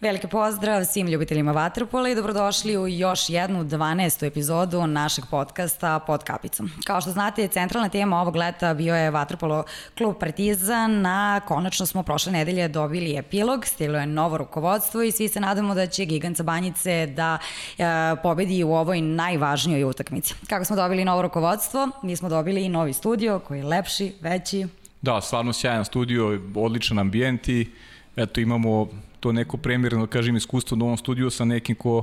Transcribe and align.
Veliki 0.00 0.26
pozdrav 0.26 0.84
svim 0.84 1.06
ljubiteljima 1.06 1.52
Vatrpola 1.52 2.08
i 2.08 2.14
dobrodošli 2.14 2.78
u 2.78 2.88
još 2.88 3.28
jednu 3.28 3.64
12. 3.64 4.26
epizodu 4.26 4.86
našeg 4.86 5.24
podcasta 5.30 5.98
Pod 5.98 6.24
kapicom. 6.24 6.70
Kao 6.84 7.00
što 7.00 7.10
znate, 7.10 7.48
centralna 7.48 7.88
tema 7.88 8.20
ovog 8.20 8.36
leta 8.36 8.74
bio 8.74 8.94
je 8.94 9.10
Vatrpolo 9.10 9.64
klub 9.96 10.16
Partizan, 10.20 11.06
a 11.06 11.40
konačno 11.46 11.86
smo 11.86 12.02
prošle 12.02 12.32
nedelje 12.32 12.68
dobili 12.68 13.16
epilog, 13.16 13.66
stiglo 13.66 13.98
je 13.98 14.06
novo 14.06 14.38
rukovodstvo 14.38 15.02
i 15.02 15.12
svi 15.12 15.28
se 15.28 15.40
nadamo 15.40 15.74
da 15.74 15.86
će 15.86 16.04
Giganca 16.04 16.42
Banjice 16.42 17.06
da 17.06 17.38
e, 17.78 17.84
pobedi 18.22 18.64
u 18.64 18.74
ovoj 18.74 19.00
najvažnijoj 19.00 19.84
utakmici. 19.84 20.34
Kako 20.48 20.64
smo 20.64 20.76
dobili 20.76 21.04
novo 21.04 21.22
rukovodstvo, 21.22 21.88
mi 22.02 22.16
smo 22.16 22.28
dobili 22.28 22.64
i 22.64 22.68
novi 22.68 22.92
studio 22.92 23.38
koji 23.38 23.58
je 23.58 23.64
lepši, 23.64 24.14
veći. 24.20 24.66
Da, 25.02 25.20
stvarno 25.20 25.52
sjajan 25.52 25.84
studio, 25.84 26.40
odličan 26.54 26.98
ambijent 26.98 27.48
i 27.48 27.70
eto 28.16 28.40
imamo 28.40 28.88
to 29.20 29.32
neko 29.32 29.56
premjerno, 29.56 30.06
kažem, 30.06 30.36
iskustvo 30.36 30.74
u 30.74 30.78
novom 30.78 30.96
studiju 30.96 31.30
sa 31.30 31.44
nekim 31.44 31.76
ko 31.76 32.02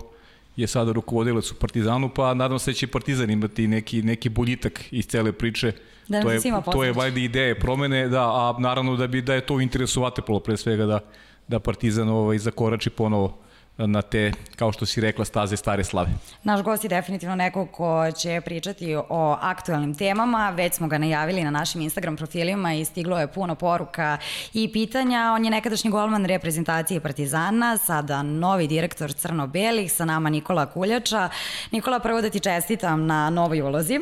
je 0.55 0.67
sada 0.67 0.91
rukovodilac 0.91 1.51
u 1.51 1.55
Partizanu, 1.55 2.09
pa 2.09 2.33
nadam 2.33 2.59
se 2.59 2.71
da 2.71 2.75
će 2.75 2.87
Partizan 2.87 3.29
imati 3.29 3.67
neki, 3.67 4.01
neki 4.01 4.29
boljitak 4.29 4.83
iz 4.91 5.07
cele 5.07 5.31
priče. 5.31 5.71
Da 6.07 6.21
to 6.21 6.31
je, 6.31 6.41
to 6.71 6.83
je 6.83 6.93
valjda 6.93 7.19
ideje 7.19 7.59
promene, 7.59 8.07
da, 8.07 8.23
a 8.23 8.55
naravno 8.59 8.95
da 8.95 9.07
bi 9.07 9.21
da 9.21 9.33
je 9.33 9.45
to 9.45 9.55
u 9.55 9.61
interesu 9.61 10.01
Vatepolo 10.01 10.39
pre 10.39 10.57
svega 10.57 10.85
da, 10.85 10.99
da 11.47 11.59
Partizan 11.59 12.09
ovaj, 12.09 12.37
zakorači 12.37 12.89
ponovo 12.89 13.44
na 13.77 14.01
te, 14.01 14.31
kao 14.55 14.71
što 14.71 14.85
si 14.85 15.01
rekla, 15.01 15.25
staze 15.25 15.57
stare 15.57 15.83
slave. 15.83 16.09
Naš 16.43 16.61
gost 16.61 16.83
je 16.83 16.89
definitivno 16.89 17.35
neko 17.35 17.65
ko 17.65 18.11
će 18.11 18.41
pričati 18.45 18.95
o 18.95 19.37
aktualnim 19.41 19.95
temama, 19.95 20.49
već 20.49 20.73
smo 20.73 20.87
ga 20.87 20.97
najavili 20.97 21.43
na 21.43 21.51
našim 21.51 21.81
Instagram 21.81 22.15
profilima 22.17 22.73
i 22.73 22.85
stiglo 22.85 23.19
je 23.19 23.27
puno 23.27 23.55
poruka 23.55 24.17
i 24.53 24.71
pitanja. 24.73 25.31
On 25.35 25.45
je 25.45 25.51
nekadašnji 25.51 25.91
golman 25.91 26.25
reprezentacije 26.25 26.99
Partizana, 26.99 27.77
sada 27.77 28.23
novi 28.23 28.67
direktor 28.67 29.13
Crno-Belih, 29.13 29.91
sa 29.91 30.05
nama 30.05 30.29
Nikola 30.29 30.65
Kuljača. 30.65 31.29
Nikola, 31.71 31.99
prvo 31.99 32.21
da 32.21 32.29
ti 32.29 32.39
čestitam 32.39 33.05
na 33.05 33.29
novoj 33.29 33.61
ulozi. 33.61 33.99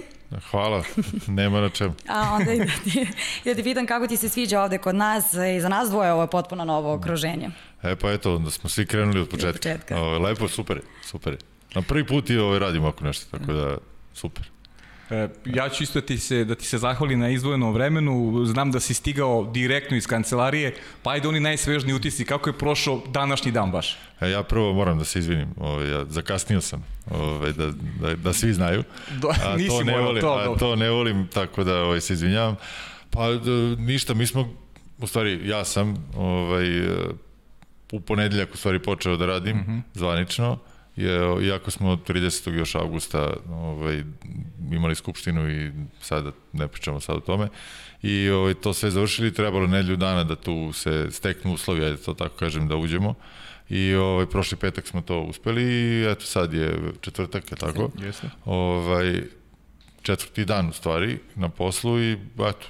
Hvala, 0.52 0.84
nema 1.28 1.62
na 1.62 1.70
čemu. 1.70 1.94
A 2.08 2.34
onda 2.34 2.54
i 2.54 2.60
da 2.60 2.66
ti, 2.84 3.08
da 3.46 3.56
ti 3.56 3.64
pitam 3.64 3.86
kako 3.86 4.08
ti 4.08 4.18
se 4.18 4.30
sviđa 4.30 4.62
ovde 4.62 4.78
kod 4.78 4.96
nas 4.96 5.34
i 5.34 5.62
za 5.62 5.70
nas 5.70 5.90
dvoje 5.90 6.12
ovo 6.12 6.22
je 6.22 6.28
potpuno 6.28 6.66
novo 6.66 6.94
okruženje. 6.94 7.50
E 7.84 7.96
pa 7.96 8.12
eto, 8.12 8.36
onda 8.36 8.52
smo 8.52 8.70
svi 8.70 8.86
krenuli 8.86 9.20
od 9.20 9.30
početka. 9.30 9.50
Od 9.50 9.56
početka. 9.56 10.02
O, 10.02 10.20
lepo, 10.20 10.48
super, 10.48 10.82
super. 11.06 11.38
Na 11.76 11.82
prvi 11.82 12.06
put 12.08 12.30
i 12.30 12.38
ovaj, 12.38 12.60
radimo 12.60 12.88
ako 12.88 13.04
nešto, 13.04 13.38
tako 13.38 13.54
da 13.54 13.78
super. 14.14 14.50
E, 15.10 15.30
ja 15.46 15.70
ću 15.70 15.84
isto 15.84 16.02
da 16.02 16.06
ti 16.06 16.18
se, 16.18 16.46
da 16.46 16.56
ti 16.56 16.66
se 16.66 16.78
zahvali 16.78 17.16
na 17.16 17.30
izvojenom 17.30 17.74
vremenu. 17.74 18.46
Znam 18.46 18.72
da 18.72 18.80
si 18.80 18.94
stigao 18.94 19.52
direktno 19.54 19.98
iz 19.98 20.08
kancelarije, 20.08 20.76
pa 21.04 21.12
ajde 21.12 21.28
oni 21.28 21.40
najsvežniji 21.40 21.96
utisci. 21.96 22.26
Kako 22.26 22.50
je 22.50 22.58
prošao 22.58 23.02
današnji 23.08 23.52
dan 23.52 23.72
baš? 23.72 23.98
E, 24.22 24.30
ja 24.30 24.44
prvo 24.44 24.74
moram 24.74 24.98
da 24.98 25.06
se 25.06 25.20
izvinim. 25.20 25.50
Ovaj, 25.58 25.92
ja 25.92 26.06
zakasnio 26.10 26.62
sam, 26.62 26.86
ovaj, 27.12 27.54
da, 27.54 27.72
da, 28.02 28.16
da 28.16 28.34
svi 28.34 28.54
znaju. 28.54 28.84
Do, 29.22 29.30
a 29.46 29.56
nisi 29.58 29.70
to 29.70 29.84
ne 29.84 29.98
volim, 29.98 30.22
to, 30.22 30.34
a 30.34 30.58
to 30.58 30.76
ne 30.76 30.90
volim, 30.90 31.28
tako 31.28 31.64
da 31.64 31.84
ovaj, 31.84 32.02
se 32.02 32.14
izvinjavam. 32.14 32.56
Pa 33.10 33.28
ništa, 33.78 34.14
mi 34.14 34.28
smo, 34.28 34.54
u 35.00 35.08
stvari 35.08 35.48
ja 35.48 35.66
sam 35.66 36.12
ovaj, 36.18 36.66
u 37.94 38.00
ponedeljak 38.00 38.54
u 38.54 38.58
stvari 38.58 38.80
počeo 38.80 39.18
da 39.18 39.26
radim 39.26 39.58
mm 39.58 39.66
-hmm. 39.68 39.82
zvanično 39.94 40.60
je, 40.96 41.46
iako 41.46 41.72
smo 41.72 41.96
30. 41.96 42.54
još 42.54 42.76
avgusta 42.76 43.34
ovaj, 43.50 44.04
imali 44.72 44.96
skupštinu 44.96 45.52
i 45.52 45.72
sada 46.02 46.32
ne 46.54 46.68
pričamo 46.68 47.00
sad 47.00 47.16
o 47.16 47.20
tome 47.20 47.48
i 48.02 48.30
ovaj, 48.30 48.54
to 48.54 48.74
sve 48.74 48.92
završili, 48.92 49.34
trebalo 49.34 49.68
nedelju 49.68 49.96
dana 49.96 50.24
da 50.24 50.36
tu 50.36 50.72
se 50.74 51.08
steknu 51.12 51.54
uslovi, 51.54 51.86
ajde 51.86 51.98
to 51.98 52.14
tako 52.14 52.36
kažem, 52.36 52.68
da 52.68 52.76
uđemo 52.76 53.14
i 53.70 53.94
ovaj, 53.96 54.26
prošli 54.26 54.58
petak 54.58 54.88
smo 54.88 55.02
to 55.02 55.22
uspeli 55.22 55.64
i 55.64 56.06
eto 56.12 56.26
sad 56.26 56.54
je 56.54 56.78
četvrtak, 57.02 57.52
je 57.52 57.58
tako? 57.58 57.92
Jeste. 57.98 58.30
Ovaj, 58.46 59.24
četvrti 60.02 60.46
dan 60.46 60.70
u 60.70 60.74
stvari 60.74 61.18
na 61.36 61.50
poslu 61.50 62.00
i 62.00 62.18
eto, 62.34 62.68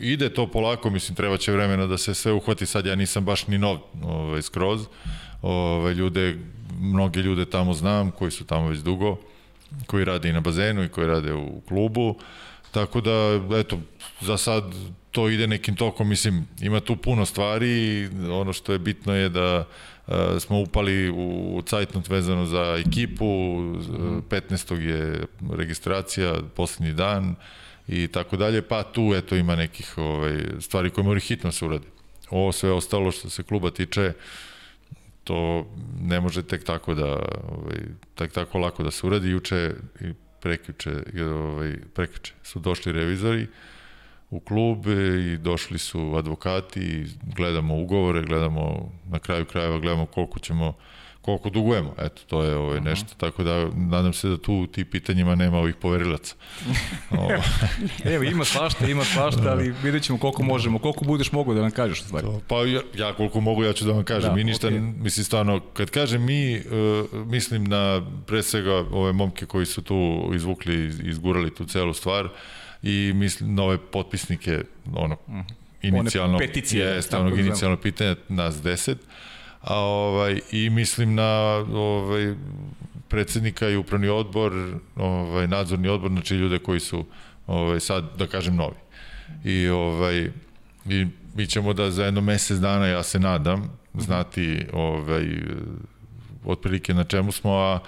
ide 0.00 0.34
to 0.34 0.46
polako, 0.46 0.90
mislim, 0.90 1.16
treba 1.16 1.36
će 1.36 1.52
vremena 1.52 1.86
da 1.86 1.98
se 1.98 2.14
sve 2.14 2.32
uhvati, 2.32 2.66
sad 2.66 2.86
ja 2.86 2.94
nisam 2.94 3.24
baš 3.24 3.46
ni 3.46 3.58
nov 3.58 3.78
ovaj, 4.02 4.42
skroz, 4.42 4.86
ovaj, 5.42 5.92
ljude 5.92 6.38
mnoge 6.80 7.20
ljude 7.20 7.44
tamo 7.44 7.74
znam, 7.74 8.10
koji 8.10 8.30
su 8.30 8.44
tamo 8.44 8.68
već 8.68 8.78
dugo, 8.78 9.16
koji 9.86 10.04
rade 10.04 10.28
i 10.28 10.32
na 10.32 10.40
bazenu 10.40 10.84
i 10.84 10.88
koji 10.88 11.06
rade 11.06 11.34
u 11.34 11.60
klubu, 11.68 12.14
tako 12.70 13.00
da, 13.00 13.40
eto, 13.58 13.78
za 14.20 14.36
sad 14.36 14.64
to 15.10 15.28
ide 15.28 15.46
nekim 15.46 15.76
tokom, 15.76 16.08
mislim, 16.08 16.46
ima 16.60 16.80
tu 16.80 16.96
puno 16.96 17.26
stvari 17.26 18.08
ono 18.30 18.52
što 18.52 18.72
je 18.72 18.78
bitno 18.78 19.14
je 19.14 19.28
da 19.28 19.64
uh, 20.06 20.14
smo 20.38 20.60
upali 20.60 21.10
u 21.10 21.62
cajtnot 21.66 22.08
vezano 22.08 22.46
za 22.46 22.82
ekipu, 22.86 23.24
15. 23.24 24.80
je 24.80 25.26
registracija, 25.52 26.34
poslednji 26.56 26.92
dan 26.92 27.34
i 27.90 28.08
tako 28.08 28.36
dalje, 28.36 28.62
pa 28.62 28.82
tu 28.82 29.12
eto 29.16 29.36
ima 29.36 29.56
nekih 29.56 29.94
ovaj, 29.98 30.42
stvari 30.60 30.90
koje 30.90 31.04
moraju 31.04 31.20
hitno 31.20 31.52
se 31.52 31.64
uradi. 31.64 31.86
Ovo 32.30 32.52
sve 32.52 32.72
ostalo 32.72 33.10
što 33.10 33.30
se 33.30 33.42
kluba 33.42 33.70
tiče, 33.70 34.12
to 35.24 35.66
ne 36.02 36.20
može 36.20 36.42
tek 36.42 36.64
tako 36.64 36.94
da 36.94 37.06
ovaj 37.48 37.80
tek 38.14 38.32
tako 38.32 38.58
lako 38.58 38.82
da 38.82 38.90
se 38.90 39.06
uradi 39.06 39.30
juče 39.30 39.74
i 40.00 40.12
prekjuče 40.40 40.90
ovaj 41.24 41.76
prekjuče 41.94 42.32
su 42.42 42.58
došli 42.58 42.92
revizori 42.92 43.46
u 44.30 44.40
klub 44.40 44.86
i 44.86 45.38
došli 45.38 45.78
su 45.78 46.14
advokati 46.16 47.06
gledamo 47.22 47.76
ugovore, 47.76 48.22
gledamo 48.22 48.92
na 49.08 49.18
kraju 49.18 49.44
krajeva 49.44 49.78
gledamo 49.78 50.06
koliko 50.06 50.38
ćemo 50.38 50.74
koliko 51.20 51.50
dugujemo. 51.50 51.94
Eto, 51.98 52.22
to 52.26 52.42
je 52.42 52.56
ovaj, 52.56 52.80
nešto, 52.80 53.14
tako 53.16 53.42
da 53.42 53.68
nadam 53.74 54.12
se 54.12 54.28
da 54.28 54.36
tu 54.36 54.66
ti 54.66 54.84
pitanjima 54.84 55.34
nema 55.34 55.58
ovih 55.58 55.74
poverilaca. 55.74 56.34
Evo, 58.14 58.24
ima 58.24 58.44
svašta, 58.44 58.86
ima 58.86 59.04
svašta, 59.04 59.50
ali 59.50 59.74
vidjet 59.82 60.02
ćemo 60.02 60.18
koliko 60.18 60.42
možemo, 60.42 60.78
koliko 60.78 61.04
budeš 61.04 61.32
mogu 61.32 61.54
da 61.54 61.60
nam 61.60 61.70
kažeš 61.70 62.02
stvari. 62.02 62.26
Pa 62.48 62.56
ja, 62.56 62.80
ja 62.94 63.14
koliko 63.14 63.40
mogu, 63.40 63.64
ja 63.64 63.72
ću 63.72 63.84
da 63.84 63.92
vam 63.92 64.04
kažem. 64.04 64.30
Da, 64.30 64.36
mi 64.36 64.44
ništa, 64.44 64.68
okay. 64.68 65.02
mislim 65.02 65.24
stvarno, 65.24 65.60
kad 65.60 65.90
kažem 65.90 66.24
mi, 66.24 66.58
uh, 66.58 67.26
mislim 67.26 67.64
na 67.64 68.06
pre 68.26 68.42
svega 68.42 68.74
ove 68.74 69.12
momke 69.12 69.46
koji 69.46 69.66
su 69.66 69.82
tu 69.82 70.30
izvukli, 70.34 70.92
izgurali 71.02 71.54
tu 71.54 71.64
celu 71.64 71.94
stvar 71.94 72.28
i 72.82 73.12
mislim 73.14 73.54
na 73.54 73.62
ove 73.62 73.78
potpisnike, 73.78 74.60
ono, 74.94 75.14
uh 75.26 75.34
mhm. 75.34 75.40
-huh. 75.40 75.54
inicijalno, 75.82 76.36
One 76.36 76.46
peticije, 76.46 76.86
jeste, 76.86 77.16
onog 77.16 77.38
inicijalno 77.38 77.76
pitanja, 77.76 78.16
nas 78.28 78.62
deset, 78.62 78.98
a 79.60 79.74
ovaj 79.78 80.40
i 80.52 80.70
mislim 80.70 81.14
na 81.14 81.30
ovaj 81.72 82.34
predsednika 83.08 83.68
i 83.68 83.76
upravni 83.76 84.08
odbor, 84.08 84.52
ovaj 84.96 85.48
nadzorni 85.48 85.88
odbor, 85.88 86.10
znači 86.10 86.34
ljude 86.34 86.58
koji 86.58 86.80
su 86.80 87.04
ovaj 87.46 87.80
sad 87.80 88.04
da 88.18 88.26
kažem 88.26 88.56
novi. 88.56 88.76
I 89.44 89.68
ovaj 89.68 90.30
i 90.86 91.06
mi 91.34 91.46
ćemo 91.46 91.72
da 91.72 91.90
za 91.90 92.04
jedno 92.04 92.20
mesec 92.20 92.58
dana 92.58 92.86
ja 92.86 93.02
se 93.02 93.18
nadam 93.18 93.70
znati 93.94 94.66
ovaj 94.72 95.26
otprilike 96.44 96.94
na 96.94 97.04
čemu 97.04 97.32
smo 97.32 97.52
a 97.52 97.78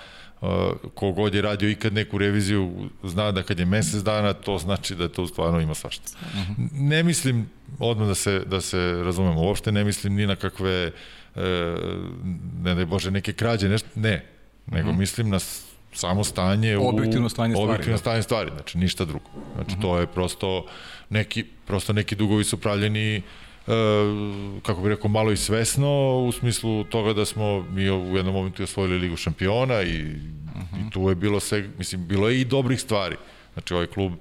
kogod 0.95 1.35
je 1.35 1.43
radio 1.43 1.71
ikad 1.71 1.93
neku 1.93 2.19
reviziju 2.19 2.91
zna 3.03 3.33
da 3.33 3.43
kad 3.43 3.59
je 3.59 3.65
mesec 3.65 4.03
dana 4.03 4.33
to 4.33 4.59
znači 4.59 4.95
da 4.95 5.09
to 5.09 5.27
stvarno 5.27 5.61
ima 5.61 5.75
svašta. 5.75 6.11
Ne 6.73 7.03
mislim 7.03 7.49
odmah 7.79 8.09
da 8.09 8.15
se 8.15 8.43
da 8.47 8.61
se 8.61 9.03
razumemo 9.05 9.43
uopšte 9.43 9.73
ne 9.73 9.85
mislim 9.85 10.15
ni 10.15 10.27
na 10.27 10.37
kakve 10.37 10.87
uh, 10.87 10.93
e, 11.37 11.77
ne 12.63 12.75
daj 12.75 12.85
Bože, 12.85 13.11
neke 13.11 13.33
krađe, 13.33 13.69
nešto, 13.69 13.89
ne, 13.95 14.27
nego 14.67 14.93
mm. 14.93 14.99
mislim 14.99 15.31
na 15.31 15.39
samo 15.93 16.25
stanje 16.25 16.77
u 16.77 16.89
objektivno 16.89 17.29
stanje 17.29 17.55
stvari. 17.55 17.71
Objektivno 17.71 17.95
da. 17.97 17.99
stanje 17.99 18.23
stvari, 18.23 18.51
znači 18.55 18.79
ništa 18.79 19.05
drugo. 19.05 19.31
Znači 19.55 19.77
to 19.81 19.99
je 19.99 20.07
prosto 20.07 20.67
neki 21.11 21.45
prosto 21.67 21.93
neki 21.93 22.17
dugovi 22.17 22.45
su 22.45 22.57
pravljeni 22.57 23.17
e, 23.17 23.23
kako 24.63 24.81
bih 24.81 24.89
rekao 24.89 25.11
malo 25.11 25.33
i 25.33 25.37
svesno 25.37 26.19
u 26.29 26.33
smislu 26.33 26.85
toga 26.85 27.13
da 27.13 27.25
smo 27.25 27.63
mi 27.63 27.91
u 27.91 28.17
jednom 28.17 28.35
momentu 28.35 28.63
osvojili 28.63 28.99
ligu 28.99 29.17
šampiona 29.17 29.83
i, 29.83 30.03
mm 30.03 30.61
-hmm. 30.73 30.89
i 30.89 30.91
tu 30.91 31.09
je 31.09 31.15
bilo 31.15 31.41
sve 31.41 31.69
mislim 31.79 32.07
bilo 32.09 32.29
je 32.29 32.41
i 32.41 32.45
dobrih 32.45 32.81
stvari. 32.81 33.17
Znači 33.55 33.75
ovaj 33.75 33.87
klub 33.87 34.13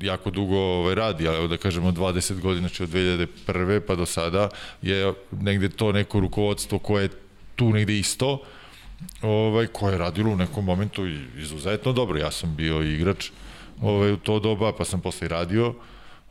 jako 0.00 0.30
dugo 0.30 0.56
ovaj, 0.56 0.94
radi, 0.94 1.28
ali 1.28 1.48
da 1.48 1.56
kažemo 1.56 1.90
20 1.90 2.40
godina, 2.40 2.68
znači 2.68 2.82
od 2.82 2.88
2001. 2.88 3.80
pa 3.80 3.94
do 3.94 4.06
sada 4.06 4.48
je 4.82 5.12
negde 5.30 5.68
to 5.68 5.92
neko 5.92 6.20
rukovodstvo 6.20 6.78
koje 6.78 7.02
je 7.02 7.08
tu 7.56 7.72
negde 7.72 7.98
isto, 7.98 8.42
ovaj, 9.22 9.66
koje 9.66 9.92
je 9.92 9.98
radilo 9.98 10.30
u 10.30 10.36
nekom 10.36 10.64
momentu 10.64 11.06
izuzetno 11.38 11.92
dobro. 11.92 12.18
Ja 12.18 12.30
sam 12.30 12.56
bio 12.56 12.82
igrač 12.82 13.30
ovaj, 13.80 14.12
u 14.12 14.16
to 14.16 14.38
doba, 14.38 14.72
pa 14.72 14.84
sam 14.84 15.00
posle 15.00 15.26
i 15.26 15.28
radio 15.28 15.74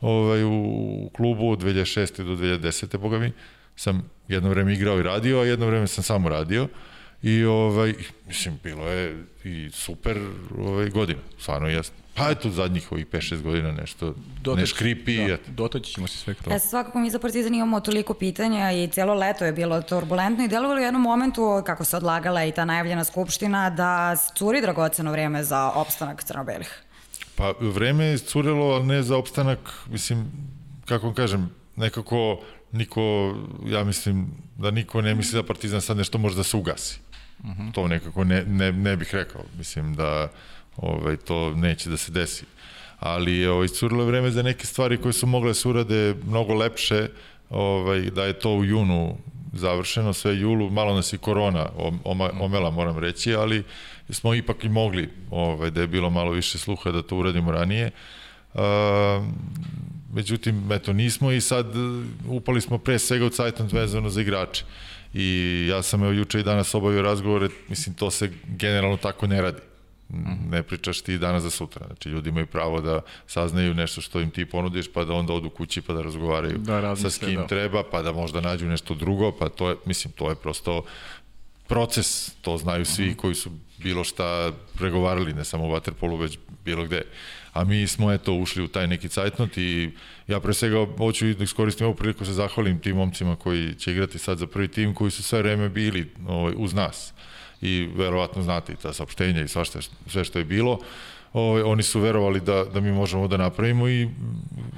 ovaj, 0.02 0.44
u 0.44 1.10
klubu 1.16 1.50
od 1.50 1.62
2006. 1.62 2.22
do 2.22 2.36
2010. 2.36 2.96
boga 2.96 3.18
mi. 3.18 3.32
Sam 3.76 4.10
jedno 4.28 4.50
vreme 4.50 4.74
igrao 4.74 4.98
i 4.98 5.02
radio, 5.02 5.40
a 5.40 5.44
jedno 5.44 5.66
vreme 5.66 5.86
sam 5.86 6.04
samo 6.04 6.28
radio 6.28 6.68
I 7.22 7.44
ovaj, 7.44 7.94
mislim, 8.28 8.58
bilo 8.64 8.86
je 8.86 9.24
i 9.44 9.70
super 9.72 10.18
ovaj, 10.58 10.88
godina, 10.88 11.20
stvarno 11.38 11.68
jeste. 11.68 11.94
Pa 12.14 12.30
eto, 12.30 12.50
zadnjih 12.50 12.92
ovih 12.92 13.06
5-6 13.06 13.42
godina 13.42 13.72
nešto 13.72 14.14
Doteć, 14.40 14.60
ne 14.60 14.66
škripi. 14.66 15.16
Da, 15.16 15.36
dotaći 15.48 15.92
ćemo 15.92 16.06
se 16.06 16.18
sve 16.18 16.34
kroz. 16.34 16.56
E, 16.56 16.58
svakako 16.58 16.98
mi 16.98 17.10
za 17.10 17.18
Partizan 17.18 17.54
imamo 17.54 17.80
toliko 17.80 18.14
pitanja 18.14 18.72
i 18.72 18.88
cijelo 18.88 19.14
leto 19.14 19.44
je 19.44 19.52
bilo 19.52 19.82
turbulentno 19.82 20.44
i 20.44 20.48
delovalo 20.48 20.80
u 20.80 20.82
jednom 20.82 21.02
momentu, 21.02 21.62
kako 21.66 21.84
se 21.84 21.96
odlagala 21.96 22.44
i 22.44 22.52
ta 22.52 22.64
najavljena 22.64 23.04
skupština, 23.04 23.70
da 23.70 24.16
curi 24.34 24.60
dragoceno 24.60 25.12
vreme 25.12 25.44
za 25.44 25.70
opstanak 25.70 26.24
crnobelih. 26.24 26.82
Pa 27.36 27.52
vreme 27.60 28.04
je 28.04 28.18
curilo, 28.18 28.66
ali 28.66 28.86
ne 28.86 29.02
za 29.02 29.16
opstanak, 29.16 29.58
mislim, 29.90 30.32
kako 30.84 31.06
vam 31.06 31.14
kažem, 31.14 31.50
nekako 31.76 32.40
niko, 32.72 33.34
ja 33.66 33.84
mislim 33.84 34.28
da 34.56 34.70
niko 34.70 35.02
ne 35.02 35.14
misli 35.14 35.36
da 35.36 35.46
Partizan 35.46 35.80
sad 35.80 35.96
nešto 35.96 36.18
može 36.18 36.36
da 36.36 36.42
se 36.42 36.56
ugasi. 36.56 36.98
Uh 37.00 37.12
Mhm. 37.44 37.62
-huh. 37.62 37.72
To 37.72 37.88
nekako 37.88 38.24
ne, 38.24 38.44
ne, 38.44 38.72
ne 38.72 38.96
bih 38.96 39.14
rekao. 39.14 39.42
Mislim 39.58 39.94
da 39.94 40.28
ovaj, 40.76 41.16
to 41.16 41.54
neće 41.54 41.90
da 41.90 41.96
se 41.96 42.12
desi. 42.12 42.44
Ali 42.98 43.36
je 43.36 43.50
ovaj, 43.50 43.68
curilo 43.68 44.04
vreme 44.04 44.30
za 44.30 44.42
neke 44.42 44.66
stvari 44.66 44.96
koje 44.96 45.12
su 45.12 45.26
mogle 45.26 45.50
da 45.50 45.54
se 45.54 45.68
urade 45.68 46.14
mnogo 46.26 46.54
lepše, 46.54 47.08
ovaj, 47.50 48.00
da 48.00 48.24
je 48.24 48.32
to 48.38 48.54
u 48.54 48.64
junu 48.64 49.16
završeno, 49.52 50.12
sve 50.12 50.36
julu, 50.36 50.70
malo 50.70 50.94
nas 50.94 51.12
i 51.12 51.18
korona 51.18 51.68
oma, 52.04 52.30
omela, 52.40 52.70
moram 52.70 52.98
reći, 52.98 53.34
ali 53.34 53.64
smo 54.10 54.34
ipak 54.34 54.64
i 54.64 54.68
mogli, 54.68 55.08
ovaj, 55.30 55.70
da 55.70 55.80
je 55.80 55.86
bilo 55.86 56.10
malo 56.10 56.30
više 56.30 56.58
sluha 56.58 56.90
da 56.90 57.02
to 57.02 57.16
uradimo 57.16 57.52
ranije. 57.52 57.90
Uh, 58.54 58.60
međutim, 60.12 60.72
eto, 60.72 60.92
nismo 60.92 61.32
i 61.32 61.40
sad 61.40 61.76
uh, 61.76 62.04
upali 62.26 62.60
smo 62.60 62.78
pre 62.78 62.98
svega 62.98 63.26
u 63.26 63.30
Cajtant 63.30 63.72
vezano 63.72 64.10
za 64.10 64.20
igrače. 64.20 64.64
I 65.14 65.66
ja 65.70 65.82
sam 65.82 66.02
evo 66.02 66.12
juče 66.12 66.40
i 66.40 66.42
danas 66.42 66.74
obavio 66.74 67.02
razgovore, 67.02 67.48
mislim, 67.68 67.94
to 67.94 68.10
se 68.10 68.32
generalno 68.46 68.96
tako 68.96 69.26
ne 69.26 69.42
radi. 69.42 69.60
Ne 70.50 70.62
pričaš 70.62 71.00
ti 71.00 71.18
danas 71.18 71.42
za 71.42 71.50
sutra. 71.50 71.86
Znači, 71.86 72.08
ljudi 72.08 72.28
imaju 72.28 72.46
pravo 72.46 72.80
da 72.80 73.00
saznaju 73.26 73.74
nešto 73.74 74.00
što 74.00 74.20
im 74.20 74.30
ti 74.30 74.44
ponudiš, 74.44 74.92
pa 74.92 75.04
da 75.04 75.12
onda 75.12 75.32
odu 75.32 75.50
kući 75.50 75.82
pa 75.82 75.92
da 75.92 76.02
razgovaraju 76.02 76.58
Da, 76.58 76.96
sa 76.96 77.10
s 77.10 77.18
kim 77.18 77.34
da. 77.34 77.46
treba, 77.46 77.82
pa 77.90 78.02
da 78.02 78.12
možda 78.12 78.40
nađu 78.40 78.66
nešto 78.66 78.94
drugo, 78.94 79.32
pa 79.32 79.48
to 79.48 79.68
je, 79.68 79.76
mislim, 79.86 80.12
to 80.12 80.28
je 80.28 80.34
prosto 80.34 80.84
proces, 81.66 82.34
to 82.42 82.58
znaju 82.58 82.84
svi 82.84 83.14
koji 83.14 83.34
su 83.34 83.50
bilo 83.82 84.04
šta 84.04 84.52
pregovarali, 84.78 85.34
ne 85.34 85.44
samo 85.44 85.64
u 85.64 85.70
Waterpolu, 85.70 86.20
već 86.20 86.38
bilo 86.64 86.84
gde. 86.84 87.02
A 87.52 87.64
mi 87.64 87.86
smo 87.86 88.12
eto 88.12 88.34
ušli 88.34 88.62
u 88.62 88.68
taj 88.68 88.86
neki 88.86 89.08
cajtnot 89.08 89.58
i 89.58 89.90
ja 90.28 90.40
pre 90.40 90.54
svega 90.54 90.86
hoću 90.98 91.34
da 91.34 91.44
iskoristim 91.44 91.86
ovu 91.86 91.96
priliku 91.96 92.18
da 92.18 92.24
se 92.24 92.32
zahvalim 92.32 92.80
tim 92.80 92.96
momcima 92.96 93.36
koji 93.36 93.74
će 93.74 93.92
igrati 93.92 94.18
sad 94.18 94.38
za 94.38 94.46
prvi 94.46 94.68
tim, 94.68 94.94
koji 94.94 95.10
su 95.10 95.22
sve 95.22 95.42
vreme 95.42 95.68
bili 95.68 96.10
ovaj, 96.28 96.54
uz 96.56 96.74
nas. 96.74 97.12
I 97.60 97.88
verovatno 97.96 98.42
znate 98.42 98.72
i 98.72 98.76
ta 98.76 98.92
saopštenja 98.92 99.42
i 99.42 99.48
svašta, 99.48 99.78
sve 100.06 100.24
što 100.24 100.38
je 100.38 100.44
bilo. 100.44 100.78
Ovaj, 101.32 101.62
oni 101.62 101.82
su 101.82 102.00
verovali 102.00 102.40
da, 102.40 102.64
da 102.64 102.80
mi 102.80 102.92
možemo 102.92 103.28
da 103.28 103.36
napravimo 103.36 103.88
i 103.88 104.08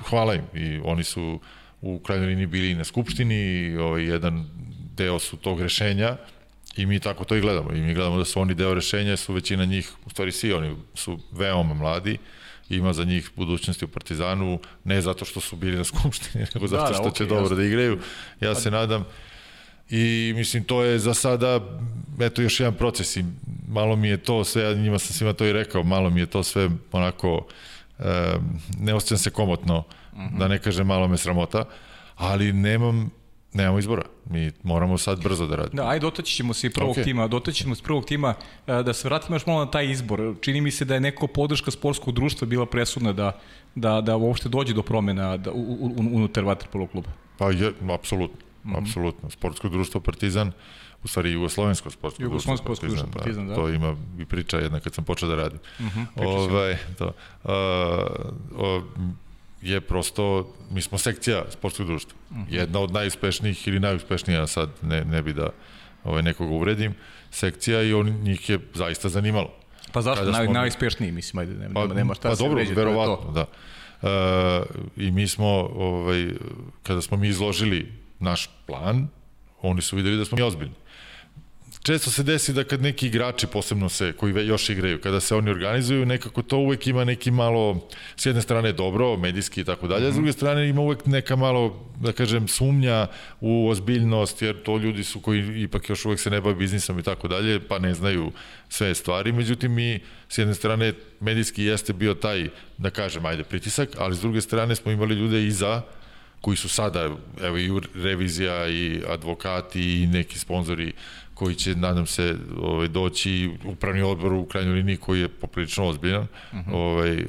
hvala 0.09 0.35
im. 0.35 0.43
I 0.55 0.81
oni 0.85 1.05
su 1.05 1.41
u 1.81 1.99
krajnjoj 1.99 2.27
liniji 2.27 2.47
bili 2.47 2.71
i 2.71 2.75
na 2.75 2.85
skupštini 2.85 3.35
i 3.35 3.77
ovaj, 3.77 4.05
jedan 4.05 4.45
deo 4.97 5.19
su 5.19 5.37
tog 5.37 5.61
rešenja 5.61 6.17
i 6.77 6.87
mi 6.87 7.01
tako 7.01 7.25
to 7.25 7.37
i 7.37 7.41
gledamo. 7.41 7.73
I 7.73 7.81
mi 7.81 7.95
gledamo 7.95 8.19
da 8.19 8.25
su 8.25 8.41
oni 8.41 8.55
deo 8.55 8.75
rešenja, 8.75 9.17
su 9.17 9.33
većina 9.33 9.65
njih, 9.65 9.93
u 10.07 10.11
stvari 10.11 10.33
svi 10.33 10.53
oni 10.53 10.77
su 10.95 11.19
veoma 11.33 11.75
mladi, 11.75 12.19
ima 12.69 12.93
za 12.93 13.05
njih 13.05 13.31
budućnosti 13.37 13.85
u 13.85 13.89
Partizanu, 13.89 14.59
ne 14.85 15.01
zato 15.01 15.25
što 15.25 15.41
su 15.41 15.57
bili 15.57 15.77
na 15.77 15.85
skupštini, 15.85 16.45
nego 16.55 16.67
zato 16.67 16.93
da, 16.93 16.95
što 16.95 17.11
će 17.11 17.25
okej, 17.25 17.27
dobro 17.27 17.45
jasno. 17.45 17.57
da 17.57 17.65
igraju. 17.65 17.99
Ja 18.41 18.55
se 18.55 18.71
nadam 18.71 19.05
I 19.91 20.33
mislim, 20.37 20.65
to 20.65 20.83
je 20.83 20.99
za 20.99 21.15
sada, 21.15 21.61
eto, 22.21 22.43
još 22.43 22.61
jedan 22.61 22.75
proces 22.75 23.17
i 23.17 23.25
malo 23.69 23.97
mi 23.97 24.09
je 24.09 24.17
to 24.17 24.45
sve, 24.45 24.63
ja 24.63 24.75
njima 24.75 24.99
sam 24.99 25.15
svima 25.15 25.33
to 25.33 25.45
i 25.45 25.53
rekao, 25.53 25.83
malo 25.83 26.11
mi 26.11 26.21
je 26.21 26.27
to 26.27 26.43
sve 26.43 26.71
onako, 26.93 27.47
e, 27.99 28.35
ne 28.79 28.95
osjećam 28.95 29.19
se 29.19 29.31
komotno, 29.31 29.79
uh 29.79 30.19
-huh. 30.19 30.39
da 30.39 30.49
ne 30.49 30.59
kažem 30.59 30.87
malo 30.87 31.09
me 31.09 31.17
sramota, 31.17 31.65
ali 32.17 32.53
nemam, 32.53 33.11
nemamo 33.55 33.79
izbora. 33.79 34.03
Mi 34.31 34.53
moramo 34.63 34.99
sad 34.99 35.23
brzo 35.23 35.47
da 35.47 35.57
radimo. 35.57 35.83
Da, 35.83 35.89
ajde 35.89 36.01
dotaći 36.01 36.35
ćemo 36.35 36.55
se 36.55 36.67
i 36.67 36.71
prvog 36.71 36.97
okay. 36.97 37.05
tima, 37.05 37.29
dotaći 37.29 37.63
ćemo 37.63 37.75
se 37.75 37.83
prvog 37.83 38.05
tima, 38.05 38.35
e, 38.67 38.83
da 38.83 38.93
se 38.93 39.09
vratimo 39.09 39.37
još 39.37 39.47
malo 39.47 39.65
na 39.65 39.71
taj 39.71 39.91
izbor. 39.91 40.35
Čini 40.41 40.61
mi 40.61 40.71
se 40.71 40.85
da 40.85 40.95
je 40.95 41.01
neko 41.01 41.27
podrška 41.27 41.71
sportskog 41.71 42.15
društva 42.15 42.47
bila 42.47 42.67
presudna 42.67 43.13
da, 43.13 43.41
da, 43.75 44.01
da 44.01 44.17
uopšte 44.17 44.49
dođe 44.49 44.75
do 44.75 44.83
promena 44.83 45.37
da, 45.37 45.53
u, 45.53 45.75
u, 45.81 45.95
unutar 45.97 46.45
Vatrpolo 46.45 46.87
kluba. 46.87 47.09
Pa 47.39 47.51
je, 47.51 47.73
apsolutno, 47.95 48.39
mm 48.65 48.71
-hmm. 48.71 48.79
apsolutno. 48.79 49.31
Sportsko 49.31 49.69
društvo 49.69 50.01
Partizan, 50.01 50.53
u 51.05 51.09
stvari 51.09 51.33
Jugoslovensko 51.33 51.91
sportsko 51.91 52.23
Jugoslovensko 52.23 52.67
društvo 52.69 52.75
sportsko 52.75 52.87
društvo 52.87 53.21
Partizan, 53.21 53.49
da. 53.49 53.55
To 53.55 53.69
ima 53.69 53.97
i 54.19 54.25
priča 54.25 54.59
jedna 54.59 54.81
kad 54.81 54.95
sam 54.95 55.05
počeo 55.05 55.29
da 55.29 55.35
radim. 55.35 55.59
Mm 55.81 55.85
-hmm, 55.85 56.07
ovaj, 56.17 56.77
to, 56.99 57.07
uh, 57.07 57.53
o, 58.57 58.83
je 59.65 59.81
prosto, 59.81 60.55
mi 60.71 60.83
smo 60.83 60.99
sekcija 60.99 61.45
sportskog 61.51 61.87
društva. 61.87 62.19
-hmm. 62.31 62.45
Jedna 62.49 62.81
od 62.81 62.93
najuspešnijih 62.93 63.69
ili 63.69 63.81
najuspešnija, 63.81 64.47
sad 64.47 64.71
ne, 64.83 65.05
ne 65.05 65.23
bi 65.23 65.33
da 65.33 65.51
ovaj, 66.05 66.23
nekoga 66.23 66.53
uvredim, 66.53 66.95
sekcija 67.31 67.83
i 67.83 67.93
on, 67.93 68.07
njih 68.07 68.51
je 68.51 68.59
zaista 68.75 69.09
zanimalo. 69.09 69.51
Pa 69.93 70.03
zašto? 70.03 70.31
Naj, 70.31 70.45
smo- 70.45 70.53
najuspešniji, 70.53 71.13
mislim, 71.13 71.41
ajde, 71.41 71.55
nema, 71.55 71.75
Pa, 71.75 71.95
nema, 71.95 72.15
šta 72.15 72.23
pa 72.23 72.29
da 72.29 72.37
se 72.37 72.43
dobro, 72.43 72.61
je 72.61 72.75
verovatno, 72.75 73.33
da. 73.33 73.47
E, 74.03 74.63
I 74.97 75.11
mi 75.11 75.29
smo, 75.29 75.49
ovaj, 75.75 76.31
kada 76.83 77.03
smo 77.03 77.17
mi 77.17 77.29
izložili 77.29 77.93
naš 78.21 78.51
plan, 78.67 79.09
oni 79.63 79.83
su 79.83 79.97
videli 79.97 80.17
da 80.17 80.25
smo 80.25 80.37
mi 80.37 80.43
ozbiljni. 80.43 80.75
Često 81.85 82.11
se 82.11 82.23
desi 82.23 82.53
da 82.53 82.65
kad 82.65 82.83
neki 82.83 83.07
igrači, 83.07 83.47
posebno 83.47 83.89
se, 83.89 84.13
koji 84.13 84.47
još 84.47 84.69
igraju, 84.71 85.01
kada 85.01 85.21
se 85.21 85.35
oni 85.35 85.51
organizuju, 85.51 86.07
nekako 86.07 86.43
to 86.43 86.59
uvek 86.59 86.87
ima 86.87 87.05
neki 87.05 87.31
malo, 87.31 87.89
s 88.17 88.27
jedne 88.27 88.43
strane 88.43 88.73
dobro, 88.73 89.17
medijski 89.17 89.61
i 89.61 89.65
tako 89.65 89.89
dalje, 89.89 90.13
s 90.13 90.15
druge 90.15 90.33
strane 90.33 90.69
ima 90.69 90.81
uvek 90.81 91.07
neka 91.07 91.37
malo, 91.37 91.93
da 92.01 92.13
kažem, 92.13 92.49
sumnja 92.49 93.07
u 93.41 93.69
ozbiljnost, 93.69 94.43
jer 94.43 94.63
to 94.63 94.79
ljudi 94.79 95.05
su 95.05 95.21
koji 95.21 95.63
ipak 95.63 95.89
još 95.89 96.05
uvek 96.05 96.21
se 96.21 96.31
ne 96.31 96.41
bave 96.41 96.55
biznisom 96.55 96.99
i 96.99 97.03
tako 97.03 97.29
dalje, 97.29 97.61
pa 97.61 97.79
ne 97.79 97.95
znaju 97.95 98.33
sve 98.69 98.95
stvari. 98.95 99.33
Međutim, 99.33 99.75
mi 99.75 100.01
s 100.29 100.39
jedne 100.39 100.55
strane 100.55 100.93
medijski 101.21 101.65
jeste 101.65 101.93
bio 101.93 102.15
taj, 102.15 102.49
da 102.79 102.91
kažem, 102.91 103.27
ajde, 103.27 103.45
pritisak, 103.45 103.89
ali 103.99 104.17
s 104.17 104.21
druge 104.21 104.41
strane 104.41 104.77
smo 104.77 104.93
imali 104.93 105.15
ljude 105.15 105.47
iza 105.47 105.83
koji 106.41 106.57
su 106.57 106.69
sada, 106.69 107.11
evo 107.43 107.59
i 107.59 107.71
revizija 107.95 108.69
i 108.69 109.03
advokati 109.09 110.03
i 110.03 110.07
neki 110.07 110.39
sponzori 110.39 110.93
koji 111.35 111.55
će, 111.55 111.75
nadam 111.75 112.07
se, 112.07 112.37
ovaj, 112.61 112.89
doći 112.89 113.51
upravni 113.65 114.03
odbor 114.03 114.33
u 114.33 114.45
krajnjoj 114.45 114.75
liniji 114.75 114.97
koji 114.97 115.21
je 115.21 115.29
poprilično 115.29 115.87
ozbiljan. 115.87 116.23
Uh 116.23 116.59
-huh. 116.59 116.73
ovaj, 116.73 117.25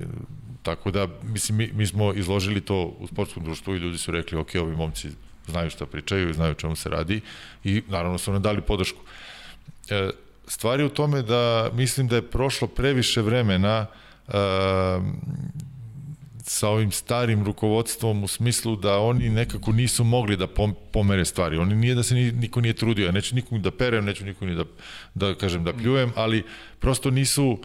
tako 0.63 0.91
da, 0.91 1.07
mislim, 1.23 1.57
mi, 1.57 1.71
mi 1.73 1.87
smo 1.87 2.13
izložili 2.13 2.61
to 2.61 2.95
u 2.99 3.07
sportskom 3.07 3.43
društvu 3.43 3.75
i 3.75 3.79
ljudi 3.79 3.97
su 3.97 4.11
rekli, 4.11 4.37
ok, 4.37 4.49
ovi 4.61 4.75
momci 4.75 5.09
znaju 5.47 5.69
šta 5.69 5.85
pričaju, 5.85 6.33
znaju 6.33 6.53
čemu 6.53 6.75
se 6.75 6.89
radi 6.89 7.21
i 7.63 7.83
naravno 7.87 8.17
su 8.17 8.31
nam 8.31 8.41
dali 8.41 8.61
podršku. 8.61 8.99
E, 9.89 10.09
stvar 10.47 10.79
je 10.79 10.85
u 10.85 10.89
tome 10.89 11.21
da 11.21 11.69
mislim 11.73 12.07
da 12.07 12.15
je 12.15 12.29
prošlo 12.29 12.67
previše 12.67 13.21
vremena 13.21 13.85
e, 14.27 14.31
sa 16.47 16.69
ovim 16.69 16.91
starim 16.91 17.43
rukovodstvom 17.43 18.23
u 18.23 18.27
smislu 18.27 18.75
da 18.75 18.99
oni 18.99 19.29
nekako 19.29 19.71
nisu 19.71 20.03
mogli 20.03 20.37
da 20.37 20.47
pom 20.47 20.75
pomere 20.91 21.25
stvari. 21.25 21.57
Oni 21.57 21.75
nije 21.75 21.95
da 21.95 22.03
se 22.03 22.15
ni, 22.15 22.31
niko 22.31 22.61
nije 22.61 22.73
trudio. 22.73 23.05
Ja 23.05 23.11
neću 23.11 23.35
nikog 23.35 23.61
da 23.61 23.71
perem, 23.71 24.05
neću 24.05 24.25
nikog 24.25 24.47
ni 24.47 24.55
da, 24.55 24.63
da 25.13 25.35
kažem 25.35 25.63
da 25.63 25.73
pljujem, 25.73 26.11
ali 26.15 26.43
prosto 26.79 27.11
nisu 27.11 27.57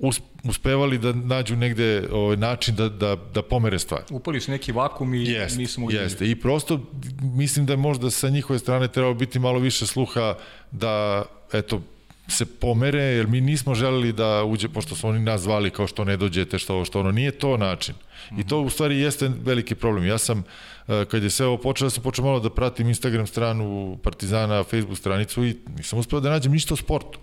us, 0.00 0.20
uspevali 0.44 0.98
da 0.98 1.12
nađu 1.12 1.56
negde 1.56 2.08
ovaj, 2.12 2.36
način 2.36 2.74
da, 2.74 2.88
da, 2.88 3.16
da 3.34 3.42
pomere 3.42 3.78
stvari. 3.78 4.04
Upali 4.10 4.40
su 4.40 4.50
neki 4.50 4.72
vakum 4.72 5.14
i 5.14 5.24
Jeste, 5.24 5.58
nisu 5.58 5.80
mogli... 5.80 5.96
da 5.96 6.02
jeste. 6.02 6.30
I 6.30 6.40
prosto 6.40 6.80
mislim 7.22 7.66
da 7.66 7.72
je 7.72 7.76
možda 7.76 8.10
sa 8.10 8.28
njihove 8.28 8.58
strane 8.58 8.88
trebalo 8.88 9.14
biti 9.14 9.38
malo 9.38 9.58
više 9.58 9.86
sluha 9.86 10.34
da, 10.70 11.24
eto, 11.52 11.82
se 12.28 12.46
pomere, 12.46 13.02
jer 13.02 13.26
mi 13.26 13.40
nismo 13.40 13.74
želeli 13.74 14.12
da 14.12 14.44
uđe, 14.44 14.68
pošto 14.68 14.94
su 14.94 15.08
oni 15.08 15.20
nas 15.20 15.40
zvali 15.40 15.70
kao 15.70 15.86
što 15.86 16.04
ne 16.04 16.16
dođete, 16.16 16.58
što 16.58 16.74
ovo, 16.74 16.84
što 16.84 17.00
ono, 17.00 17.12
nije 17.12 17.30
to 17.30 17.56
način. 17.56 17.94
I 18.38 18.46
to 18.46 18.60
u 18.60 18.70
stvari 18.70 18.98
jeste 18.98 19.30
veliki 19.44 19.74
problem. 19.74 20.06
Ja 20.06 20.18
sam, 20.18 20.44
eh, 20.88 21.04
kad 21.04 21.22
je 21.22 21.30
sve 21.30 21.46
ovo 21.46 21.58
počelo, 21.58 21.86
ja 21.86 21.90
sam 21.90 22.02
počeo 22.02 22.24
malo 22.24 22.40
da 22.40 22.50
pratim 22.50 22.88
Instagram 22.88 23.26
stranu 23.26 23.98
Partizana, 24.02 24.64
Facebook 24.64 24.98
stranicu 24.98 25.44
i 25.44 25.56
nisam 25.76 25.98
uspeo 25.98 26.20
da 26.20 26.30
nađem 26.30 26.52
ništa 26.52 26.74
o 26.74 26.76
sportu. 26.76 27.18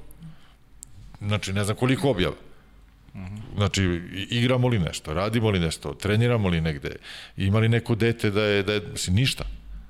Znači, 1.21 1.53
ne 1.53 1.63
znam 1.63 1.77
koliko 1.77 2.09
objava. 2.09 2.35
Znači, 3.55 4.01
igramo 4.29 4.67
li 4.67 4.79
nešto, 4.79 5.13
radimo 5.13 5.49
li 5.49 5.59
nešto, 5.59 5.93
treniramo 5.93 6.49
li 6.49 6.61
negde, 6.61 6.95
ima 7.37 7.59
li 7.59 7.69
neko 7.69 7.95
dete 7.95 8.31
da 8.31 8.43
je, 8.43 8.63
da 8.63 8.73
je, 8.73 8.81
mislim, 8.91 9.15
ništa. 9.15 9.43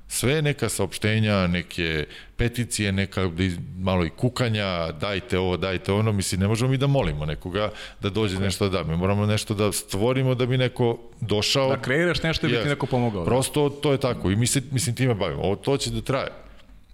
Sve 0.08 0.42
neka 0.42 0.70
saopštenja, 0.70 1.48
neke 1.48 2.06
peticije, 2.38 2.92
neka 2.92 3.32
malo 3.78 4.06
i 4.06 4.10
kukanja, 4.10 4.92
dajte 4.92 5.40
ovo, 5.40 5.58
dajte 5.58 5.92
ono, 5.94 6.12
mislim, 6.12 6.42
ne 6.42 6.48
možemo 6.48 6.72
mi 6.72 6.78
da 6.78 6.88
molimo 6.88 7.26
nekoga 7.26 7.70
da 8.00 8.10
dođe 8.10 8.40
nešto 8.40 8.70
da 8.70 8.78
da. 8.78 8.90
Mi 8.90 8.98
moramo 8.98 9.26
nešto 9.26 9.54
da 9.54 9.72
stvorimo 9.72 10.36
da 10.36 10.46
bi 10.46 10.58
neko 10.58 10.98
došao. 11.22 11.70
Da 11.70 11.82
kreiraš 11.82 12.24
nešto 12.24 12.48
i 12.48 12.50
bi 12.50 12.58
ti 12.64 12.70
neko 12.70 12.86
pomogao. 12.86 13.24
da. 13.24 13.26
Prosto 13.26 13.70
to 13.70 13.92
je 13.92 13.98
tako 13.98 14.32
i 14.32 14.36
mi 14.36 14.48
se, 14.48 14.62
mislim, 14.72 14.96
time 14.96 15.14
bavimo. 15.14 15.42
Ovo 15.42 15.56
to 15.56 15.78
će 15.78 15.92
da 15.92 16.02
traje. 16.02 16.30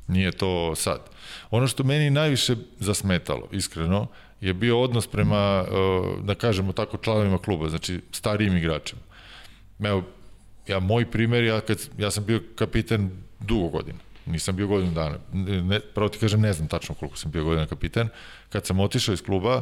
Nije 0.07 0.31
to 0.31 0.75
sad. 0.75 0.99
Ono 1.51 1.67
što 1.67 1.83
meni 1.83 2.09
najviše 2.09 2.55
zasmetalo, 2.79 3.47
iskreno, 3.51 4.07
je 4.41 4.53
bio 4.53 4.81
odnos 4.81 5.07
prema, 5.07 5.61
uh, 5.61 6.25
da 6.25 6.35
kažemo 6.35 6.73
tako, 6.73 6.97
članovima 6.97 7.37
kluba, 7.37 7.69
znači 7.69 7.99
starijim 8.11 8.57
igračima. 8.57 9.01
Evo, 9.79 10.03
ja, 10.69 10.79
moj 10.79 11.11
primer, 11.11 11.43
ja, 11.43 11.61
kad, 11.61 11.89
ja 11.97 12.11
sam 12.11 12.25
bio 12.25 12.41
kapiten 12.55 13.11
dugo 13.39 13.67
godina. 13.67 13.99
Nisam 14.25 14.55
bio 14.55 14.67
godinu 14.67 14.91
dana. 14.91 15.17
Ne, 15.33 15.79
pravo 15.79 16.09
ti 16.09 16.19
kažem, 16.19 16.41
ne 16.41 16.53
znam 16.53 16.67
tačno 16.67 16.95
koliko 16.95 17.17
sam 17.17 17.31
bio 17.31 17.43
godina 17.43 17.65
kapiten. 17.65 18.09
Kad 18.49 18.65
sam 18.65 18.79
otišao 18.79 19.13
iz 19.13 19.21
kluba, 19.21 19.61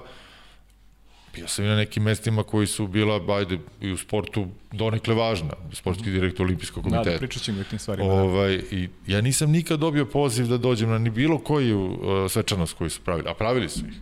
bio 1.36 1.48
sam 1.48 1.66
i 1.66 1.68
na 1.68 1.76
nekim 1.76 2.04
mestima 2.04 2.44
koji 2.44 2.68
su 2.68 2.88
bila, 2.88 3.36
ajde, 3.38 3.60
i 3.82 3.92
u 3.92 3.98
sportu 3.98 4.48
donekle 4.72 5.16
važna. 5.16 5.54
Sportski 5.74 6.12
direktor 6.12 6.46
Olimpijskog 6.46 6.84
komiteta. 6.84 7.10
Da, 7.10 7.12
da, 7.12 7.18
pričat 7.18 7.44
ćemo 7.44 7.62
o 7.62 7.64
tim 7.64 7.80
stvarima. 7.80 8.08
Da. 8.08 8.14
Ovaj, 8.14 8.54
i 8.72 8.90
ja 9.08 9.22
nisam 9.22 9.52
nikad 9.52 9.80
dobio 9.80 10.06
poziv 10.06 10.48
da 10.48 10.58
dođem 10.58 10.90
na 10.90 10.98
ni 10.98 11.10
bilo 11.10 11.38
koju 11.40 11.86
uh, 11.86 12.32
svečanost 12.32 12.78
koju 12.78 12.90
su 12.90 13.02
pravili, 13.02 13.30
a 13.30 13.34
pravili 13.34 13.70
su 13.70 13.86
ih. 13.88 13.96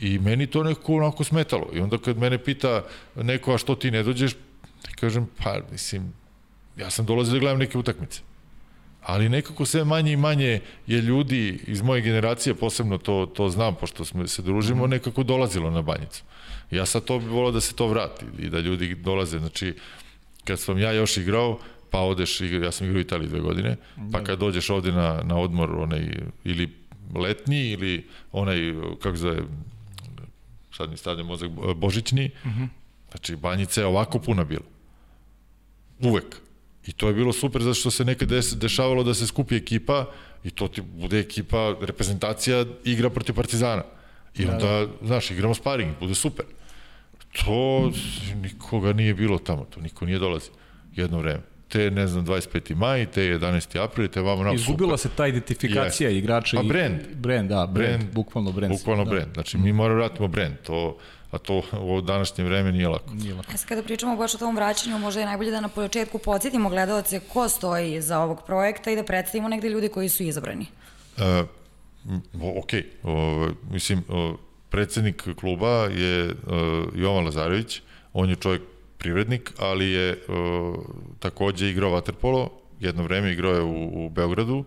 I 0.00 0.18
meni 0.18 0.46
to 0.46 0.62
nekako 0.62 0.94
onako 0.94 1.24
smetalo. 1.24 1.70
I 1.74 1.80
onda 1.80 1.98
kad 1.98 2.18
mene 2.18 2.38
pita 2.38 2.84
neko, 3.16 3.54
a 3.54 3.58
što 3.58 3.74
ti 3.74 3.90
ne 3.90 4.02
dođeš, 4.02 4.32
kažem, 5.00 5.28
pa, 5.42 5.60
mislim, 5.72 6.12
ja 6.80 6.90
sam 6.90 7.06
dolazio 7.06 7.32
da 7.32 7.38
gledam 7.38 7.58
neke 7.58 7.78
utakmice. 7.78 8.20
Ali 9.02 9.28
nekako 9.28 9.66
sve 9.66 9.84
manje 9.84 10.12
i 10.12 10.16
manje 10.16 10.60
je 10.86 11.00
ljudi 11.00 11.60
iz 11.66 11.82
moje 11.82 12.02
generacije, 12.02 12.54
posebno 12.54 12.98
to, 12.98 13.26
to 13.34 13.48
znam, 13.48 13.74
pošto 13.74 14.04
smo 14.04 14.26
se 14.26 14.42
družimo, 14.42 14.82
mhm. 14.82 14.90
nekako 14.90 15.22
dolazilo 15.22 15.70
na 15.70 15.82
banjicu. 15.82 16.22
Ja 16.70 16.86
sad 16.86 17.04
to 17.04 17.18
bih 17.18 17.28
volao 17.28 17.52
da 17.52 17.60
se 17.60 17.74
to 17.74 17.86
vrati 17.86 18.24
i 18.38 18.50
da 18.50 18.60
ljudi 18.60 18.94
dolaze. 18.94 19.38
Znači, 19.38 19.74
kad 20.44 20.60
sam 20.60 20.78
ja 20.78 20.92
još 20.92 21.16
igrao, 21.16 21.58
pa 21.90 22.00
odeš, 22.00 22.40
ja 22.40 22.72
sam 22.72 22.86
igrao 22.86 22.98
u 22.98 23.00
Italiji 23.00 23.28
dve 23.28 23.40
godine, 23.40 23.76
pa 24.12 24.18
da. 24.18 24.24
kad 24.24 24.38
dođeš 24.38 24.70
ovde 24.70 24.92
na, 24.92 25.20
na 25.24 25.38
odmor, 25.38 25.70
onaj, 25.70 26.08
ili 26.44 26.68
letnji, 27.14 27.70
ili 27.70 28.06
onaj, 28.32 28.74
kako 29.02 29.16
zove, 29.16 29.42
sad 30.76 30.90
mi 30.90 30.96
stavlja 30.96 31.24
mozak, 31.24 31.50
božićni, 31.76 32.30
uh 32.44 32.50
mhm. 32.50 32.62
-huh. 32.62 32.68
znači 33.10 33.36
banjica 33.36 33.80
je 33.80 33.86
ovako 33.86 34.18
puna 34.18 34.44
bila. 34.44 34.64
Uvek. 36.00 36.40
I 36.86 36.92
to 36.92 37.08
je 37.08 37.14
bilo 37.14 37.32
super 37.32 37.62
zato 37.62 37.74
što 37.74 37.90
se 37.90 38.04
nekad 38.04 38.28
dešavalo 38.56 39.02
da 39.04 39.14
se 39.14 39.26
skupi 39.26 39.56
ekipa 39.56 40.06
i 40.44 40.50
to 40.50 40.68
ti 40.68 40.80
bude 40.80 41.20
ekipa, 41.20 41.76
reprezentacija 41.80 42.64
igra 42.84 43.10
protiv 43.10 43.34
Partizana. 43.34 43.82
I 44.36 44.44
da, 44.44 44.52
onda, 44.52 44.66
da, 44.66 44.86
da. 44.86 45.06
znaš, 45.06 45.30
igramo 45.30 45.54
sparing, 45.54 45.94
bude 46.00 46.14
super. 46.14 46.44
To 47.44 47.92
nikoga 48.34 48.92
nije 48.92 49.14
bilo 49.14 49.38
tamo, 49.38 49.64
to 49.64 49.80
niko 49.80 50.04
nije 50.04 50.18
dolazi 50.18 50.50
jedno 50.96 51.18
vreme 51.18 51.42
te, 51.70 51.90
ne 51.90 52.06
znam, 52.06 52.26
25. 52.26 52.74
maj, 52.74 53.06
te 53.06 53.22
11. 53.22 53.84
april, 53.84 54.08
te 54.08 54.20
vamo 54.20 54.44
nam 54.44 54.54
Izgubila 54.54 54.96
super. 54.96 55.10
se 55.10 55.16
ta 55.16 55.26
identifikacija 55.26 56.10
yes. 56.10 56.18
igrača. 56.18 56.56
Pa 56.56 56.62
brand. 56.62 56.98
Brand, 57.14 57.48
da, 57.48 57.66
brand, 57.66 57.98
brand 57.98 58.14
bukvalno 58.14 58.52
brand. 58.52 58.72
Bukvalno 58.72 59.04
da. 59.04 59.10
brand. 59.10 59.34
Znači, 59.34 59.58
mi 59.58 59.72
moramo 59.72 59.98
vratimo 59.98 60.28
brand. 60.28 60.54
To, 60.66 60.98
a 61.30 61.38
to 61.38 61.62
u 61.80 62.00
današnje 62.00 62.44
vreme 62.44 62.72
nije 62.72 62.88
lako. 62.88 63.14
Nije 63.14 63.34
lako. 63.34 63.52
Esa, 63.54 63.66
kada 63.66 63.82
pričamo 63.82 64.16
baš 64.16 64.34
o 64.34 64.38
tom 64.38 64.56
vraćanju, 64.56 64.98
možda 64.98 65.20
je 65.20 65.26
najbolje 65.26 65.50
da 65.50 65.60
na 65.60 65.68
početku 65.68 66.18
podsjetimo 66.18 66.68
gledalce 66.68 67.20
ko 67.20 67.48
stoji 67.48 68.02
za 68.02 68.18
ovog 68.18 68.42
projekta 68.46 68.90
i 68.90 68.96
da 68.96 69.04
predstavimo 69.04 69.48
negde 69.48 69.68
ljudi 69.68 69.88
koji 69.88 70.08
su 70.08 70.22
izabrani. 70.22 70.66
Uh, 71.16 71.46
ok, 72.56 72.70
o, 73.02 73.48
mislim, 73.70 74.04
o, 74.08 74.36
predsednik 74.70 75.28
kluba 75.40 75.68
je 75.84 76.30
o, 76.46 76.84
Jovan 76.94 77.24
Lazarević, 77.24 77.82
on 78.12 78.30
je 78.30 78.36
čovjek 78.36 78.62
privrednik, 78.98 79.52
ali 79.58 79.90
je 79.90 80.18
o, 80.28 80.84
takođe 81.18 81.70
igrao 81.70 81.90
vaterpolo, 81.90 82.50
jedno 82.80 83.02
vreme 83.02 83.32
igrao 83.32 83.52
je 83.52 83.62
u, 83.62 84.06
u 84.06 84.08
Beogradu 84.08 84.64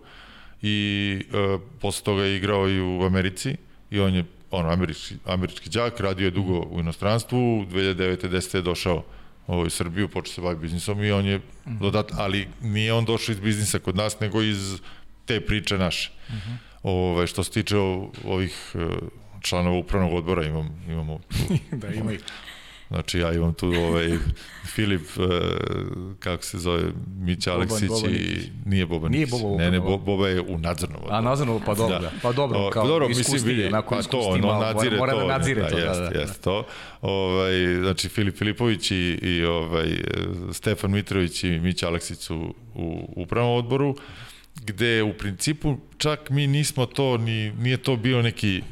i 0.62 1.20
o, 1.34 1.58
posle 1.80 2.04
toga 2.04 2.22
je 2.22 2.36
igrao 2.36 2.68
i 2.68 2.80
u 2.80 3.02
Americi 3.02 3.56
i 3.90 4.00
on 4.00 4.14
je 4.14 4.24
ono, 4.54 4.68
američki, 4.70 5.14
američki 5.24 5.70
džak, 5.70 6.00
radio 6.00 6.24
je 6.24 6.30
dugo 6.30 6.60
u 6.70 6.80
inostranstvu, 6.80 7.38
2009. 7.38 8.28
10. 8.28 8.56
je 8.56 8.62
došao 8.62 9.04
u 9.46 9.70
Srbiju, 9.70 10.08
počeo 10.08 10.34
se 10.34 10.40
baviti 10.40 10.62
biznisom 10.62 11.04
i 11.04 11.12
on 11.12 11.26
je 11.26 11.38
mhm. 11.38 11.78
dodat, 11.78 12.12
ali 12.12 12.48
nije 12.62 12.92
on 12.92 13.04
došao 13.04 13.32
iz 13.32 13.40
biznisa 13.40 13.78
kod 13.78 13.96
nas, 13.96 14.20
nego 14.20 14.42
iz 14.42 14.80
te 15.24 15.40
priče 15.40 15.78
naše. 15.78 16.10
Uh 16.28 16.34
mhm. 16.34 16.52
-huh. 16.52 16.56
Ove, 16.82 17.26
što 17.26 17.44
se 17.44 17.50
tiče 17.50 17.76
ovih 18.24 18.72
e, 18.74 18.78
članova 19.40 19.78
upravnog 19.78 20.14
odbora, 20.14 20.44
imam, 20.44 20.84
imamo... 20.88 21.20
da, 21.80 21.88
ima 21.88 22.12
ih. 22.12 22.20
Znači 22.94 23.18
ja 23.18 23.32
imam 23.32 23.54
tu 23.54 23.66
ovaj 23.66 24.18
Filip 24.74 25.02
uh, 25.16 25.26
kako 26.18 26.44
se 26.44 26.58
zove 26.58 26.82
Mića 27.18 27.52
Aleksić 27.52 27.90
i 28.08 28.50
nije 28.64 28.86
Boban 28.86 29.12
Nije 29.12 29.26
Boba, 29.26 29.56
ne 29.56 29.70
ne 29.70 29.80
Boba 29.80 30.28
je 30.28 30.40
u 30.40 30.58
nadzornom 30.58 30.96
odboru. 30.96 31.16
A 31.16 31.20
nadzornom 31.20 31.60
pa 31.66 31.74
dobro, 31.74 31.98
da. 31.98 32.10
pa 32.22 32.32
dobro 32.32 32.70
kao 32.70 32.86
dobro, 32.86 33.08
mislim 33.08 33.42
vidi, 33.44 33.70
pa 33.70 34.02
to 34.02 34.18
ono 34.20 34.60
nadzire 34.60 34.96
mora, 34.96 35.14
mora 35.14 35.26
da 35.26 35.38
nadzire 35.38 35.62
da, 35.62 35.68
to, 35.68 35.78
jest, 35.78 36.00
da, 36.00 36.10
da. 36.10 36.20
Jest 36.20 36.42
to. 36.42 36.66
Ovaj 37.02 37.74
znači 37.80 38.08
Filip 38.08 38.38
Filipović 38.38 38.90
i, 38.90 39.18
i 39.22 39.44
ovaj 39.44 39.88
Stefan 40.52 40.90
Mitrović 40.90 41.44
i 41.44 41.58
Mića 41.58 41.88
Aleksić 41.88 42.18
su 42.18 42.54
u 42.74 43.12
upravnom 43.16 43.56
odboru 43.56 43.96
gde 44.64 45.02
u 45.02 45.12
principu 45.12 45.76
čak 45.98 46.30
mi 46.30 46.46
nismo 46.46 46.86
to 46.86 47.18
ni 47.18 47.52
nije 47.52 47.76
to 47.76 47.96
bio 47.96 48.22
neki 48.22 48.62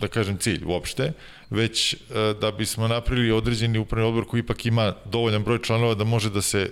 da 0.00 0.08
kažem 0.08 0.38
cilj 0.38 0.64
uopšte 0.66 1.12
već 1.50 1.94
e, 1.94 1.96
da 2.40 2.50
bismo 2.50 2.88
napravili 2.88 3.30
određeni 3.30 3.78
upravni 3.78 4.08
odbor 4.08 4.24
koji 4.24 4.40
ipak 4.40 4.66
ima 4.66 4.94
dovoljan 5.04 5.44
broj 5.44 5.62
članova 5.62 5.94
da 5.94 6.04
može 6.04 6.30
da 6.30 6.42
se 6.42 6.70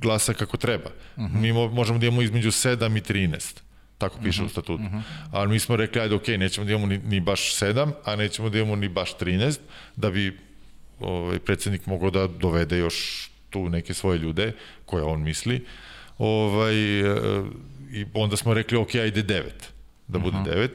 glasa 0.00 0.32
kako 0.32 0.56
treba. 0.56 0.90
Uh 1.16 1.22
mhm. 1.22 1.36
-huh. 1.36 1.40
Mi 1.40 1.52
možemo 1.74 1.98
da 1.98 2.06
imamo 2.06 2.22
između 2.22 2.50
7 2.50 2.98
i 2.98 3.00
13 3.00 3.66
tako 3.98 4.18
piše 4.22 4.28
uh 4.28 4.34
-huh, 4.36 4.40
u 4.40 4.44
mhm, 4.44 4.52
statutu. 4.52 4.74
Uh 4.74 4.80
mhm. 4.80 4.96
-huh. 4.96 5.02
Ali 5.30 5.50
mi 5.50 5.58
smo 5.58 5.76
rekli, 5.76 6.00
ajde, 6.00 6.14
ok, 6.14 6.28
nećemo 6.28 6.64
da 6.64 6.72
imamo 6.72 6.86
ni, 6.86 6.98
ni 6.98 7.20
baš 7.20 7.54
7, 7.54 7.92
a 8.04 8.16
nećemo 8.16 8.50
da 8.50 8.58
imamo 8.58 8.76
ni 8.76 8.88
baš 8.88 9.16
13, 9.16 9.58
da 9.96 10.10
bi 10.10 10.38
ovaj, 11.00 11.38
predsednik 11.38 11.86
mogao 11.86 12.10
da 12.10 12.26
dovede 12.26 12.78
još 12.78 13.28
tu 13.50 13.68
neke 13.68 13.94
svoje 13.94 14.18
ljude, 14.18 14.52
koje 14.84 15.02
on 15.02 15.22
misli. 15.22 15.64
Ovaj, 16.18 17.00
e, 17.00 17.16
I 17.92 18.06
onda 18.14 18.36
smo 18.36 18.54
rekli, 18.54 18.78
ok, 18.78 18.94
ajde 18.94 19.22
9, 19.22 19.42
da 20.08 20.18
bude 20.18 20.36
uh 20.36 20.44
-huh. 20.44 20.56
9. 20.56 20.68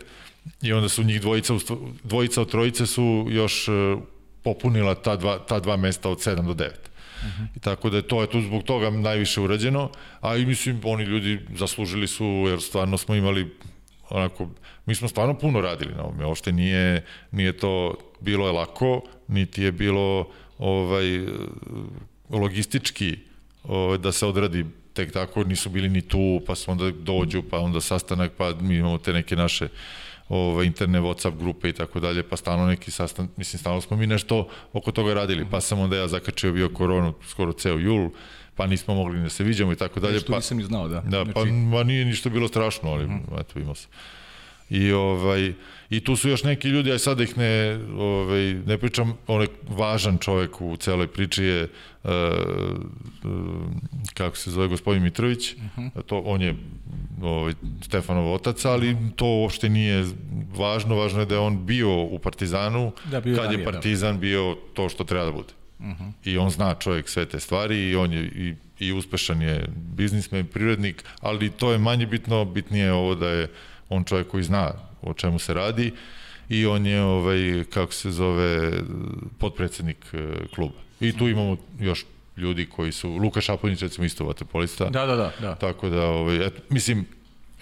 I 0.61 0.73
onda 0.73 0.89
su 0.89 1.03
njih 1.03 1.21
dvojica, 1.21 1.53
dvojica 2.03 2.41
od 2.41 2.51
trojice 2.51 2.85
su 2.85 3.27
još 3.29 3.67
e, 3.67 3.71
popunila 4.43 4.95
ta 4.95 5.15
dva, 5.15 5.39
ta 5.39 5.59
dva 5.59 5.77
mesta 5.77 6.09
od 6.09 6.17
7 6.17 6.45
do 6.45 6.53
9. 6.53 6.67
Uh 6.67 7.27
-huh. 7.27 7.47
I 7.55 7.59
tako 7.59 7.89
da 7.89 7.97
je 7.97 8.07
to 8.07 8.21
je 8.21 8.29
tu 8.29 8.41
zbog 8.41 8.63
toga 8.63 8.89
najviše 8.89 9.41
urađeno, 9.41 9.91
a 10.21 10.37
i 10.37 10.45
mislim 10.45 10.81
oni 10.83 11.03
ljudi 11.03 11.39
zaslužili 11.55 12.07
su 12.07 12.25
jer 12.25 12.61
stvarno 12.61 12.97
smo 12.97 13.15
imali 13.15 13.55
onako 14.09 14.49
mi 14.85 14.95
smo 14.95 15.07
stvarno 15.07 15.37
puno 15.39 15.61
radili 15.61 15.93
na 15.95 16.03
ovome, 16.03 16.25
uopšte 16.25 16.51
nije 16.51 17.05
nije 17.31 17.57
to 17.57 17.97
bilo 18.19 18.45
je 18.45 18.51
lako, 18.51 19.01
niti 19.27 19.63
je 19.63 19.71
bilo 19.71 20.27
ovaj 20.57 21.25
logistički 22.29 23.17
ovaj, 23.63 23.97
da 23.97 24.11
se 24.11 24.25
odradi 24.25 24.65
tek 24.93 25.11
tako, 25.11 25.43
nisu 25.43 25.69
bili 25.69 25.89
ni 25.89 26.01
tu, 26.01 26.41
pa 26.47 26.55
su 26.55 26.71
onda 26.71 26.91
dođu, 26.91 27.43
pa 27.49 27.59
onda 27.59 27.81
sastanak, 27.81 28.31
pa 28.37 28.53
mi 28.61 28.75
imamo 28.75 28.97
te 28.97 29.13
neke 29.13 29.35
naše 29.35 29.67
ove, 30.31 30.65
interne 30.65 31.01
WhatsApp 31.01 31.37
grupe 31.37 31.69
i 31.69 31.73
tako 31.73 31.99
dalje, 31.99 32.23
pa 32.23 32.37
stalno 32.37 32.67
neki 32.67 32.91
sastan, 32.91 33.27
mislim, 33.37 33.59
stalno 33.59 33.81
smo 33.81 33.97
mi 33.97 34.07
nešto 34.07 34.47
oko 34.73 34.91
toga 34.91 35.13
radili, 35.13 35.45
pa 35.51 35.61
sam 35.61 35.79
onda 35.79 35.97
ja 35.97 36.07
zakačio 36.07 36.51
bio 36.51 36.69
koronu 36.69 37.13
skoro 37.27 37.53
ceo 37.53 37.77
jul, 37.77 38.09
pa 38.55 38.67
nismo 38.67 38.95
mogli 38.95 39.19
da 39.19 39.29
se 39.29 39.43
viđamo 39.43 39.71
i 39.71 39.75
tako 39.75 39.99
dalje. 39.99 40.19
Što 40.19 40.31
pa, 40.31 40.37
nisam 40.37 40.57
ni 40.57 40.63
znao, 40.63 40.87
da. 40.87 41.01
Da, 41.01 41.25
pa 41.25 41.31
znači... 41.31 41.51
ma 41.51 41.83
nije 41.83 42.05
ništa 42.05 42.29
bilo 42.29 42.47
strašno, 42.47 42.91
ali. 42.91 43.05
-huh. 43.05 43.39
eto, 43.39 43.59
imao 43.59 43.75
sam. 43.75 43.91
I, 44.71 44.91
ovaj, 44.91 45.53
I 45.89 45.99
tu 45.99 46.15
su 46.15 46.29
još 46.29 46.43
neki 46.43 46.67
ljudi, 46.67 46.91
aj 46.91 46.99
sad 46.99 47.19
ih 47.19 47.37
ne, 47.37 47.79
ovaj, 47.97 48.53
ne 48.53 48.77
pričam, 48.77 49.13
onaj 49.27 49.47
važan 49.67 50.17
čovek 50.17 50.61
u 50.61 50.77
celoj 50.77 51.07
priči 51.07 51.43
je, 51.43 51.67
uh, 52.03 52.11
uh, 53.23 53.31
kako 54.13 54.37
se 54.37 54.51
zove, 54.51 54.67
gospodin 54.67 55.03
Mitrović, 55.03 55.53
uh 55.53 55.59
mhm. 55.61 55.87
-huh. 55.87 56.03
to, 56.03 56.19
on 56.19 56.41
je 56.41 56.55
ovaj, 57.21 57.53
Stefanov 57.81 58.33
otac, 58.33 58.65
ali 58.65 58.97
to 59.15 59.25
uopšte 59.25 59.69
nije 59.69 60.05
važno, 60.55 60.95
važno 60.95 61.19
je 61.19 61.25
da 61.25 61.35
je 61.35 61.39
on 61.39 61.65
bio 61.65 62.03
u 62.03 62.19
Partizanu, 62.19 62.91
da, 63.11 63.21
bio 63.21 63.35
kad 63.35 63.51
je 63.51 63.57
da. 63.57 63.71
Partizan 63.71 64.19
bio 64.19 64.57
to 64.73 64.89
što 64.89 65.03
treba 65.03 65.25
da 65.25 65.31
bude. 65.31 65.53
Uh 65.79 65.85
mhm. 65.85 66.03
-huh. 66.03 66.11
I 66.23 66.37
on 66.37 66.49
zna 66.49 66.75
čovjek 66.75 67.09
sve 67.09 67.25
te 67.25 67.39
stvari 67.39 67.89
i 67.89 67.95
on 67.95 68.13
je 68.13 68.23
i, 68.23 68.55
i 68.79 68.91
uspešan 68.93 69.41
je 69.41 69.65
biznismen, 69.75 70.45
privrednik, 70.45 71.03
ali 71.19 71.49
to 71.49 71.71
je 71.71 71.77
manje 71.77 72.05
bitno, 72.05 72.45
bitnije 72.45 72.85
je 72.85 72.93
ovo 72.93 73.15
da 73.15 73.29
je 73.29 73.47
on 73.91 74.03
čovjek 74.03 74.27
koji 74.27 74.43
zna 74.43 74.71
o 75.01 75.13
čemu 75.13 75.39
se 75.39 75.53
radi 75.53 75.91
i 76.49 76.65
on 76.65 76.85
je 76.85 77.01
ovaj 77.03 77.63
kako 77.73 77.93
se 77.93 78.11
zove 78.11 78.71
potpredsednik 79.37 79.97
e, 80.13 80.47
kluba. 80.55 80.75
I 80.99 81.17
tu 81.17 81.27
imamo 81.27 81.57
još 81.79 82.05
ljudi 82.37 82.65
koji 82.65 82.91
su 82.91 83.09
Luka 83.09 83.41
Šaponić 83.41 83.81
recimo 83.81 84.05
isto 84.05 84.25
vaterpolista. 84.25 84.89
Da, 84.89 85.05
da, 85.05 85.15
da, 85.15 85.31
da. 85.41 85.55
Tako 85.55 85.89
da 85.89 86.05
ovaj 86.05 86.47
eto, 86.47 86.61
mislim 86.69 87.05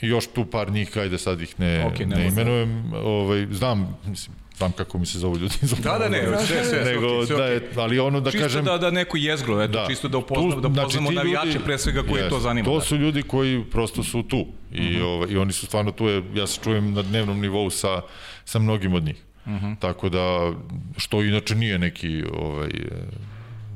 još 0.01 0.27
tu 0.27 0.45
par 0.45 0.71
njih, 0.71 0.98
ajde 0.98 1.17
sad 1.17 1.41
ih 1.41 1.59
ne, 1.59 1.86
Ok, 1.86 1.93
okay, 1.93 2.05
ne 2.05 2.15
ne 2.15 2.27
imenujem, 2.27 2.93
ovaj, 2.93 3.48
znam, 3.51 3.98
mislim, 4.05 4.36
znam 4.59 4.71
kako 4.73 4.97
mi 4.97 5.05
se 5.05 5.19
zovu 5.19 5.37
ljudi. 5.37 5.55
Da, 5.79 5.97
da, 5.97 6.09
ne, 6.09 6.23
sve, 6.23 6.45
sve, 6.45 6.63
sve, 6.65 6.83
Nego, 6.85 7.07
okej, 7.07 7.25
sve 7.27 7.35
da 7.37 7.43
okej. 7.43 7.53
je, 7.53 7.69
ali 7.77 7.99
ono 7.99 8.19
da 8.21 8.31
čisto 8.31 8.43
kažem... 8.43 8.65
da, 8.65 8.77
da 8.77 8.91
neko 8.91 9.17
jezgro, 9.17 9.61
eto, 9.61 9.71
Da. 9.73 9.85
čisto 9.87 10.07
da 10.07 10.17
upoznamo, 10.17 10.51
Tu, 10.51 10.59
da 10.59 10.67
znači, 10.69 10.79
upoznamo 10.81 11.09
ti 11.09 11.15
navijače 11.15 11.47
ljudi- 11.47 11.59
pre 11.59 11.77
svega 11.77 12.03
Jeste. 12.09 12.29
to 12.29 12.39
zanima. 12.39 12.65
To 12.65 12.75
da. 12.75 12.81
su 12.81 12.95
ljudi 12.97 13.23
koji 13.23 13.63
prosto 13.65 14.03
su 14.03 14.23
tu 14.23 14.45
i, 14.73 14.81
Mhm. 14.81 15.01
ovaj, 15.03 15.27
i 15.29 15.37
oni 15.37 15.53
su 15.53 15.65
stvarno 15.65 15.91
tu, 15.91 16.07
je, 16.07 16.23
ja 16.33 16.47
se 16.47 16.59
čujem 16.63 16.93
na 16.93 17.01
dnevnom 17.01 17.39
nivou 17.39 17.69
sa, 17.69 18.01
sa 18.45 18.59
mnogim 18.59 18.93
od 18.93 19.03
njih. 19.03 19.15
Mhm. 19.47 19.73
Tako 19.75 20.09
da, 20.09 20.53
što 20.97 21.21
inače 21.21 21.55
nije 21.55 21.79
neki, 21.79 22.23
ovaj, 22.33 22.69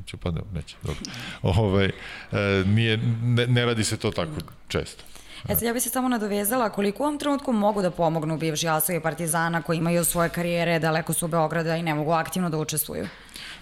će 0.06 0.16
pa 0.16 0.30
ne, 0.30 0.40
neće, 0.52 0.76
dobro. 0.82 1.00
Ovaj, 1.42 1.86
e, 1.86 1.92
nije, 2.66 2.96
ne, 3.22 3.46
ne 3.46 3.64
radi 3.66 3.84
se 3.84 3.96
to 3.96 4.10
tako 4.10 4.32
često. 4.68 5.04
E 5.48 5.54
sad, 5.54 5.62
ja 5.62 5.72
bih 5.72 5.82
se 5.82 5.90
samo 5.90 6.08
nadovezala 6.08 6.70
koliko 6.70 7.02
u 7.02 7.06
ovom 7.06 7.18
trenutku 7.18 7.52
mogu 7.52 7.82
da 7.82 7.90
pomognu 7.90 8.38
bivši 8.38 8.68
asovi 8.68 9.00
Partizana 9.00 9.62
koji 9.62 9.78
imaju 9.78 10.04
svoje 10.04 10.28
karijere 10.28 10.78
daleko 10.78 11.12
su 11.12 11.28
Beograda 11.28 11.76
i 11.76 11.82
ne 11.82 11.94
mogu 11.94 12.12
aktivno 12.12 12.50
da 12.50 12.58
učestvuju, 12.58 13.08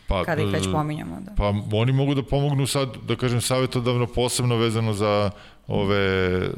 Pa, 0.07 0.25
kada 0.25 0.43
ih 0.43 0.49
već 0.49 0.67
e, 0.67 0.73
pominjamo. 0.73 1.21
Da. 1.21 1.33
Pa 1.37 1.53
oni 1.77 1.93
mogu 1.93 2.15
da 2.15 2.23
pomognu 2.23 2.67
sad, 2.67 2.97
da 3.09 3.17
kažem, 3.17 3.41
savjetodavno 3.41 4.07
posebno 4.07 4.57
vezano 4.57 4.93
za 4.93 5.31
ove, 5.67 5.97
e, 5.97 6.51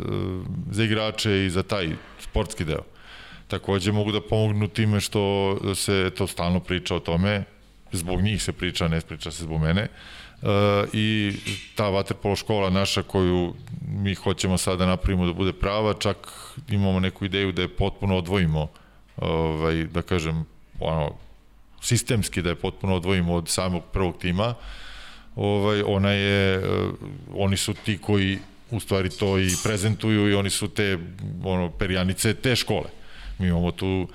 za 0.70 0.84
igrače 0.84 1.46
i 1.46 1.50
za 1.50 1.62
taj 1.62 1.90
sportski 2.20 2.64
deo. 2.64 2.82
Takođe 3.48 3.92
mogu 3.92 4.12
da 4.12 4.20
pomognu 4.20 4.68
time 4.68 5.00
što 5.00 5.56
se 5.74 6.10
to 6.16 6.26
stalno 6.26 6.60
priča 6.60 6.94
o 6.94 7.00
tome, 7.00 7.44
zbog 7.92 8.20
njih 8.20 8.42
se 8.42 8.52
priča, 8.52 8.88
ne 8.88 9.00
priča 9.00 9.30
se 9.30 9.42
zbog 9.42 9.60
mene. 9.60 9.82
E, 9.82 9.88
I 10.92 11.32
ta 11.74 11.88
vaterpolo 11.88 12.36
škola 12.36 12.70
naša 12.70 13.02
koju 13.02 13.54
mi 13.88 14.14
hoćemo 14.14 14.58
sada 14.58 14.76
da 14.76 14.86
napravimo 14.86 15.26
da 15.26 15.32
bude 15.32 15.52
prava, 15.52 15.94
čak 15.94 16.16
imamo 16.68 17.00
neku 17.00 17.24
ideju 17.24 17.52
da 17.52 17.62
je 17.62 17.76
potpuno 17.76 18.16
odvojimo, 18.16 18.68
ovaj, 19.16 19.84
da 19.84 20.02
kažem, 20.02 20.44
ono, 20.80 21.10
sistemski 21.82 22.42
da 22.42 22.48
je 22.48 22.54
potpuno 22.54 22.96
odvojimo 22.96 23.34
od 23.34 23.48
samog 23.48 23.82
prvog 23.92 24.18
tima, 24.18 24.54
ovaj, 25.36 25.82
ona 25.86 26.10
je, 26.10 26.56
eh, 26.56 26.62
oni 27.34 27.56
su 27.56 27.74
ti 27.74 27.98
koji 27.98 28.38
u 28.70 28.80
stvari 28.80 29.10
to 29.10 29.38
i 29.38 29.50
prezentuju 29.62 30.30
i 30.30 30.34
oni 30.34 30.50
su 30.50 30.68
te 30.68 30.98
ono, 31.44 31.70
perjanice 31.70 32.34
te 32.34 32.56
škole. 32.56 32.90
Mi 33.38 33.48
imamo 33.48 33.70
tu 33.72 34.08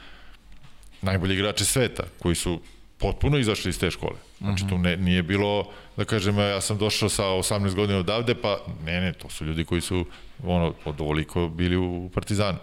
najbolji 1.02 1.34
igrače 1.34 1.66
sveta 1.66 2.04
koji 2.20 2.36
su 2.36 2.62
potpuno 2.98 3.38
izašli 3.38 3.70
iz 3.70 3.80
te 3.80 3.92
škole. 3.92 4.29
Znači 4.40 4.68
tu 4.70 4.78
ne, 4.78 4.98
nije 4.98 5.24
bilo 5.24 5.66
da 5.98 6.06
kažem 6.06 6.40
ja 6.40 6.62
sam 6.62 6.78
došao 6.78 7.10
sa 7.10 7.24
18 7.24 7.76
godina 7.76 8.00
odavde 8.00 8.36
pa 8.36 8.58
ne 8.86 9.02
ne 9.02 9.14
to 9.14 9.30
su 9.30 9.46
ljudi 9.46 9.66
koji 9.66 9.82
su 9.82 10.06
ono 10.44 10.74
od 10.86 11.02
ovoliko 11.02 11.48
bili 11.48 11.78
u 11.78 12.10
Partizanu. 12.14 12.58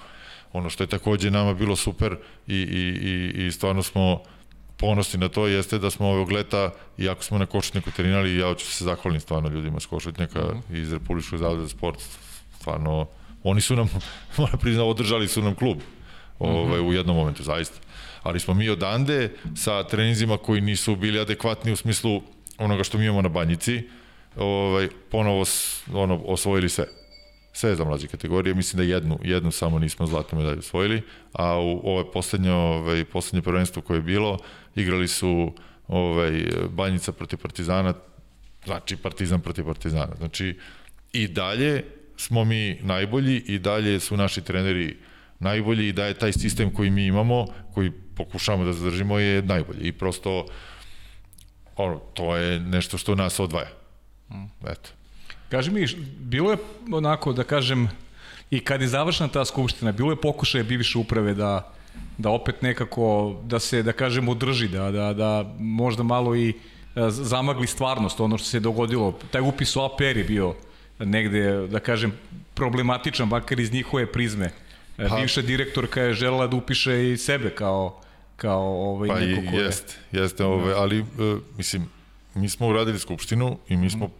Ono 0.53 0.71
što 0.71 0.83
je 0.83 0.87
takođe 0.87 1.31
nama 1.31 1.55
bilo 1.55 1.77
super 1.77 2.17
i, 2.47 2.57
i, 2.57 2.83
i, 3.09 3.47
i 3.47 3.53
stvarno 3.53 3.83
smo 3.83 4.23
ponosni 4.77 5.21
na 5.21 5.29
to 5.29 5.47
jeste 5.47 5.79
da 5.79 5.91
smo 5.91 6.07
ovog 6.07 6.33
leta, 6.33 6.71
iako 6.99 7.25
smo 7.25 7.39
na 7.39 7.47
Košutnjaku 7.47 7.91
trenirali, 7.91 8.37
ja 8.37 8.49
hoću 8.49 8.67
se 8.67 8.85
zahvalim 8.85 9.21
stvarno 9.21 9.49
ljudima 9.49 9.81
s 9.81 9.87
Košutnjaka 9.87 10.45
uh 10.45 10.51
-huh. 10.51 10.81
iz 10.81 10.93
Republičkog 10.93 11.39
zavoda 11.39 11.63
za 11.63 11.69
sport, 11.69 11.99
stvarno, 12.59 13.07
oni 13.43 13.61
su 13.61 13.77
nam, 13.77 13.89
moram 14.39 14.59
priznati, 14.59 14.89
održali 14.89 15.29
su 15.29 15.43
nam 15.43 15.55
klub 15.55 15.79
ovaj, 16.39 16.81
u 16.81 16.93
jednom 16.93 17.17
momentu, 17.17 17.43
zaista. 17.43 17.86
Ali 18.27 18.41
smo 18.41 18.55
mi 18.55 18.69
odande 18.69 19.31
sa 19.57 19.85
treninzima 19.85 20.37
koji 20.37 20.61
nisu 20.61 20.97
bili 20.97 21.21
adekvatni 21.21 21.73
u 21.73 21.77
smislu 21.77 22.23
onoga 22.59 22.85
što 22.85 22.99
mi 22.99 23.05
imamo 23.05 23.23
na 23.23 23.29
banjici, 23.29 23.83
ovaj, 24.37 24.89
ponovo 25.11 25.45
ono, 25.93 26.17
osvojili 26.17 26.69
sve 26.69 26.87
sve 27.57 27.77
za 27.77 27.85
mlađe 27.85 28.07
kategorije, 28.07 28.55
mislim 28.55 28.77
da 28.77 28.95
jednu, 28.95 29.19
jednu 29.23 29.51
samo 29.51 29.79
nismo 29.79 30.07
zlatnu 30.07 30.39
medalju 30.39 30.59
osvojili, 30.59 31.03
a 31.33 31.59
u 31.59 31.81
ove 31.85 32.13
poslednje, 32.13 32.53
ovaj, 32.53 33.05
poslednje 33.05 33.43
prvenstvo 33.43 33.83
koje 33.83 33.97
je 33.97 34.03
bilo, 34.03 34.39
igrali 34.75 35.09
su 35.09 35.53
ovaj, 35.89 36.45
Banjica 36.71 37.13
protiv 37.13 37.39
Partizana, 37.39 37.95
znači 38.65 38.97
Partizan 38.97 39.41
protiv 39.41 39.65
Partizana. 39.65 40.15
Znači, 40.19 40.59
i 41.13 41.29
dalje 41.29 41.85
smo 42.17 42.45
mi 42.45 42.79
najbolji 42.83 43.37
i 43.47 43.59
dalje 43.59 44.01
su 44.01 44.17
naši 44.17 44.41
treneri 44.41 44.97
najbolji 45.39 45.89
i 45.89 45.93
da 45.93 46.07
je 46.07 46.15
taj 46.15 46.33
sistem 46.33 46.71
koji 46.71 46.91
mi 46.91 47.07
imamo, 47.07 47.47
koji 47.75 47.91
pokušavamo 47.91 48.65
da 48.65 48.73
zadržimo 48.73 49.19
je 49.19 49.43
najbolji 49.43 49.89
i 49.89 49.93
prosto 49.93 50.47
ono, 51.77 51.99
to 51.99 52.37
je 52.37 52.61
nešto 52.61 52.99
što 52.99 53.15
nas 53.15 53.41
odvaja. 53.41 53.69
Eto. 54.69 54.91
Kaži 55.49 55.71
mi, 55.71 55.87
bilo 56.19 56.51
je 56.51 56.59
onako, 56.93 57.33
da 57.33 57.45
kažem, 57.45 57.89
i 58.51 58.61
kad 58.61 58.81
je 58.81 58.89
završena 58.89 59.29
ta 59.29 59.45
skupština, 59.45 59.93
bilo 59.93 60.13
je 60.13 60.21
pokušaje 60.21 60.65
bivše 60.65 60.99
uprave 60.99 61.35
da, 61.35 61.73
da 62.19 62.31
opet 62.31 62.63
nekako, 62.63 63.37
da 63.45 63.59
se, 63.59 63.83
da 63.83 63.93
kažem, 63.93 64.29
održi, 64.29 64.69
da, 64.69 64.91
da, 64.91 65.13
da 65.13 65.55
možda 65.59 66.03
malo 66.03 66.37
i 66.37 66.49
e, 66.49 66.55
zamagli 67.11 67.67
stvarnost, 67.67 68.21
ono 68.21 68.39
što 68.39 68.47
se 68.47 68.61
dogodilo. 68.61 69.19
Taj 69.31 69.41
upis 69.41 69.77
u 69.77 69.83
APR 69.83 70.17
je 70.17 70.25
bio 70.25 70.55
negde, 70.99 71.67
da 71.67 71.81
kažem, 71.81 72.13
problematičan, 72.55 73.29
bakar 73.29 73.61
iz 73.61 73.73
njihove 73.73 74.13
prizme. 74.13 74.51
Pa, 74.97 75.09
Pa- 75.09 75.17
Bivša 75.21 75.43
direktorka 75.43 76.01
je 76.03 76.15
želela 76.15 76.47
da 76.47 76.57
upiše 76.57 77.13
i 77.13 77.17
sebe 77.17 77.51
kao, 77.51 78.01
kao 78.37 78.63
ovaj, 78.63 79.09
Pa 79.09 79.21
neko 79.21 79.51
ko 79.51 79.57
je... 79.57 79.65
jeste, 79.65 79.95
jeste, 80.13 80.45
ove, 80.45 80.73
ali, 80.75 80.99
e, 80.99 81.05
mislim, 81.57 81.89
mi 82.35 82.49
smo 82.49 82.69
uradili 82.69 82.99
skupštinu 82.99 83.59
i 83.69 83.77
mi 83.77 83.91
smo 83.91 84.11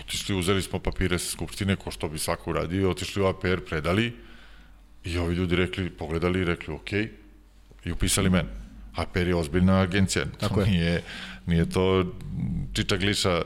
otišli, 0.00 0.34
uzeli 0.36 0.62
smo 0.62 0.78
papire 0.78 1.18
sa 1.18 1.30
skupštine, 1.30 1.76
ko 1.76 1.90
što 1.90 2.08
bi 2.08 2.18
svako 2.18 2.50
uradio, 2.50 2.90
otišli 2.90 3.22
u 3.22 3.26
APR, 3.26 3.60
predali 3.68 4.12
i 5.04 5.18
ovi 5.18 5.34
ljudi 5.34 5.56
rekli, 5.56 5.90
pogledali 5.90 6.40
i 6.40 6.44
rekli, 6.44 6.74
ok, 6.74 6.92
i 7.84 7.92
upisali 7.92 8.30
mene. 8.30 8.48
APR 8.96 9.28
je 9.28 9.34
ozbiljna 9.34 9.80
agencija, 9.80 10.24
Tako 10.40 10.60
je. 10.60 10.66
nije, 10.66 11.02
nije 11.46 11.70
to 11.70 12.12
čiča 12.72 12.96
gliša 12.96 13.42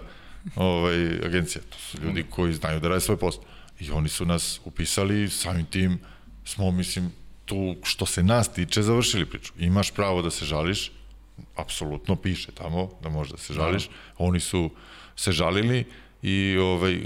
ovaj, 0.57 1.07
agencija, 1.25 1.63
to 1.71 1.79
su 1.79 1.99
ljudi 2.03 2.25
koji 2.31 2.55
znaju 2.55 2.81
da 2.81 2.89
rade 2.89 3.01
svoj 3.01 3.17
posao. 3.17 3.43
I 3.81 3.91
oni 3.91 4.09
su 4.09 4.25
nas 4.25 4.61
upisali, 4.65 5.31
samim 5.31 5.67
tim 5.67 5.99
smo, 6.47 6.71
mislim, 6.71 7.13
tu 7.45 7.77
što 7.83 8.07
se 8.07 8.23
nas 8.23 8.53
tiče 8.53 8.83
završili 8.83 9.27
priču. 9.27 9.53
Imaš 9.59 9.91
pravo 9.91 10.23
da 10.23 10.31
se 10.31 10.45
žališ, 10.45 10.93
apsolutno 11.57 12.17
piše 12.17 12.53
tamo 12.53 12.91
da 13.03 13.09
možeš 13.09 13.33
da 13.33 13.39
se 13.39 13.55
žališ. 13.55 13.89
Oni 14.19 14.41
su 14.41 14.71
se 15.17 15.33
žalili 15.33 15.85
i 16.23 16.57
ovaj, 16.59 16.95
e, 16.95 17.01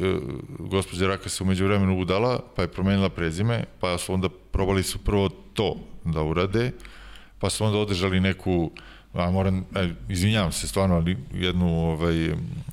gospođa 0.59 1.07
Raka 1.07 1.29
se 1.29 1.43
umeđu 1.43 1.65
vremenu 1.65 1.99
udala, 1.99 2.41
pa 2.57 2.63
je 2.63 2.73
promenila 2.73 3.09
prezime, 3.09 3.65
pa 3.81 3.99
su 3.99 4.15
onda 4.15 4.29
probali 4.53 4.83
su 4.83 4.99
prvo 4.99 5.29
to 5.29 5.77
da 6.05 6.23
urade, 6.23 6.73
pa 7.39 7.51
su 7.51 7.65
onda 7.65 7.79
održali 7.79 8.21
neku 8.21 8.71
a 9.15 9.31
moram, 9.31 9.65
e, 9.75 9.89
izvinjavam 10.09 10.53
se 10.53 10.69
stvarno, 10.69 10.97
ali 10.97 11.17
jednu 11.35 11.91
ovaj, 11.91 12.15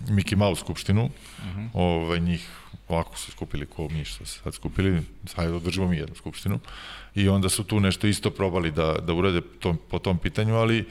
Mickey 0.08 0.36
Mouse 0.36 0.60
skupštinu, 0.60 1.06
uh 1.06 1.12
-huh. 1.46 1.70
ovaj, 1.74 2.20
njih 2.20 2.50
ovako 2.88 3.18
su 3.18 3.32
skupili 3.32 3.66
ko 3.66 3.90
mi 3.90 4.06
što 4.06 4.26
se 4.26 4.40
sad 4.44 4.54
skupili, 4.54 5.02
sad 5.26 5.54
održimo 5.54 5.88
mi 5.88 5.98
jednu 5.98 6.16
skupštinu 6.16 6.60
i 7.16 7.30
onda 7.30 7.50
su 7.50 7.64
tu 7.64 7.80
nešto 7.80 8.08
isto 8.08 8.32
probali 8.32 8.72
da, 8.72 8.94
da 8.94 9.14
urade 9.14 9.42
to, 9.60 9.76
po 9.90 10.00
tom 10.00 10.18
pitanju, 10.18 10.56
ali 10.56 10.86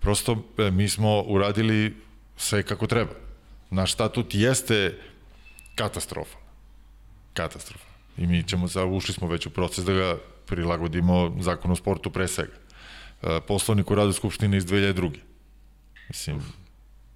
prosto 0.00 0.44
e, 0.58 0.70
mi 0.70 0.88
smo 0.88 1.20
uradili 1.20 1.96
sve 2.36 2.62
kako 2.62 2.86
treba. 2.86 3.12
Naš 3.70 3.92
statut 3.92 4.34
jeste 4.34 4.98
katastrofa. 5.74 6.38
Katastrofa. 7.34 7.84
I 8.18 8.26
mi 8.26 8.42
ćemo, 8.42 8.66
ušli 8.96 9.14
smo 9.14 9.28
već 9.28 9.46
u 9.46 9.50
proces 9.50 9.84
da 9.84 9.92
ga 9.92 10.18
prilagodimo 10.46 11.36
zakonu 11.40 11.72
o 11.72 11.76
sportu 11.76 12.10
pre 12.10 12.28
svega. 12.28 12.52
E, 13.22 13.40
Poslovnik 13.48 13.90
u 13.90 13.94
radu 13.94 14.12
Skupštine 14.12 14.56
iz 14.56 14.66
2002. 14.66 15.16
Mislim, 16.08 16.42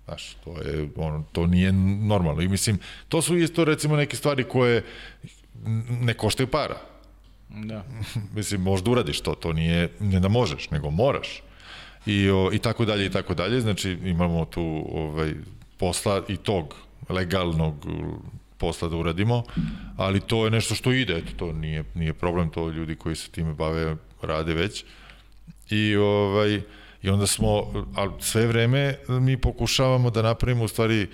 znaš, 0.04 0.34
to 0.44 0.50
je, 0.60 0.88
ono, 0.96 1.24
to 1.32 1.46
nije 1.46 1.72
normalno. 1.72 2.42
I 2.42 2.48
mislim, 2.48 2.78
to 3.08 3.22
su 3.22 3.36
isto 3.36 3.64
recimo 3.64 3.96
neke 3.96 4.16
stvari 4.16 4.44
koje 4.44 4.84
ne 5.90 6.14
koštaju 6.14 6.46
para. 6.46 6.76
Da. 7.48 7.84
Mislim, 8.36 8.62
možda 8.62 8.90
uradiš 8.90 9.20
to, 9.20 9.34
to 9.34 9.52
nije, 9.52 9.88
ne 10.00 10.20
da 10.20 10.28
možeš, 10.28 10.70
nego 10.70 10.90
moraš. 10.90 11.42
I, 12.06 12.30
o, 12.30 12.50
i 12.52 12.58
tako 12.58 12.84
dalje, 12.84 13.06
i 13.06 13.10
tako 13.10 13.34
dalje. 13.34 13.60
Znači, 13.60 13.98
imamo 14.04 14.44
tu 14.44 14.84
ovaj, 14.92 15.34
posla 15.78 16.22
i 16.28 16.36
tog 16.36 16.74
legalnog 17.08 17.86
posla 18.58 18.88
da 18.88 18.96
uradimo, 18.96 19.42
ali 19.96 20.20
to 20.20 20.44
je 20.44 20.50
nešto 20.50 20.74
što 20.74 20.92
ide, 20.92 21.16
eto, 21.18 21.32
to 21.36 21.52
nije, 21.52 21.84
nije 21.94 22.12
problem, 22.12 22.50
to 22.50 22.68
ljudi 22.70 22.96
koji 22.96 23.16
se 23.16 23.30
time 23.30 23.54
bave 23.54 23.96
rade 24.22 24.54
već. 24.54 24.84
I, 25.70 25.96
ovaj, 25.96 26.62
I 27.02 27.10
onda 27.10 27.26
smo, 27.26 27.72
ali 27.94 28.12
sve 28.20 28.46
vreme 28.46 28.96
mi 29.08 29.36
pokušavamo 29.36 30.10
da 30.10 30.22
napravimo 30.22 30.64
u 30.64 30.68
stvari 30.68 31.00
e, 31.00 31.08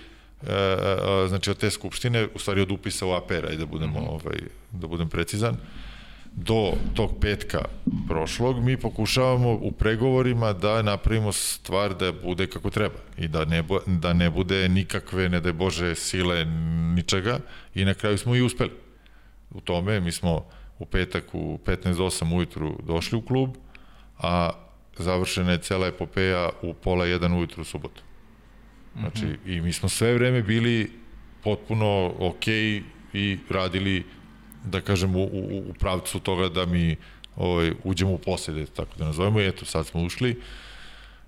e, 0.53 1.29
znači 1.29 1.51
od 1.51 1.59
te 1.59 1.71
skupštine, 1.71 2.29
u 2.35 2.39
stvari 2.39 2.61
od 2.61 2.71
upisa 2.71 3.07
u 3.07 3.13
APR, 3.13 3.57
da 3.59 3.67
budemo, 3.67 4.01
ovaj, 4.01 4.39
da 4.73 4.87
budem 4.87 5.09
precizan, 5.09 5.57
do 6.33 6.73
tog 6.95 7.11
petka 7.21 7.65
prošlog 8.09 8.65
mi 8.65 8.77
pokušavamo 8.77 9.53
u 9.53 9.73
pregovorima 9.73 10.53
da 10.53 10.83
napravimo 10.83 11.33
stvar 11.33 11.95
da 11.95 12.13
bude 12.13 12.47
kako 12.47 12.71
treba 12.71 12.95
i 13.17 13.29
da 13.29 13.45
ne, 13.45 13.65
da 13.87 14.13
ne 14.13 14.31
bude 14.31 14.69
nikakve, 14.69 15.29
ne 15.29 15.41
daj 15.41 15.53
Bože, 15.53 15.95
sile 15.95 16.45
ničega 16.95 17.39
i 17.75 17.85
na 17.85 17.95
kraju 17.95 18.19
smo 18.19 18.37
i 18.37 18.43
uspeli. 18.43 18.71
U 19.51 19.61
tome 19.61 20.01
mi 20.01 20.13
smo 20.13 20.45
u 20.79 20.87
petak 20.87 21.25
u 21.33 21.59
15.8 21.67 22.37
ujutru 22.37 22.79
došli 22.87 23.19
u 23.19 23.23
klub, 23.23 23.57
a 24.19 24.51
završena 25.03 25.53
je 25.53 25.59
cela 25.59 25.87
epopeja 25.87 26.51
u 26.63 26.75
pola 26.75 27.07
jedan 27.07 27.33
ujutru 27.33 27.63
u 27.63 27.65
subotu. 27.65 28.03
Znači, 28.99 29.25
mm 29.25 29.29
-hmm. 29.29 29.57
i 29.57 29.61
mi 29.61 29.73
smo 29.73 29.89
sve 29.89 30.15
vreme 30.15 30.43
bili 30.43 30.91
potpuno 31.45 32.15
okej 32.19 32.83
i 33.13 33.39
radili, 33.51 34.05
da 34.65 34.81
kažem, 34.81 35.17
u, 35.17 35.23
u, 35.23 35.65
u 35.71 35.75
pravcu 35.79 36.21
toga 36.21 36.49
da 36.49 36.67
mi 36.67 36.97
ovaj, 37.37 37.73
uđemo 37.85 38.13
u 38.13 38.19
posjede, 38.19 38.67
tako 38.67 38.91
da 38.99 39.05
nazovemo, 39.05 39.41
i 39.41 39.47
eto, 39.47 39.65
sad 39.65 39.87
smo 39.87 40.03
ušli 40.03 40.41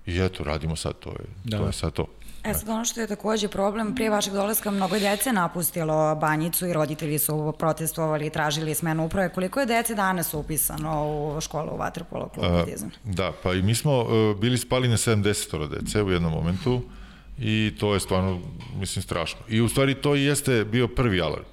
i 0.05 0.19
eto, 0.19 0.43
radimo 0.43 0.75
sad, 0.75 0.99
to 0.99 1.09
je, 1.09 1.25
da. 1.43 1.57
to 1.57 1.65
je 1.65 1.73
sad 1.73 1.93
to. 1.93 2.07
E 2.43 2.53
sad 2.53 2.69
ono 2.69 2.85
što 2.85 3.01
je 3.01 3.07
takođe 3.07 3.47
problem, 3.47 3.95
prije 3.95 4.09
vašeg 4.09 4.33
dolaska 4.33 4.71
mnogo 4.71 4.99
dece 4.99 5.33
napustilo 5.33 6.15
banjicu 6.15 6.67
i 6.67 6.73
roditelji 6.73 7.19
su 7.19 7.53
protestovali 7.59 8.25
i 8.25 8.29
tražili 8.29 8.75
smenu 8.75 9.05
uprave. 9.05 9.29
Koliko 9.29 9.59
je 9.59 9.65
dece 9.65 9.95
danas 9.95 10.33
upisano 10.33 11.07
u 11.07 11.41
školu 11.41 11.73
u 11.73 11.77
Vatrpolo 11.77 12.29
klubu 12.29 12.49
Partizan? 12.49 12.91
Da, 13.03 13.31
pa 13.43 13.53
i 13.53 13.61
mi 13.61 13.75
smo 13.75 13.99
uh, 13.99 14.39
bili 14.39 14.57
spali 14.57 14.87
na 14.87 14.97
70 14.97 15.67
dece 15.67 16.03
u 16.03 16.11
jednom 16.11 16.31
momentu 16.31 16.81
i 17.39 17.73
to 17.79 17.93
je 17.93 17.99
stvarno, 17.99 18.39
mislim, 18.75 19.03
strašno. 19.03 19.39
I 19.49 19.61
u 19.61 19.69
stvari 19.69 19.95
to 19.95 20.15
i 20.15 20.23
jeste 20.23 20.65
bio 20.65 20.87
prvi 20.87 21.21
alarm. 21.21 21.45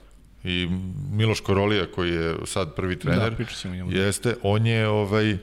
I 0.44 0.68
Miloš 1.12 1.40
Korolija, 1.40 1.87
koji 1.94 2.11
je 2.11 2.37
sad 2.46 2.74
prvi 2.74 2.98
trener, 2.98 3.35
da, 3.35 3.98
jeste, 3.98 4.35
on 4.42 4.66
je 4.66 4.88
ovaj, 4.88 5.38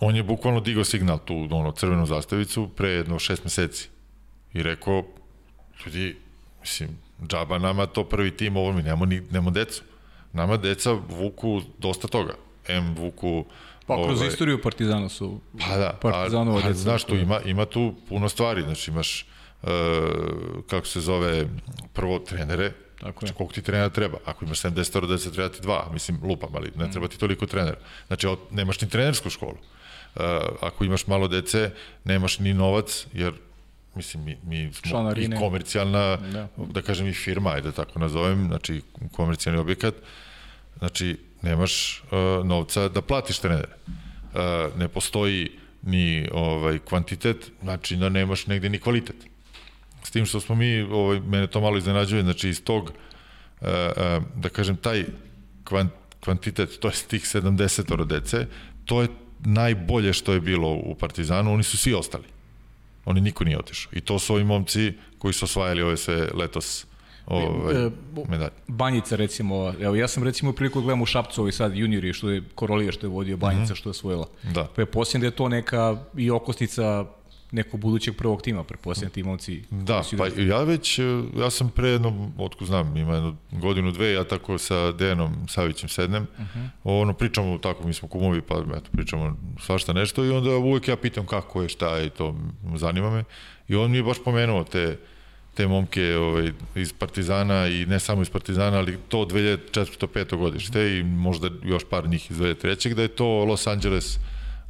on 0.00 0.16
je 0.16 0.22
bukvalno 0.22 0.60
digao 0.60 0.84
signal 0.84 1.18
tu, 1.18 1.48
ono, 1.50 1.72
crvenu 1.72 2.06
zastavicu 2.06 2.68
pre 2.76 2.88
jedno 2.88 3.18
šest 3.18 3.44
meseci 3.44 3.88
i 4.54 4.62
rekao, 4.62 5.04
ljudi, 5.86 6.16
mislim, 6.60 6.98
džaba 7.28 7.58
nama 7.58 7.86
to 7.86 8.04
prvi 8.04 8.36
tim, 8.36 8.56
ovo 8.56 8.72
mi 8.72 8.82
nemamo, 8.82 9.04
ni, 9.04 9.20
nemamo 9.20 9.50
decu. 9.50 9.82
Nama 10.32 10.56
deca 10.56 10.92
vuku 10.92 11.62
dosta 11.78 12.08
toga. 12.08 12.34
M 12.68 12.94
vuku... 12.94 13.44
Pa 13.86 13.94
kroz 14.04 14.18
ovaj, 14.18 14.28
istoriju 14.28 14.62
Partizana 14.62 15.08
su 15.08 15.40
pa 15.58 15.76
da, 15.76 15.98
Partizanova 16.02 16.60
a, 16.64 16.68
a, 16.68 16.72
Znaš, 16.72 17.04
tu 17.04 17.16
ima, 17.16 17.40
ima 17.44 17.64
tu 17.64 17.94
puno 18.08 18.28
stvari, 18.28 18.62
znači 18.62 18.90
imaš 18.90 19.26
uh, 19.62 19.68
kako 20.70 20.86
se 20.86 21.00
zove 21.00 21.46
prvo 21.92 22.18
trenere, 22.18 22.72
Tako 23.02 23.24
je. 23.24 23.26
Znači, 23.26 23.34
koliko 23.34 23.54
ti 23.54 23.62
trenera 23.62 23.88
treba? 23.88 24.18
Ako 24.24 24.44
imaš 24.44 24.62
70 24.62 25.08
deca, 25.08 25.30
treba 25.30 25.48
ti 25.48 25.62
dva. 25.62 25.88
Mislim, 25.92 26.18
lupam, 26.22 26.50
ali 26.54 26.72
ne 26.76 26.86
mm. 26.86 26.92
treba 26.92 27.08
ti 27.08 27.18
toliko 27.18 27.46
trenera. 27.46 27.76
Znači, 28.06 28.26
nemaš 28.50 28.80
ni 28.80 28.88
trenersku 28.88 29.30
školu. 29.30 29.56
Uh, 30.14 30.22
ako 30.60 30.84
imaš 30.84 31.06
malo 31.06 31.28
dece, 31.28 31.70
nemaš 32.04 32.38
ni 32.38 32.54
novac, 32.54 33.06
jer 33.12 33.32
mislim, 33.94 34.24
mi, 34.24 34.38
mi 34.44 34.72
smo 34.72 34.90
Članarine. 34.90 35.36
i 35.36 35.38
komercijalna, 35.38 36.16
da. 36.16 36.48
da 36.56 36.82
kažem 36.82 37.06
i 37.06 37.12
firma, 37.12 37.50
ajde 37.50 37.68
da 37.68 37.72
tako 37.84 37.98
nazovem, 37.98 38.46
znači 38.46 38.82
komercijalni 39.12 39.60
objekat, 39.60 39.94
znači 40.78 41.18
nemaš 41.42 42.02
uh, 42.02 42.46
novca 42.46 42.88
da 42.88 43.02
platiš 43.02 43.38
trenere. 43.38 43.68
Uh, 44.34 44.78
ne 44.78 44.88
postoji 44.88 45.50
ni 45.82 46.28
ovaj 46.32 46.78
kvantitet, 46.78 47.50
znači 47.62 47.96
da 47.96 48.08
nemaš 48.08 48.46
negde 48.46 48.68
ni 48.68 48.78
kvalitet. 48.78 49.16
S 50.02 50.10
tim 50.10 50.26
što 50.26 50.40
smo 50.40 50.54
mi, 50.54 50.80
ovaj, 50.80 51.20
mene 51.20 51.46
to 51.46 51.60
malo 51.60 51.78
iznenađuje, 51.78 52.22
znači 52.22 52.48
iz 52.48 52.64
tog, 52.64 52.82
uh, 52.82 53.68
uh, 53.68 54.22
da 54.34 54.48
kažem, 54.48 54.76
taj 54.76 55.04
kvant, 55.64 55.92
kvantitet, 56.20 56.78
to 56.80 56.88
je 56.88 56.94
tih 57.08 57.22
70 57.22 58.06
dece, 58.06 58.46
to 58.84 59.02
je 59.02 59.08
najbolje 59.44 60.12
što 60.12 60.32
je 60.32 60.40
bilo 60.40 60.68
u 60.68 60.94
Partizanu, 60.94 61.52
oni 61.52 61.62
su 61.62 61.78
svi 61.78 61.94
ostali. 61.94 62.24
Oni 63.04 63.20
niko 63.20 63.44
nije 63.44 63.58
otišao. 63.58 63.92
I 63.94 64.00
to 64.00 64.18
su 64.18 64.34
ovi 64.34 64.44
momci 64.44 64.92
koji 65.18 65.34
su 65.34 65.44
osvajali 65.44 65.82
ove 65.82 65.96
sve 65.96 66.28
letos 66.34 66.86
ovaj, 67.26 67.86
e, 67.86 67.90
medalje. 68.28 68.50
Banjica 68.68 69.16
recimo, 69.16 69.74
evo 69.80 69.94
ja 69.94 70.08
sam 70.08 70.24
recimo 70.24 70.52
priliku 70.52 70.80
da 70.80 70.84
gledam 70.84 71.02
u 71.02 71.06
Šapcu 71.06 71.40
ovaj 71.40 71.52
sad 71.52 71.76
juniori 71.76 72.12
što 72.12 72.30
je 72.30 72.42
Korolija 72.54 72.92
što 72.92 73.06
je 73.06 73.10
vodio 73.10 73.36
Banjica 73.36 73.62
mm 73.62 73.66
-hmm. 73.66 73.78
što 73.78 73.88
je 73.88 73.90
osvojila. 73.90 74.26
Da. 74.42 74.68
Pa 74.76 74.82
je 74.82 74.86
posljedno 74.86 75.20
da 75.20 75.26
je 75.26 75.36
to 75.36 75.48
neka 75.48 75.96
i 76.16 76.30
okosnica 76.30 77.04
nekog 77.52 77.80
budućeg 77.80 78.16
prvog 78.16 78.42
tima, 78.42 78.64
preposljedno 78.64 79.10
ti 79.10 79.22
momci. 79.22 79.62
Da, 79.70 80.02
pa 80.18 80.26
ja 80.42 80.62
već, 80.62 80.98
ja 81.36 81.50
sam 81.50 81.70
pre 81.70 81.88
jednom, 81.88 82.32
otko 82.38 82.64
znam, 82.64 82.96
ima 82.96 83.14
jednu 83.14 83.36
godinu, 83.50 83.90
dve, 83.90 84.12
ja 84.12 84.24
tako 84.24 84.58
sa 84.58 84.92
Dejanom 84.92 85.48
Savićem 85.48 85.88
sednem, 85.88 86.22
uh 86.22 86.40
mhm. 86.40 86.58
-huh. 86.58 86.68
ono, 86.84 87.12
pričamo 87.12 87.58
tako, 87.58 87.86
mi 87.86 87.94
smo 87.94 88.08
kumovi, 88.08 88.42
pa 88.42 88.54
eto, 88.76 88.90
pričamo 88.92 89.36
svašta 89.60 89.92
nešto 89.92 90.24
i 90.24 90.30
onda 90.30 90.50
uvek 90.50 90.88
ja 90.88 90.96
pitam 90.96 91.26
kako 91.26 91.62
je, 91.62 91.68
šta 91.68 91.96
je 91.96 92.10
to 92.10 92.34
zanima 92.74 93.10
me. 93.10 93.24
I 93.68 93.74
on 93.74 93.90
mi 93.90 93.96
je 93.96 94.02
baš 94.02 94.16
pomenuo 94.24 94.64
te, 94.64 94.98
te 95.54 95.66
momke 95.66 96.16
ovaj, 96.16 96.52
iz 96.74 96.92
Partizana 96.92 97.66
i 97.66 97.86
ne 97.86 98.00
samo 98.00 98.22
iz 98.22 98.30
Partizana, 98.30 98.78
ali 98.78 98.98
to 99.08 99.18
2004. 99.18 100.06
5. 100.06 100.36
godište 100.36 100.98
i 100.98 101.02
možda 101.02 101.48
još 101.62 101.82
par 101.90 102.08
njih 102.08 102.30
iz 102.30 102.36
2003. 102.38 102.94
da 102.94 103.02
je 103.02 103.08
to 103.08 103.44
Los 103.44 103.66
Angeles 103.66 104.18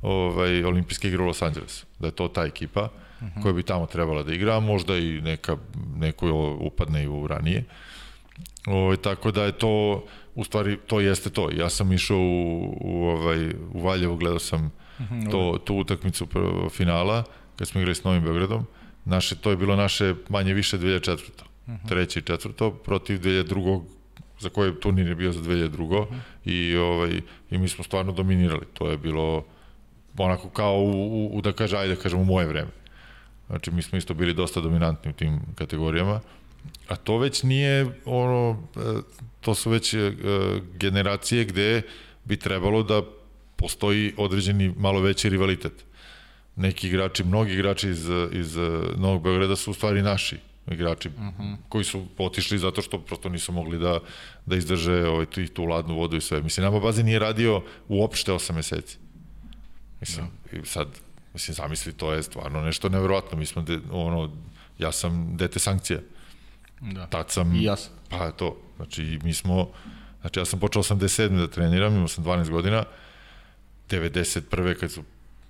ovaj, 0.03 0.65
olimpijske 0.65 1.09
igre 1.09 1.23
u 1.23 1.27
Los 1.27 1.43
Angeles, 1.43 1.85
da 1.99 2.07
je 2.07 2.11
to 2.11 2.29
ta 2.29 2.45
ekipa 2.45 2.83
uh 2.83 3.27
-huh. 3.27 3.43
koja 3.43 3.53
bi 3.53 3.63
tamo 3.63 3.87
trebala 3.87 4.23
da 4.23 4.35
igra, 4.35 4.61
možda 4.61 4.99
i 4.99 5.21
neka, 5.21 5.57
neko 5.97 6.57
upadne 6.61 7.05
i 7.05 7.09
u 7.09 7.27
ranije. 7.27 7.65
Ovaj, 8.67 8.97
tako 8.97 9.31
da 9.31 9.45
je 9.45 9.53
to, 9.53 10.05
u 10.35 10.45
stvari, 10.45 10.79
to 10.87 11.01
jeste 11.01 11.31
to. 11.31 11.51
Ja 11.51 11.71
sam 11.71 11.93
išao 11.93 12.19
u, 12.19 12.79
u, 12.81 13.05
ovaj, 13.05 13.51
u 13.73 13.81
Valjevo, 13.81 14.17
gledao 14.17 14.39
sam 14.39 14.71
uh 14.99 15.07
-huh, 15.11 15.31
to, 15.31 15.59
tu 15.65 15.77
utakmicu 15.77 16.27
finala, 16.71 17.25
kad 17.57 17.69
smo 17.69 17.81
igrali 17.81 17.95
s 17.95 18.05
Novim 18.05 18.23
Beogradom. 18.23 18.67
Naše, 19.05 19.37
to 19.37 19.51
je 19.51 19.57
bilo 19.57 19.77
naše 19.77 20.15
manje 20.29 20.55
više 20.55 20.79
2004. 20.79 21.13
Uh 21.15 21.75
-huh. 21.75 21.89
Treće 21.89 22.19
i 22.19 22.23
četvrto 22.23 22.71
protiv 22.71 23.19
2002 23.19 23.83
za 24.39 24.49
koje 24.49 24.81
turnir 24.81 25.09
je 25.09 25.15
bio 25.15 25.33
za 25.33 25.41
2002. 25.41 26.01
Uh 26.01 26.09
-huh. 26.09 26.21
i, 26.45 26.77
ovaj, 26.77 27.21
i 27.51 27.59
mi 27.59 27.69
smo 27.69 27.85
stvarno 27.85 28.13
dominirali. 28.13 28.67
To 28.75 28.89
je 28.89 28.99
bilo 28.99 29.45
onako 30.19 30.49
kao 30.49 30.75
u, 30.75 30.91
u, 30.91 31.37
u 31.37 31.41
da 31.41 31.53
kaže, 31.53 31.77
ajde 31.77 31.95
da 31.95 32.01
kažem 32.01 32.21
u 32.21 32.25
moje 32.25 32.47
vreme. 32.47 32.71
Znači, 33.47 33.71
mi 33.71 33.83
smo 33.83 33.99
isto 33.99 34.15
bili 34.15 34.35
dosta 34.35 34.61
dominantni 34.61 35.11
u 35.11 35.15
tim 35.15 35.41
kategorijama, 35.55 36.21
a 36.89 36.97
to 36.97 37.19
već 37.19 37.43
nije 37.43 37.87
ono, 38.05 38.63
e, 38.77 38.81
to 39.41 39.55
su 39.55 39.71
već 39.71 39.95
e, 39.95 40.13
generacije 40.75 41.45
gde 41.45 41.83
bi 42.25 42.37
trebalo 42.37 42.83
da 42.83 43.03
postoji 43.57 44.15
određeni 44.17 44.75
malo 44.77 45.01
veći 45.01 45.29
rivalitet. 45.29 45.85
Neki 46.57 46.89
igrači, 46.89 47.25
mnogi 47.25 47.53
igrači 47.53 47.89
iz, 47.89 48.09
iz 48.33 48.57
Novog 48.97 49.23
Beograda 49.23 49.57
su 49.57 49.71
u 49.71 49.75
stvari 49.75 50.03
naši 50.03 50.37
igrači 50.71 51.09
uh 51.09 51.15
mhm. 51.15 51.43
-huh. 51.43 51.57
koji 51.69 51.85
su 51.85 52.07
otišli 52.19 52.59
zato 52.59 52.83
što 52.83 52.99
prosto 52.99 53.29
nisu 53.29 53.53
mogli 53.53 53.79
da, 53.79 54.01
da 54.47 54.57
izdrže 54.57 55.07
ovaj, 55.07 55.27
tu, 55.27 55.47
tu 55.47 55.65
ladnu 55.65 55.97
vodu 55.97 56.17
i 56.17 56.21
sve. 56.21 56.43
Mislim, 56.43 56.65
nama 56.65 56.81
bazen 56.81 57.07
nije 57.07 57.19
radio 57.19 57.63
uopšte 57.89 58.33
8 58.33 58.53
meseci. 58.53 58.99
Mislim, 60.03 60.27
da. 60.53 60.59
i 60.59 60.67
sad, 60.67 60.89
mislim, 61.35 61.55
zamisli, 61.55 61.93
to 61.93 62.13
je 62.13 62.23
stvarno 62.23 62.61
nešto 62.61 62.89
nevjerojatno. 62.89 63.39
Mi 63.39 63.47
smo, 63.47 63.63
de, 63.63 63.79
ono, 63.91 64.31
ja 64.79 64.93
sam 64.93 65.37
dete 65.37 65.59
sankcija. 65.59 66.01
Da. 66.81 67.07
Tad 67.07 67.31
sam... 67.31 67.55
I 67.55 67.63
ja 67.63 67.77
sam. 67.77 67.93
Pa 68.09 68.31
to, 68.31 68.57
znači, 68.77 69.19
mi 69.23 69.35
smo, 69.35 69.69
znači, 70.21 70.41
ja 70.41 70.45
sam 70.45 70.61
počeo 70.61 70.83
87. 70.83 71.39
da 71.39 71.47
treniram, 71.47 71.95
imao 71.95 72.09
sam 72.09 72.25
12 72.25 72.51
godina, 72.51 72.85
91. 73.89 74.75
kad 74.81 74.93
su 74.93 75.03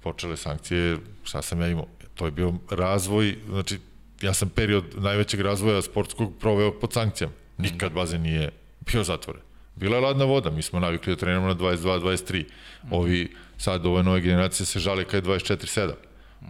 počele 0.03 0.37
sankcije, 0.37 0.99
šta 1.25 1.43
sam 1.43 1.61
ja 1.61 1.69
imao? 1.69 1.87
To 2.15 2.25
je 2.25 2.31
bio 2.31 2.55
razvoj, 2.71 3.39
znači, 3.49 3.79
ja 4.21 4.35
sam 4.35 4.49
period 4.49 4.85
najvećeg 4.97 5.41
razvoja 5.41 5.83
sportskog 5.83 6.33
proveo 6.41 6.81
pod 6.81 6.93
sankcijama. 6.93 7.35
Nikad 7.59 7.93
bazen 7.93 8.23
nije 8.23 8.51
bio 8.93 9.05
zatvoren. 9.05 9.43
Bila 9.77 9.97
je 9.97 10.03
ladna 10.03 10.25
voda, 10.25 10.51
mi 10.51 10.63
smo 10.63 10.81
navikli 10.81 11.13
da 11.13 11.21
treniramo 11.21 11.49
na 11.49 11.55
22, 11.55 12.01
23. 12.01 12.45
Ovi 12.91 13.33
sad 13.59 13.87
ove 13.87 14.03
nove 14.03 14.21
generacije 14.21 14.67
se 14.67 14.79
žale 14.79 15.05
kad 15.05 15.27
je 15.27 15.33
24-7. 15.33 15.91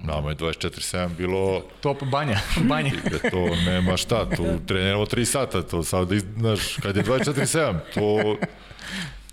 Nama 0.05 0.31
je 0.31 0.37
24-7 0.37 1.09
bilo... 1.17 1.65
Top 1.81 2.03
banja, 2.03 2.39
banja. 2.69 2.91
to 3.31 3.57
nema 3.67 3.97
šta, 3.97 4.31
tu 4.37 4.45
treniramo 4.67 5.05
3 5.05 5.25
sata, 5.25 5.63
to 5.63 5.83
sad, 5.83 6.09
da 6.09 6.19
znaš, 6.19 6.77
kad 6.83 6.97
je 6.97 7.05
24-7, 7.05 7.79
to... 7.95 8.37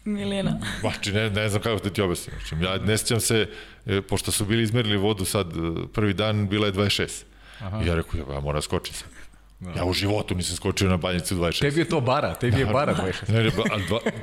Milina. 0.06 0.60
Znači, 0.80 1.12
ne, 1.12 1.30
ne 1.30 1.50
znam 1.50 1.62
kako 1.62 1.84
da 1.84 1.90
ti 1.90 2.02
objasnim. 2.02 2.36
Znači, 2.48 2.64
ja 2.66 2.78
ne 2.78 2.98
sjećam 2.98 3.20
se, 3.20 3.48
e, 3.86 4.02
pošto 4.02 4.32
su 4.32 4.46
bili 4.46 4.64
izmerili 4.64 4.98
vodu 4.98 5.26
sad, 5.26 5.48
e, 5.48 5.58
prvi 5.94 6.14
dan 6.14 6.48
bila 6.50 6.68
je 6.68 6.74
26. 6.74 7.24
Aha. 7.60 7.82
I 7.84 7.88
ja 7.88 7.96
rekao, 7.96 8.20
ja, 8.20 8.34
ja 8.34 8.40
moram 8.40 8.62
skočiti 8.62 8.98
sad. 8.98 9.19
Da. 9.60 9.72
Ja 9.72 9.86
u 9.86 9.94
životu 9.94 10.36
nisam 10.36 10.56
skočio 10.56 10.90
na 10.90 10.98
banjici 10.98 11.36
u 11.36 11.38
26. 11.38 11.62
Tebi 11.62 11.80
je 11.80 11.90
to 11.90 12.02
bara, 12.02 12.36
tebi 12.36 12.60
je 12.60 12.66
da. 12.66 12.74
bara 12.74 12.96
26. 12.96 13.34
Ne, 13.34 13.44
ne, 13.44 13.50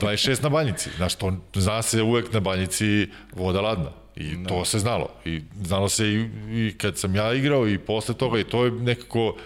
26 0.00 0.42
na 0.42 0.48
banjici. 0.48 0.90
Znaš, 0.96 1.14
to 1.14 1.32
zna 1.54 1.82
se 1.82 2.02
uvek 2.02 2.32
na 2.32 2.40
banjici 2.40 3.08
voda 3.32 3.60
ladna. 3.60 3.90
I 4.16 4.36
da. 4.36 4.48
to 4.48 4.64
se 4.64 4.78
znalo. 4.78 5.08
I 5.24 5.42
znalo 5.62 5.88
se 5.88 6.08
i, 6.08 6.28
i 6.50 6.74
kad 6.78 6.98
sam 6.98 7.14
ja 7.14 7.34
igrao 7.34 7.68
i 7.68 7.78
posle 7.78 8.14
toga 8.14 8.38
i 8.38 8.44
to 8.44 8.64
je 8.64 8.70
nekako 8.70 9.36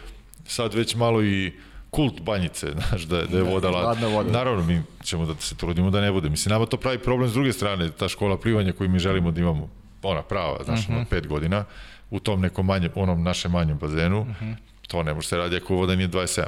sad 0.46 0.74
već 0.74 0.94
malo 0.94 1.24
i 1.24 1.53
kult 1.90 2.20
banjice, 2.20 2.66
znaš, 2.88 3.03
da, 3.03 3.16
da 3.16 3.38
je 3.38 3.44
da, 3.44 3.50
voda 3.50 3.70
ladna. 3.70 3.88
ladna 3.88 4.09
voda. 4.09 4.31
Naravno, 4.33 4.64
mi 4.64 4.83
ćemo 5.05 5.26
da 5.26 5.35
se 5.40 5.57
trudimo 5.57 5.90
da 5.90 6.00
ne 6.00 6.12
bude. 6.12 6.29
Mislim, 6.29 6.53
nama 6.53 6.66
to 6.66 6.76
pravi 6.76 6.98
problem 6.98 7.29
s 7.29 7.33
druge 7.33 7.53
strane, 7.53 7.90
ta 7.90 8.09
škola 8.09 8.38
plivanja 8.38 8.72
koju 8.72 8.90
mi 8.90 8.98
želimo 8.98 9.31
da 9.31 9.40
imamo, 9.40 9.68
ona 10.03 10.22
prava, 10.22 10.64
znaš, 10.64 10.81
uh 10.81 10.87
-huh. 10.87 10.96
ono, 10.96 11.05
pet 11.11 11.26
godina, 11.26 11.64
u 12.11 12.20
tom 12.20 12.40
nekom 12.40 12.66
manjem, 12.66 12.90
onom 12.94 13.22
našem 13.22 13.53
manjem 13.53 13.79
bazenu, 13.79 14.20
uh 14.20 14.26
mhm. 14.29 14.53
To 14.90 15.03
ne 15.03 15.14
može 15.14 15.29
se 15.29 15.37
radi 15.37 15.57
ako 15.57 15.74
voda 15.74 15.94
nije 15.96 16.09
27. 16.09 16.46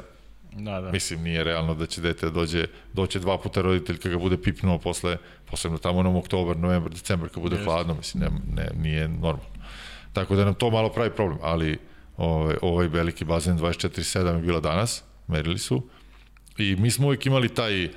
Da, 0.55 0.81
da. 0.81 0.91
Mislim, 0.91 1.23
nije 1.23 1.43
realno 1.43 1.73
da 1.75 1.85
će 1.85 2.01
dete 2.01 2.29
dođe, 2.29 2.65
doće 2.93 3.19
dva 3.19 3.37
puta 3.37 3.61
roditelj 3.61 3.97
kad 3.97 4.11
ga 4.11 4.17
bude 4.17 4.37
pipnuo 4.37 4.77
posle, 4.77 5.17
posebno 5.51 5.77
tamo 5.77 5.99
onom 5.99 6.15
oktobar, 6.15 6.57
novembar, 6.57 6.91
decembar 6.91 7.29
kad 7.29 7.43
bude 7.43 7.55
Jeste. 7.55 7.65
hladno, 7.65 7.93
mislim, 7.93 8.23
ne, 8.23 8.29
ne, 8.55 8.69
nije 8.81 9.07
normalno. 9.07 9.53
Tako 10.13 10.35
da 10.35 10.45
nam 10.45 10.53
to 10.53 10.69
malo 10.69 10.89
pravi 10.89 11.09
problem, 11.09 11.39
ali 11.41 11.77
ovaj, 12.17 12.55
ovaj 12.61 12.87
veliki 12.87 13.25
bazen 13.25 13.57
24-7 13.57 14.35
je 14.35 14.41
bila 14.41 14.59
danas, 14.59 15.03
merili 15.27 15.59
su, 15.59 15.87
i 16.57 16.75
mi 16.75 16.91
smo 16.91 17.07
uvijek 17.07 17.25
imali 17.25 17.49
taj 17.49 17.89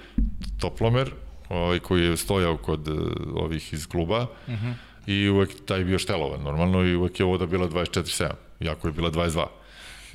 toplomer, 0.61 1.11
ovaj, 1.49 1.79
koji 1.79 2.05
je 2.05 2.17
stojao 2.17 2.57
kod 2.57 2.89
uh, 2.89 2.97
ovih 3.35 3.73
iz 3.73 3.87
kluba, 3.87 4.23
uh 4.23 4.55
-huh. 4.55 4.73
i 5.07 5.29
uvek 5.29 5.51
taj 5.67 5.85
bio 5.85 5.99
štelovan, 5.99 6.43
normalno, 6.43 6.85
i 6.85 6.97
uvek 6.97 7.21
je 7.21 7.27
voda 7.27 7.47
bila 7.47 7.69
24-7, 7.69 8.31
jako 8.61 8.89
je 8.89 8.93
bila 8.93 9.11
22. 9.11 9.47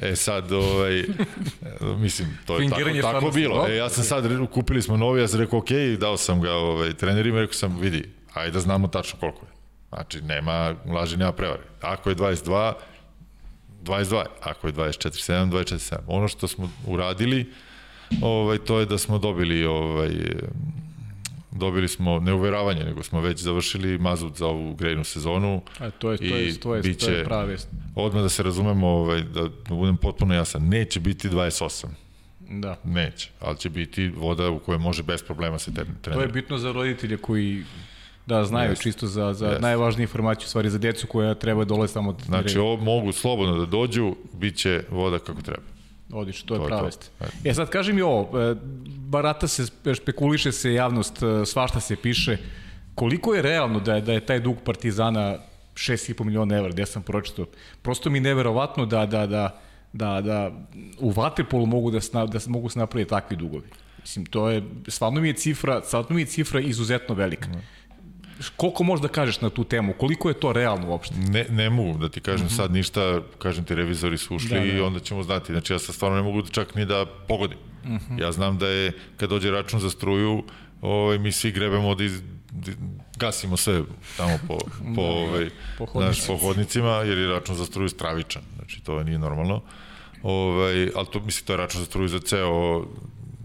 E 0.02 0.16
sad, 0.16 0.52
ovaj, 0.52 1.04
mislim, 1.98 2.38
to 2.46 2.60
je 2.60 2.70
tako, 2.70 2.82
tako 3.02 3.32
bilo. 3.32 3.56
dobro. 3.56 3.74
E, 3.74 3.76
ja 3.76 3.90
sam 3.90 4.04
sad, 4.04 4.26
kupili 4.54 4.82
smo 4.82 4.98
novi, 4.98 5.22
ja 5.22 5.28
sam 5.28 5.40
rekao, 5.40 5.60
ok, 5.60 5.70
dao 6.00 6.18
sam 6.18 6.42
ga 6.42 6.54
ovaj, 6.54 6.94
trenerima, 6.94 7.40
rekao 7.40 7.54
sam, 7.54 7.80
vidi, 7.80 8.10
ajde 8.34 8.52
da 8.52 8.60
znamo 8.60 8.88
tačno 8.88 9.20
koliko 9.20 9.46
je. 9.46 9.52
Znači, 9.90 10.22
nema 10.22 10.76
laži, 10.86 11.18
nema 11.18 11.32
prevare. 11.32 11.64
Ako 11.82 12.10
je 12.10 12.16
22, 12.16 12.74
22, 13.84 14.24
ako 14.42 14.68
je 14.68 14.74
24, 14.74 14.92
7, 15.32 15.52
24, 15.52 15.64
7. 15.76 15.98
Ono 16.08 16.28
što 16.28 16.48
smo 16.48 16.72
uradili, 16.88 17.54
ovaj, 18.22 18.58
to 18.58 18.80
je 18.80 18.86
da 18.86 18.98
smo 18.98 19.18
dobili 19.18 19.66
ovaj, 19.66 20.10
dobili 21.52 21.88
smo 21.88 22.20
neuveravanje, 22.20 22.84
nego 22.84 23.04
smo 23.04 23.22
već 23.22 23.40
završili 23.40 23.98
mazut 23.98 24.38
za 24.38 24.48
ovu 24.48 24.76
grejnu 24.76 25.04
sezonu. 25.04 25.62
A, 25.80 25.90
to 25.90 26.12
je, 26.12 26.18
to 26.18 26.24
je, 26.26 26.60
to 26.60 26.76
je, 26.76 26.82
to 26.82 26.88
biće- 26.90 27.12
je 27.12 27.24
prava 27.26 27.44
vest. 27.44 27.68
Odmah 27.96 28.24
da 28.24 28.30
se 28.30 28.44
razumemo, 28.44 28.88
ovaj, 28.88 29.22
da, 29.24 29.42
budem 29.70 29.98
potpuno 29.98 30.34
jasan, 30.34 30.62
neće 30.64 31.00
biti 31.00 31.30
28, 31.30 31.86
Da. 32.50 32.78
neće, 32.84 33.30
ali 33.40 33.58
će 33.58 33.70
biti 33.70 34.08
voda 34.10 34.50
u 34.50 34.60
kojoj 34.60 34.80
može 34.80 35.04
bez 35.04 35.24
problema 35.24 35.60
se 35.60 35.74
To 35.74 35.82
je 35.82 35.88
trenirati. 36.02 36.34
bitno 36.34 36.58
za 36.58 36.72
roditelje 36.72 37.18
koji 37.18 37.64
da 38.26 38.44
znaju 38.44 38.70
Jeste. 38.70 38.84
čisto 38.84 39.08
za, 39.08 39.34
za 39.34 39.46
Jeste. 39.48 39.62
najvažnije 39.62 40.04
informacije, 40.04 40.46
u 40.46 40.50
stvari 40.50 40.70
za 40.70 40.78
decu 40.78 41.08
koja 41.08 41.34
treba 41.34 41.66
dolaze 41.66 41.94
tamo 41.94 42.12
da 42.12 42.24
Znači, 42.26 42.58
ovo 42.58 42.78
mogu 42.78 43.12
slobodno 43.12 43.58
da 43.58 43.66
dođu, 43.66 44.16
bit 44.34 44.56
će 44.56 44.84
voda 44.92 45.20
kako 45.20 45.42
treba. 45.42 45.62
Odlično, 46.14 46.48
to 46.48 46.56
to 46.56 46.64
je 46.64 46.68
prava 46.68 46.82
to. 46.82 46.86
vest. 46.86 47.12
E 47.44 47.54
sad 47.54 47.70
kaži 47.70 47.94
mi 47.94 48.02
ovo, 48.02 48.40
e, 48.40 48.56
barata 48.98 49.48
se, 49.48 49.66
špekuliše 49.96 50.52
se 50.52 50.74
javnost, 50.74 51.24
e, 51.24 51.46
svašta 51.46 51.80
se 51.80 51.96
piše, 51.96 52.38
koliko 52.96 53.36
je 53.36 53.42
realno 53.42 53.80
da 53.80 53.96
je, 53.96 54.02
da 54.02 54.14
je 54.14 54.26
taj 54.26 54.40
dug 54.40 54.58
Partizana 54.66 55.38
6,5 55.74 56.24
miliona 56.24 56.58
evra, 56.58 56.72
gde 56.72 56.86
sam 56.86 57.04
pročitao. 57.04 57.46
Prosto 57.82 58.10
mi 58.10 58.18
je 58.18 58.22
neverovatno 58.22 58.86
da, 58.86 59.06
da, 59.06 59.28
da, 59.28 59.62
da, 59.94 60.22
da 60.22 60.52
u 61.00 61.10
Vaterpolu 61.10 61.66
mogu 61.66 61.92
da, 61.92 62.02
sna, 62.02 62.26
da 62.26 62.40
mogu 62.48 62.70
se 62.70 62.80
napraviti 62.80 63.10
takvi 63.10 63.38
dugovi. 63.38 63.68
Mislim, 64.02 64.26
to 64.26 64.50
je, 64.50 64.64
stvarno 64.88 65.22
mi 65.22 65.28
je 65.28 65.34
cifra, 65.34 65.82
stvarno 65.84 66.16
mi 66.16 66.22
je 66.22 66.26
cifra 66.26 66.60
izuzetno 66.60 67.16
velika. 67.16 67.48
Koliko 68.50 68.84
možeš 68.84 69.02
da 69.02 69.08
kažeš 69.08 69.42
na 69.42 69.50
tu 69.50 69.64
temu? 69.64 69.94
Koliko 69.94 70.30
je 70.30 70.34
to 70.34 70.54
realno 70.54 70.88
uopšte? 70.88 71.16
Ne, 71.18 71.46
ne 71.50 71.70
mogu 71.70 71.98
da 71.98 72.10
ti 72.10 72.22
kažem 72.22 72.50
sad 72.50 72.72
ništa, 72.72 73.22
kažem 73.38 73.66
ti 73.66 73.76
revizori 73.76 74.18
su 74.18 74.36
ušli 74.36 74.50
Da, 74.50 74.60
da. 74.60 74.66
i 74.66 74.80
onda 74.80 75.00
ćemo 75.00 75.24
znati. 75.24 75.52
Znači 75.54 75.74
ja 75.74 75.80
sad 75.80 75.96
stvarno 75.96 76.18
ne 76.18 76.24
mogu 76.24 76.42
čak 76.42 76.76
ni 76.76 76.86
da 76.86 77.06
pogodim. 77.28 77.58
Ja 78.20 78.32
znam 78.32 78.58
da 78.58 78.68
je 78.68 78.92
kad 79.18 79.30
dođe 79.30 79.52
račun 79.52 79.80
za 79.80 79.90
struju, 79.90 80.44
ovaj, 80.82 81.18
mi 81.20 81.32
svi 81.32 81.52
grebemo 81.52 81.96
da, 81.96 82.04
iz, 82.04 82.22
da 82.52 82.72
gasimo 83.18 83.58
sve 83.58 83.82
tamo 84.18 84.40
po, 84.48 84.58
po, 84.96 85.02
ovaj, 85.02 85.50
po 85.78 85.86
hodnicima. 85.86 86.28
po 86.38 86.46
hodnicima, 86.46 86.90
jer 86.92 87.18
je 87.18 87.28
račun 87.28 87.56
za 87.56 87.66
struju 87.66 87.90
stravičan. 87.90 88.42
Znači 88.56 88.82
to 88.84 89.04
nije 89.04 89.20
normalno. 89.20 89.62
Ovaj, 90.24 90.90
ali 90.96 91.08
to, 91.12 91.20
mislim, 91.20 91.46
to 91.46 91.54
je 91.54 91.58
račun 91.58 91.80
za 91.80 91.86
struju 91.86 92.08
za 92.08 92.20
ceo 92.20 92.86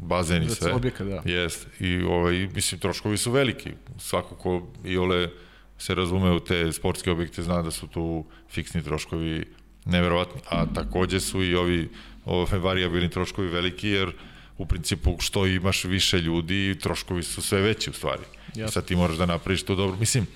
bazen 0.07 0.43
i 0.43 0.47
sve. 0.47 0.55
ceo 0.55 0.77
objekat, 0.77 1.07
da. 1.07 1.23
Jest. 1.25 1.67
I 1.81 2.03
ovaj, 2.03 2.49
mislim, 2.55 2.81
troškovi 2.81 3.17
su 3.17 3.31
veliki. 3.31 3.71
Svako 3.99 4.35
ko 4.35 4.67
i 4.85 4.97
ole 4.97 5.31
se 5.79 5.95
razume 5.95 6.31
u 6.31 6.41
te 6.41 6.73
sportske 6.73 7.11
objekte 7.11 7.43
zna 7.43 7.63
da 7.63 7.71
su 7.71 7.87
tu 7.87 8.25
fiksni 8.51 8.83
troškovi 8.83 9.45
neverovatni. 9.85 10.41
A 10.49 10.67
takođe 10.75 11.21
su 11.21 11.43
i 11.43 11.55
ovi 11.55 11.89
ove 12.25 12.59
variabilni 12.59 13.11
troškovi 13.11 13.49
veliki 13.49 13.89
jer 13.89 14.13
u 14.59 14.67
principu 14.67 15.17
što 15.21 15.47
imaš 15.47 15.85
više 15.85 16.19
ljudi, 16.19 16.79
troškovi 16.83 17.23
su 17.23 17.43
sve 17.43 17.61
veći 17.61 17.91
u 17.91 17.93
stvari. 17.93 18.23
Jasno. 18.55 18.73
sad 18.73 18.85
ti 18.85 18.97
moraš 18.97 19.17
da 19.17 19.27
napraviš 19.27 19.63
to 19.63 19.75
dobro. 19.75 19.97
Mislim, 19.97 20.27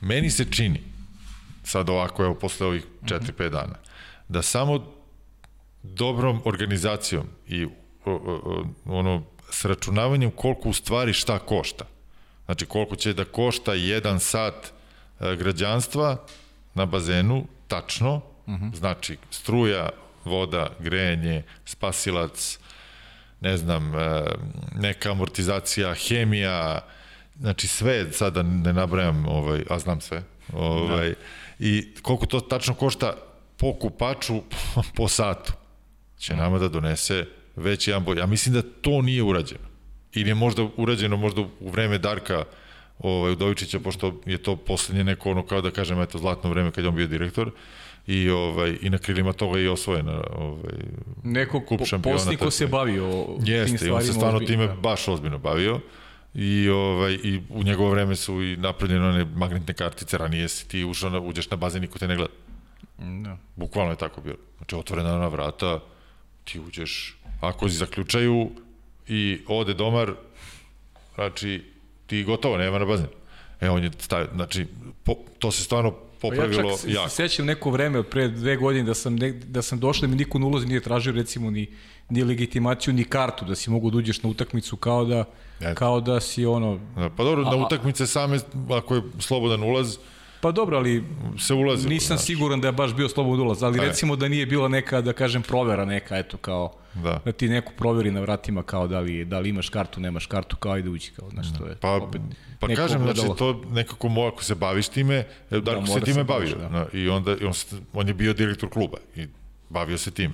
meni 0.00 0.30
se 0.30 0.44
čini, 0.50 0.82
sad 1.64 1.90
ovako, 1.90 2.24
evo, 2.24 2.34
posle 2.34 2.66
ovih 2.66 2.82
4-5 3.02 3.48
dana, 3.48 3.74
da 4.28 4.42
samo 4.42 4.92
dobrom 5.82 6.40
organizacijom 6.44 7.26
i 7.48 7.66
o, 8.04 8.10
o, 8.12 8.64
ono 8.86 9.22
sračunavanjem 9.50 10.30
koliko 10.30 10.68
u 10.68 10.72
stvari 10.72 11.12
šta 11.12 11.38
košta. 11.38 11.84
Znači 12.44 12.66
koliko 12.66 12.96
će 12.96 13.12
da 13.12 13.24
košta 13.24 13.74
jedan 13.74 14.20
sat 14.20 14.54
e, 15.20 15.36
građanstva 15.36 16.16
na 16.74 16.86
bazenu, 16.86 17.44
tačno, 17.68 18.14
uh 18.46 18.54
-huh. 18.54 18.74
znači 18.76 19.16
struja, 19.30 19.88
voda, 20.24 20.70
grejanje, 20.78 21.42
spasilac, 21.64 22.58
ne 23.40 23.56
znam, 23.56 23.92
neka 24.74 25.10
amortizacija, 25.10 25.94
hemija, 25.94 26.80
znači 27.40 27.66
sve, 27.68 28.12
sada 28.12 28.42
ne 28.42 28.72
nabrajam, 28.72 29.26
ovaj, 29.28 29.64
a 29.70 29.78
znam 29.78 30.00
sve, 30.00 30.22
ovaj, 30.52 31.08
da. 31.08 31.14
i 31.58 31.94
koliko 32.02 32.26
to 32.26 32.40
tačno 32.40 32.74
košta 32.74 33.14
po 33.56 33.74
kupaču 33.74 34.42
po 34.96 35.08
satu 35.08 35.52
će 36.18 36.36
nama 36.36 36.58
da 36.58 36.68
donese 36.68 37.26
već 37.56 37.88
jedan 37.88 38.04
bolj. 38.04 38.18
Ja 38.18 38.26
mislim 38.26 38.54
da 38.54 38.62
to 38.80 39.02
nije 39.02 39.22
urađeno. 39.22 39.72
Ili 40.14 40.30
je 40.30 40.34
možda 40.34 40.68
urađeno 40.76 41.16
možda 41.16 41.40
u 41.40 41.70
vreme 41.70 41.98
Darka 41.98 42.44
ovaj, 42.98 43.32
Udovičića, 43.32 43.80
pošto 43.80 44.20
je 44.26 44.38
to 44.38 44.56
poslednje 44.56 45.04
neko 45.04 45.30
ono, 45.30 45.46
kao 45.46 45.60
da 45.60 45.70
kažem, 45.70 46.00
eto, 46.00 46.18
zlatno 46.18 46.50
vreme 46.50 46.70
kad 46.70 46.84
je 46.84 46.88
on 46.88 46.96
bio 46.96 47.06
direktor, 47.06 47.50
i 48.06 48.30
ovaj 48.30 48.76
i 48.80 48.90
na 48.90 48.98
krilima 48.98 49.32
toga 49.32 49.58
je 49.58 49.64
i 49.64 49.68
osvojena 49.68 50.20
ovaj 50.36 50.74
Neko 51.24 51.60
kup 51.60 51.78
po, 51.78 51.84
šampiona, 51.86 52.36
ko 52.38 52.50
se 52.50 52.66
bavio 52.66 53.26
Jeste, 53.44 53.86
i 53.86 53.90
on 53.90 54.02
se 54.02 54.12
stvarno 54.12 54.36
ozbiljno, 54.36 54.46
time 54.46 54.66
da. 54.66 54.74
baš 54.74 55.08
ozbiljno 55.08 55.38
bavio. 55.38 55.80
I, 56.34 56.68
ovaj, 56.68 57.12
I 57.12 57.40
u 57.48 57.62
njegovo 57.62 57.90
vreme 57.90 58.16
su 58.16 58.42
i 58.42 58.56
napravljene 58.56 59.08
one 59.08 59.24
magnetne 59.24 59.74
kartice, 59.74 60.18
ranije 60.18 60.48
si 60.48 60.68
ti 60.68 60.84
ušao 60.84 61.10
na, 61.10 61.20
uđeš 61.20 61.50
na 61.50 61.56
bazen, 61.56 61.82
niko 61.82 61.98
te 61.98 62.08
ne 62.08 62.16
gleda. 62.16 62.32
Da. 62.98 63.36
Bukvalno 63.56 63.92
je 63.92 63.96
tako 63.96 64.20
bilo. 64.20 64.36
Znači, 64.56 64.76
otvorena 64.76 65.14
ona 65.14 65.28
vrata, 65.28 65.80
ti 66.44 66.60
uđeš, 66.60 67.16
ako 67.42 67.68
zaključaju 67.68 68.50
i 69.08 69.40
ode 69.48 69.74
domar, 69.74 70.12
znači, 71.14 71.62
ti 72.06 72.24
gotovo, 72.24 72.56
nema 72.56 72.78
na 72.78 72.84
bazen. 72.84 73.06
E, 73.60 73.70
on 73.70 73.84
je 73.84 73.90
stavio, 73.98 74.28
znači, 74.34 74.66
po, 75.04 75.14
to 75.38 75.50
se 75.50 75.64
stvarno 75.64 75.90
Pa 75.90 76.28
ja 76.28 76.30
popravilo 76.30 76.70
čak 76.70 76.80
se, 76.80 76.92
jako. 76.92 77.08
se 77.08 77.16
sećam 77.16 77.46
neko 77.46 77.70
vreme 77.70 77.98
od 77.98 78.06
pre 78.06 78.28
dve 78.28 78.56
godine 78.56 78.84
da 78.84 78.94
sam, 78.94 79.14
ne, 79.16 79.32
da 79.32 79.62
sam 79.62 79.78
došao 79.78 80.00
da 80.00 80.06
mi 80.06 80.16
niko 80.16 80.38
na 80.38 80.46
ulazi 80.46 80.66
nije 80.66 80.80
tražio 80.80 81.12
recimo 81.12 81.50
ni, 81.50 81.66
ni 82.08 82.24
legitimaciju 82.24 82.94
ni 82.94 83.04
kartu 83.04 83.44
da 83.44 83.54
si 83.54 83.70
mogu 83.70 83.90
da 83.90 83.98
uđeš 83.98 84.22
na 84.22 84.30
utakmicu 84.30 84.76
kao 84.76 85.04
da, 85.04 85.24
Jeste. 85.60 85.74
kao 85.74 86.00
da 86.00 86.20
si 86.20 86.46
ono 86.46 86.80
Da, 86.96 87.10
Pa 87.10 87.24
dobro, 87.24 87.44
na 87.44 87.56
utakmice 87.56 88.06
same, 88.06 88.38
ako 88.70 88.94
je 88.94 89.02
slobodan 89.18 89.62
ulaz, 89.62 89.96
Pa 90.42 90.52
dobro, 90.52 90.76
ali 90.76 91.04
se 91.38 91.54
ulazi. 91.54 91.88
nisam 91.88 92.18
siguran 92.18 92.60
da 92.60 92.68
je 92.68 92.72
baš 92.72 92.94
bio 92.94 93.08
slobodan 93.08 93.46
ulaz, 93.46 93.62
ali 93.62 93.78
je. 93.78 93.84
recimo 93.84 94.16
da 94.16 94.28
nije 94.28 94.46
bila 94.46 94.68
neka, 94.68 95.00
da 95.00 95.12
kažem, 95.12 95.42
provera 95.42 95.84
neka, 95.84 96.16
eto, 96.16 96.36
kao, 96.36 96.72
Da. 96.94 97.20
da 97.24 97.32
ti 97.32 97.48
neko 97.48 97.72
proveri 97.78 98.10
na 98.10 98.20
vratima 98.20 98.62
kao 98.62 98.88
da 98.88 99.00
li, 99.00 99.24
da 99.24 99.38
li 99.38 99.48
imaš 99.48 99.68
kartu, 99.68 100.00
nemaš 100.00 100.26
kartu, 100.26 100.56
kao 100.56 100.80
da 100.80 100.90
uđi, 100.90 101.10
kao, 101.10 101.30
znaš, 101.30 101.46
to 101.58 101.66
je 101.66 101.76
Pa, 101.76 101.90
opet 101.92 102.20
pa 102.60 102.66
kažem, 102.68 102.98
znači, 102.98 103.20
ogledalo. 103.20 103.34
to 103.34 103.70
nekako 103.70 104.08
mo, 104.08 104.22
ako 104.24 104.44
se 104.44 104.54
baviš 104.54 104.88
time, 104.88 105.24
evo, 105.50 105.60
Darko 105.60 105.80
Da, 105.80 105.86
se 105.86 105.92
mora 105.92 106.04
time 106.04 106.14
se 106.14 106.24
bavio. 106.24 106.56
baviš, 106.56 106.70
da. 106.72 106.78
Da. 106.90 106.98
I 106.98 107.08
onda, 107.08 107.36
i 107.40 107.44
on, 107.44 107.54
se- 107.54 107.76
on 107.92 108.08
je 108.08 108.14
bio 108.14 108.32
direktor 108.34 108.68
kluba 108.68 108.98
i 109.16 109.26
bavio 109.70 109.98
se 109.98 110.10
tim. 110.10 110.32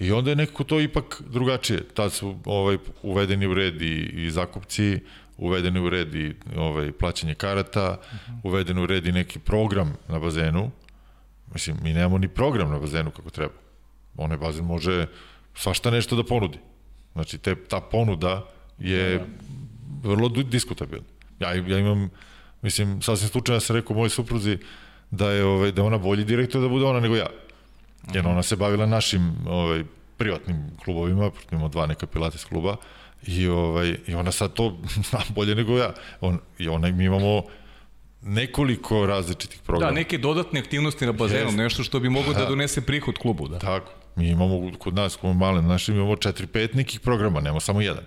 I 0.00 0.12
onda 0.12 0.30
je 0.30 0.36
nekako 0.36 0.64
to 0.64 0.80
ipak 0.80 1.22
drugačije. 1.22 1.84
Tad 1.84 2.12
su 2.12 2.36
ovaj, 2.44 2.78
uvedeni 3.02 3.46
u 3.46 3.54
red 3.54 3.82
i, 3.82 3.94
i 4.16 4.30
zakupci, 4.30 4.98
uvedeni 5.40 5.80
u 5.80 5.90
red 5.90 6.14
i 6.14 6.34
ovaj, 6.56 6.92
plaćanje 6.92 7.34
karata, 7.34 7.96
uvedeni 8.42 8.80
u 8.82 8.86
red 8.86 9.06
i 9.06 9.12
neki 9.12 9.38
program 9.38 9.96
na 10.08 10.18
bazenu. 10.18 10.70
Mislim, 11.52 11.76
mi 11.82 11.92
nemamo 11.94 12.18
ni 12.18 12.28
program 12.28 12.70
na 12.70 12.78
bazenu 12.78 13.10
kako 13.10 13.30
treba. 13.30 13.52
Onaj 14.16 14.36
bazen 14.38 14.64
može 14.64 15.06
svašta 15.54 15.90
nešto 15.90 16.16
da 16.16 16.24
ponudi. 16.24 16.58
Znači, 17.12 17.38
te, 17.38 17.54
ta 17.64 17.80
ponuda 17.80 18.44
je 18.78 19.18
Da, 19.18 19.24
vrlo 20.08 20.28
du- 20.28 20.42
diskutabilna. 20.42 21.04
Ja, 21.40 21.52
ja 21.54 21.78
imam, 21.78 22.08
mislim, 22.62 23.02
sasvim 23.02 23.28
slučajno 23.28 23.60
sam 23.60 23.76
rekao 23.76 23.96
mojoj 23.96 24.10
supruzi 24.10 24.58
da 25.10 25.30
je, 25.30 25.44
ovaj, 25.44 25.72
da 25.72 25.82
ona 25.84 25.98
bolji 25.98 26.24
direktor 26.24 26.60
da 26.62 26.68
bude 26.68 26.84
ona 26.84 27.00
nego 27.00 27.16
ja. 27.16 27.26
Jer 28.14 28.26
ona 28.26 28.42
se 28.42 28.56
bavila 28.56 28.86
našim 28.86 29.32
ovaj, 29.46 29.84
privatnim 30.16 30.56
klubovima, 30.84 31.30
imamo 31.52 31.68
dva 31.68 31.86
neka 31.86 32.06
pilates 32.06 32.44
kluba, 32.44 32.76
i, 33.26 33.48
ovaj, 33.48 33.96
i 34.06 34.14
ona 34.14 34.32
sad 34.32 34.52
to 34.52 34.78
zna 35.10 35.20
bolje 35.28 35.54
nego 35.54 35.78
ja. 35.78 35.92
On, 36.20 36.38
I 36.58 36.68
ona, 36.68 36.90
mi 36.90 37.04
imamo 37.04 37.42
nekoliko 38.22 39.06
različitih 39.06 39.60
programa. 39.66 39.90
Da, 39.90 39.94
neke 39.94 40.18
dodatne 40.18 40.60
aktivnosti 40.60 41.06
na 41.06 41.12
bazenu, 41.12 41.44
Jeste. 41.44 41.62
nešto 41.62 41.84
što 41.84 42.00
bi 42.00 42.08
moglo 42.08 42.32
da 42.32 42.46
donese 42.46 42.80
prihod 42.80 43.18
klubu, 43.18 43.48
da. 43.48 43.58
Tako, 43.58 43.92
mi 44.16 44.28
imamo 44.28 44.70
kod 44.78 44.94
nas, 44.94 45.16
kod 45.16 45.36
malem 45.36 45.66
našim, 45.66 45.96
imamo 45.96 46.16
četiri, 46.16 46.46
pet 46.46 46.74
nekih 46.74 47.00
programa, 47.00 47.40
nemamo 47.40 47.60
samo 47.60 47.80
jedan. 47.80 48.04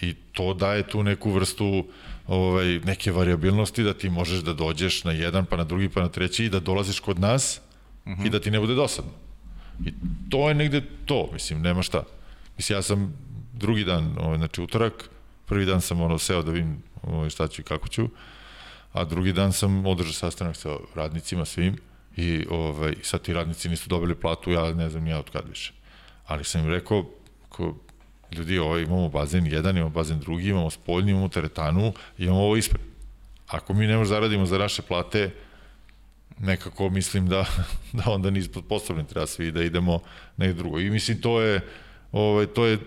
I 0.00 0.14
to 0.14 0.54
daje 0.54 0.82
tu 0.82 1.02
neku 1.02 1.30
vrstu 1.30 1.84
ovaj, 2.26 2.66
neke 2.78 3.12
variabilnosti 3.12 3.82
da 3.82 3.94
ti 3.94 4.10
možeš 4.10 4.40
da 4.40 4.52
dođeš 4.52 5.04
na 5.04 5.12
jedan, 5.12 5.46
pa 5.46 5.56
na 5.56 5.64
drugi, 5.64 5.88
pa 5.88 6.00
na 6.00 6.08
treći 6.08 6.44
i 6.44 6.48
da 6.48 6.60
dolaziš 6.60 7.00
kod 7.00 7.20
nas 7.20 7.60
uh 8.04 8.12
-huh. 8.12 8.26
i 8.26 8.30
da 8.30 8.40
ti 8.40 8.50
ne 8.50 8.60
bude 8.60 8.74
dosadno. 8.74 9.10
I 9.84 9.92
to 10.30 10.48
je 10.48 10.54
negde 10.54 10.82
to, 11.06 11.30
mislim, 11.32 11.62
nema 11.62 11.82
šta. 11.82 12.02
Mislim, 12.56 12.78
ja 12.78 12.82
sam 12.82 13.14
drugi 13.60 13.84
dan, 13.84 14.16
ovaj, 14.20 14.38
znači 14.38 14.62
utorak, 14.62 15.10
prvi 15.46 15.64
dan 15.64 15.80
sam 15.80 16.00
ono 16.00 16.18
seo 16.18 16.42
da 16.42 16.50
vidim 16.50 16.82
ovaj, 17.02 17.30
šta 17.30 17.48
ću 17.48 17.60
i 17.60 17.64
kako 17.64 17.88
ću, 17.88 18.08
a 18.92 19.04
drugi 19.04 19.32
dan 19.32 19.52
sam 19.52 19.86
održao 19.86 20.12
sastanak 20.12 20.56
sa 20.56 20.76
radnicima 20.94 21.44
svim 21.44 21.76
i 22.16 22.46
ovaj, 22.50 22.94
sad 23.02 23.22
ti 23.22 23.32
radnici 23.32 23.68
nisu 23.68 23.88
dobili 23.88 24.14
platu, 24.14 24.50
ja 24.50 24.74
ne 24.74 24.88
znam 24.90 25.06
ja 25.06 25.18
od 25.18 25.30
kad 25.30 25.48
više. 25.48 25.72
Ali 26.26 26.44
sam 26.44 26.60
im 26.60 26.70
rekao, 26.70 27.04
ko, 27.48 27.74
ljudi, 28.32 28.58
ovaj, 28.58 28.82
imamo 28.82 29.08
bazen 29.08 29.46
jedan, 29.46 29.76
imamo 29.76 29.90
bazen 29.90 30.20
drugi, 30.20 30.48
imamo 30.48 30.70
spoljni, 30.70 31.10
imamo 31.10 31.28
teretanu, 31.28 31.92
imamo 32.18 32.40
ovo 32.40 32.56
ispred. 32.56 32.82
Ako 33.46 33.74
mi 33.74 33.86
ne 33.86 33.96
možemo 33.96 34.14
zaradimo 34.14 34.46
za 34.46 34.58
naše 34.58 34.82
plate, 34.82 35.30
nekako 36.38 36.90
mislim 36.90 37.28
da, 37.28 37.44
da 37.98 38.02
onda 38.06 38.30
nismo 38.30 38.62
sposobni, 38.62 39.06
treba 39.06 39.26
svi 39.26 39.50
da 39.50 39.62
idemo 39.62 40.00
nekde 40.36 40.54
drugo. 40.54 40.80
I 40.80 40.90
mislim, 40.90 41.20
to 41.20 41.40
je, 41.40 41.60
ovaj, 42.12 42.46
to 42.46 42.66
je 42.66 42.78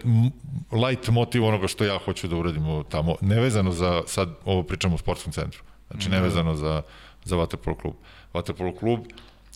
light 0.71 1.09
motiv 1.09 1.45
onoga 1.45 1.67
što 1.67 1.83
ja 1.83 1.99
hoću 2.05 2.27
da 2.27 2.35
uradimo 2.35 2.83
tamo, 2.83 3.15
nevezano 3.21 3.71
za, 3.71 4.01
sad 4.07 4.29
ovo 4.45 4.63
pričamo 4.63 4.95
o 4.95 4.97
sportskom 4.97 5.33
centru, 5.33 5.63
znači 5.91 6.09
mhm. 6.09 6.15
nevezano 6.15 6.55
za, 6.55 6.81
za 7.23 7.35
Waterpolo 7.35 7.77
klub. 7.81 7.93
Waterpolo 8.33 8.79
klub 8.79 8.99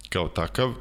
kao 0.10 0.27
takav 0.27 0.73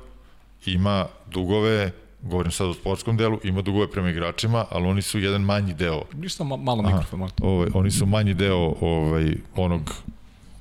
ima 0.67 1.07
dugove 1.27 1.93
govorim 2.23 2.53
sad 2.53 2.67
o 2.67 2.75
sportskom 2.75 3.17
delu, 3.17 3.39
ima 3.45 3.63
dugove 3.63 3.91
prema 3.91 4.11
igračima, 4.11 4.65
ali 4.71 4.87
oni 4.87 5.03
su 5.03 5.19
jedan 5.19 5.41
manji 5.41 5.75
deo. 5.75 6.03
Ništa 6.15 6.45
ma, 6.45 6.57
malo 6.57 6.83
mikrofon. 6.83 7.19
Malo. 7.19 7.31
Ovaj, 7.43 7.69
oni 7.75 7.91
su 7.91 8.07
manji 8.07 8.35
deo 8.35 8.75
ovaj, 8.81 9.35
onog 9.57 9.95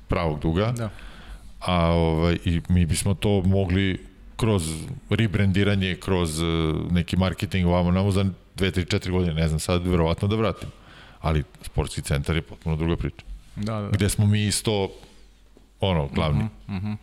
pravog 0.08 0.40
duga. 0.40 0.72
Da. 0.72 0.90
A 1.60 1.90
ovaj, 1.90 2.38
i 2.44 2.60
mi 2.68 2.86
bismo 2.86 3.14
to 3.14 3.42
mogli 3.42 4.06
kroz 4.36 4.62
rebrandiranje, 5.10 5.96
kroz 6.00 6.40
uh, 6.40 6.46
neki 6.90 7.16
marketing 7.16 7.66
ovamo 7.66 7.90
namo 7.90 8.10
za 8.10 8.24
2, 8.24 8.30
3, 8.56 8.96
4 8.96 9.10
godine, 9.10 9.34
ne 9.34 9.48
znam 9.48 9.60
sad, 9.60 9.86
verovatno 9.86 10.28
da 10.28 10.36
vratimo. 10.36 10.72
Ali 11.20 11.44
sportski 11.62 12.02
centar 12.02 12.36
je 12.36 12.42
potpuno 12.42 12.76
druga 12.76 12.96
priča. 12.96 13.24
Da, 13.56 13.74
da, 13.74 13.80
da. 13.80 13.88
Gde 13.88 14.08
smo 14.08 14.26
mi 14.26 14.46
isto 14.46 14.90
ono, 15.80 16.08
glavni. 16.08 16.44
Uh 16.44 16.74
-huh, 16.74 16.78
uh 16.78 16.82
-huh. 16.82 16.96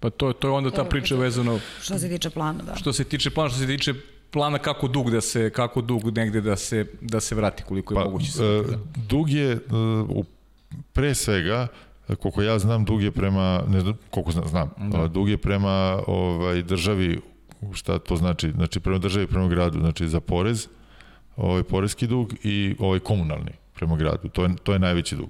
Pa 0.00 0.10
to, 0.10 0.32
to 0.32 0.48
je 0.48 0.52
onda 0.52 0.70
ta 0.70 0.84
priča 0.84 1.14
vezano... 1.14 1.60
Što 1.80 1.98
se 1.98 2.08
tiče 2.08 2.30
plana, 2.30 2.62
da. 2.62 2.76
Što 2.76 2.92
se 2.92 3.04
tiče 3.04 3.30
plana, 3.30 3.50
što 3.50 3.58
se 3.58 3.66
tiče 3.66 3.94
plana 4.30 4.58
kako 4.58 4.88
dug 4.88 5.10
da 5.10 5.20
se 5.20 5.50
kako 5.50 5.80
dug 5.80 6.16
negde 6.16 6.40
da 6.40 6.56
se 6.56 6.86
da 7.00 7.20
se 7.20 7.34
vrati 7.34 7.62
koliko 7.62 7.94
je 7.94 7.96
pa, 7.96 8.04
moguće 8.04 8.32
se. 8.32 8.44
Uh, 8.44 8.66
dug 9.08 9.30
je 9.30 9.54
uh, 9.54 10.24
pre 10.92 11.14
svega 11.14 11.66
koliko 12.16 12.42
ja 12.42 12.58
znam 12.58 12.84
dug 12.84 13.02
je 13.02 13.10
prema 13.10 13.62
ne 13.68 13.80
znam 13.80 13.94
koliko 14.10 14.32
znam, 14.32 14.48
znam 14.48 14.70
da. 14.78 15.08
dug 15.08 15.28
je 15.28 15.36
prema 15.36 16.02
ovaj 16.06 16.62
državi 16.62 17.20
šta 17.72 17.98
to 17.98 18.16
znači 18.16 18.50
znači 18.50 18.80
prema 18.80 18.98
državi 18.98 19.26
prema 19.26 19.48
gradu 19.48 19.80
znači 19.80 20.08
za 20.08 20.20
porez 20.20 20.68
ovaj 21.36 21.62
poreski 21.62 22.06
dug 22.06 22.34
i 22.42 22.76
ovaj 22.78 22.98
komunalni 22.98 23.52
prema 23.74 23.96
gradu 23.96 24.28
to 24.28 24.44
je 24.44 24.50
to 24.62 24.72
je 24.72 24.78
najveći 24.78 25.16
dug 25.16 25.28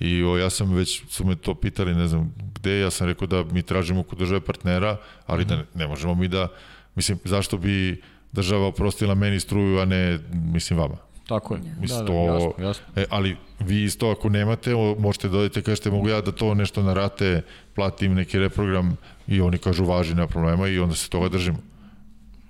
I 0.00 0.24
o, 0.24 0.36
ja 0.38 0.50
sam 0.50 0.74
već, 0.74 1.02
su 1.08 1.24
me 1.24 1.36
to 1.36 1.54
pitali, 1.54 1.94
ne 1.94 2.08
znam 2.08 2.34
gde, 2.54 2.80
ja 2.80 2.90
sam 2.90 3.06
rekao 3.06 3.26
da 3.26 3.44
mi 3.44 3.62
tražimo 3.62 4.02
kod 4.02 4.18
države 4.18 4.40
partnera, 4.40 4.96
ali 5.26 5.44
da 5.44 5.56
ne, 5.56 5.64
ne 5.74 5.86
možemo 5.86 6.14
mi 6.14 6.28
da, 6.28 6.48
mislim, 6.94 7.18
zašto 7.24 7.58
bi 7.58 8.02
država 8.32 8.66
oprostila 8.66 9.14
meni 9.14 9.40
struju, 9.40 9.78
a 9.78 9.84
ne, 9.84 10.18
mislim, 10.32 10.78
vama. 10.78 10.96
Tako 11.26 11.54
je. 11.54 11.60
Mislim, 11.80 11.98
da, 11.98 12.04
da, 12.04 12.06
to, 12.06 12.34
jasno, 12.34 12.52
jasno. 12.58 12.84
E, 12.96 13.04
ali 13.10 13.36
vi 13.60 13.84
isto 13.84 14.10
ako 14.10 14.28
nemate, 14.28 14.74
možete 14.98 15.28
dodati, 15.28 15.62
kažete, 15.62 15.90
mogu 15.90 16.08
ja 16.08 16.20
da 16.20 16.32
to 16.32 16.54
nešto 16.54 16.82
na 16.82 16.94
rate 16.94 17.42
platim 17.74 18.14
neki 18.14 18.38
reprogram 18.38 18.96
i 19.26 19.40
oni 19.40 19.58
kažu 19.58 19.84
važi, 19.84 20.14
nema 20.14 20.26
problema 20.26 20.68
i 20.68 20.78
onda 20.78 20.94
se 20.94 21.10
toga 21.10 21.28
držimo. 21.28 21.58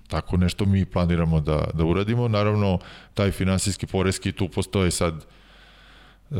Tako 0.08 0.36
nešto 0.36 0.64
mi 0.64 0.84
planiramo 0.84 1.40
da, 1.40 1.64
da 1.74 1.84
uradimo. 1.84 2.28
Naravno, 2.28 2.78
taj 3.14 3.30
finansijski 3.30 3.86
poreski 3.86 4.32
tu 4.32 4.48
postoje 4.48 4.90
sad 4.90 5.24
Uh, 6.30 6.38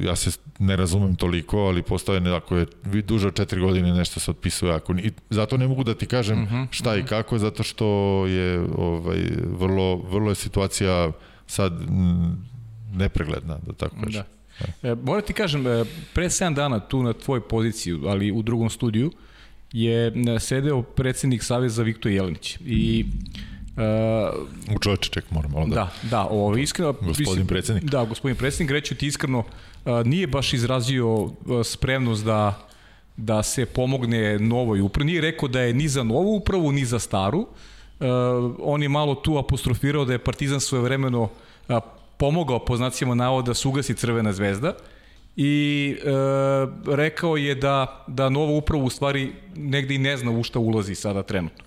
ja 0.00 0.16
se 0.16 0.30
ne 0.58 0.76
razumem 0.76 1.16
toliko, 1.16 1.58
ali 1.58 1.82
postoje 1.82 2.34
ako 2.34 2.56
je 2.56 2.66
duže 2.84 3.28
od 3.28 3.36
četiri 3.36 3.60
godine 3.60 3.92
nešto 3.92 4.20
se 4.20 4.30
otpisuje 4.30 4.74
ako 4.74 4.92
i 4.92 5.12
zato 5.30 5.56
ne 5.56 5.68
mogu 5.68 5.84
da 5.84 5.94
ti 5.94 6.06
kažem 6.06 6.42
uh 6.42 6.48
mhm, 6.48 6.56
-huh, 6.56 6.66
šta 6.70 6.90
uh 6.90 6.94
-huh. 6.94 6.98
i 6.98 7.02
mhm. 7.02 7.08
kako 7.08 7.38
zato 7.38 7.62
što 7.62 7.86
je 8.26 8.60
ovaj 8.76 9.20
vrlo 9.58 9.96
vrlo 9.96 10.30
je 10.30 10.34
situacija 10.34 11.12
sad 11.52 11.72
nepregledna 12.94 13.58
da 13.66 13.72
tako 13.72 13.96
kažem. 14.04 14.22
Da. 14.82 14.88
E, 14.88 14.94
moram 14.94 15.22
ti 15.22 15.32
kažem, 15.32 15.66
e, 15.66 15.84
pre 16.14 16.28
7 16.28 16.54
dana 16.54 16.80
tu 16.80 17.02
na 17.02 17.12
tvoj 17.12 17.48
poziciji, 17.48 17.98
ali 18.06 18.32
u 18.32 18.42
drugom 18.42 18.70
studiju, 18.70 19.12
je 19.72 20.06
e, 20.06 20.40
sedeo 20.40 20.82
predsednik 20.82 21.42
Saveza 21.42 21.82
Viktor 21.82 22.12
Jelenić. 22.12 22.58
I 22.66 23.06
Uh, 23.72 24.74
u 24.76 24.78
čoveče, 24.78 25.10
ček, 25.10 25.30
moram 25.30 25.50
malo 25.50 25.66
da... 25.66 25.74
Da, 25.74 25.90
da, 26.10 26.26
ovo, 26.26 26.56
iskreno... 26.56 26.92
Gospodin 26.92 27.46
predsednik. 27.46 27.84
Da, 27.84 28.04
gospodin 28.04 28.36
predsednik, 28.36 28.70
reću 28.70 28.94
ti 28.94 29.06
iskreno, 29.06 29.38
uh, 29.38 30.06
nije 30.06 30.26
baš 30.26 30.52
izrazio 30.52 31.14
uh, 31.14 31.32
spremnost 31.64 32.24
da 32.24 32.68
da 33.16 33.42
se 33.42 33.66
pomogne 33.66 34.38
novoj 34.38 34.80
upravi. 34.80 35.06
Nije 35.06 35.20
rekao 35.20 35.48
da 35.48 35.60
je 35.60 35.74
ni 35.74 35.88
za 35.88 36.02
novu 36.02 36.36
upravu, 36.36 36.72
ni 36.72 36.84
za 36.84 36.98
staru. 36.98 37.40
Uh, 37.40 37.46
on 38.58 38.82
je 38.82 38.88
malo 38.88 39.14
tu 39.14 39.38
apostrofirao 39.38 40.04
da 40.04 40.12
je 40.12 40.18
Partizan 40.18 40.60
svoje 40.60 40.82
vremeno 40.82 41.28
pomogao 42.16 42.58
po 42.64 42.76
znacima 42.76 43.14
navoda 43.14 43.46
da 43.46 43.54
se 43.54 43.68
ugasi 43.68 43.94
Crvena 43.94 44.32
zvezda 44.32 44.74
i 45.36 45.96
e, 45.98 46.06
rekao 46.86 47.36
je 47.36 47.54
da, 47.54 48.04
da 48.06 48.28
nova 48.28 48.52
uprava 48.52 48.84
u 48.84 48.90
stvari 48.90 49.32
negde 49.56 49.94
i 49.94 49.98
ne 49.98 50.16
zna 50.16 50.30
u 50.30 50.42
šta 50.42 50.58
ulazi 50.58 50.94
sada 50.94 51.22
trenutno. 51.22 51.64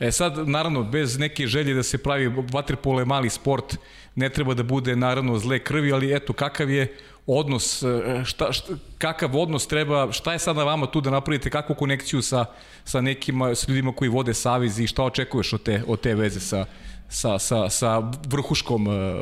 E 0.00 0.12
sad, 0.12 0.48
naravno, 0.48 0.82
bez 0.82 1.18
neke 1.18 1.46
želje 1.46 1.74
da 1.74 1.82
se 1.82 1.98
pravi 1.98 2.32
vaterpolo 2.52 3.04
mali 3.04 3.30
sport, 3.30 3.76
ne 4.14 4.28
treba 4.28 4.54
da 4.54 4.62
bude 4.62 4.96
naravno 4.96 5.38
zle 5.38 5.58
krvi, 5.58 5.92
ali 5.92 6.14
eto, 6.16 6.32
kakav 6.32 6.70
je 6.70 6.96
odnos, 7.26 7.82
e, 7.82 8.22
šta, 8.24 8.52
šta, 8.52 8.72
kakav 8.98 9.36
odnos 9.36 9.66
treba, 9.66 10.12
šta 10.12 10.32
je 10.32 10.38
sad 10.38 10.56
na 10.56 10.64
vama 10.64 10.86
tu 10.86 11.00
da 11.00 11.10
napravite, 11.10 11.50
kakvu 11.50 11.74
konekciju 11.74 12.22
sa, 12.22 12.44
sa 12.84 13.00
nekima, 13.00 13.54
sa 13.54 13.66
ljudima 13.68 13.92
koji 13.92 14.08
vode 14.08 14.34
savez 14.34 14.78
i 14.78 14.86
šta 14.86 15.04
očekuješ 15.04 15.52
od 15.52 15.62
te, 15.62 15.82
od 15.86 16.00
te 16.00 16.14
veze 16.14 16.40
sa, 16.40 16.64
sa, 17.08 17.38
sa, 17.38 17.70
sa 17.70 17.98
vrhuškom, 18.28 18.86
e, 18.86 19.14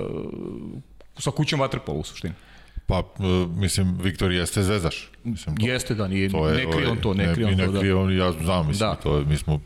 sa 1.18 1.30
kućom 1.30 1.60
vaterpola 1.60 1.98
u 1.98 2.04
suštini? 2.04 2.34
Pa, 2.86 2.98
e, 2.98 3.02
mislim, 3.56 3.98
Viktor 4.02 4.32
jeste 4.32 4.62
zvezdaš. 4.62 5.10
Mislim, 5.24 5.56
to, 5.56 5.66
jeste, 5.66 5.94
da, 5.94 6.08
nije, 6.08 6.30
to 6.30 6.48
je, 6.48 6.66
ne 6.66 6.72
krije 6.72 6.88
on 6.88 6.96
to, 6.96 7.14
ne 7.14 7.34
krije 7.34 7.46
on 7.46 7.56
to. 7.56 7.72
Ne 7.72 7.78
krije 7.78 7.94
on, 7.94 8.16
ja 8.16 8.32
znam, 8.32 8.66
mislim, 8.68 8.90
da. 8.90 8.94
to 8.94 9.18
je, 9.18 9.24
mi 9.24 9.36
smo 9.36 9.60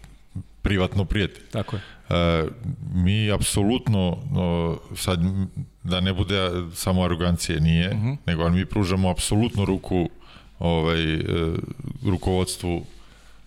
privatno 0.62 1.05
prijatelj. 1.05 1.48
Tako 1.51 1.77
je. 1.77 1.83
E, 2.11 2.44
mi 2.94 3.31
apsolutno, 3.31 4.18
no, 4.33 4.79
sad 4.97 5.21
da 5.85 6.01
ne 6.01 6.12
bude 6.12 6.51
samo 6.75 7.03
arogancije, 7.03 7.61
nije, 7.61 7.88
uh 7.88 7.97
mhm. 7.97 8.09
-huh. 8.09 8.16
nego 8.27 8.51
mi 8.51 8.66
pružamo 8.66 9.11
apsolutno 9.11 9.64
ruku 9.64 10.09
ovaj, 10.59 11.14
e, 11.14 11.21
rukovodstvu 12.05 12.85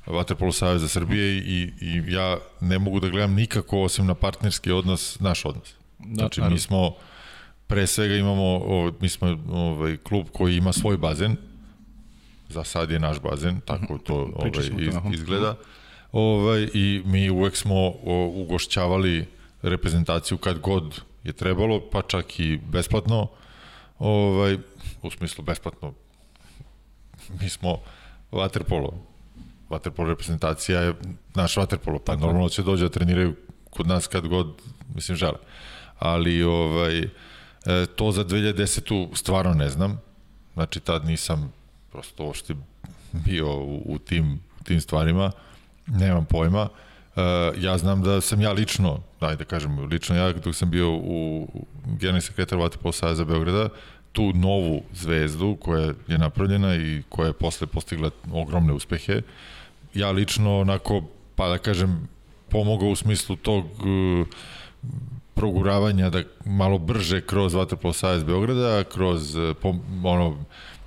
Vaterpolo 0.05 0.51
Saveza 0.51 0.87
Srbije 0.87 1.37
i, 1.37 1.71
i 1.81 2.13
ja 2.13 2.37
ne 2.61 2.79
mogu 2.79 2.99
da 2.99 3.09
gledam 3.09 3.33
nikako 3.33 3.81
osim 3.81 4.05
na 4.05 4.13
partnerski 4.13 4.71
odnos, 4.71 5.19
naš 5.19 5.45
odnos. 5.45 5.73
Da, 5.99 6.15
znači, 6.15 6.41
mi 6.41 6.59
smo, 6.59 6.95
pre 7.67 7.87
svega 7.87 8.15
imamo, 8.15 8.43
ovaj, 8.43 8.91
mi 8.99 9.09
smo 9.09 9.37
ovaj, 9.51 9.97
klub 9.97 10.27
koji 10.33 10.57
ima 10.57 10.73
svoj 10.73 10.97
bazen, 10.97 11.35
za 12.49 12.63
sad 12.63 12.91
je 12.91 12.99
naš 12.99 13.19
bazen, 13.19 13.59
tako 13.59 13.97
to 13.97 14.31
ovaj, 14.35 14.51
iz, 14.59 14.71
izgleda. 15.13 15.51
Uh 15.51 15.57
-huh 15.57 15.80
Ovaj, 16.11 16.67
I 16.73 17.01
mi 17.05 17.29
uvek 17.29 17.55
smo 17.55 17.89
ugošćavali 18.35 19.25
reprezentaciju 19.61 20.37
kad 20.37 20.59
god 20.59 21.01
je 21.23 21.33
trebalo, 21.33 21.81
pa 21.91 22.01
čak 22.01 22.39
i 22.39 22.57
besplatno. 22.57 23.27
Ovaj, 23.99 24.57
u 25.01 25.11
smislu 25.11 25.43
besplatno. 25.43 25.93
Mi 27.41 27.49
smo 27.49 27.77
vaterpolo. 28.31 28.93
Vaterpolo 29.69 30.09
reprezentacija 30.09 30.81
je 30.81 30.93
naš 31.35 31.57
vaterpolo, 31.57 31.99
pa 31.99 32.13
Tako. 32.13 32.25
normalno 32.25 32.49
će 32.49 32.63
dođe 32.63 32.83
da 32.83 32.89
treniraju 32.89 33.35
kod 33.69 33.87
nas 33.87 34.07
kad 34.07 34.27
god, 34.27 34.61
mislim, 34.95 35.17
žele. 35.17 35.37
Ali 35.99 36.43
ovaj, 36.43 36.99
e, 36.99 37.07
to 37.95 38.11
za 38.11 38.25
2010. 38.25 39.15
stvarno 39.15 39.53
ne 39.53 39.69
znam. 39.69 40.01
Znači, 40.53 40.79
tad 40.79 41.05
nisam 41.05 41.53
prosto 41.91 42.25
uopšte 42.25 42.55
bio 43.11 43.57
u, 43.57 43.81
u, 43.85 43.99
tim, 43.99 44.39
u 44.61 44.63
tim 44.63 44.81
stvarima. 44.81 45.31
Nemam 45.91 46.25
pojma. 46.25 46.61
Uh, 47.15 47.63
ja 47.63 47.77
znam 47.77 48.03
da 48.03 48.21
sam 48.21 48.41
ja 48.41 48.51
lično, 48.51 48.99
daj 49.21 49.35
da 49.35 49.43
kažem, 49.43 49.79
lično 49.79 50.15
ja 50.15 50.33
dok 50.33 50.55
sam 50.55 50.69
bio 50.69 50.95
u 50.95 51.47
generalni 51.85 52.21
sekretar 52.21 52.59
Vatipol 52.59 52.91
Saveza 52.91 53.25
Beograda, 53.25 53.69
tu 54.11 54.33
novu 54.33 54.81
zvezdu 54.93 55.57
koja 55.61 55.93
je 56.07 56.17
napravljena 56.17 56.75
i 56.75 57.03
koja 57.09 57.27
je 57.27 57.33
posle 57.33 57.67
postigla 57.67 58.09
ogromne 58.31 58.73
uspehe, 58.73 59.21
ja 59.93 60.11
lično 60.11 60.59
onako, 60.59 61.01
pa 61.35 61.49
da 61.49 61.57
kažem, 61.57 62.07
pomogao 62.49 62.89
u 62.89 62.95
smislu 62.95 63.35
tog 63.35 63.65
uh, 63.65 64.27
proguravanja 65.33 66.09
da 66.09 66.23
malo 66.45 66.77
brže 66.77 67.21
kroz 67.21 67.53
Vatrpolo 67.53 67.93
Savez 67.93 68.23
Beograda, 68.23 68.83
kroz 68.83 69.35
uh, 69.35 69.55
pom, 69.61 69.81
ono, 70.03 70.37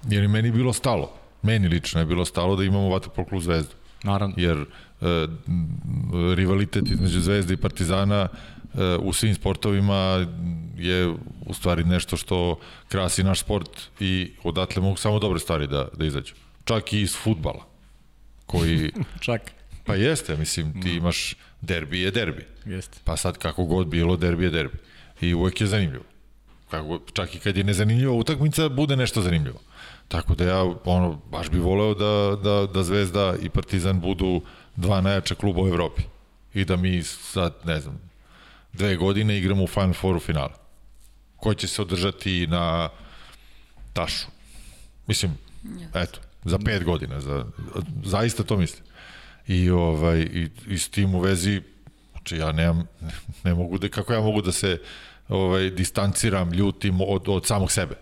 jer 0.09 0.23
je 0.23 0.29
meni 0.29 0.51
bilo 0.51 0.73
stalo, 0.73 1.13
meni 1.43 1.69
lično 1.69 2.01
je 2.01 2.07
bilo 2.07 2.25
stalo 2.25 2.57
da 2.57 2.65
imamo 2.65 2.89
Vatrpolo 2.89 3.29
klub 3.29 3.43
Zvezdu. 3.43 3.75
Naravno. 4.05 4.35
Jer 4.39 4.65
rivalitet 6.37 6.91
između 6.91 7.21
Zvezde 7.21 7.55
i 7.55 7.57
Partizana 7.57 8.29
uh, 8.29 8.81
u 9.01 9.13
svim 9.13 9.35
sportovima 9.35 10.27
je 10.77 11.09
u 11.47 11.55
stvari 11.55 11.85
nešto 11.85 12.17
što 12.17 12.59
krasi 12.89 13.23
naš 13.23 13.41
sport 13.41 13.81
i 14.01 14.31
odatle 14.43 14.83
mogu 14.83 14.97
samo 14.97 15.19
dobre 15.19 15.39
stvari 15.39 15.67
da, 15.67 15.89
da 15.97 16.05
izađu. 16.05 16.35
Čak 16.65 16.93
i 16.93 17.01
iz 17.01 17.17
futbala 17.17 17.65
koji 18.47 18.93
Čak. 19.27 19.53
Pa 19.85 19.95
jeste, 19.95 20.37
mislim, 20.37 20.83
ti 20.83 20.95
imaš 20.95 21.35
derbi 21.61 22.01
je 22.01 22.11
derbi. 22.11 22.47
Jeste. 22.67 22.99
Pa 23.05 23.17
sad 23.17 23.39
kako 23.39 23.65
god 23.65 23.87
bilo, 23.87 24.17
derbi 24.17 24.45
je 24.45 24.51
derbi. 24.51 24.79
I 25.21 25.35
uvek 25.35 25.61
je 25.61 25.67
zanimljivo. 25.67 26.05
Kako, 26.71 27.01
čak 27.13 27.35
i 27.35 27.39
kad 27.39 27.57
je 27.57 27.65
nezanimljiva 27.65 28.13
utakmica, 28.13 28.69
bude 28.69 28.97
nešto 28.97 29.23
zanimljivo. 29.23 29.61
Tako 30.09 30.35
da 30.35 30.45
ja 30.45 30.63
ono, 30.85 31.21
baš 31.31 31.51
bi 31.51 31.59
voleo 31.59 31.95
da, 31.95 32.37
da, 32.43 32.67
da 32.67 32.83
Zvezda 32.83 33.35
i 33.43 33.49
Partizan 33.49 34.01
budu 34.01 34.41
dva 34.77 35.01
najjača 35.01 35.35
kluba 35.35 35.63
u 35.63 35.69
Evropi. 35.69 36.03
I 36.55 36.65
da 36.65 36.77
mi 36.77 37.03
sad, 37.03 37.55
ne 37.65 37.81
znam, 37.81 38.01
dve 38.73 38.97
godine 38.97 39.39
igramo 39.39 39.65
u 39.65 39.67
Final 39.67 39.93
Fouru 39.93 40.21
finale. 40.21 40.53
Koji 41.37 41.57
će 41.57 41.69
se 41.69 41.83
održati 41.83 42.47
na 42.47 42.89
Tašu. 43.93 44.27
Mislim, 45.07 45.39
eto, 45.95 46.21
za 46.45 46.59
pet 46.59 46.85
godina. 46.85 47.21
Za, 47.21 47.45
zaista 48.05 48.43
to 48.43 48.57
mislim. 48.57 48.85
I, 49.47 49.71
ovaj, 49.71 50.21
i, 50.21 50.49
i 50.67 50.79
s 50.79 50.89
tim 50.89 51.15
u 51.15 51.21
vezi, 51.21 51.63
znači 52.13 52.37
ja 52.37 52.53
nemam, 52.53 52.87
ne 53.45 53.55
mogu 53.55 53.79
da, 53.79 53.89
kako 53.89 54.13
ja 54.13 54.21
mogu 54.21 54.43
da 54.43 54.53
se 54.53 54.81
ovaj, 55.29 55.71
distanciram, 55.71 56.53
ljutim 56.53 57.01
od, 57.01 57.29
od 57.29 57.47
samog 57.47 57.73
sebe. 57.73 57.95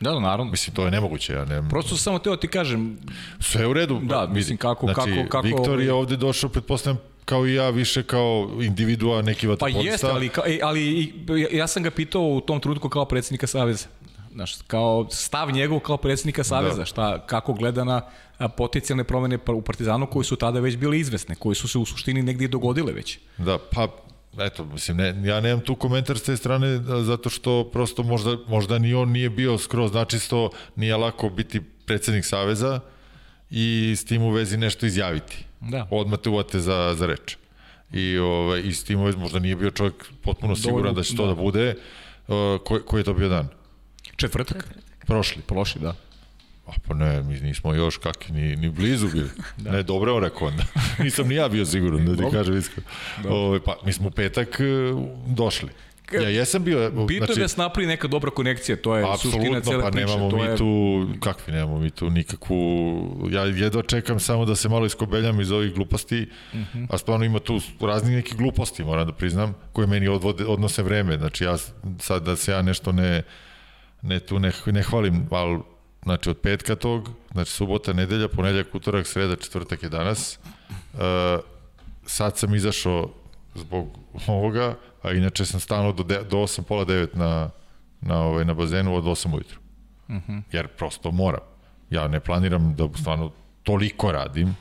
Da, 0.00 0.10
da, 0.10 0.20
naravno. 0.20 0.44
Mislim, 0.44 0.74
to 0.76 0.84
je 0.84 0.90
nemoguće, 0.90 1.32
ja 1.32 1.44
ne... 1.44 1.68
Prosto 1.70 1.88
sam 1.88 1.98
samo 1.98 2.18
teo 2.18 2.34
da 2.34 2.40
ti 2.40 2.48
kažem, 2.48 2.98
Sve 3.40 3.60
je 3.60 3.66
u 3.66 3.72
redu. 3.72 4.00
Da, 4.02 4.26
mislim, 4.26 4.56
kako- 4.58 4.86
znači, 4.86 5.10
kako- 5.16 5.28
kako 5.28 5.46
Viktor 5.46 5.80
je 5.80 5.92
ovaj- 5.92 6.00
ovde 6.00 6.16
došao, 6.16 6.50
pretpostavljam, 6.50 7.00
kao 7.24 7.46
i 7.46 7.54
ja, 7.54 7.70
više 7.70 8.02
kao 8.02 8.50
individua, 8.60 9.22
neki 9.22 9.46
pa 9.46 9.50
vaterpolista. 9.50 9.90
jeste, 9.92 10.06
ali, 10.06 10.28
ka, 10.28 10.42
e, 10.46 10.58
ali 10.62 10.82
i- 10.82 11.12
ja- 11.50 11.66
sam 11.66 11.82
ga 11.82 11.90
pitao 11.90 12.22
u 12.22 12.40
tom 12.40 12.60
trenutku 12.60 12.88
kao 12.88 13.04
predsjednika 13.04 13.46
Saveza. 13.46 13.86
Znaš, 14.32 14.56
kao 14.66 15.06
stav 15.10 15.50
njegov 15.50 15.80
kao 15.80 15.96
predsjednika 15.96 16.44
Saveza, 16.44 16.76
Da. 16.76 16.84
šta, 16.84 17.18
kako 17.20 17.52
gleda 17.52 17.84
na 17.84 18.00
potencijalne 18.48 19.04
promene 19.04 19.38
pa- 19.38 19.52
u 19.52 19.62
Partizanu 19.62 20.06
koji 20.06 20.24
su 20.24 20.36
tada 20.36 20.60
već 20.60 20.76
bile 20.76 20.98
izvesne, 20.98 21.34
koji 21.34 21.54
su 21.54 21.68
se 21.68 21.78
u 21.78 21.84
suštini 21.84 22.22
negdje 22.22 22.48
dogodile 22.48 22.92
već. 22.92 23.18
Da, 23.38 23.58
pa 23.72 23.88
eto, 24.38 24.64
mislim, 24.64 24.96
ne, 24.96 25.22
ja 25.24 25.40
nemam 25.40 25.60
tu 25.60 25.74
komentar 25.74 26.18
s 26.18 26.22
te 26.22 26.36
strane 26.36 26.76
zato 27.04 27.30
što 27.30 27.70
prosto 27.72 28.02
možda, 28.02 28.36
možda 28.48 28.78
ni 28.78 28.94
on 28.94 29.10
nije 29.10 29.30
bio 29.30 29.58
skroz 29.58 29.92
načisto, 29.92 30.50
nije 30.76 30.96
lako 30.96 31.28
biti 31.28 31.60
predsednik 31.60 32.24
Saveza 32.24 32.80
i 33.50 33.94
s 33.96 34.04
tim 34.04 34.22
u 34.22 34.30
vezi 34.30 34.56
nešto 34.56 34.86
izjaviti. 34.86 35.44
Da. 35.60 35.86
Odmah 35.90 36.18
te 36.18 36.30
uvate 36.30 36.60
za, 36.60 36.94
za 36.98 37.06
reč. 37.06 37.36
I, 37.92 38.18
ovaj, 38.18 38.60
I 38.60 38.72
s 38.72 38.84
tim 38.84 39.00
u 39.00 39.04
vezi 39.04 39.18
možda 39.18 39.38
nije 39.38 39.56
bio 39.56 39.70
čovjek 39.70 39.94
potpuno 40.22 40.56
siguran 40.56 40.94
da 40.94 41.02
će 41.02 41.16
to 41.16 41.22
da, 41.22 41.34
da. 41.34 41.42
bude. 41.42 41.74
Uh, 42.28 42.34
koji, 42.64 42.82
koji 42.82 43.00
je 43.00 43.04
to 43.04 43.14
bio 43.14 43.28
dan? 43.28 43.48
Četvrtak? 44.16 44.68
Prošli. 45.06 45.42
Prošli, 45.42 45.80
da. 45.80 45.94
A 46.66 46.72
pa 46.88 46.94
ne, 46.94 47.22
mi 47.22 47.40
nismo 47.40 47.74
još 47.74 47.96
kakvi, 47.96 48.32
ni, 48.34 48.56
ni 48.56 48.70
blizu 48.70 49.08
bili. 49.08 49.30
da. 49.56 49.72
Ne, 49.72 49.82
dobro 49.82 50.10
je 50.10 50.16
on 50.16 50.22
rekao 50.22 50.48
onda. 50.48 50.64
Nisam 51.04 51.28
ni 51.28 51.34
ja 51.34 51.48
bio 51.48 51.64
siguran, 51.66 52.04
da 52.04 52.16
ti 52.16 52.22
Dobro. 52.22 52.38
kažem 52.38 52.58
iskreno. 52.58 52.88
Ove, 53.28 53.60
pa, 53.60 53.76
mi 53.84 53.92
smo 53.92 54.08
u 54.08 54.10
petak 54.10 54.60
e, 54.60 54.64
došli. 55.26 55.68
Ja 56.12 56.28
jesam 56.28 56.64
bio... 56.64 56.90
Bitno 56.90 57.26
znači, 57.26 57.40
je 57.40 57.44
da 57.44 57.48
se 57.48 57.60
napravi 57.60 57.86
neka 57.86 58.08
dobra 58.08 58.30
konekcija, 58.30 58.76
to 58.76 58.96
je 58.96 59.04
suština 59.18 59.60
cele 59.60 59.82
pa 59.82 59.90
priče. 59.90 60.06
nemamo 60.06 60.30
to 60.30 60.36
mi 60.36 60.42
je, 60.42 60.56
tu, 60.56 61.06
kakvi 61.20 61.52
nemamo 61.52 61.78
mi 61.78 61.90
tu 61.90 62.10
nikakvu, 62.10 63.28
ja 63.30 63.44
jedva 63.44 63.82
čekam 63.82 64.20
samo 64.20 64.44
da 64.44 64.54
se 64.56 64.68
malo 64.68 64.86
iskobeljam 64.86 65.40
iz 65.40 65.50
ovih 65.50 65.74
gluposti, 65.74 66.28
uh 66.52 66.54
Mhm. 66.58 66.78
-huh. 66.78 66.86
a 66.90 66.98
stvarno 66.98 67.24
ima 67.24 67.38
tu 67.38 67.60
raznih 67.80 68.16
nekih 68.16 68.36
gluposti, 68.36 68.84
moram 68.84 69.06
da 69.06 69.12
priznam, 69.12 69.54
koje 69.72 69.86
meni 69.86 70.08
odvode, 70.08 70.44
odnose 70.44 70.82
vreme, 70.82 71.18
znači 71.18 71.44
ja 71.44 71.56
sad 72.00 72.22
da 72.22 72.36
se 72.36 72.52
ja 72.52 72.62
nešto 72.62 72.92
ne, 72.92 73.22
ne 74.02 74.20
tu 74.20 74.38
ne, 74.38 74.52
ne 74.66 74.82
hvalim, 74.82 75.26
ali 75.30 75.58
znači 76.06 76.30
od 76.30 76.38
petka 76.38 76.76
tog, 76.76 77.10
znači 77.32 77.50
subota, 77.50 77.92
nedelja, 77.92 78.28
ponedljak, 78.28 78.74
utorak, 78.74 79.06
sreda, 79.06 79.36
četvrtak 79.36 79.82
je 79.82 79.88
danas, 79.88 80.38
uh, 80.94 81.00
sad 82.06 82.38
sam 82.38 82.54
izašao 82.54 83.10
zbog 83.54 83.98
ovoga, 84.26 84.74
a 85.02 85.12
inače 85.12 85.44
sam 85.44 85.60
stalno 85.60 85.92
do, 85.92 86.02
de, 86.02 86.22
do 86.30 86.36
8, 86.36 86.62
pola 86.62 86.84
9 86.84 87.08
na, 87.14 87.50
na, 88.00 88.20
ovaj, 88.22 88.44
na 88.44 88.54
bazenu 88.54 88.94
od 88.94 89.04
8 89.04 89.34
ujutru. 89.34 89.58
Uh 90.08 90.14
-huh. 90.14 90.42
Jer 90.52 90.68
prosto 90.68 91.10
moram. 91.10 91.40
Ja 91.90 92.08
ne 92.08 92.20
planiram 92.20 92.74
da 92.74 92.88
stvarno 92.98 93.30
toliko 93.62 94.12
radim, 94.12 94.56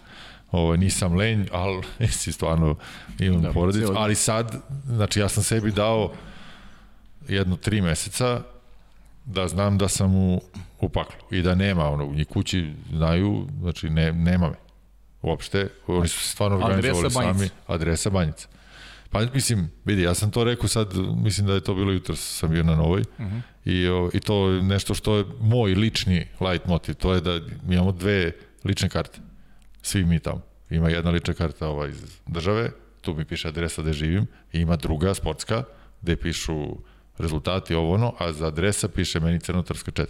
ovaj, 0.52 0.78
nisam 0.78 1.16
lenj, 1.16 1.48
ali 1.52 1.84
si 2.20 2.32
stvarno 2.32 2.76
imam 3.20 3.42
da, 3.42 3.52
porodicu, 3.52 3.94
ali 3.96 4.16
sad, 4.16 4.56
znači 4.86 5.20
ja 5.20 5.30
sam 5.30 5.44
sebi 5.44 5.72
dao 5.72 6.14
jedno 7.28 7.56
tri 7.56 7.82
meseca 7.82 8.42
da 9.26 9.48
znam 9.48 9.78
da 9.78 9.88
sam 9.88 10.16
u, 10.16 10.42
u 10.80 10.90
paklu 10.90 11.28
i 11.32 11.42
da 11.42 11.56
nema 11.56 11.90
ono, 11.90 12.14
i 12.18 12.26
kući 12.26 12.74
znaju, 12.94 13.48
znači 13.62 13.90
ne, 13.90 14.14
nema 14.14 14.50
me 14.50 14.56
uopšte, 15.22 15.70
oni 15.88 16.08
su 16.08 16.20
se 16.20 16.30
stvarno 16.30 16.58
Adresa 16.58 16.76
organizovali 16.76 17.14
Banjica. 17.14 17.34
sami, 17.34 17.50
adresa 17.68 18.10
Banjica. 18.10 18.48
Pa 19.10 19.22
mislim, 19.34 19.72
vidi, 19.86 20.02
ja 20.02 20.14
sam 20.14 20.32
to 20.32 20.44
rekao 20.44 20.68
sad, 20.68 20.94
mislim 21.16 21.48
da 21.48 21.54
je 21.54 21.62
to 21.62 21.76
bilo 21.76 21.92
jutro 21.92 22.16
sam 22.16 22.50
bio 22.50 22.64
na 22.64 22.76
novoj 22.76 23.02
uh 23.02 23.26
-huh. 23.26 23.42
i, 23.66 23.88
o, 23.88 24.10
i 24.14 24.20
to 24.20 24.50
je 24.50 24.64
nešto 24.64 24.94
što 24.94 25.18
je 25.18 25.26
moj 25.40 25.74
lični 25.74 26.28
light 26.40 26.68
motiv, 26.68 26.96
to 26.96 27.14
je 27.14 27.22
da 27.22 27.40
imamo 27.70 27.92
dve 27.92 28.32
lične 28.64 28.90
karte, 28.90 29.20
svi 29.82 30.06
mi 30.06 30.20
tamo. 30.20 30.42
Ima 30.70 30.90
jedna 30.90 31.12
lična 31.12 31.34
karta 31.34 31.68
ova 31.68 31.88
iz 31.88 32.20
države, 32.28 32.72
tu 33.02 33.14
mi 33.14 33.26
piše 33.26 33.48
adresa 33.48 33.82
gde 33.82 33.94
živim, 33.94 34.28
i 34.54 34.60
ima 34.60 34.76
druga 34.76 35.14
sportska, 35.14 35.64
gde 36.02 36.16
pišu 36.16 36.78
rezultati 37.18 37.76
ovo 37.76 37.94
ono, 37.94 38.14
a 38.20 38.32
za 38.32 38.48
adresa 38.48 38.88
piše 38.88 39.20
meni 39.20 39.40
Crnotarska 39.40 39.92
4. 39.92 40.06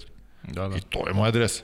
Da, 0.47 0.67
da. 0.67 0.77
I 0.77 0.81
to 0.89 1.07
je 1.07 1.13
moja 1.13 1.27
adresa. 1.27 1.63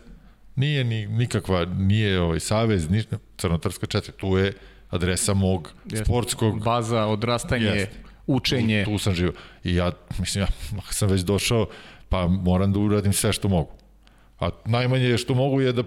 Nije 0.56 0.84
ni 0.84 1.08
nikakva, 1.08 1.66
nije 1.66 2.22
ovaj 2.22 2.40
savez, 2.40 2.90
ni 2.90 3.04
Crnotarska 3.38 3.88
4. 3.88 4.12
Tu 4.12 4.38
je 4.38 4.54
adresa 4.90 5.34
mog 5.34 5.74
Jeste. 5.86 6.06
sportskog 6.06 6.64
Baza, 6.64 7.06
odrastanje, 7.06 7.66
Jeste. 7.66 7.96
učenje. 8.28 8.84
Tu, 8.86 8.92
tu 8.92 8.98
sam 8.98 9.14
živio. 9.14 9.34
I 9.64 9.76
ja, 9.76 9.92
mislim, 10.20 10.42
ja 10.44 10.48
sam 10.90 11.10
već 11.10 11.22
došao, 11.22 11.68
pa 12.10 12.28
moram 12.28 12.74
da 12.74 12.80
uradim 12.80 13.14
sve 13.14 13.34
što 13.34 13.48
mogu. 13.48 13.72
A 14.40 14.50
najmanje 14.66 15.18
što 15.18 15.34
mogu 15.34 15.62
je 15.62 15.74
da 15.74 15.84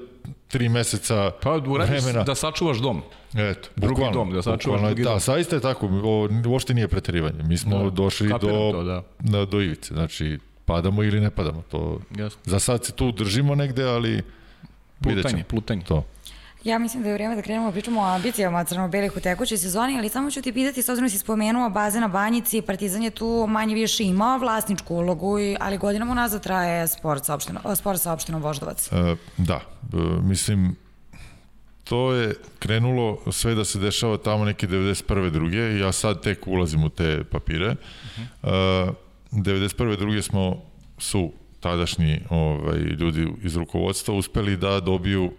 tri 0.48 0.68
meseca 0.68 1.30
Pa 1.42 1.54
uradiš 1.66 2.02
vremena, 2.02 2.24
da 2.24 2.34
sačuvaš 2.34 2.78
dom. 2.78 3.02
Eto, 3.34 3.68
drugi 3.76 3.94
bukvalno, 3.94 4.12
dom, 4.12 4.32
da 4.32 4.42
sačuvaš 4.42 4.80
drugi 4.80 5.02
da, 5.02 5.10
dom. 5.10 5.20
saista 5.20 5.56
je 5.56 5.62
tako, 5.62 5.86
o, 5.86 6.28
uopšte 6.46 6.74
nije 6.74 6.88
preterivanje. 6.88 7.42
Mi 7.42 7.56
smo 7.58 7.78
Da, 7.78 7.84
da, 7.84 7.90
došli 7.90 8.28
do, 8.28 8.38
to, 8.38 8.82
da. 8.84 9.02
na, 9.20 9.44
do 9.44 9.60
ivice, 9.60 9.94
znači 9.94 10.38
padamo 10.64 11.02
ili 11.02 11.20
ne 11.20 11.30
padamo. 11.30 11.62
To, 11.70 12.00
Jasno. 12.16 12.40
za 12.44 12.58
sad 12.58 12.84
se 12.84 12.92
tu 12.92 13.12
držimo 13.12 13.54
negde, 13.54 13.84
ali 13.84 14.22
Plutanje, 15.02 15.44
plutanje. 15.44 15.82
To. 15.84 16.04
Ja 16.64 16.78
mislim 16.78 17.02
da 17.02 17.08
je 17.08 17.14
vrijeme 17.14 17.36
da 17.36 17.42
krenemo 17.42 17.66
da 17.66 17.72
pričamo 17.72 18.00
o 18.00 18.04
ambicijama 18.04 18.64
crno-belih 18.64 19.16
u 19.16 19.20
tekućoj 19.20 19.58
sezoni, 19.58 19.98
ali 19.98 20.08
samo 20.08 20.30
ću 20.30 20.42
ti 20.42 20.52
pitati, 20.52 20.82
s 20.82 20.88
obzirom 20.88 21.06
da 21.06 21.10
si 21.10 21.18
spomenuo 21.18 21.70
baze 21.70 22.00
na 22.00 22.08
Banjici, 22.08 22.62
Partizan 22.62 23.02
je 23.02 23.10
tu 23.10 23.46
manje 23.48 23.74
više 23.74 24.04
imao 24.04 24.38
vlasničku 24.38 24.94
ulogu, 24.94 25.36
ali 25.60 25.78
godinama 25.78 26.12
unazad 26.12 26.42
traje 26.42 26.88
sport 26.88 27.24
sa, 27.24 27.34
opštinom, 27.34 27.76
sport 27.76 28.00
sa 28.00 28.12
opštinom 28.12 28.42
Voždovac. 28.42 28.92
E, 28.92 29.16
da, 29.36 29.60
e, 29.92 29.96
mislim, 30.22 30.76
to 31.84 32.12
je 32.12 32.34
krenulo 32.58 33.18
sve 33.32 33.54
da 33.54 33.64
se 33.64 33.78
dešava 33.78 34.16
tamo 34.16 34.44
neke 34.44 34.66
91. 34.66 35.30
druge, 35.30 35.78
ja 35.78 35.92
sad 35.92 36.22
tek 36.22 36.46
ulazim 36.46 36.84
u 36.84 36.88
te 36.88 37.24
papire. 37.24 37.70
Uh 37.70 37.76
-huh. 38.42 38.90
e, 38.90 39.03
91. 39.34 39.96
druge 39.98 40.22
smo, 40.22 40.62
su 40.98 41.32
tadašnji 41.60 42.20
ovaj, 42.30 42.78
ljudi 42.78 43.28
iz 43.42 43.56
rukovodstva 43.56 44.14
uspeli 44.14 44.56
da 44.56 44.80
dobiju 44.80 45.32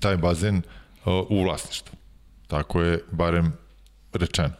taj 0.00 0.16
bazen 0.16 0.56
uh, 0.56 1.12
u 1.30 1.42
vlasništvu. 1.42 1.96
Tako 2.46 2.82
je 2.82 3.04
barem 3.10 3.52
rečeno. 4.12 4.54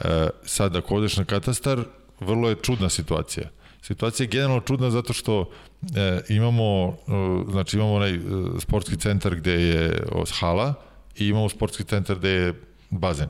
E, 0.00 0.28
sad, 0.44 0.76
ako 0.76 0.94
odeš 0.94 1.16
na 1.16 1.24
katastar, 1.24 1.84
vrlo 2.20 2.48
je 2.48 2.56
čudna 2.62 2.88
situacija. 2.88 3.48
Situacija 3.82 4.24
je 4.24 4.28
generalno 4.28 4.60
čudna 4.60 4.90
zato 4.90 5.12
što 5.12 5.50
e, 5.96 6.20
imamo, 6.28 6.88
e, 6.88 7.50
znači 7.50 7.76
imamo 7.76 7.94
onaj 7.94 8.14
e, 8.14 8.20
sportski 8.58 8.96
centar 8.96 9.36
gde 9.36 9.52
je 9.52 10.02
o, 10.12 10.24
hala 10.40 10.74
i 11.16 11.28
imamo 11.28 11.48
sportski 11.48 11.84
centar 11.84 12.18
gde 12.18 12.30
je 12.30 12.54
bazen. 12.90 13.28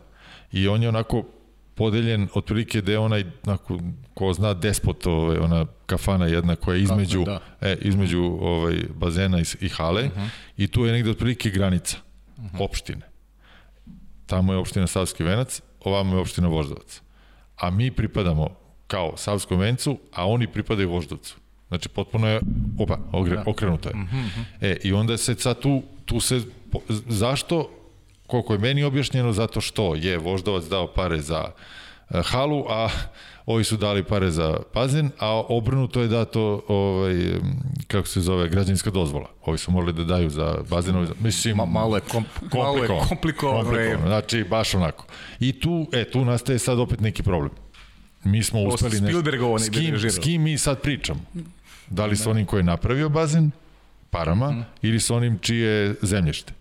I 0.52 0.68
on 0.68 0.82
je 0.82 0.88
onako 0.88 1.24
podeljen 1.76 2.28
otprilike 2.34 2.80
da 2.80 2.92
je 2.92 2.98
onaj 2.98 3.24
onako, 3.46 3.78
ko 4.14 4.32
zna 4.32 4.54
despot 4.54 5.06
ovaj, 5.06 5.38
ona 5.38 5.66
kafana 5.86 6.26
jedna 6.26 6.56
koja 6.56 6.76
je 6.76 6.82
između 6.82 7.24
da. 7.24 7.40
e, 7.60 7.76
između 7.80 8.22
ovaj 8.40 8.76
bazena 8.94 9.40
i, 9.40 9.44
i 9.60 9.68
hale 9.68 10.04
uh 10.04 10.10
-huh. 10.10 10.28
i 10.56 10.66
tu 10.66 10.84
je 10.84 10.92
negde 10.92 11.10
otprilike 11.10 11.50
granica 11.50 11.96
uh 12.36 12.44
-huh. 12.44 12.64
opštine 12.64 13.16
tamo 14.26 14.52
je 14.52 14.58
opština 14.58 14.86
Savski 14.86 15.24
venac, 15.24 15.62
ovamo 15.84 16.16
je 16.16 16.20
opština 16.20 16.48
Voždovac. 16.48 17.02
A 17.56 17.70
mi 17.70 17.90
pripadamo 17.90 18.48
kao 18.86 19.16
Savskom 19.16 19.58
vencu, 19.58 19.98
a 20.12 20.28
oni 20.28 20.46
pripadaju 20.46 20.90
Voždovcu. 20.90 21.36
Znači, 21.68 21.88
potpuno 21.88 22.28
je, 22.28 22.40
opa, 22.78 22.98
ogre, 23.12 23.42
okrenuto 23.46 23.88
je. 23.88 23.96
Mm 23.96 24.08
-hmm. 24.12 24.44
E, 24.60 24.76
i 24.84 24.92
onda 24.92 25.16
se 25.16 25.34
sad 25.34 25.60
tu, 25.60 25.82
tu 26.04 26.20
se, 26.20 26.42
zašto, 27.08 27.70
koliko 28.26 28.52
je 28.52 28.58
meni 28.58 28.84
objašnjeno, 28.84 29.32
zato 29.32 29.60
što 29.60 29.94
je 29.94 30.18
Voždovac 30.18 30.64
dao 30.64 30.86
pare 30.86 31.20
za 31.20 31.44
uh, 31.44 32.20
halu, 32.24 32.64
a 32.68 32.88
ovi 33.46 33.64
su 33.64 33.76
dali 33.76 34.04
pare 34.04 34.30
za 34.30 34.56
bazen, 34.74 35.10
a 35.18 35.30
obrnuto 35.48 36.00
je 36.00 36.08
dato, 36.08 36.64
ovaj, 36.68 37.14
kako 37.86 38.08
se 38.08 38.20
zove, 38.20 38.48
građanska 38.48 38.90
dozvola. 38.90 39.30
Ovi 39.44 39.58
su 39.58 39.70
morali 39.70 39.92
da 39.92 40.04
daju 40.04 40.30
za 40.30 40.56
ovi, 40.70 41.08
mislim, 41.20 41.56
Ma, 41.56 41.64
malo 41.64 41.96
je, 41.96 42.00
komp, 42.00 42.26
malo 42.54 42.82
je 42.82 42.88
komplikovano. 43.08 43.70
komplikovano. 43.70 44.06
Znači, 44.06 44.44
baš 44.44 44.74
onako. 44.74 45.06
I 45.40 45.60
tu, 45.60 45.86
e, 45.92 46.04
tu 46.10 46.24
nastaje 46.24 46.58
sad 46.58 46.78
opet 46.78 47.00
neki 47.00 47.22
problem. 47.22 47.50
Mi 48.24 48.42
smo 48.42 48.62
uspeli 48.62 49.00
nešto. 49.00 49.22
S 49.58 49.70
kim, 49.70 50.10
s 50.10 50.18
kim 50.18 50.42
mi 50.42 50.58
sad 50.58 50.80
pričamo? 50.80 51.20
Da 51.90 52.06
li 52.06 52.16
sa 52.16 52.30
onim 52.30 52.46
koji 52.46 52.60
je 52.60 52.64
napravio 52.64 53.08
bazen, 53.08 53.50
parama, 54.10 54.50
mm. 54.50 54.64
ili 54.82 55.00
sa 55.00 55.14
onim 55.14 55.38
čije 55.38 55.94
zemljište? 56.02 56.52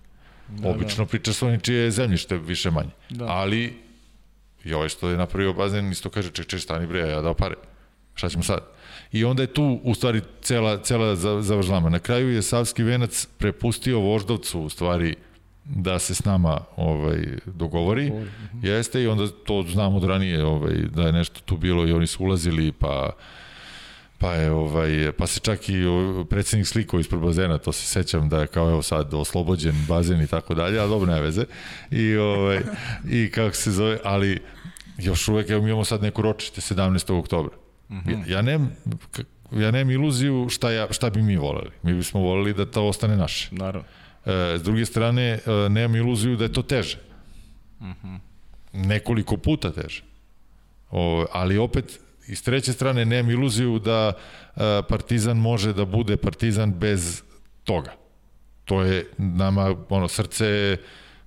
Da, 0.49 0.69
Obično 0.69 1.05
da. 1.05 1.09
priča 1.09 1.33
sa 1.33 1.47
onim 1.47 1.59
čije 1.59 1.83
je 1.83 1.91
zemljište, 1.91 2.37
više 2.37 2.71
manje. 2.71 2.89
Da. 3.09 3.25
Ali 3.25 3.85
I 4.65 4.73
ovaj 4.73 4.89
što 4.89 5.09
je 5.09 5.17
napravio 5.17 5.53
bazen 5.53 5.91
isto 5.91 6.09
kaže, 6.09 6.31
ček, 6.31 6.47
ček, 6.47 6.61
stani 6.61 6.87
bre, 6.87 6.99
ja 6.99 7.21
dao 7.21 7.33
pare. 7.33 7.55
Šta 8.15 8.29
ćemo 8.29 8.43
sad? 8.43 8.59
I 9.11 9.23
onda 9.25 9.43
je 9.43 9.53
tu 9.53 9.79
u 9.83 9.95
stvari 9.95 10.21
cela, 10.41 10.77
cela 10.83 11.15
zavržlama. 11.41 11.89
Na 11.89 11.99
kraju 11.99 12.31
je 12.31 12.41
Savski 12.41 12.83
venac 12.83 13.27
prepustio 13.37 13.99
Voždovcu 13.99 14.59
u 14.59 14.69
stvari 14.69 15.15
da 15.65 15.99
se 15.99 16.15
s 16.15 16.25
nama 16.25 16.59
ovaj 16.75 17.17
dogovori. 17.45 18.09
Dogovori. 18.09 18.29
Mhm. 18.53 18.65
Jeste 18.65 19.01
i 19.01 19.07
onda 19.07 19.27
to 19.27 19.65
znamo 19.71 19.97
od 19.97 20.03
ranije 20.03 20.45
ovaj 20.45 20.73
da 20.73 21.01
je 21.01 21.11
nešto 21.11 21.39
tu 21.45 21.57
bilo 21.57 21.87
i 21.87 21.91
oni 21.91 22.07
su 22.07 22.23
ulazili 22.23 22.71
pa 22.71 23.11
Pa 24.17 24.33
je 24.33 24.51
ovaj 24.51 25.11
pa 25.11 25.27
se 25.27 25.39
čak 25.39 25.69
i 25.69 25.83
predsednik 26.29 26.67
slikao 26.67 26.99
ispred 26.99 27.21
bazena, 27.21 27.57
to 27.57 27.71
se 27.71 27.85
sećam 27.85 28.29
da 28.29 28.41
je 28.41 28.47
kao 28.47 28.69
evo 28.69 28.81
sad 28.81 29.13
oslobođen 29.13 29.85
bazen 29.87 30.21
i 30.21 30.27
tako 30.27 30.53
dalje, 30.53 30.79
a 30.79 30.87
dobro 30.87 31.13
ne 31.13 31.21
veze. 31.21 31.45
I 31.91 32.15
ovaj 32.15 32.61
i 33.09 33.31
kako 33.31 33.55
se 33.55 33.71
zove, 33.71 33.99
ali 34.03 34.41
još 34.97 35.27
uvek 35.27 35.49
evo 35.49 35.61
mi 35.61 35.69
imamo 35.69 35.85
sad 35.85 36.01
neku 36.01 36.21
ročište 36.21 36.61
17. 36.61 37.19
oktobra. 37.19 37.57
Mm 37.89 37.95
-hmm. 37.95 38.29
ja, 38.29 38.35
ja 38.35 38.41
nemam 38.41 38.71
ja 39.51 39.71
nemam 39.71 39.91
iluziju 39.91 40.47
šta, 40.49 40.71
ja, 40.71 40.87
šta 40.93 41.09
bi 41.09 41.21
mi 41.21 41.37
voleli. 41.37 41.71
Mi 41.83 41.93
bismo 41.93 42.19
voleli 42.19 42.53
da 42.53 42.65
to 42.65 42.87
ostane 42.87 43.17
naše. 43.17 43.49
Naravno. 43.51 43.87
E, 44.25 44.57
s 44.57 44.63
druge 44.63 44.85
strane, 44.85 45.21
e, 45.23 45.69
nemam 45.69 45.95
iluziju 45.95 46.35
da 46.35 46.43
je 46.43 46.53
to 46.53 46.61
teže. 46.61 46.97
Mm 47.81 47.91
-hmm. 48.03 48.19
Nekoliko 48.73 49.37
puta 49.37 49.71
teže. 49.71 50.03
O, 50.91 51.25
ali 51.31 51.57
opet, 51.57 51.99
i 52.27 52.35
s 52.35 52.41
treće 52.41 52.73
strane, 52.73 53.05
nemam 53.05 53.31
iluziju 53.31 53.79
da 53.79 54.13
e, 54.13 54.59
Partizan 54.89 55.37
može 55.37 55.73
da 55.73 55.85
bude 55.85 56.17
Partizan 56.17 56.73
bez 56.73 57.23
toga. 57.63 57.91
To 58.65 58.81
je 58.81 59.05
nama 59.17 59.75
ono 59.89 60.07
srce 60.07 60.77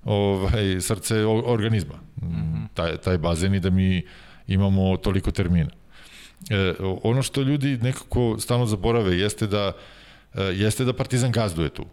ovaj 0.05 0.81
srce 0.81 1.25
organizma. 1.27 1.95
Mm 1.95 2.27
-hmm. 2.27 2.67
Taj 2.75 2.97
taj 2.97 3.19
bazen 3.19 3.55
i 3.55 3.61
da 3.61 3.71
mi 3.71 4.03
imamo 4.47 4.97
toliko 4.97 5.31
termina. 5.31 5.71
E, 6.51 6.75
ono 7.03 7.23
što 7.23 7.43
ljudi 7.43 7.79
nekako 7.83 8.37
stalno 8.39 8.67
zaborave 8.67 9.19
jeste 9.19 9.47
da 9.47 9.73
e, 10.35 10.43
jeste 10.43 10.85
da 10.85 10.93
Partizan 10.93 11.33
gazduje 11.33 11.69
tu. 11.69 11.87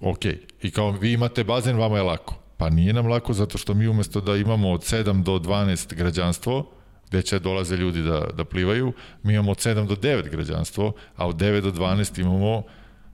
Ok. 0.00 0.24
I 0.62 0.70
kao 0.70 0.90
vi 0.90 1.12
imate 1.12 1.44
bazen, 1.44 1.76
vama 1.76 1.96
je 1.96 2.02
lako. 2.02 2.34
Pa 2.56 2.70
nije 2.70 2.92
nam 2.92 3.06
lako 3.06 3.32
zato 3.32 3.58
što 3.58 3.74
mi 3.74 3.88
umesto 3.88 4.20
da 4.20 4.36
imamo 4.36 4.70
od 4.70 4.80
7 4.80 5.22
do 5.22 5.38
12 5.38 5.94
građanstvo, 5.94 6.70
gde 7.14 7.22
će 7.22 7.38
dolaze 7.38 7.76
ljudi 7.76 8.02
da, 8.02 8.26
da 8.36 8.44
plivaju, 8.44 8.92
mi 9.22 9.32
imamo 9.32 9.50
od 9.50 9.58
7 9.58 9.86
do 9.86 9.94
9 9.94 10.30
građanstvo, 10.30 10.92
a 11.16 11.26
od 11.26 11.36
9 11.36 11.60
do 11.60 11.70
12 11.70 12.20
imamo 12.20 12.62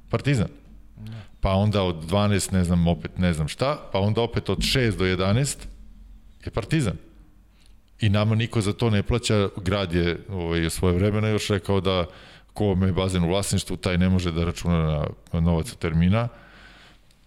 Partizan. 0.08 0.48
Pa 1.40 1.52
onda 1.52 1.82
od 1.82 1.96
12 2.10 2.52
ne 2.52 2.64
znam 2.64 2.88
opet 2.88 3.18
ne 3.18 3.32
znam 3.32 3.48
šta, 3.48 3.88
pa 3.92 3.98
onda 3.98 4.20
opet 4.20 4.48
od 4.48 4.58
6 4.58 4.96
do 4.96 5.04
11 5.04 5.56
je 6.44 6.50
Partizan. 6.50 6.96
I 8.00 8.08
nama 8.08 8.34
niko 8.34 8.60
za 8.60 8.72
to 8.72 8.90
ne 8.90 9.02
plaća, 9.02 9.48
grad 9.56 9.92
je 9.92 10.18
ovaj, 10.28 10.70
svoje 10.70 10.94
vremena 10.94 11.28
još 11.28 11.48
rekao 11.48 11.80
da 11.80 12.06
ko 12.52 12.74
me 12.74 12.92
bazen 12.92 13.24
u 13.24 13.28
vlasništvu, 13.28 13.76
taj 13.76 13.98
ne 13.98 14.08
može 14.08 14.32
da 14.32 14.44
računa 14.44 15.04
na 15.32 15.40
novac 15.40 15.74
termina. 15.74 16.28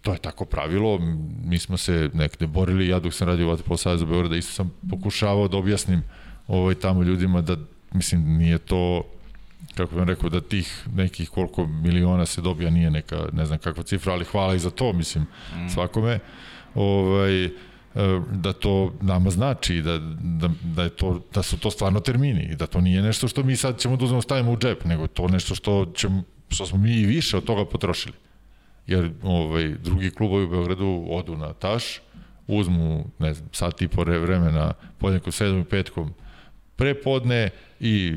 To 0.02 0.12
je 0.12 0.18
tako 0.18 0.44
pravilo, 0.44 0.98
mi 1.44 1.58
smo 1.58 1.76
se 1.76 2.10
nekde 2.14 2.46
borili, 2.46 2.88
ja 2.88 3.00
dok 3.00 3.14
sam 3.14 3.28
radio 3.28 3.46
u 3.46 3.50
Vatapol 3.50 3.76
Savjezu 3.76 4.06
Beograda, 4.06 4.36
isto 4.36 4.52
sam 4.52 4.72
pokušavao 4.90 5.48
da 5.48 5.56
objasnim 5.56 6.02
ovaj, 6.48 6.74
tamo 6.74 7.02
ljudima 7.02 7.40
da, 7.40 7.56
mislim, 7.92 8.36
nije 8.36 8.58
to, 8.58 9.02
kako 9.74 9.94
bih 9.94 10.04
rekao, 10.04 10.30
da 10.30 10.40
tih 10.40 10.86
nekih 10.94 11.30
koliko 11.30 11.66
miliona 11.66 12.26
se 12.26 12.40
dobija 12.40 12.70
nije 12.70 12.90
neka, 12.90 13.28
ne 13.32 13.46
znam 13.46 13.58
kakva 13.58 13.82
cifra, 13.82 14.12
ali 14.12 14.24
hvala 14.24 14.54
i 14.54 14.58
za 14.58 14.70
to, 14.70 14.92
mislim, 14.92 15.24
mm. 15.24 15.68
svakome. 15.68 16.18
Ovaj, 16.74 17.50
E, 17.94 18.20
da 18.32 18.52
to 18.52 18.92
nama 19.00 19.30
znači 19.30 19.82
da, 19.82 19.98
da, 20.20 20.50
da, 20.62 20.82
je 20.82 20.88
to, 20.88 21.20
da 21.34 21.42
su 21.42 21.58
to 21.58 21.70
stvarno 21.70 22.00
termini 22.00 22.42
i 22.42 22.56
da 22.56 22.66
to 22.66 22.80
nije 22.80 23.02
nešto 23.02 23.28
što 23.28 23.42
mi 23.42 23.56
sad 23.56 23.78
ćemo 23.78 23.96
da 23.96 24.04
uzmemo 24.04 24.22
stavimo 24.22 24.52
u 24.52 24.56
džep, 24.56 24.84
nego 24.84 25.06
to 25.06 25.28
nešto 25.28 25.54
što, 25.54 25.86
ćemo, 25.94 26.22
što 26.48 26.66
smo 26.66 26.78
mi 26.78 26.92
i 26.92 27.06
više 27.06 27.36
od 27.36 27.44
toga 27.44 27.64
potrošili. 27.64 28.14
Jer 28.86 29.10
ovaj, 29.22 29.68
drugi 29.68 30.10
klubovi 30.10 30.44
u 30.44 30.48
Beogradu 30.48 31.06
odu 31.10 31.36
na 31.36 31.52
taš, 31.52 32.00
uzmu, 32.46 33.10
ne 33.18 33.34
znam, 33.34 33.48
sat 33.52 33.82
i 33.82 33.88
po 33.88 34.04
vremena, 34.04 34.72
podnekom 34.98 35.32
sedom 35.32 35.60
i 35.60 35.64
petkom 35.64 36.14
prepodne 36.76 37.50
i 37.80 38.14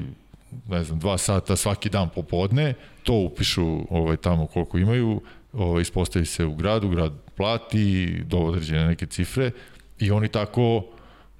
ne 0.69 0.83
znam, 0.83 0.99
dva 0.99 1.17
sata 1.17 1.55
svaki 1.55 1.89
dan 1.89 2.09
popodne, 2.15 2.73
to 3.03 3.13
upišu 3.13 3.79
ovaj, 3.89 4.17
tamo 4.17 4.47
koliko 4.47 4.77
imaju, 4.77 5.21
ovaj, 5.53 5.81
ispostavi 5.81 6.25
se 6.25 6.45
u 6.45 6.55
gradu, 6.55 6.89
grad 6.89 7.13
plati 7.35 8.17
do 8.25 8.37
određene 8.37 8.87
neke 8.87 9.05
cifre 9.05 9.51
i 9.99 10.11
oni 10.11 10.27
tako 10.27 10.85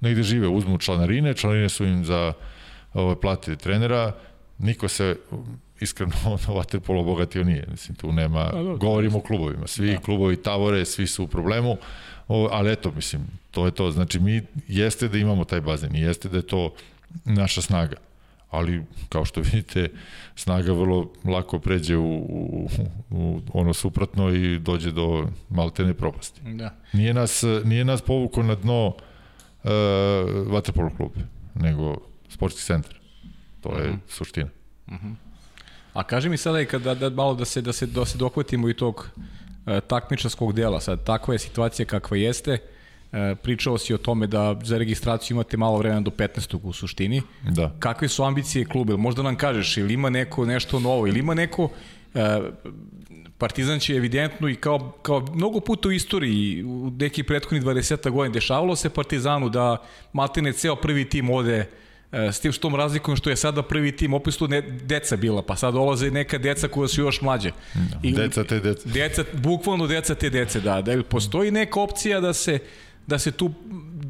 negde 0.00 0.22
žive, 0.22 0.48
uzmu 0.48 0.78
članarine, 0.78 1.34
članarine 1.34 1.68
su 1.68 1.84
im 1.84 2.04
za 2.04 2.32
ovaj, 2.94 3.16
plate 3.16 3.56
trenera, 3.56 4.12
niko 4.58 4.88
se 4.88 5.16
iskreno 5.80 6.12
na 6.48 6.54
vaterpolo 6.54 7.00
obogatio 7.00 7.44
nije, 7.44 7.66
mislim, 7.70 7.96
tu 7.96 8.12
nema, 8.12 8.40
A, 8.40 8.62
da, 8.62 8.74
govorimo 8.74 9.18
o 9.18 9.20
klubovima, 9.20 9.66
svi 9.66 9.92
da. 9.92 10.00
klubovi 10.00 10.36
tavore, 10.36 10.84
svi 10.84 11.06
su 11.06 11.24
u 11.24 11.28
problemu, 11.28 11.76
o, 12.28 12.48
ali 12.52 12.72
eto, 12.72 12.92
mislim, 12.96 13.22
to 13.50 13.64
je 13.64 13.70
to, 13.70 13.90
znači 13.90 14.20
mi 14.20 14.42
jeste 14.68 15.08
da 15.08 15.18
imamo 15.18 15.44
taj 15.44 15.60
bazen, 15.60 15.96
jeste 15.96 16.28
da 16.28 16.36
je 16.36 16.46
to 16.46 16.74
naša 17.24 17.62
snaga, 17.62 17.96
ali 18.50 18.84
kao 19.08 19.24
što 19.24 19.40
vidite 19.40 19.88
snaga 20.36 20.72
vrlo 20.72 21.12
lako 21.24 21.58
pređe 21.58 21.96
u, 21.96 22.14
u, 22.14 22.68
u 23.10 23.40
ono 23.52 23.74
suprotno 23.74 24.30
i 24.30 24.58
dođe 24.58 24.92
do 24.92 25.28
maltene 25.48 25.94
propasti. 25.94 26.40
Da. 26.54 26.74
Nije 26.92 27.14
nas, 27.14 27.44
nije 27.64 27.84
nas 27.84 28.02
povuko 28.02 28.42
na 28.42 28.54
dno 28.54 28.86
uh, 28.86 28.94
Vaterpolo 30.46 30.90
klub, 30.96 31.12
nego 31.54 31.96
sportski 32.28 32.62
centar. 32.62 32.94
To 33.60 33.78
je 33.78 33.82
uh 33.82 33.88
mhm. 33.88 33.96
-huh. 33.96 34.12
suština. 34.12 34.50
Uh 34.86 34.92
mhm. 34.92 35.06
-huh. 35.06 35.14
A 35.92 36.02
kaži 36.02 36.28
mi 36.28 36.36
sada 36.36 36.60
i 36.60 36.66
kada 36.66 36.94
da, 36.94 37.10
malo 37.10 37.34
da 37.34 37.44
se 37.44 37.60
da 37.60 37.72
se 37.72 37.86
da 37.86 38.04
se 38.04 38.18
dohvatimo 38.18 38.68
i 38.68 38.74
tog 38.74 39.10
uh, 39.16 39.80
takmičarskog 39.86 40.52
dela. 40.52 40.80
Sad 40.80 41.04
takva 41.04 41.34
je 41.34 41.38
situacija 41.38 41.86
kakva 41.86 42.16
jeste. 42.16 42.52
Uh, 42.52 42.58
E, 42.58 42.77
pričao 43.42 43.78
si 43.78 43.94
o 43.94 43.98
tome 43.98 44.26
da 44.26 44.60
za 44.62 44.78
registraciju 44.78 45.34
imate 45.34 45.56
malo 45.56 45.78
vremena 45.78 46.00
do 46.00 46.10
15. 46.10 46.58
u 46.62 46.72
suštini. 46.72 47.22
Da. 47.42 47.74
Kakve 47.78 48.08
su 48.08 48.24
ambicije 48.24 48.64
kluba? 48.64 48.96
Možda 48.96 49.22
nam 49.22 49.36
kažeš, 49.36 49.76
ili 49.76 49.94
ima 49.94 50.10
neko 50.10 50.46
nešto 50.46 50.80
novo, 50.80 51.06
ili 51.06 51.18
ima 51.18 51.34
neko... 51.34 51.70
E, 52.14 52.40
Partizan 53.38 53.78
će 53.80 53.94
evidentno 53.94 54.48
i 54.48 54.54
kao, 54.54 54.92
kao 55.02 55.26
mnogo 55.34 55.60
puta 55.60 55.88
u 55.88 55.92
istoriji, 55.92 56.64
u 56.64 56.90
neki 56.98 57.22
prethodni 57.22 57.60
20 57.60 58.10
godina, 58.10 58.32
dešavalo 58.32 58.76
se 58.76 58.90
Partizanu 58.90 59.48
da 59.48 59.76
maltene 60.12 60.52
ceo 60.52 60.76
prvi 60.76 61.08
tim 61.08 61.30
ode 61.30 61.66
e, 62.12 62.32
s 62.32 62.40
tim 62.40 62.52
što 62.52 62.68
razlikom 62.68 63.16
što 63.16 63.30
je 63.30 63.36
sada 63.36 63.62
prvi 63.62 63.96
tim, 63.96 64.14
opet 64.14 64.34
su 64.34 64.48
ne, 64.48 64.60
deca 64.62 65.16
bila, 65.16 65.42
pa 65.42 65.56
sad 65.56 65.74
dolaze 65.74 66.10
neka 66.10 66.38
deca 66.38 66.68
koja 66.68 66.88
su 66.88 67.00
još 67.00 67.20
mlađe. 67.20 67.50
Da, 67.74 68.00
I, 68.02 68.12
deca 68.12 68.44
te 68.44 68.60
deca. 68.60 68.88
Deca, 68.88 69.24
bukvalno 69.32 69.86
deca 69.86 70.14
te 70.14 70.30
dece, 70.30 70.60
da. 70.60 70.82
Da 70.82 71.02
postoji 71.02 71.50
neka 71.50 71.80
opcija 71.80 72.20
da 72.20 72.32
se 72.32 72.58
da 73.08 73.18
se 73.18 73.32
tu 73.32 73.50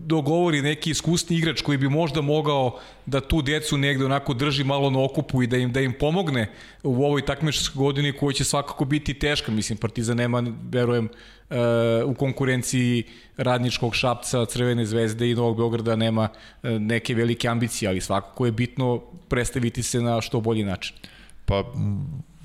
dogovori 0.09 0.62
neki 0.62 0.90
iskusni 0.90 1.36
igrač 1.36 1.62
koji 1.62 1.78
bi 1.78 1.88
možda 1.88 2.20
mogao 2.20 2.78
da 3.07 3.20
tu 3.20 3.42
decu 3.42 3.76
negde 3.76 4.05
onako 4.05 4.34
drži 4.34 4.64
malo 4.64 4.90
na 4.90 5.05
okupu 5.05 5.42
i 5.42 5.46
da 5.46 5.57
im 5.57 5.72
da 5.72 5.80
im 5.80 5.94
pomogne 6.01 6.49
u 6.82 7.05
ovoj 7.05 7.24
takmičarskoj 7.24 7.78
godini 7.78 8.12
koja 8.12 8.32
će 8.32 8.44
svakako 8.44 8.84
biti 8.84 9.14
teška. 9.14 9.53
Mislim, 9.53 9.78
Partizan 9.78 10.16
nema, 10.16 10.42
verujem, 10.70 11.09
e, 11.51 11.57
u 12.05 12.14
konkurenciji 12.14 13.05
Radničkog 13.36 13.94
Šapca, 13.94 14.46
Crvene 14.46 14.86
zvezde 14.86 15.30
i 15.30 15.34
Novog 15.34 15.57
Beograda 15.57 15.96
nema 15.96 16.28
e, 16.62 16.70
neke 16.70 17.14
velike 17.14 17.49
ambicije, 17.49 17.88
ali 17.88 18.01
svakako 18.01 18.46
je 18.46 18.53
bitno 18.53 19.01
predstaviti 19.28 19.82
se 19.82 20.01
na 20.01 20.20
što 20.20 20.40
bolji 20.40 20.64
način. 20.64 20.96
Pa 21.44 21.64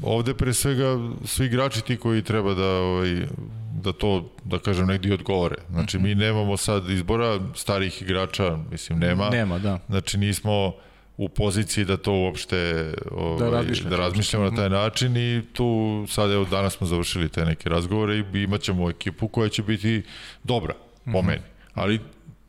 ovde 0.04 0.34
pre 0.34 0.54
svega 0.54 0.98
svi 1.26 1.46
igrači 1.46 1.82
ti 1.82 1.98
koji 1.98 2.22
treba 2.22 2.54
da 2.54 2.68
ovaj, 2.68 3.26
da 3.82 3.94
to, 3.94 4.30
da 4.44 4.60
kažem, 4.60 4.88
negdje 4.88 5.14
odgovore. 5.14 5.56
Znači, 5.70 6.00
mi 6.00 6.16
nemamo 6.16 6.58
sad 6.58 6.90
izbora 6.90 7.40
starih 7.56 8.02
igrača, 8.02 8.58
mislim, 8.72 9.00
nema. 9.00 9.30
Nema, 9.30 9.60
da. 9.60 9.80
Znači, 9.90 10.18
nismo 10.18 10.74
u 11.18 11.30
poziciji 11.30 11.86
da 11.86 11.98
to 11.98 12.14
uopšte 12.14 12.92
ovaj, 13.12 13.50
da, 13.50 13.58
razmišljamo. 13.58 13.90
da 13.90 13.98
razmišljamo 13.98 14.50
na 14.50 14.56
taj 14.56 14.70
način 14.70 15.18
i 15.18 15.42
tu 15.54 16.06
sad 16.10 16.32
evo 16.32 16.46
danas 16.46 16.74
smo 16.74 16.88
završili 16.88 17.30
te 17.30 17.46
neke 17.46 17.70
razgovore 17.70 18.18
i 18.18 18.24
imat 18.34 18.62
ćemo 18.62 18.90
ekipu 18.90 19.28
koja 19.28 19.50
će 19.50 19.64
biti 19.64 20.04
dobra 20.44 20.74
po 21.14 21.22
meni. 21.22 21.42
Ali 21.74 22.00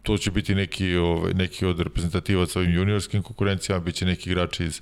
to 0.03 0.19
će 0.19 0.31
biti 0.31 0.55
neki, 0.55 0.97
ovaj, 0.97 1.33
neki 1.35 1.67
od 1.67 1.81
reprezentativaca 1.81 2.59
ovim 2.59 2.75
juniorskim 2.75 3.23
konkurencijama, 3.23 3.85
bit 3.85 3.95
će 3.95 4.07
neki 4.07 4.31
igrači 4.31 4.65
iz 4.65 4.81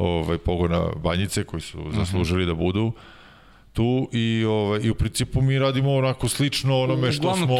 ovaj, 0.00 0.38
pogona 0.38 0.86
Banjice 1.02 1.44
koji 1.44 1.60
su 1.60 1.78
zaslužili 1.92 2.46
da 2.46 2.54
budu 2.54 2.92
tu 3.72 4.08
i, 4.12 4.44
ovaj, 4.44 4.80
i 4.82 4.90
u 4.90 4.94
principu 4.94 5.42
mi 5.42 5.58
radimo 5.58 5.94
onako 5.94 6.28
slično 6.28 6.80
onome 6.80 7.12
što 7.12 7.22
Uglavnom, 7.22 7.48
smo 7.48 7.56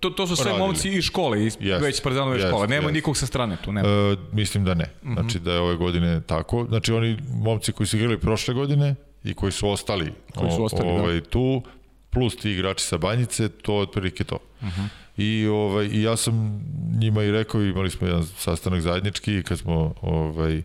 To, 0.00 0.10
to 0.10 0.26
su 0.26 0.36
sve 0.36 0.44
radili. 0.44 0.66
momci 0.66 0.88
iz 0.88 1.04
škole, 1.04 1.46
iz 1.46 1.56
Jest, 1.60 1.84
već 1.84 2.02
Partizanove 2.02 2.36
jest, 2.36 2.48
škole. 2.48 2.68
Nema 2.68 2.82
jest. 2.82 2.94
nikog 2.94 3.16
sa 3.16 3.26
strane 3.26 3.56
tu, 3.64 3.72
nema. 3.72 3.88
E, 3.88 4.16
mislim 4.32 4.64
da 4.64 4.74
ne. 4.74 4.86
Znači 5.02 5.38
da 5.38 5.52
je 5.52 5.60
ove 5.60 5.76
godine 5.76 6.20
tako. 6.20 6.66
Znači 6.68 6.92
oni 6.92 7.16
momci 7.34 7.72
koji 7.72 7.86
su 7.86 7.96
igrali 7.96 8.18
prošle 8.18 8.54
godine 8.54 8.94
i 9.24 9.34
koji 9.34 9.52
su 9.52 9.68
ostali, 9.68 10.12
Koji 10.34 10.50
su 10.50 10.64
ostali, 10.64 10.88
da. 10.88 10.94
ovaj, 11.02 11.20
tu, 11.20 11.62
plus 12.10 12.36
ti 12.36 12.50
igrači 12.50 12.84
sa 12.84 12.98
Banjice, 12.98 13.48
to 13.48 13.74
je 13.74 13.82
otprilike 13.82 14.24
to. 14.24 14.38
Uh 14.60 14.68
-huh. 14.68 14.86
I, 15.16 15.46
ovaj, 15.46 15.86
I 15.86 16.02
ja 16.02 16.16
sam 16.16 16.60
njima 17.00 17.22
i 17.22 17.30
rekao, 17.30 17.62
imali 17.62 17.90
smo 17.90 18.06
jedan 18.06 18.24
sastanak 18.26 18.80
zajednički 18.80 19.42
kad 19.42 19.58
smo 19.58 19.94
ovaj, 20.00 20.62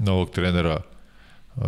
novog 0.00 0.30
trenera 0.30 0.80
uh, 1.56 1.62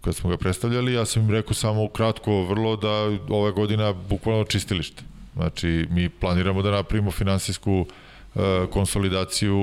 kad 0.00 0.14
smo 0.14 0.30
ga 0.30 0.36
predstavljali, 0.36 0.92
ja 0.92 1.04
sam 1.04 1.22
im 1.22 1.30
rekao 1.30 1.54
samo 1.54 1.84
ukratko 1.84 2.42
vrlo 2.44 2.76
da 2.76 2.92
ova 3.28 3.50
godina 3.50 3.92
bukvalno 3.92 4.44
čistilište. 4.44 5.02
Znači, 5.34 5.86
mi 5.90 6.08
planiramo 6.08 6.62
da 6.62 6.70
napravimo 6.70 7.10
finansijsku 7.10 7.86
uh, 8.34 8.42
konsolidaciju 8.70 9.58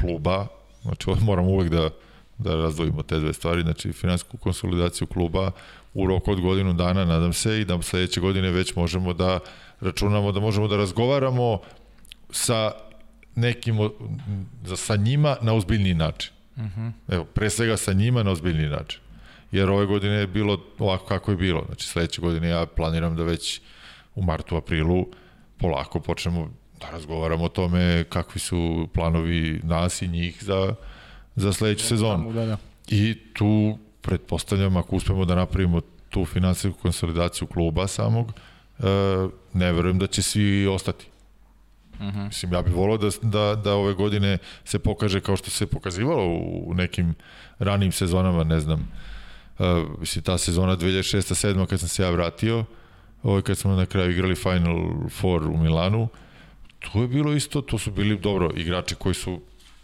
kluba, 0.00 0.46
znači 0.82 1.10
moramo 1.26 1.48
uvek 1.48 1.68
da, 1.68 1.90
da 2.38 2.54
razdvojimo 2.54 3.02
te 3.02 3.18
dve 3.18 3.32
stvari, 3.32 3.62
znači 3.62 3.92
finansijsku 3.92 4.36
konsolidaciju 4.36 5.06
kluba 5.06 5.50
u 5.94 6.06
roku 6.06 6.32
od 6.32 6.40
godinu 6.40 6.72
dana, 6.72 7.04
nadam 7.04 7.32
se, 7.32 7.60
i 7.60 7.64
da 7.64 7.82
sledeće 7.82 8.20
godine 8.20 8.50
već 8.50 8.76
možemo 8.76 9.12
da 9.12 9.38
računamo, 9.80 10.32
da 10.32 10.40
možemo 10.40 10.68
da 10.68 10.76
razgovaramo 10.76 11.60
sa 12.30 12.72
nekim, 13.34 13.90
sa 14.76 14.96
njima 14.96 15.36
na 15.42 15.54
ozbiljniji 15.54 15.94
način. 15.94 16.37
Uh 16.58 16.64
-huh. 16.64 16.92
Evo, 17.08 17.24
pre 17.24 17.50
svega 17.50 17.76
sa 17.76 17.92
njima 17.92 18.22
na 18.22 18.30
ozbiljniji 18.30 18.68
način. 18.68 19.00
Jer 19.52 19.70
ove 19.70 19.86
godine 19.86 20.14
je 20.14 20.26
bilo 20.26 20.60
ovako 20.78 21.06
kako 21.06 21.30
je 21.30 21.36
bilo. 21.36 21.64
Znači, 21.66 21.86
sledeće 21.86 22.20
godine 22.20 22.48
ja 22.48 22.66
planiram 22.66 23.16
da 23.16 23.22
već 23.22 23.60
u 24.14 24.22
martu, 24.22 24.56
aprilu 24.56 25.06
polako 25.58 26.00
počnemo 26.00 26.50
da 26.80 26.90
razgovaramo 26.90 27.44
o 27.44 27.48
tome 27.48 28.04
kakvi 28.08 28.40
su 28.40 28.88
planovi 28.94 29.60
nas 29.64 30.02
i 30.02 30.08
njih 30.08 30.44
za, 30.44 30.74
za 31.36 31.52
sledeću 31.52 31.84
sezonu. 31.84 32.32
Da, 32.32 32.46
da. 32.46 32.56
I 32.88 33.14
tu 33.32 33.78
pretpostavljam 34.00 34.76
ako 34.76 34.96
uspemo 34.96 35.24
da 35.24 35.34
napravimo 35.34 35.80
tu 36.10 36.24
finansijsku 36.24 36.80
konsolidaciju 36.82 37.46
kluba 37.46 37.86
samog, 37.86 38.32
e, 38.78 38.82
ne 39.52 39.72
verujem 39.72 39.98
da 39.98 40.06
će 40.06 40.22
svi 40.22 40.66
ostati. 40.66 41.06
Uh 41.98 42.04
-huh. 42.04 42.26
Mislim, 42.26 42.52
ja 42.52 42.62
bih 42.62 42.74
volao 42.74 42.98
da, 42.98 43.10
da, 43.22 43.54
da 43.64 43.74
ove 43.74 43.94
godine 43.94 44.38
se 44.64 44.78
pokaže 44.78 45.20
kao 45.20 45.36
što 45.36 45.50
se 45.50 45.66
pokazivalo 45.66 46.24
u, 46.66 46.74
nekim 46.74 47.14
ranim 47.58 47.92
sezonama, 47.92 48.44
ne 48.44 48.60
znam, 48.60 48.92
uh, 49.58 49.66
mislim, 50.00 50.24
ta 50.24 50.38
sezona 50.38 50.76
2006-2007 50.76 51.66
kad 51.66 51.80
sam 51.80 51.88
se 51.88 52.02
ja 52.02 52.10
vratio, 52.10 52.64
ovaj, 53.22 53.42
kad 53.42 53.58
smo 53.58 53.76
na 53.76 53.86
kraju 53.86 54.10
igrali 54.10 54.34
Final 54.34 55.08
Four 55.10 55.42
u 55.42 55.56
Milanu, 55.56 56.08
to 56.78 57.02
je 57.02 57.08
bilo 57.08 57.32
isto, 57.32 57.60
to 57.60 57.78
su 57.78 57.90
bili 57.90 58.18
dobro 58.18 58.50
igrači 58.56 58.94
koji 58.94 59.14
su 59.14 59.40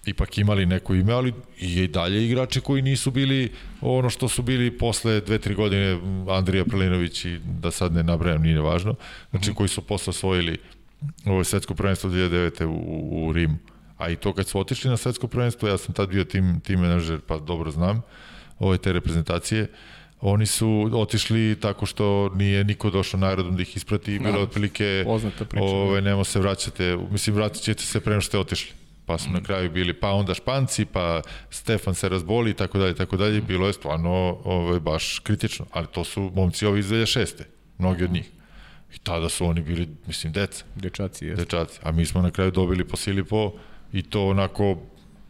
ipak 0.06 0.38
imali 0.38 0.66
neko 0.66 0.94
ime, 0.94 1.12
ali 1.12 1.32
i 1.58 1.88
dalje 1.88 2.26
igrači 2.26 2.60
koji 2.60 2.82
nisu 2.82 3.10
bili 3.10 3.52
ono 3.80 4.10
što 4.10 4.28
su 4.28 4.42
bili 4.42 4.78
posle 4.78 5.20
dve, 5.20 5.38
tri 5.38 5.54
godine 5.54 5.98
Andrija 6.28 6.64
Prelinović 6.64 7.24
i 7.24 7.38
da 7.38 7.70
sad 7.70 7.92
ne 7.92 8.02
nabrajam, 8.02 8.42
nije 8.42 8.60
važno, 8.60 8.94
znači 9.30 9.50
mm. 9.50 9.54
koji 9.54 9.68
su 9.68 9.82
posle 9.82 10.10
osvojili 10.10 10.58
ovo 11.26 11.44
svetsko 11.44 11.74
prvenstvo 11.74 12.10
2009. 12.10 12.64
u, 12.64 13.26
u 13.26 13.32
Rimu. 13.32 13.56
A 13.96 14.10
i 14.10 14.16
to 14.16 14.32
kad 14.32 14.48
su 14.48 14.60
otišli 14.60 14.90
na 14.90 14.96
svetsko 14.96 15.28
prvenstvo, 15.28 15.68
ja 15.68 15.78
sam 15.78 15.94
tad 15.94 16.08
bio 16.08 16.24
tim, 16.24 16.60
tim 16.60 16.80
menadžer, 16.80 17.20
pa 17.20 17.38
dobro 17.38 17.70
znam 17.70 18.02
ove 18.58 18.78
te 18.78 18.92
reprezentacije, 18.92 19.66
oni 20.20 20.46
su 20.46 20.90
otišli 20.92 21.56
tako 21.60 21.86
što 21.86 22.30
nije 22.34 22.64
niko 22.64 22.90
došao 22.90 23.20
narodom 23.20 23.56
da 23.56 23.62
ih 23.62 23.76
isprati 23.76 24.14
i 24.14 24.18
bilo 24.18 24.32
Da. 24.32 24.38
otprilike 24.38 25.02
Poznata 25.06 25.44
priča, 25.44 25.64
da. 25.64 25.70
ove, 25.70 26.00
nemo 26.00 26.24
se 26.24 26.40
vraćate, 26.40 26.96
mislim 27.10 27.36
vratit 27.36 27.62
ćete 27.62 27.82
se 27.82 28.00
prema 28.00 28.20
što 28.20 28.28
ste 28.28 28.38
otišli. 28.38 28.72
Pa 29.06 29.18
su 29.18 29.30
mm. 29.30 29.32
na 29.32 29.42
kraju 29.42 29.70
bili 29.70 29.92
pa 29.92 30.10
onda 30.10 30.34
Španci, 30.34 30.84
pa 30.84 31.22
Stefan 31.50 31.94
se 31.94 32.08
razboli 32.08 32.50
i 32.50 32.54
tako 32.54 32.78
dalje, 32.78 32.94
tako 32.94 33.16
dalje. 33.16 33.40
Bilo 33.40 33.66
je 33.66 33.72
stvarno 33.72 34.10
ovaj, 34.44 34.80
baš 34.80 35.18
kritično. 35.18 35.66
Ali 35.72 35.86
to 35.86 36.04
su 36.04 36.30
momci 36.34 36.66
ovi 36.66 36.80
iz 36.80 36.86
2006. 36.86 37.42
Mnogi 37.78 38.04
od 38.04 38.12
njih. 38.12 38.30
I 38.94 38.98
tada 38.98 39.28
su 39.28 39.46
oni 39.46 39.60
bili, 39.62 39.88
mislim, 40.06 40.32
deca 40.32 40.64
Dečaci, 40.74 41.26
jeste. 41.26 41.44
dečaci. 41.44 41.80
A 41.82 41.92
mi 41.92 42.06
smo 42.06 42.22
na 42.22 42.30
kraju 42.30 42.50
dobili 42.50 42.84
po 42.84 42.96
sili 42.96 43.24
po 43.24 43.52
i 43.92 44.02
to 44.02 44.26
onako 44.28 44.78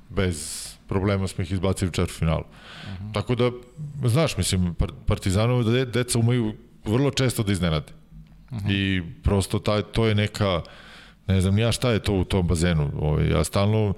bez 0.09 0.69
problema 0.89 1.29
smo 1.29 1.45
ih 1.45 1.53
izbacili 1.53 1.89
u 1.89 1.93
četvrtfinalu. 1.93 2.45
Uh 2.45 2.89
-huh. 2.89 3.15
Tako 3.15 3.35
da, 3.35 3.51
znaš, 4.09 4.37
mislim, 4.37 4.75
par- 4.75 4.93
Partizanovi 5.07 5.73
de, 5.73 5.85
deca 5.85 6.19
umeju 6.19 6.55
vrlo 6.85 7.11
često 7.11 7.43
da 7.43 7.53
iznenade. 7.53 7.93
Uh 8.51 8.59
-huh. 8.59 8.73
I 8.73 9.03
prosto 9.23 9.59
taj, 9.59 9.83
to 9.83 10.07
je 10.07 10.15
neka, 10.15 10.63
ne 11.27 11.41
znam 11.41 11.59
ja 11.59 11.73
šta 11.73 11.91
je 11.91 11.99
to 11.99 12.13
u 12.13 12.25
tom 12.25 12.47
bazenu. 12.47 12.91
Ovaj, 12.99 13.29
ja 13.29 13.45
stalno, 13.45 13.95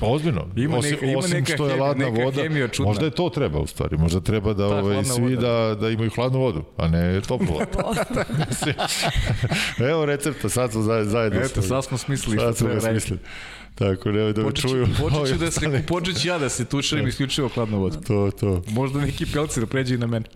ozbiljno, 0.00 0.46
Ima 0.56 0.76
osim, 0.76 0.90
neka- 0.92 1.04
ima 1.04 1.18
osim 1.18 1.32
neka 1.32 1.52
što 1.54 1.68
je 1.68 1.76
ladna 1.76 2.04
neka 2.06 2.24
voda, 2.24 2.68
čudna. 2.68 2.88
možda 2.88 3.04
je 3.04 3.10
to 3.10 3.28
treba 3.28 3.58
u 3.58 3.66
stvari, 3.66 3.96
možda 3.96 4.20
treba 4.20 4.52
da, 4.52 4.64
Da, 4.64 4.76
ovaj, 4.76 5.04
svi 5.04 5.22
voda. 5.22 5.40
da, 5.68 5.74
da 5.74 5.90
imaju 5.90 6.10
hladnu 6.10 6.38
vodu, 6.38 6.64
a 6.76 6.88
ne 6.88 7.20
toplu 7.20 7.46
vodu. 7.48 7.66
Evo 9.90 10.04
recepta, 10.06 10.48
sad 10.48 10.72
smo 10.72 10.82
zajedno. 10.82 11.40
Eto, 11.40 11.62
sad 11.62 11.84
smo 11.84 11.98
smislili 11.98 12.38
Sad 12.38 12.56
smo 12.56 12.68
treba 12.68 12.80
ga 12.80 12.90
smislili. 12.90 13.20
Tako, 13.74 14.10
nemoj 14.10 14.32
da 14.32 14.40
me 14.40 14.46
Počet 14.46 14.62
ću, 14.62 14.68
čuju. 14.68 14.86
počet 15.00 15.10
ću 15.10 15.20
ovi 15.20 15.32
da 15.32 15.38
se, 15.40 15.46
ostali. 15.46 15.82
počet 15.82 16.20
ću 16.20 16.28
ja 16.28 16.38
da 16.38 16.48
se 16.48 16.64
tučerim 16.64 17.08
isključivo 17.08 17.48
hladno 17.48 17.78
vodu. 17.78 17.96
To, 18.00 18.30
to. 18.30 18.62
Možda 18.68 19.00
neki 19.00 19.26
pelcer 19.26 19.66
pređe 19.66 19.94
i 19.94 19.98
na 19.98 20.06
mene. 20.06 20.26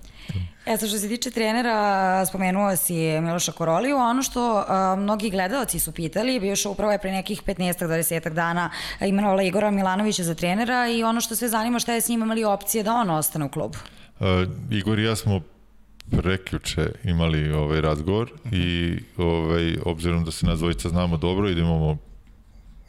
E, 0.67 0.77
sad 0.77 0.89
što 0.89 0.99
se 0.99 1.09
tiče 1.09 1.31
trenera, 1.31 2.27
spomenuo 2.27 2.77
si 2.77 2.95
Miloša 2.95 3.53
Koroliju, 3.53 3.97
ono 3.97 4.23
što 4.23 4.65
a, 4.69 4.97
mnogi 4.99 5.31
gledalci 5.31 5.79
su 5.79 5.93
pitali, 5.93 6.41
bivša 6.41 6.69
upravo 6.69 6.93
je 6.93 6.99
pre 6.99 7.13
nekih 7.13 7.43
15-20 7.43 8.29
dana 8.29 8.71
imenovala 9.01 9.43
Igora 9.43 9.71
Milanovića 9.71 10.23
za 10.23 10.35
trenera 10.35 10.89
i 10.89 11.03
ono 11.03 11.21
što 11.21 11.37
sve 11.37 11.49
zanima 11.49 11.79
šta 11.79 11.93
je 11.93 12.01
s 12.01 12.09
njim 12.09 12.23
imali 12.23 12.45
opcije 12.45 12.83
da 12.83 12.95
on 12.95 13.11
ostane 13.11 13.45
u 13.45 13.49
klubu. 13.49 13.79
Uh, 14.21 14.27
Igor 14.71 14.99
i 14.99 15.05
ja 15.05 15.17
smo 15.17 15.41
preključe 16.11 16.93
imali 17.05 17.53
ovaj 17.53 17.81
razgovor 17.81 18.31
i 18.53 18.99
ovaj, 19.17 19.77
obzirom 19.85 20.25
da 20.25 20.31
se 20.31 20.47
nas 20.47 20.59
dvojica 20.59 20.89
znamo 20.89 21.17
dobro 21.17 21.49
i 21.49 21.55
da 21.55 21.61
imamo 21.61 21.97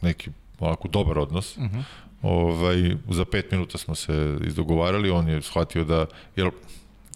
neki 0.02 0.30
ovako 0.60 0.88
dobar 0.88 1.18
odnos, 1.18 1.56
uh 1.56 1.62
-huh. 1.62 1.82
ovaj, 2.22 2.96
za 3.10 3.24
pet 3.24 3.50
minuta 3.50 3.78
smo 3.78 3.94
se 3.94 4.38
izdogovarali, 4.46 5.10
on 5.10 5.28
je 5.28 5.42
shvatio 5.42 5.84
da, 5.84 6.06
jer, 6.36 6.50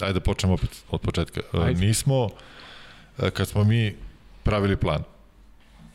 ajde 0.03 0.15
da 0.15 0.21
počnemo 0.21 0.55
opet 0.55 0.85
od 0.91 1.01
početka, 1.01 1.41
Uh, 1.53 1.65
Ajde. 1.65 1.81
nismo, 1.87 2.25
uh, 2.25 3.31
kad 3.31 3.49
smo 3.49 3.65
mi 3.65 3.95
pravili 4.43 4.77
plan, 4.77 5.03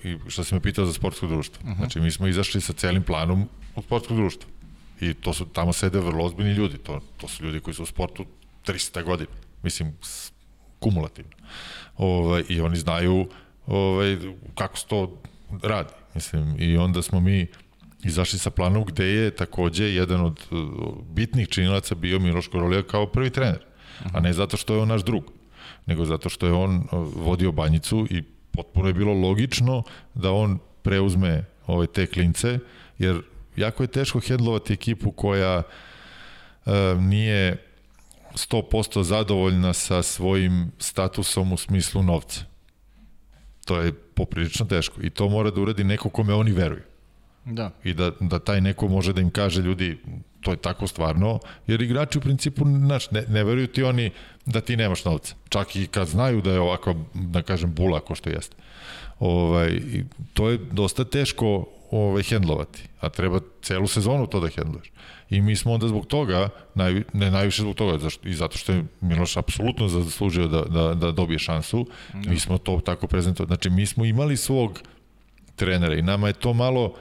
i 0.03 0.18
što 0.28 0.43
si 0.43 0.53
me 0.53 0.60
pitao 0.60 0.86
za 0.86 0.93
sportsko 0.93 1.28
društvo, 1.28 1.64
uh 1.64 1.70
-huh. 1.70 1.78
znači 1.78 1.99
mi 1.99 2.12
smo 2.12 2.28
izašli 2.28 2.62
sa 2.62 2.74
celim 2.74 3.03
planom 3.03 3.49
u 3.76 3.82
sportsko 3.82 4.14
društvo. 4.14 4.49
I 5.01 5.14
to 5.14 5.34
su, 5.34 5.45
tamo 5.45 5.74
sede 5.74 5.99
vrlo 5.99 6.26
ozbiljni 6.26 6.53
ljudi, 6.53 6.78
to, 6.78 7.01
to 7.18 7.28
su 7.28 7.43
ljudi 7.43 7.60
koji 7.60 7.74
su 7.74 7.84
u 7.84 7.86
sportu 7.86 8.26
300 8.66 9.03
godina, 9.03 9.32
mislim, 9.64 9.93
kumulativno. 10.80 11.32
Ovaj, 11.97 12.43
I 12.49 12.62
oni 12.62 12.76
znaju 12.76 13.28
ovaj, 13.68 14.18
kako 14.56 14.78
se 14.78 14.86
to 14.88 15.22
radi. 15.62 15.93
Mislim, 16.16 16.56
I 16.60 16.78
onda 16.78 17.01
smo 17.01 17.20
mi 17.20 17.47
izašli 18.03 18.39
sa 18.39 18.49
planom 18.49 18.84
gde 18.86 19.06
je 19.06 19.32
takođe 19.32 19.93
jedan 19.93 20.22
od 20.22 20.39
uh, 20.51 20.60
bitnih 21.10 21.49
činilaca 21.49 21.95
bio 21.95 22.20
Miloš 22.20 22.47
Korolija 22.47 22.84
kao 22.84 23.08
prvi 23.08 23.30
trener. 23.30 23.60
A 24.14 24.20
ne 24.20 24.34
zato 24.34 24.58
što 24.58 24.74
je 24.74 24.82
on 24.82 24.88
naš 24.88 25.04
drug, 25.04 25.24
nego 25.86 26.06
zato 26.06 26.30
što 26.30 26.46
je 26.46 26.54
on 26.54 26.84
vodio 27.16 27.52
banjicu 27.52 28.08
i 28.10 28.24
potpuno 28.52 28.88
je 28.88 28.93
bilo 28.93 29.14
logično 29.14 29.84
da 30.14 30.32
on 30.32 30.60
preuzme 30.82 31.46
ove 31.68 31.88
te 31.88 32.06
klince, 32.06 32.60
jer 32.98 33.22
jako 33.56 33.84
je 33.84 33.88
teško 33.88 34.20
hendlovati 34.20 34.74
ekipu 34.74 35.12
koja 35.12 35.58
uh, 36.66 36.74
nije 37.00 37.58
100% 38.34 39.04
zadovoljna 39.04 39.74
sa 39.74 40.04
svojim 40.04 40.72
statusom 40.80 41.54
u 41.54 41.58
smislu 41.58 42.04
novca. 42.04 42.41
To 43.66 43.82
je 43.82 43.93
poprilično 43.93 44.66
teško 44.66 45.02
i 45.02 45.10
to 45.10 45.30
mora 45.30 45.52
da 45.52 45.62
uradi 45.62 45.84
neko 45.84 46.10
kome 46.10 46.34
oni 46.34 46.52
veruju. 46.52 46.84
Da. 47.46 47.72
I 47.84 47.93
da, 47.93 48.12
da 48.20 48.39
taj 48.39 48.62
neko 48.62 48.88
može 48.88 49.14
da 49.14 49.22
im 49.22 49.30
kaže 49.30 49.62
ljudi, 49.62 49.98
to 50.46 50.52
je 50.52 50.58
tako 50.58 50.88
stvarno, 50.88 51.39
jer 51.68 51.82
igrači 51.82 52.18
u 52.18 52.22
principu, 52.22 52.66
znaš, 52.66 53.12
ne, 53.12 53.24
ne 53.28 53.43
veruju 53.43 53.68
ti 53.68 53.84
oni 53.84 54.12
da 54.46 54.62
ti 54.62 54.78
nemaš 54.78 55.06
novca. 55.06 55.36
Čak 55.50 55.76
i 55.76 55.88
kad 55.88 56.08
znaju 56.08 56.41
da 56.41 56.52
je 56.52 56.60
ovako, 56.60 56.96
da 57.14 57.41
kažem, 57.41 57.74
bula 57.74 58.00
ko 58.00 58.16
što 58.16 58.30
jeste. 58.30 58.56
Ovaj, 59.20 59.80
to 60.34 60.50
je 60.50 60.58
dosta 60.72 61.04
teško 61.04 61.66
ovaj, 61.91 62.24
hendlovati, 62.24 62.84
a 63.02 63.10
treba 63.10 63.39
celu 63.62 63.88
sezonu 63.88 64.28
to 64.28 64.39
da 64.39 64.50
hendluješ. 64.54 64.91
I 65.30 65.41
mi 65.41 65.56
smo 65.56 65.74
onda 65.74 65.88
zbog 65.88 66.06
toga, 66.06 66.50
naj, 66.76 67.04
ne 67.14 67.32
najviše 67.32 67.62
zbog 67.62 67.76
toga, 67.76 67.98
zašto, 67.98 68.28
i 68.28 68.34
zato 68.34 68.58
što 68.58 68.72
je 68.72 68.84
Miloš 69.02 69.38
apsolutno 69.38 69.88
zaslužio 69.88 70.48
da, 70.48 70.62
da, 70.62 70.93
da 70.93 71.12
dobije 71.12 71.39
šansu, 71.39 71.88
ja. 72.14 72.30
mi 72.30 72.39
smo 72.39 72.58
to 72.58 72.80
tako 72.86 73.08
prezentovali. 73.08 73.48
Znači, 73.48 73.70
mi 73.70 73.86
smo 73.86 74.06
imali 74.06 74.38
svog 74.38 74.82
trenera 75.56 75.96
i 75.96 76.02
nama 76.02 76.28
je 76.28 76.34
to 76.34 76.54
malo 76.54 76.93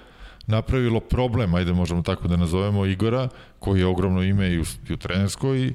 napravilo 0.47 1.01
problem, 1.01 1.55
ajde 1.55 1.73
možemo 1.73 2.03
tako 2.03 2.29
da 2.29 2.37
nazovemo 2.37 2.87
Igora, 2.87 3.29
koji 3.59 3.81
je 3.81 3.87
ogromno 3.87 4.23
ime 4.23 4.53
i 4.53 4.59
u, 4.61 4.65
i 4.89 4.93
u 4.93 4.97
trenerskoj 4.97 5.59
i 5.67 5.75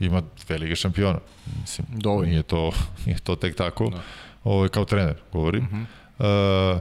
ima 0.00 0.22
dve 0.46 0.58
lige 0.58 0.76
šampiona. 0.76 1.18
Mislim, 1.60 1.86
Dovoljno. 1.90 2.30
Nije 2.30 2.42
to, 2.42 2.72
nije 3.06 3.18
to 3.18 3.36
tek 3.36 3.56
tako. 3.56 3.90
Da. 3.90 4.02
Ovo 4.44 4.62
je 4.62 4.68
kao 4.68 4.84
trener, 4.84 5.14
govorim. 5.32 5.64
Uh 5.64 5.70
-huh. 6.18 6.74
uh, 6.74 6.80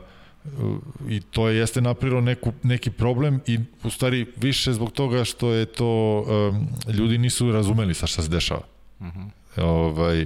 i 1.09 1.21
to 1.21 1.49
je 1.49 1.57
jeste 1.57 1.81
napravilo 1.81 2.21
neku, 2.21 2.53
neki 2.63 2.91
problem 2.91 3.41
i 3.47 3.59
u 3.83 3.89
stvari 3.89 4.25
više 4.37 4.73
zbog 4.73 4.91
toga 4.91 5.23
što 5.23 5.51
je 5.51 5.65
to 5.65 6.19
um, 6.21 6.67
ljudi 6.93 7.17
nisu 7.17 7.51
razumeli 7.51 7.93
sa 7.93 8.07
šta 8.07 8.21
se 8.21 8.29
dešava. 8.29 8.61
Uh 8.99 9.07
-huh. 9.07 9.61
ovaj, 9.61 10.25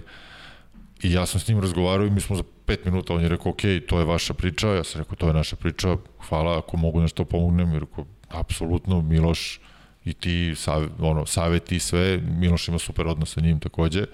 I 1.04 1.12
ja 1.12 1.26
sam 1.26 1.39
s 1.39 1.47
njim 1.47 1.60
razgovarao 1.60 2.08
i 2.08 2.10
mi 2.10 2.22
smo 2.22 2.36
pet 2.70 2.86
minuta, 2.86 3.13
on 3.13 3.22
je 3.22 3.30
rekao, 3.30 3.51
ok, 3.51 3.61
to 3.88 3.99
je 3.99 4.05
vaša 4.05 4.34
priča, 4.34 4.67
ja 4.67 4.84
sam 4.84 5.01
rekao, 5.01 5.15
to 5.15 5.28
je 5.28 5.34
naša 5.34 5.55
priča, 5.55 5.97
hvala 6.30 6.57
ako 6.57 6.78
mogu 6.78 7.01
nešto 7.01 7.26
pomognem, 7.26 7.76
i 7.76 7.80
rekao, 7.80 8.05
apsolutno, 8.30 9.01
Miloš 9.01 9.59
i 10.05 10.13
ti, 10.13 10.53
sav, 10.55 10.86
ono, 10.99 11.26
saveti 11.26 11.76
i 11.76 11.80
sve, 11.80 12.17
Miloš 12.17 12.67
ima 12.67 12.80
super 12.80 13.07
odnos 13.07 13.34
sa 13.34 13.41
njim 13.41 13.59
takođe, 13.59 14.05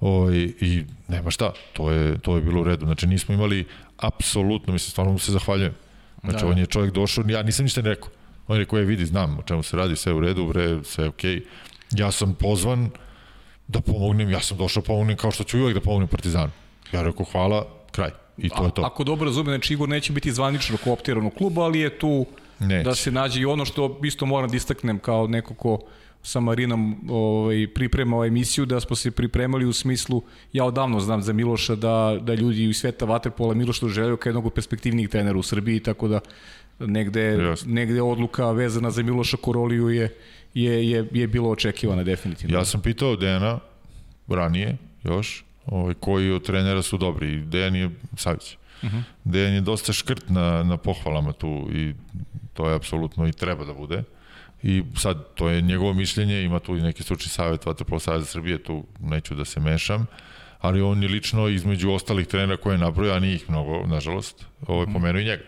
o, 0.00 0.30
i, 0.30 0.54
i 0.60 0.84
nema 1.08 1.30
šta, 1.30 1.52
to 1.72 1.90
je, 1.90 2.18
to 2.18 2.36
je 2.36 2.42
bilo 2.42 2.60
u 2.60 2.64
redu, 2.64 2.86
znači 2.86 3.06
nismo 3.06 3.34
imali 3.34 3.66
apsolutno, 3.96 4.72
mislim, 4.72 4.90
stvarno 4.90 5.12
mu 5.12 5.18
se 5.18 5.32
zahvaljujem, 5.32 5.74
znači 6.24 6.44
da. 6.44 6.50
on 6.50 6.58
je 6.58 6.66
čovjek 6.66 6.94
došao, 6.94 7.24
ja 7.28 7.42
nisam 7.42 7.64
ništa 7.64 7.82
ne 7.82 7.88
rekao, 7.88 8.10
on 8.48 8.56
je 8.56 8.64
rekao, 8.64 8.78
je 8.78 8.84
vidi, 8.84 9.06
znam 9.06 9.38
o 9.38 9.42
čemu 9.42 9.62
se 9.62 9.76
radi, 9.76 9.96
sve 9.96 10.12
u 10.12 10.20
redu, 10.20 10.46
bre, 10.46 10.84
sve 10.84 11.08
okej, 11.08 11.36
okay. 11.36 11.42
ja 11.90 12.10
sam 12.10 12.34
pozvan 12.34 12.90
da 13.68 13.80
pomognem, 13.80 14.30
ja 14.30 14.40
sam 14.40 14.56
došao 14.58 14.80
da 14.82 14.86
pomognem 14.86 15.16
kao 15.16 15.30
što 15.30 15.44
ću 15.44 15.58
uvek 15.58 15.74
da 15.74 15.80
pomognem 15.80 16.08
Partizanu. 16.08 16.50
Ja 16.92 17.02
rekao, 17.02 17.26
hvala, 17.32 17.77
kraj. 17.90 18.10
I 18.38 18.48
to 18.48 18.62
A, 18.62 18.64
je 18.64 18.70
to. 18.74 18.82
Ako 18.82 19.04
dobro 19.04 19.24
razumem, 19.24 19.52
znači 19.52 19.72
Igor 19.72 19.88
neće 19.88 20.12
biti 20.12 20.32
zvanično 20.32 20.76
kooptiran 20.84 21.26
u 21.26 21.30
klubu, 21.30 21.60
ali 21.60 21.80
je 21.80 21.98
tu 21.98 22.26
neće. 22.58 22.84
da 22.84 22.94
se 22.94 23.10
nađe 23.10 23.40
i 23.40 23.44
ono 23.44 23.64
što 23.64 24.00
isto 24.04 24.26
moram 24.26 24.50
da 24.50 24.56
istaknem 24.56 24.98
kao 24.98 25.26
neko 25.26 25.54
ko 25.54 25.78
sa 26.22 26.40
Marinom 26.40 27.10
ovaj, 27.10 27.66
priprema 27.74 28.16
ovaj 28.16 28.28
emisiju, 28.28 28.66
da 28.66 28.80
smo 28.80 28.96
se 28.96 29.10
pripremali 29.10 29.66
u 29.66 29.72
smislu, 29.72 30.22
ja 30.52 30.64
odavno 30.64 31.00
znam 31.00 31.22
za 31.22 31.32
Miloša 31.32 31.74
da, 31.74 32.18
da 32.20 32.34
ljudi 32.34 32.64
iz 32.64 32.76
sveta 32.76 33.06
Waterpola 33.06 33.54
Miloša 33.54 33.86
doželjaju 33.86 34.16
kao 34.16 34.30
jednog 34.30 34.52
perspektivnijih 34.52 35.08
trenera 35.08 35.38
u 35.38 35.42
Srbiji, 35.42 35.80
tako 35.80 36.08
da 36.08 36.20
negde, 36.78 37.22
Jasne. 37.22 37.72
negde 37.72 38.02
odluka 38.02 38.50
vezana 38.50 38.90
za 38.90 39.02
Miloša 39.02 39.36
Koroliju 39.36 39.88
je, 39.88 40.14
je, 40.54 40.90
je, 40.90 41.08
je 41.12 41.26
bilo 41.26 41.50
očekivana 41.50 42.02
definitivno. 42.02 42.58
Ja 42.58 42.64
sam 42.64 42.82
pitao 42.82 43.16
Dejana 43.16 43.58
ranije, 44.28 44.76
još, 45.04 45.44
ovaj, 45.68 45.94
koji 45.94 46.30
od 46.30 46.42
trenera 46.42 46.82
su 46.82 46.98
dobri. 46.98 47.42
Dejan 47.42 47.76
je 47.76 47.90
Savić. 48.16 48.56
Uh 48.82 48.90
-huh. 48.90 49.02
Dejan 49.24 49.54
je 49.54 49.60
dosta 49.60 49.92
škrt 49.92 50.28
na, 50.28 50.62
na 50.62 50.76
pohvalama 50.76 51.32
tu 51.32 51.68
i 51.72 51.94
to 52.54 52.68
je 52.68 52.74
apsolutno 52.74 53.28
i 53.28 53.32
treba 53.32 53.64
da 53.64 53.74
bude. 53.74 54.02
I 54.62 54.82
sad, 54.96 55.34
to 55.34 55.48
je 55.48 55.62
njegovo 55.62 55.92
mišljenje, 55.92 56.42
ima 56.42 56.58
tu 56.58 56.76
i 56.76 56.80
neki 56.80 57.02
stručni 57.02 57.30
savjet 57.30 57.66
Vatrpolo 57.66 57.98
Savjeza 57.98 58.26
Srbije, 58.26 58.62
tu 58.62 58.84
neću 59.00 59.34
da 59.34 59.44
se 59.44 59.60
mešam, 59.60 60.06
ali 60.60 60.82
on 60.82 61.02
je 61.02 61.08
lično 61.08 61.48
između 61.48 61.90
ostalih 61.90 62.26
trenera 62.26 62.56
koje 62.56 62.74
je 62.74 62.78
nabrojao, 62.78 63.16
a 63.16 63.20
nije 63.20 63.34
ih 63.34 63.50
mnogo, 63.50 63.86
nažalost, 63.86 64.46
ovaj, 64.66 64.86
-huh. 64.86 64.92
pomenuo 64.92 65.20
i 65.20 65.24
njega. 65.24 65.42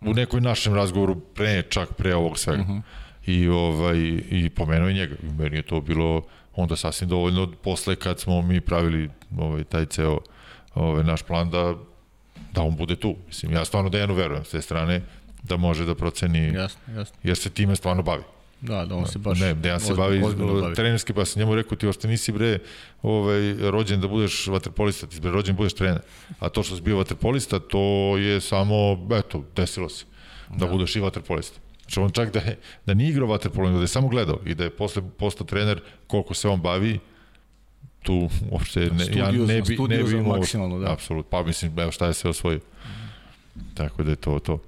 U 0.00 0.14
nekoj 0.14 0.40
našem 0.40 0.74
razgovoru 0.74 1.20
pre, 1.20 1.62
čak 1.62 1.94
pre 1.94 2.14
ovog 2.14 2.38
svega. 2.38 2.62
Uh 2.62 2.68
-huh. 2.68 2.80
I, 3.26 3.48
ovaj, 3.48 3.98
i 4.30 4.50
pomenuo 4.54 4.88
i 4.88 4.94
njega. 4.94 5.16
Meni 5.38 5.56
je 5.56 5.62
to 5.62 5.80
bilo 5.80 6.22
onda 6.56 6.76
sasvim 6.76 7.08
dovoljno 7.08 7.52
posle 7.62 7.96
kad 7.96 8.20
smo 8.20 8.42
mi 8.42 8.60
pravili 8.60 9.10
ovaj, 9.38 9.64
taj 9.64 9.86
ceo 9.86 10.18
ovaj, 10.74 11.04
naš 11.04 11.22
plan 11.22 11.50
da, 11.50 11.74
da 12.52 12.62
on 12.62 12.76
bude 12.76 12.96
tu. 12.96 13.16
Mislim, 13.26 13.52
ja 13.52 13.64
stvarno 13.64 13.90
Dejanu 13.90 14.14
verujem 14.14 14.44
s 14.44 14.50
te 14.50 14.62
strane 14.62 15.02
da 15.42 15.56
može 15.56 15.84
da 15.84 15.94
proceni, 15.94 16.54
jasno, 16.54 16.80
jasno. 16.96 17.16
jer 17.22 17.36
se 17.36 17.50
time 17.50 17.76
stvarno 17.76 18.02
bavi. 18.02 18.22
Da, 18.60 18.84
da 18.84 18.96
on 18.96 19.06
se 19.06 19.18
baš... 19.18 19.40
Ne, 19.40 19.54
Dejan 19.54 19.80
se 19.80 19.94
bavi, 19.94 20.20
bavi. 20.20 20.74
trenerski, 20.74 21.12
pa 21.12 21.24
sam 21.24 21.40
njemu 21.40 21.54
rekao, 21.54 21.78
ti 21.78 21.86
ošte 21.86 22.08
nisi 22.08 22.32
bre 22.32 22.58
ovaj, 23.02 23.54
rođen 23.70 24.00
da 24.00 24.08
budeš 24.08 24.46
vaterpolista, 24.46 25.06
ti 25.06 25.20
bre 25.20 25.30
rođen 25.30 25.54
da 25.54 25.56
budeš 25.56 25.74
trener. 25.74 26.00
A 26.38 26.48
to 26.48 26.62
što 26.62 26.76
si 26.76 26.82
bio 26.82 26.96
vaterpolista, 26.96 27.58
to 27.58 28.16
je 28.18 28.40
samo, 28.40 29.08
eto, 29.12 29.44
desilo 29.56 29.88
se, 29.88 30.04
da, 30.48 30.66
da. 30.66 30.72
budeš 30.72 30.96
i 30.96 31.00
vaterpolista. 31.00 31.60
Znači 31.84 32.00
on 32.00 32.10
čak 32.10 32.32
da, 32.32 32.38
je, 32.38 32.58
da 32.86 32.94
nije 32.94 33.10
igrao 33.10 33.28
vaterpolo, 33.28 33.66
nego 33.66 33.78
da 33.78 33.84
je 33.84 33.88
samo 33.88 34.08
gledao 34.08 34.38
i 34.46 34.54
da 34.54 34.64
je 34.64 34.70
posle 34.70 35.02
postao 35.18 35.46
trener 35.46 35.80
koliko 36.06 36.34
se 36.34 36.48
on 36.48 36.60
bavi, 36.60 37.00
tu 38.02 38.28
uopšte 38.50 38.80
ne, 38.80 39.06
ja 39.18 39.30
ne 39.30 39.62
bi, 39.62 39.76
ne 39.88 40.02
bi 40.02 40.12
imao, 40.12 40.38
maksimalno, 40.38 40.78
da. 40.78 40.92
Apsolutno, 40.92 41.30
pa 41.30 41.42
mislim, 41.42 41.78
evo 41.78 41.90
šta 41.90 42.06
je 42.06 42.14
sve 42.14 42.30
osvojio. 42.30 42.58
Mm. 42.58 43.60
Tako 43.74 44.02
da 44.02 44.10
je 44.10 44.16
to 44.16 44.38
to. 44.38 44.58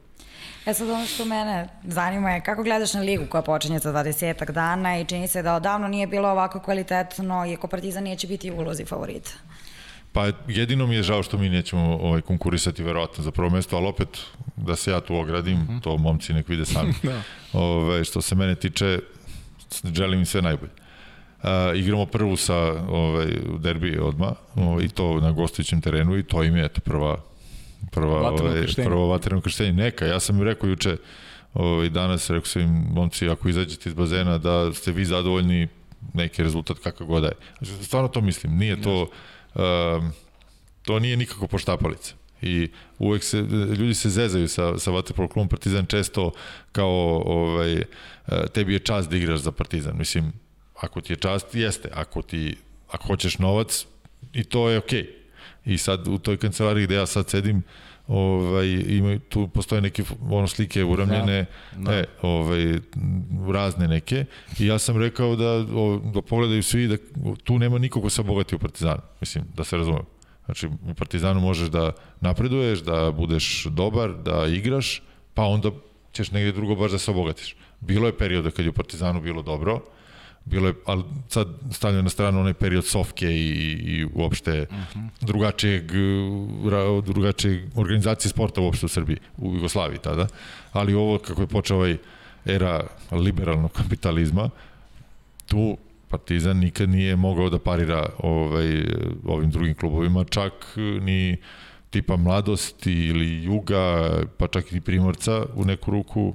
E 0.66 0.74
sad 0.74 0.90
ono 0.90 1.06
što 1.06 1.24
mene 1.24 1.68
zanima 1.84 2.30
je 2.30 2.40
kako 2.40 2.62
gledaš 2.62 2.94
na 2.94 3.00
ligu 3.00 3.24
koja 3.28 3.42
počinje 3.42 3.78
za 3.78 3.92
20 3.92 4.50
dana 4.50 4.98
i 4.98 5.04
čini 5.04 5.28
se 5.28 5.42
da 5.42 5.54
odavno 5.54 5.88
nije 5.88 6.06
bilo 6.06 6.28
ovako 6.28 6.60
kvalitetno 6.60 7.46
i 7.46 7.54
ako 7.54 7.68
Partizan 7.68 8.04
neće 8.04 8.26
biti 8.26 8.50
u 8.50 8.56
ulozi 8.56 8.84
favorita. 8.84 9.30
Pa 10.16 10.26
jedino 10.48 10.86
mi 10.86 10.94
je 10.94 11.02
žao 11.02 11.22
što 11.22 11.38
mi 11.38 11.48
nećemo 11.48 11.98
ovaj, 12.02 12.20
konkurisati 12.20 12.82
verovatno 12.82 13.24
za 13.24 13.30
prvo 13.30 13.50
mesto, 13.50 13.76
ali 13.76 13.86
opet 13.86 14.08
da 14.56 14.76
se 14.76 14.90
ja 14.90 15.00
tu 15.00 15.16
ogradim, 15.16 15.58
mm 15.58 15.68
-hmm. 15.68 15.82
to 15.82 15.96
momci 15.96 16.32
nek 16.32 16.48
vide 16.48 16.64
sami. 16.64 16.94
da. 17.02 17.22
Ove, 17.52 17.84
ovaj, 17.84 18.04
što 18.04 18.20
se 18.22 18.34
mene 18.34 18.54
tiče, 18.54 18.98
želim 19.94 20.18
im 20.18 20.26
sve 20.26 20.42
najbolje. 20.42 20.72
Uh, 20.72 21.48
igramo 21.74 22.06
prvu 22.06 22.36
sa 22.36 22.56
ovaj, 22.88 23.26
derbi 23.58 23.98
odma 23.98 24.34
ovaj, 24.54 24.84
i 24.84 24.88
to 24.88 25.20
na 25.20 25.32
gostujućem 25.32 25.80
terenu 25.80 26.16
i 26.18 26.22
to 26.22 26.42
im 26.42 26.56
je 26.56 26.64
eto, 26.64 26.80
prva 26.80 27.16
prva, 27.90 28.30
vatreno 28.30 28.50
ovaj, 28.50 28.66
prvo 28.84 29.06
vatreno 29.06 29.40
krštenje. 29.40 29.72
Neka, 29.72 30.06
ja 30.06 30.20
sam 30.20 30.36
im 30.36 30.42
rekao 30.42 30.68
juče 30.68 30.96
ovaj, 31.54 31.90
danas, 31.90 32.30
rekao 32.30 32.46
sam 32.46 32.62
im, 32.62 32.86
momci, 32.92 33.28
ako 33.28 33.48
izađete 33.48 33.88
iz 33.88 33.94
bazena 33.94 34.38
da 34.38 34.72
ste 34.72 34.92
vi 34.92 35.04
zadovoljni 35.04 35.68
neki 36.14 36.42
rezultat 36.42 36.78
kakav 36.78 37.06
god 37.06 37.22
da 37.22 37.28
je. 37.28 37.34
Stvarno 37.82 38.08
to 38.08 38.20
mislim, 38.20 38.56
nije 38.56 38.82
to 38.82 39.08
um, 39.56 40.12
to 40.82 40.98
nije 40.98 41.16
nikako 41.16 41.46
poštapalica. 41.46 42.14
I 42.42 42.68
uvek 42.98 43.24
se, 43.24 43.38
ljudi 43.78 43.94
se 43.94 44.10
zezaju 44.10 44.48
sa, 44.48 44.78
sa 44.78 44.90
Vatrpolo 44.90 45.28
klubom 45.28 45.48
Partizan 45.48 45.86
često 45.86 46.32
kao 46.72 47.22
ovaj, 47.26 47.72
e, 47.74 47.84
tebi 48.54 48.72
je 48.72 48.78
čast 48.78 49.10
da 49.10 49.16
igraš 49.16 49.40
za 49.40 49.52
Partizan. 49.52 49.96
Mislim, 49.98 50.32
ako 50.80 51.00
ti 51.00 51.12
je 51.12 51.16
čast, 51.16 51.54
jeste. 51.54 51.88
Ako, 51.94 52.22
ti, 52.22 52.56
ako 52.90 53.06
hoćeš 53.06 53.38
novac, 53.38 53.86
i 54.32 54.44
to 54.44 54.70
je 54.70 54.78
okej. 54.78 55.02
Okay. 55.02 55.72
I 55.72 55.78
sad 55.78 56.08
u 56.08 56.18
toj 56.18 56.36
kancelariji 56.36 56.86
gde 56.86 56.94
ja 56.94 57.06
sad 57.06 57.30
sedim, 57.30 57.62
ovaj 58.08 58.66
ima 58.88 59.18
tu 59.28 59.48
postoje 59.48 59.80
neke 59.80 60.02
ono 60.30 60.46
slike 60.46 60.84
uramljene 60.84 61.46
da, 61.76 61.90
da. 61.90 61.98
E, 61.98 62.04
ovaj 62.22 62.78
razne 63.52 63.88
neke. 63.88 64.24
I 64.58 64.66
ja 64.66 64.78
sam 64.78 64.96
rekao 64.96 65.36
da 65.36 65.50
o, 65.52 66.00
da 66.14 66.22
pogledaju 66.22 66.62
svi 66.62 66.88
da 66.88 66.96
tu 67.44 67.58
nema 67.58 67.78
nikog 67.78 68.02
ko 68.02 68.10
se 68.10 68.22
bogati 68.22 68.56
u 68.56 68.58
Partizanu 68.58 69.00
mislim 69.20 69.44
da 69.56 69.64
se 69.64 69.76
razume 69.76 69.98
znači 70.44 70.66
u 70.66 70.94
Partizanu 70.94 71.40
možeš 71.40 71.68
da 71.68 71.92
napreduješ 72.20 72.78
da 72.78 73.12
budeš 73.16 73.64
dobar 73.64 74.12
da 74.12 74.46
igraš 74.46 75.02
pa 75.34 75.42
onda 75.42 75.70
ćeš 76.12 76.30
negde 76.30 76.52
drugo 76.52 76.74
baš 76.74 76.90
da 76.90 76.98
se 76.98 77.10
obogatiš. 77.10 77.56
Bilo 77.80 78.06
je 78.06 78.18
perioda 78.18 78.50
kad 78.50 78.64
je 78.64 78.70
u 78.70 78.74
Partizanu 78.74 79.20
bilo 79.20 79.42
dobro 79.42 79.80
bilo 80.46 80.68
je, 80.68 80.74
ali 80.84 81.04
sad 81.28 81.48
stavljam 81.70 82.04
na 82.04 82.10
stranu 82.10 82.40
onaj 82.40 82.54
period 82.54 82.84
Sofke 82.84 83.26
i, 83.26 83.72
i 83.72 84.06
uopšte 84.14 84.66
uh 84.70 84.76
-huh. 84.76 85.08
drugačijeg, 85.20 85.84
drugačijeg 87.04 87.62
organizacije 87.74 88.30
sporta 88.30 88.60
uopšte 88.60 88.86
u 88.86 88.88
Srbiji, 88.88 89.16
u 89.38 89.54
Jugoslaviji 89.54 89.98
tada, 89.98 90.26
ali 90.72 90.94
ovo 90.94 91.18
kako 91.18 91.40
je 91.40 91.46
počeo 91.46 91.76
ovaj 91.76 91.96
era 92.44 92.86
liberalnog 93.12 93.72
kapitalizma, 93.72 94.50
tu 95.46 95.76
Partizan 96.08 96.56
nikad 96.56 96.88
nije 96.88 97.16
mogao 97.16 97.50
da 97.50 97.58
parira 97.58 98.06
ovaj, 98.18 98.84
ovim 99.24 99.50
drugim 99.50 99.74
klubovima, 99.74 100.24
čak 100.24 100.52
ni 101.00 101.36
tipa 101.90 102.16
Mladost 102.16 102.86
ili 102.86 103.42
Juga, 103.44 104.10
pa 104.38 104.46
čak 104.46 104.72
i 104.72 104.80
Primorca 104.80 105.44
u 105.54 105.64
neku 105.64 105.90
ruku 105.90 106.34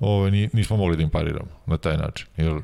ovaj, 0.00 0.30
nismo 0.30 0.76
mogli 0.76 0.96
da 0.96 1.02
im 1.02 1.10
pariramo 1.10 1.50
na 1.66 1.76
taj 1.76 1.96
način. 1.96 2.26
Jer 2.36 2.60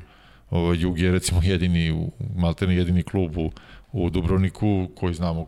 Ovo, 0.50 0.72
Jug 0.72 0.98
je 0.98 1.12
recimo 1.12 1.40
jedini, 1.42 2.08
maltene 2.36 2.76
jedini 2.76 3.02
klub 3.02 3.36
u, 3.38 3.52
u 3.92 4.10
Dubrovniku 4.10 4.88
koji 4.96 5.14
znamo 5.14 5.46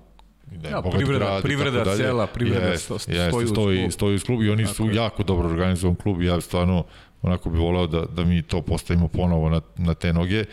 da 0.52 0.68
je 0.68 0.72
Ja, 0.72 0.80
bogat 0.80 1.00
privreda- 1.00 1.18
grad 1.18 1.42
privreda 1.42 1.84
dalje. 1.84 1.96
cela, 1.96 2.26
privreda 2.26 2.66
Jest, 2.66 2.84
sto- 2.84 2.94
jest, 3.12 3.28
stoji 3.28 3.46
stoji, 3.46 3.78
klub. 3.78 3.92
stoji 3.92 4.14
uz 4.14 4.24
klub 4.24 4.42
i 4.42 4.50
oni 4.50 4.66
su 4.66 4.90
jako 4.90 5.22
dobro 5.22 5.48
organizovan 5.48 5.94
klub 5.94 6.22
i 6.22 6.26
ja 6.26 6.40
stvarno 6.40 6.84
onako 7.22 7.50
bih 7.50 7.60
volao 7.60 7.86
da, 7.86 8.04
da 8.06 8.24
mi 8.24 8.42
to 8.42 8.62
postavimo 8.62 9.08
ponovo 9.08 9.50
na, 9.50 9.60
na 9.76 9.94
te 9.94 10.12
noge. 10.12 10.44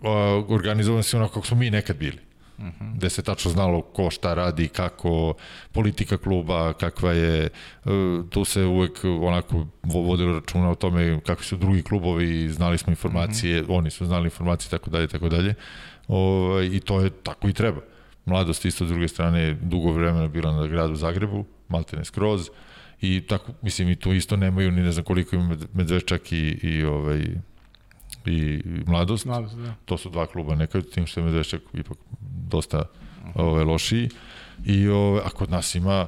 Uh, 0.00 0.08
organizovan 0.48 1.02
se 1.02 1.16
onako 1.16 1.34
kako 1.34 1.46
smo 1.46 1.56
mi 1.56 1.70
nekad 1.70 1.96
bili. 1.96 2.18
Uh 2.58 2.64
-huh. 2.64 2.96
gde 2.96 3.10
se 3.10 3.22
tačno 3.22 3.50
znalo 3.50 3.82
ko 3.82 4.10
šta 4.10 4.34
radi, 4.34 4.68
kako 4.68 5.34
politika 5.72 6.16
kluba, 6.16 6.72
kakva 6.72 7.12
je, 7.12 7.48
uh, 7.84 7.92
tu 8.30 8.44
se 8.44 8.64
uvek 8.64 9.04
onako 9.04 9.66
vo- 9.82 10.02
vodilo 10.02 10.34
računa 10.34 10.70
o 10.70 10.74
tome 10.74 11.20
kakvi 11.20 11.44
su 11.44 11.56
drugi 11.56 11.82
klubovi, 11.82 12.48
znali 12.48 12.78
smo 12.78 12.90
informacije, 12.90 13.62
uh 13.62 13.68
-huh. 13.68 13.78
oni 13.78 13.90
su 13.90 14.06
znali 14.06 14.24
informacije, 14.24 14.70
tako 14.70 14.90
dalje, 14.90 15.06
tako 15.06 15.28
dalje. 15.28 15.54
Ovaj, 16.08 16.66
I 16.66 16.80
to 16.80 17.00
je 17.00 17.10
tako 17.10 17.48
i 17.48 17.52
treba. 17.52 17.80
Mladost 18.24 18.64
isto 18.64 18.84
s 18.84 18.88
druge 18.88 19.08
strane 19.08 19.54
dugo 19.62 19.92
vremena 19.92 20.28
bila 20.28 20.52
na 20.52 20.66
gradu 20.66 20.94
Zagrebu, 20.94 21.44
maltene 21.68 22.04
skroz, 22.04 22.50
i 23.00 23.20
tako, 23.28 23.52
mislim, 23.62 23.88
i 23.90 23.96
tu 23.96 24.12
isto 24.12 24.36
nemaju 24.36 24.70
ni 24.70 24.82
ne 24.82 24.92
znam 24.92 25.04
koliko 25.04 25.36
ima 25.36 25.44
Med- 25.48 25.66
Medveščak 25.74 26.32
i, 26.32 26.58
i, 26.62 26.84
ovaj, 26.84 27.24
i 28.26 28.62
mladost. 28.86 29.24
Mladost, 29.24 29.56
da. 29.56 29.74
To 29.84 29.98
su 29.98 30.10
dva 30.10 30.26
kluba 30.26 30.54
nekad, 30.54 30.90
tim 30.90 31.06
što 31.06 31.20
je 31.20 31.24
Medveščak 31.24 31.62
ipak 31.74 31.98
dosta 32.46 32.82
ovaj, 33.34 33.64
lošiji. 33.64 34.08
I 34.64 34.88
ovaj, 34.88 35.20
a 35.24 35.28
kod 35.28 35.50
nas 35.50 35.74
ima 35.74 36.06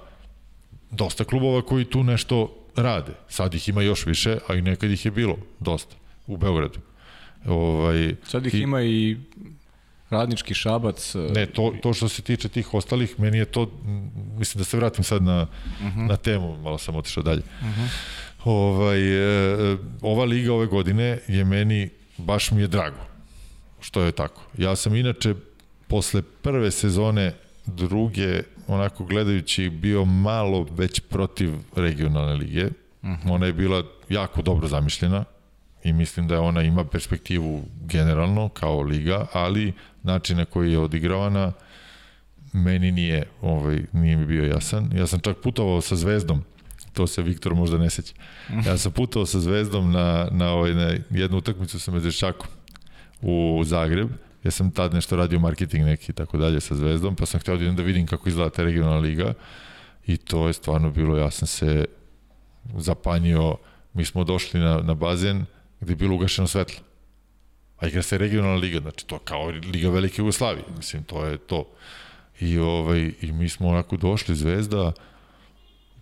dosta 0.90 1.24
klubova 1.24 1.62
koji 1.62 1.84
tu 1.84 2.02
nešto 2.04 2.54
rade. 2.76 3.12
Sad 3.28 3.54
ih 3.54 3.68
ima 3.68 3.82
još 3.82 4.06
više, 4.06 4.38
a 4.48 4.54
i 4.54 4.62
nekad 4.62 4.90
ih 4.90 5.04
je 5.04 5.10
bilo 5.10 5.36
dosta 5.60 5.96
u 6.26 6.36
Beogradu. 6.36 6.78
Ovaj, 7.46 8.14
Sad 8.24 8.46
ih 8.46 8.54
i- 8.54 8.58
ima 8.58 8.82
i 8.82 9.16
radnički 10.10 10.54
šabac. 10.54 11.14
e, 11.14 11.18
Ne, 11.18 11.46
to, 11.46 11.74
to 11.82 11.92
što 11.92 12.08
se 12.08 12.22
tiče 12.22 12.48
tih 12.48 12.74
ostalih, 12.74 13.20
meni 13.20 13.38
je 13.38 13.44
to, 13.44 13.70
mislim 14.38 14.58
da 14.58 14.64
se 14.64 14.76
vratim 14.76 15.04
sad 15.04 15.22
na, 15.22 15.42
uh 15.42 15.86
-huh. 15.86 16.08
na 16.08 16.16
temu, 16.16 16.56
malo 16.58 16.78
sam 16.78 16.96
otišao 16.96 17.22
dalje. 17.22 17.42
Uh 17.60 17.66
-huh. 17.68 17.88
ovaj, 18.44 19.00
e, 19.72 19.76
ova 20.02 20.24
liga 20.24 20.52
ove 20.52 20.66
godine 20.66 21.18
je 21.28 21.44
meni, 21.44 21.90
baš 22.18 22.50
mi 22.50 22.60
je 22.60 22.66
drago 22.68 23.00
što 23.80 24.02
je 24.02 24.12
tako. 24.12 24.42
Ja 24.58 24.76
sam 24.76 24.94
inače 24.96 25.34
posle 25.88 26.22
prve 26.22 26.70
sezone 26.70 27.34
druge, 27.66 28.42
onako 28.66 29.04
gledajući, 29.04 29.70
bio 29.70 30.04
malo 30.04 30.66
već 30.70 31.00
protiv 31.00 31.54
regionalne 31.76 32.34
lige. 32.34 32.64
Uh 32.64 32.70
-huh. 33.02 33.30
Ona 33.30 33.46
je 33.46 33.52
bila 33.52 33.82
jako 34.08 34.42
dobro 34.42 34.68
zamišljena 34.68 35.24
i 35.84 35.92
mislim 35.92 36.28
da 36.28 36.40
ona 36.40 36.62
ima 36.62 36.84
perspektivu 36.84 37.62
generalno 37.84 38.48
kao 38.48 38.82
liga, 38.82 39.26
ali 39.32 39.72
način 40.02 40.36
na 40.36 40.44
koji 40.44 40.72
je 40.72 40.78
odigravana 40.78 41.52
meni 42.52 42.92
nije, 42.92 43.26
ovaj, 43.42 43.82
nije 43.92 44.16
mi 44.16 44.26
bio 44.26 44.44
jasan. 44.44 44.90
Ja 44.94 45.06
sam 45.06 45.20
čak 45.20 45.36
putovao 45.42 45.80
sa 45.80 45.96
Zvezdom, 45.96 46.44
to 46.92 47.06
se 47.06 47.22
Viktor 47.22 47.54
možda 47.54 47.78
ne 47.78 47.90
seća. 47.90 48.14
Ja 48.66 48.78
sam 48.78 48.92
putovao 48.92 49.26
sa 49.26 49.40
Zvezdom 49.40 49.92
na, 49.92 50.28
na, 50.30 50.50
ovaj, 50.50 50.74
na 50.74 50.94
jednu 51.10 51.38
utakmicu 51.38 51.80
sa 51.80 51.90
Medveščakom 51.90 52.46
u 53.22 53.62
Zagreb. 53.64 54.08
Ja 54.44 54.50
sam 54.50 54.70
tad 54.70 54.94
nešto 54.94 55.16
radio 55.16 55.38
marketing 55.38 55.84
neki 55.84 56.12
i 56.12 56.14
tako 56.14 56.38
dalje 56.38 56.60
sa 56.60 56.74
Zvezdom, 56.74 57.16
pa 57.16 57.26
sam 57.26 57.40
hteo 57.40 57.56
da 57.56 57.62
idem 57.62 57.76
da 57.76 57.82
vidim 57.82 58.06
kako 58.06 58.28
izgleda 58.28 58.50
ta 58.50 58.62
regionalna 58.62 58.98
liga 58.98 59.34
i 60.06 60.16
to 60.16 60.46
je 60.46 60.52
stvarno 60.52 60.90
bilo, 60.90 61.16
ja 61.16 61.30
sam 61.30 61.48
se 61.48 61.84
zapanjio, 62.76 63.56
mi 63.94 64.04
smo 64.04 64.24
došli 64.24 64.60
na, 64.60 64.80
na 64.82 64.94
bazen 64.94 65.44
gde 65.80 65.92
je 65.92 65.96
bilo 65.96 66.14
ugašeno 66.14 66.48
svetlo. 66.48 66.80
A 67.78 67.86
igra 67.86 68.02
se 68.02 68.18
regionalna 68.18 68.56
liga, 68.56 68.80
znači 68.80 69.06
to 69.06 69.18
kao 69.18 69.46
Liga 69.46 69.90
Velike 69.90 70.20
Jugoslavije, 70.22 70.64
mislim, 70.76 71.04
to 71.04 71.24
je 71.24 71.38
to. 71.38 71.64
I, 72.40 72.58
ovaj, 72.58 73.12
I 73.20 73.32
mi 73.32 73.48
smo 73.48 73.68
onako 73.68 73.96
došli, 73.96 74.36
Zvezda, 74.36 74.92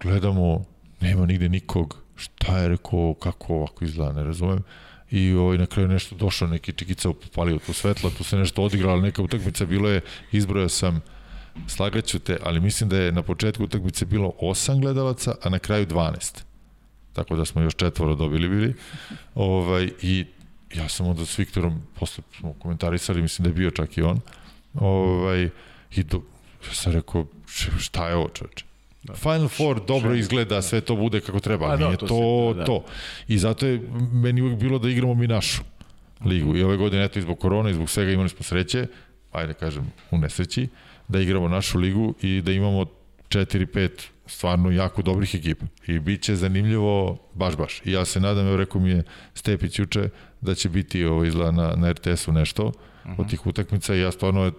gledamo, 0.01 0.65
nema 1.01 1.27
nigde 1.27 1.49
nikog, 1.49 2.03
šta 2.17 2.59
je 2.59 2.69
rekao, 2.69 3.15
kako 3.15 3.55
ovako 3.55 3.85
izgleda, 3.85 4.13
ne 4.13 4.25
razumem. 4.25 4.63
I 5.11 5.33
ovaj, 5.33 5.59
na 5.59 5.67
kraju 5.67 5.89
nešto 5.89 6.15
došao, 6.15 6.49
neki 6.49 6.73
čikica 6.73 7.09
upalio 7.09 7.59
tu 7.59 7.73
svetla, 7.73 8.11
tu 8.11 8.25
se 8.25 8.37
nešto 8.37 8.63
odigrala, 8.63 9.01
neka 9.01 9.23
utakmica, 9.23 9.67
bilo 9.67 9.89
je, 9.89 10.01
izbrojao 10.33 10.69
sam, 10.69 11.01
slagaću 11.67 12.19
te, 12.19 12.39
ali 12.43 12.61
mislim 12.61 12.89
da 12.89 12.97
je 12.99 13.13
na 13.13 13.23
početku 13.23 13.65
utakmice 13.65 14.05
bilo 14.05 14.33
8 14.41 14.81
gledalaca, 14.81 15.35
a 15.43 15.49
na 15.49 15.59
kraju 15.59 15.87
12. 15.87 16.43
Tako 17.13 17.37
da 17.37 17.45
smo 17.45 17.63
još 17.63 17.75
četvoro 17.75 18.15
dobili 18.15 18.49
bili. 18.49 18.75
Ovaj, 19.35 19.91
I 20.03 20.25
ja 20.75 20.89
sam 20.89 21.07
onda 21.07 21.27
s 21.27 21.39
Viktorom, 21.39 21.83
posle 21.95 22.25
smo 22.39 22.53
komentarisali, 22.53 23.23
mislim 23.23 23.43
da 23.45 23.51
je 23.51 23.55
bio 23.55 23.71
čak 23.71 23.99
i 23.99 24.03
on, 24.03 24.21
ovaj, 24.75 25.51
i 25.97 26.03
do, 26.03 26.23
ja 26.69 26.75
sam 26.75 26.93
rekao, 26.93 27.27
"Š- 27.49 27.71
šta 27.79 28.09
je 28.09 28.15
ovo 28.17 28.29
čoveče? 28.29 28.65
Da. 29.07 29.15
Final 29.15 29.49
Four 29.49 29.81
dobro 29.87 30.15
izgleda, 30.15 30.63
sve 30.63 30.81
to 30.81 30.97
bude 30.97 31.21
kako 31.21 31.41
treba, 31.41 31.67
ali 31.67 31.79
da, 31.79 31.87
nije 31.87 31.97
to 31.97 32.07
to, 32.07 32.53
da, 32.55 32.59
da. 32.59 32.65
to. 32.65 32.85
I 33.29 33.39
zato 33.39 33.67
je 33.67 33.81
meni 34.13 34.43
uvijek 34.43 34.61
bilo 34.61 34.79
da 34.79 34.89
igramo 34.89 35.15
mi 35.15 35.27
našu 35.27 35.63
ligu. 36.25 36.57
I 36.57 36.63
ove 36.63 36.77
godine, 36.77 37.05
eto, 37.05 37.19
i 37.19 37.23
zbog 37.23 37.39
korona 37.39 37.71
i 37.71 37.75
zbog 37.75 37.91
svega 37.91 38.13
imali 38.13 38.29
smo 38.29 38.43
sreće, 38.43 38.87
ajde 39.33 39.53
da 39.53 39.59
kažem, 39.59 39.93
u 40.11 40.19
nesreći, 40.19 40.69
da 41.09 41.21
igramo 41.21 41.49
našu 41.49 41.79
ligu 41.79 42.15
i 42.23 42.43
da 42.43 42.53
imamo 42.53 42.85
4-5 43.29 43.91
stvarno 44.27 44.71
jako 44.71 45.03
dobrih 45.03 45.35
ekipa. 45.35 45.67
I 45.87 45.99
bit 45.99 46.23
će 46.23 46.37
zanimljivo 46.37 47.19
baš 47.35 47.57
baš. 47.57 47.81
I 47.85 47.93
ja 47.93 48.05
se 48.05 48.21
nadam, 48.21 48.47
evo 48.47 48.57
rekao 48.57 48.81
mi 48.81 48.91
je 48.91 49.03
Stepić 49.35 49.79
juče, 49.79 50.09
da 50.41 50.55
će 50.55 50.69
biti 50.69 51.05
ovo 51.05 51.25
izgleda 51.25 51.51
na, 51.51 51.75
na 51.77 51.93
RTS-u 51.93 52.33
nešto 52.33 52.65
uh 52.67 52.73
-huh. 53.05 53.21
od 53.21 53.31
tih 53.31 53.47
utakmica 53.47 53.95
i 53.95 54.01
ja 54.01 54.13
stvarno, 54.13 54.53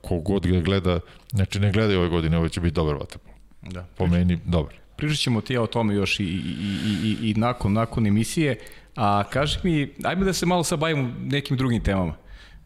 kogod 0.00 0.46
ga 0.46 0.60
gleda, 0.60 1.00
znači 1.32 1.60
ne 1.60 1.72
gledaju 1.72 1.98
ove 1.98 2.08
godine, 2.08 2.38
ovo 2.38 2.48
će 2.48 2.60
biti 2.60 2.74
dobar 2.74 2.94
vaterpol. 2.94 3.29
Da. 3.62 3.86
Po 3.96 4.06
meni, 4.06 4.38
dobar. 4.44 4.74
Pričat 4.96 5.18
ćemo 5.18 5.40
ti 5.40 5.54
ja 5.54 5.62
o 5.62 5.66
tome 5.66 5.94
još 5.94 6.20
i, 6.20 6.24
i, 6.24 6.26
i, 6.26 7.16
i, 7.22 7.30
i 7.30 7.34
nakon, 7.34 7.72
nakon 7.72 8.06
emisije. 8.06 8.58
A 8.96 9.24
kaži 9.30 9.58
mi, 9.62 9.94
ajmo 10.04 10.24
da 10.24 10.32
se 10.32 10.46
malo 10.46 10.64
sad 10.64 10.78
bavimo 10.78 11.14
nekim 11.24 11.56
drugim 11.56 11.82
temama. 11.82 12.14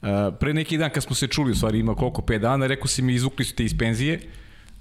Uh, 0.03 0.09
pre 0.40 0.55
neki 0.55 0.78
dan 0.78 0.90
kad 0.90 1.03
smo 1.03 1.14
se 1.14 1.26
čuli, 1.26 1.53
u 1.53 1.55
stvari 1.55 1.78
ima 1.78 1.95
koliko, 1.95 2.22
5 2.22 2.38
dana, 2.38 2.66
rekao 2.66 2.86
si 2.86 3.03
mi 3.03 3.14
izvukli 3.14 3.45
su 3.45 3.55
te 3.55 3.64
iz 3.64 3.78
penzije. 3.78 4.20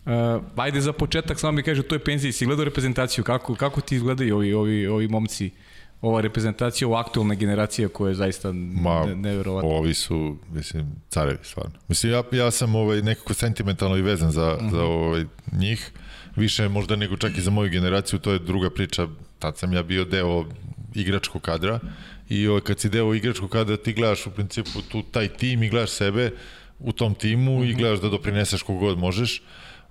Uh, 0.05 0.11
ajde 0.55 0.82
za 0.82 0.93
početak 0.93 1.39
samo 1.39 1.51
mi 1.51 1.64
kaže 1.64 1.84
to 1.84 1.95
je 1.95 1.99
penzija, 1.99 2.34
si 2.34 2.45
gledao 2.45 2.66
reprezentaciju, 2.66 3.24
kako, 3.24 3.55
kako 3.55 3.82
ti 3.82 3.95
izgledaju 3.95 4.36
ovi, 4.36 4.53
ovi, 4.53 4.88
ovi 4.88 5.07
momci, 5.07 5.51
ova 6.01 6.22
reprezentacija, 6.22 6.88
ova 6.88 6.99
aktualna 6.99 7.36
generacija 7.36 7.88
koja 7.88 8.09
je 8.09 8.16
zaista 8.16 8.51
Ma, 8.53 9.05
ne, 9.05 9.16
neverovatna. 9.16 9.70
Ovi 9.70 9.93
su, 9.93 10.38
mislim, 10.51 10.95
carevi, 11.09 11.38
stvarno. 11.41 11.72
Mislim, 11.88 12.11
ja, 12.11 12.24
ja 12.32 12.51
sam 12.51 12.76
ovaj, 12.76 13.01
nekako 13.01 13.34
sentimentalno 13.34 13.97
i 13.97 14.01
vezan 14.01 14.32
za, 14.32 14.53
uh 14.55 14.61
-huh. 14.61 14.72
za 14.72 14.84
ovaj, 14.84 15.26
njih. 15.51 15.91
Više 16.36 16.69
možda 16.69 16.95
nego 16.95 17.17
čak 17.17 17.38
i 17.38 17.41
za 17.41 17.51
moju 17.51 17.69
generaciju, 17.69 18.19
to 18.19 18.31
je 18.31 18.39
druga 18.39 18.69
priča. 18.69 19.07
Tad 19.39 19.57
sam 19.57 19.73
ja 19.73 19.84
bio 19.84 20.05
deo 20.05 20.45
igračkog 20.95 21.41
kadra 21.41 21.79
i 22.29 22.47
ovaj, 22.47 22.61
kad 22.61 22.79
si 22.79 22.89
deo 22.89 23.13
igračkog 23.13 23.49
kadra 23.49 23.77
ti 23.77 23.93
gledaš 23.93 24.27
u 24.27 24.31
principu 24.31 24.81
tu 24.81 25.01
taj 25.01 25.27
tim 25.27 25.63
i 25.63 25.69
gledaš 25.69 25.89
sebe 25.89 26.31
u 26.79 26.91
tom 26.91 27.15
timu 27.15 27.57
uh 27.57 27.63
-huh. 27.63 27.71
i 27.71 27.73
gledaš 27.73 27.99
da 27.99 28.09
doprineseš 28.09 28.61
kogod 28.61 28.97
možeš. 28.97 29.41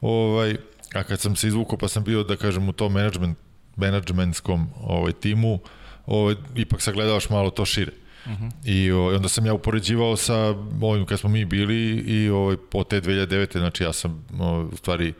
Ovaj, 0.00 0.56
a 0.94 1.02
kad 1.02 1.20
sam 1.20 1.36
se 1.36 1.48
izvukao 1.48 1.78
pa 1.78 1.88
sam 1.88 2.04
bio, 2.04 2.22
da 2.22 2.36
kažem, 2.36 2.68
u 2.68 2.72
tom 2.72 2.92
management, 2.92 3.38
managementskom 3.76 4.66
ovaj, 4.80 5.12
timu, 5.12 5.58
ovaj, 6.06 6.34
ipak 6.56 6.82
sagledavaš 6.82 7.30
malo 7.30 7.50
to 7.50 7.64
šire. 7.64 7.92
Uh 8.26 8.32
-huh. 8.32 8.50
I 8.64 8.90
ovaj, 8.90 9.16
onda 9.16 9.28
sam 9.28 9.46
ja 9.46 9.54
upoređivao 9.54 10.16
sa 10.16 10.54
ovim 10.82 11.06
kad 11.06 11.20
smo 11.20 11.30
mi 11.30 11.44
bili 11.44 12.04
i 12.06 12.28
ovaj, 12.28 12.56
po 12.70 12.84
te 12.84 13.00
2009. 13.00 13.58
Znači 13.58 13.84
ja 13.84 13.92
sam 13.92 14.24
ovaj, 14.38 14.64
u 14.64 14.76
stvari 14.76 15.12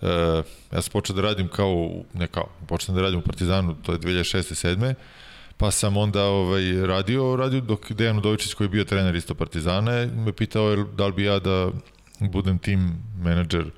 uh, 0.00 0.08
ja 0.72 0.82
sam 0.82 0.92
počeo 0.92 1.16
da 1.16 1.22
radim 1.22 1.48
kao, 1.48 1.90
ne 2.14 2.26
kao, 2.26 2.48
počeo 2.66 2.94
da 2.94 3.02
radim 3.02 3.18
u 3.18 3.22
Partizanu, 3.22 3.76
to 3.82 3.92
je 3.92 3.98
2006. 3.98 4.66
7. 4.76 4.94
Pa 5.56 5.70
sam 5.70 5.96
onda 5.96 6.24
ovaj, 6.24 6.86
radio, 6.86 7.36
radio 7.36 7.60
dok 7.60 7.92
Dejan 7.92 8.18
Udovičić 8.18 8.54
koji 8.54 8.64
je 8.64 8.70
bio 8.70 8.84
trener 8.84 9.14
isto 9.14 9.34
Partizana 9.34 10.06
me 10.06 10.32
pitao 10.32 10.70
jel, 10.70 10.84
da 10.96 11.06
li 11.06 11.12
bi 11.12 11.24
ja 11.24 11.38
da 11.38 11.70
budem 12.20 12.58
tim 12.58 13.02
menadžer 13.22 13.70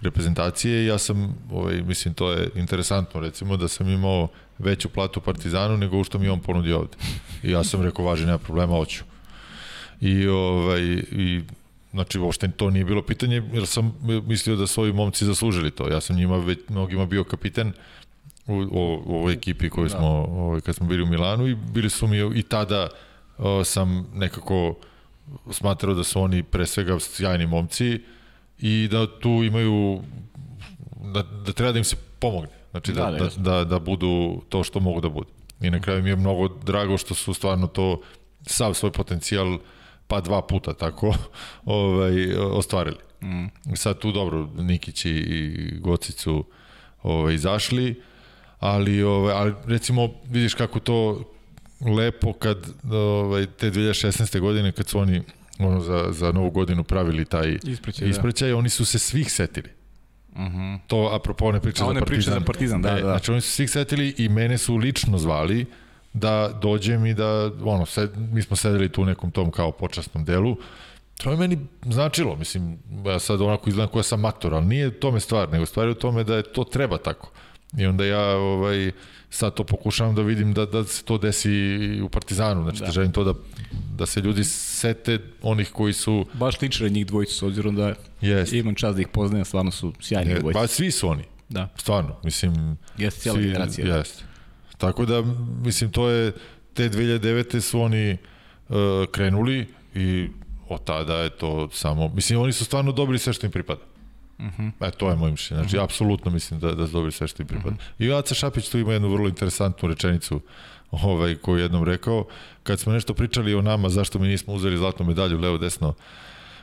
reprezentacije 0.00 0.86
ja 0.86 0.98
sam, 0.98 1.34
ovaj, 1.52 1.82
mislim, 1.82 2.14
to 2.14 2.32
je 2.32 2.50
interesantno, 2.54 3.20
recimo, 3.20 3.56
da 3.56 3.68
sam 3.68 3.88
imao 3.88 4.28
veću 4.58 4.88
platu 4.88 5.20
Partizanu 5.20 5.76
nego 5.76 6.04
što 6.04 6.18
mi 6.18 6.24
je 6.24 6.30
on 6.30 6.40
ponudio 6.40 6.78
ovde. 6.78 6.96
I 7.42 7.50
ja 7.50 7.64
sam 7.64 7.82
rekao, 7.82 8.04
važi, 8.04 8.26
nema 8.26 8.38
problema, 8.38 8.76
hoću. 8.76 9.04
I, 10.00 10.28
ovaj, 10.28 10.82
i 11.12 11.42
znači, 11.96 12.18
uopšte 12.18 12.50
to 12.56 12.70
nije 12.70 12.84
bilo 12.84 13.02
pitanje, 13.02 13.42
jer 13.52 13.66
sam 13.66 13.94
mislio 14.26 14.56
da 14.56 14.66
su 14.66 14.80
ovi 14.80 14.92
momci 14.92 15.24
zaslužili 15.24 15.70
to. 15.70 15.88
Ja 15.88 16.00
sam 16.00 16.16
njima 16.16 16.36
već, 16.36 16.58
mnogima 16.68 17.06
bio 17.06 17.24
kapiten 17.24 17.72
u, 18.46 18.54
u, 18.54 19.02
u 19.06 19.16
ovoj 19.16 19.32
ekipi 19.32 19.70
koju 19.70 19.88
smo, 19.88 20.06
ovaj, 20.30 20.60
kad 20.60 20.74
smo 20.74 20.86
bili 20.86 21.02
u 21.02 21.06
Milanu 21.06 21.46
i 21.48 21.54
bili 21.54 21.90
su 21.90 22.06
mi 22.06 22.38
i 22.38 22.42
tada 22.42 22.88
o, 23.38 23.64
sam 23.64 24.06
nekako 24.14 24.74
smatrao 25.50 25.94
da 25.94 26.04
su 26.04 26.20
oni 26.20 26.42
pre 26.42 26.66
svega 26.66 27.00
sjajni 27.00 27.46
momci 27.46 28.00
i 28.58 28.88
da 28.90 29.20
tu 29.20 29.28
imaju 29.28 30.02
da, 31.14 31.22
da 31.22 31.52
treba 31.52 31.72
da 31.72 31.78
im 31.78 31.84
se 31.84 31.96
pomogne. 32.18 32.52
Znači 32.70 32.92
da, 32.92 33.10
da, 33.10 33.18
da, 33.18 33.28
da, 33.36 33.64
da 33.64 33.78
budu 33.78 34.42
to 34.48 34.64
što 34.64 34.80
mogu 34.80 35.00
da 35.00 35.08
budu. 35.08 35.28
I 35.60 35.70
na 35.70 35.80
kraju 35.80 36.02
mi 36.02 36.10
je 36.10 36.16
mnogo 36.16 36.48
drago 36.48 36.98
što 36.98 37.14
su 37.14 37.34
stvarno 37.34 37.66
to 37.66 38.00
sav 38.46 38.74
svoj 38.74 38.92
potencijal 38.92 39.58
pa 40.08 40.20
dva 40.20 40.42
puta 40.42 40.74
tako 40.74 41.14
ovaj, 41.64 42.34
ostvarili. 42.36 42.98
Mm. 43.22 43.46
Sad 43.74 43.98
tu 43.98 44.12
dobro, 44.12 44.48
Nikić 44.56 45.04
i, 45.04 45.08
i 45.10 45.78
Gocicu 45.78 46.44
ovaj, 47.02 47.34
izašli, 47.34 48.02
ali, 48.58 49.02
ovaj, 49.02 49.34
ali 49.34 49.54
recimo 49.66 50.08
vidiš 50.28 50.54
kako 50.54 50.80
to 50.80 51.24
lepo 51.96 52.32
kad 52.32 52.58
ovaj, 52.92 53.46
te 53.46 53.70
2016. 53.70 54.40
godine 54.40 54.72
kad 54.72 54.88
su 54.88 54.98
oni 54.98 55.22
ono, 55.58 55.80
za, 55.80 56.06
za 56.10 56.32
novu 56.32 56.50
godinu 56.50 56.84
pravili 56.84 57.24
taj 57.24 57.58
Ispraćaj, 57.64 58.08
ispraćaj 58.08 58.52
oni 58.52 58.68
su 58.68 58.84
se 58.84 58.98
svih 58.98 59.32
setili. 59.32 59.68
-huh. 60.36 60.78
To 60.86 61.10
apropo 61.12 61.46
one 61.46 61.60
priče 61.60 61.82
A 61.82 61.84
za 61.84 61.90
one 61.90 62.00
priče 62.00 62.30
Partizan. 62.30 62.40
za 62.40 62.46
Partizan, 62.46 62.82
da, 62.82 62.88
E, 62.88 62.94
da. 62.94 63.00
Znači 63.00 63.30
oni 63.30 63.40
su 63.40 63.50
svih 63.50 63.70
setili 63.70 64.14
i 64.18 64.28
mene 64.28 64.58
su 64.58 64.76
lično 64.76 65.18
zvali 65.18 65.66
da 66.16 66.58
dođem 66.62 67.06
i 67.06 67.14
da, 67.14 67.50
ono, 67.62 67.86
sed, 67.86 68.10
mi 68.16 68.42
smo 68.42 68.56
sedeli 68.56 68.88
tu 68.88 69.02
u 69.02 69.06
nekom 69.06 69.30
tom 69.30 69.50
kao 69.50 69.72
počasnom 69.72 70.24
delu, 70.24 70.56
to 71.16 71.30
je 71.30 71.36
meni 71.36 71.58
značilo, 71.84 72.36
mislim, 72.36 72.78
ja 73.06 73.18
sad 73.18 73.40
onako 73.40 73.68
izgledam 73.68 73.92
koja 73.92 74.02
sam 74.02 74.24
aktor, 74.24 74.54
ali 74.54 74.66
nije 74.66 75.00
tome 75.00 75.20
stvar, 75.20 75.48
nego 75.48 75.66
stvar 75.66 75.86
je 75.86 75.92
u 75.92 75.94
tome 75.94 76.24
da 76.24 76.36
je 76.36 76.42
to 76.42 76.64
treba 76.64 76.98
tako. 76.98 77.30
I 77.78 77.86
onda 77.86 78.04
ja 78.04 78.36
ovaj, 78.36 78.90
sad 79.30 79.54
to 79.54 79.64
pokušavam 79.64 80.14
da 80.14 80.22
vidim 80.22 80.52
da, 80.54 80.66
da 80.66 80.84
se 80.84 81.04
to 81.04 81.18
desi 81.18 81.50
u 82.02 82.08
Partizanu, 82.08 82.62
znači 82.62 82.80
da, 82.80 82.86
da 82.86 82.92
želim 82.92 83.12
to 83.12 83.24
da, 83.24 83.34
da 83.96 84.06
se 84.06 84.20
ljudi 84.20 84.44
sete 84.44 85.18
onih 85.42 85.70
koji 85.70 85.92
su 85.92 86.26
Baš 86.32 86.60
lične 86.60 86.88
njih 86.88 87.06
dvojicu, 87.06 87.34
s 87.34 87.42
obzirom 87.42 87.76
da 87.76 87.94
Jest. 88.20 88.52
imam 88.52 88.74
čast 88.74 88.96
da 88.96 89.00
ih 89.00 89.08
poznajem, 89.08 89.44
stvarno 89.44 89.70
su 89.70 89.92
sjajni 90.00 90.30
Je, 90.30 90.38
dvojice. 90.38 90.60
pa 90.60 90.66
svi 90.66 90.90
su 90.90 91.08
oni, 91.08 91.24
Da, 91.48 91.68
stvarno, 91.76 92.16
mislim... 92.24 92.76
jeste 92.98 93.20
cijela 93.20 93.38
svi- 93.38 93.46
generacija. 93.46 93.96
Jeste. 93.96 94.24
Tako 94.78 95.06
da, 95.06 95.22
mislim, 95.62 95.90
to 95.90 96.08
je, 96.08 96.32
te 96.74 96.90
2009. 96.90 97.60
su 97.60 97.80
oni 97.80 98.16
uh, 98.68 98.76
krenuli 99.12 99.66
i 99.94 100.28
od 100.68 100.84
tada 100.84 101.14
je 101.14 101.30
to 101.30 101.68
samo, 101.72 102.08
mislim, 102.08 102.40
oni 102.40 102.52
su 102.52 102.64
stvarno 102.64 102.92
dobili 102.92 103.18
sve 103.18 103.32
što 103.32 103.46
im 103.46 103.52
pripada. 103.52 103.80
Uh 104.38 104.44
-huh. 104.44 104.70
E, 104.80 104.90
to 104.90 105.10
je 105.10 105.16
moj 105.16 105.30
mišljenje. 105.30 105.62
Znači, 105.62 105.76
uh 105.76 105.82
-huh. 105.82 105.84
apsolutno 105.84 106.30
mislim 106.30 106.60
da, 106.60 106.72
da 106.72 106.86
su 106.86 106.92
dobili 106.92 107.12
sve 107.12 107.28
što 107.28 107.42
im 107.42 107.48
pripada. 107.48 107.74
Uh 107.74 107.82
-huh. 107.98 108.06
I 108.06 108.12
Aca 108.12 108.34
Šapić 108.34 108.68
tu 108.68 108.78
ima 108.78 108.92
jednu 108.92 109.08
vrlo 109.08 109.28
interesantnu 109.28 109.88
rečenicu 109.88 110.40
ovaj, 110.90 111.34
koju 111.34 111.56
je 111.56 111.62
jednom 111.62 111.84
rekao. 111.84 112.26
Kad 112.62 112.80
smo 112.80 112.92
nešto 112.92 113.14
pričali 113.14 113.54
o 113.54 113.62
nama, 113.62 113.88
zašto 113.88 114.18
mi 114.18 114.28
nismo 114.28 114.54
uzeli 114.54 114.76
zlatnu 114.76 115.06
medalju 115.06 115.38
levo 115.40 115.58
desno 115.58 115.94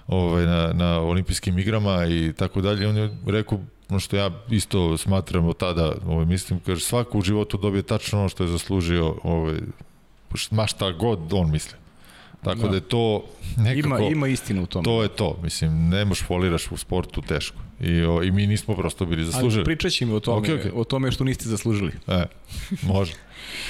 ovaj, 0.07 0.45
na, 0.45 0.73
na 0.73 0.99
olimpijskim 0.99 1.59
igrama 1.59 2.05
i 2.05 2.33
tako 2.37 2.61
dalje, 2.61 2.87
on 2.87 2.97
je 2.97 3.17
rekao 3.27 3.59
ono 3.89 3.99
što 3.99 4.15
ja 4.15 4.31
isto 4.49 4.97
smatram 4.97 5.45
od 5.45 5.57
tada, 5.57 5.95
ovaj, 6.07 6.25
mislim, 6.25 6.59
kaže 6.65 6.81
svako 6.85 7.17
u 7.17 7.21
životu 7.21 7.57
dobije 7.57 7.83
tačno 7.83 8.19
ono 8.19 8.29
što 8.29 8.43
je 8.43 8.49
zaslužio, 8.49 9.15
ovaj, 9.23 9.55
ma 10.51 10.67
šta 10.67 10.91
god 10.91 11.33
on 11.33 11.51
misli. 11.51 11.77
Tako 12.43 12.61
da, 12.61 12.67
Da. 12.67 12.75
je 12.75 12.81
to 12.81 13.25
nekako... 13.57 13.87
Ima, 13.87 13.99
ima 13.99 14.27
istina 14.27 14.61
u 14.61 14.65
tome. 14.65 14.83
To 14.83 15.03
je 15.03 15.09
to, 15.09 15.39
mislim, 15.43 15.89
ne 15.89 16.05
moš 16.05 16.23
foliraš 16.23 16.71
u 16.71 16.77
sportu 16.77 17.21
teško. 17.21 17.57
I, 17.81 18.03
o, 18.03 18.23
I 18.23 18.31
mi 18.31 18.47
nismo 18.47 18.75
prosto 18.75 19.05
bili 19.05 19.25
zaslužili. 19.25 19.59
Ali 19.59 19.65
pričat 19.65 19.91
ćemo 19.91 20.15
o 20.15 20.19
tome, 20.19 20.37
Okej, 20.39 20.55
okej. 20.55 20.71
o 20.75 20.83
tome 20.83 21.11
što 21.11 21.23
niste 21.23 21.49
zaslužili. 21.49 21.91
E, 22.07 22.25
može. 22.81 23.13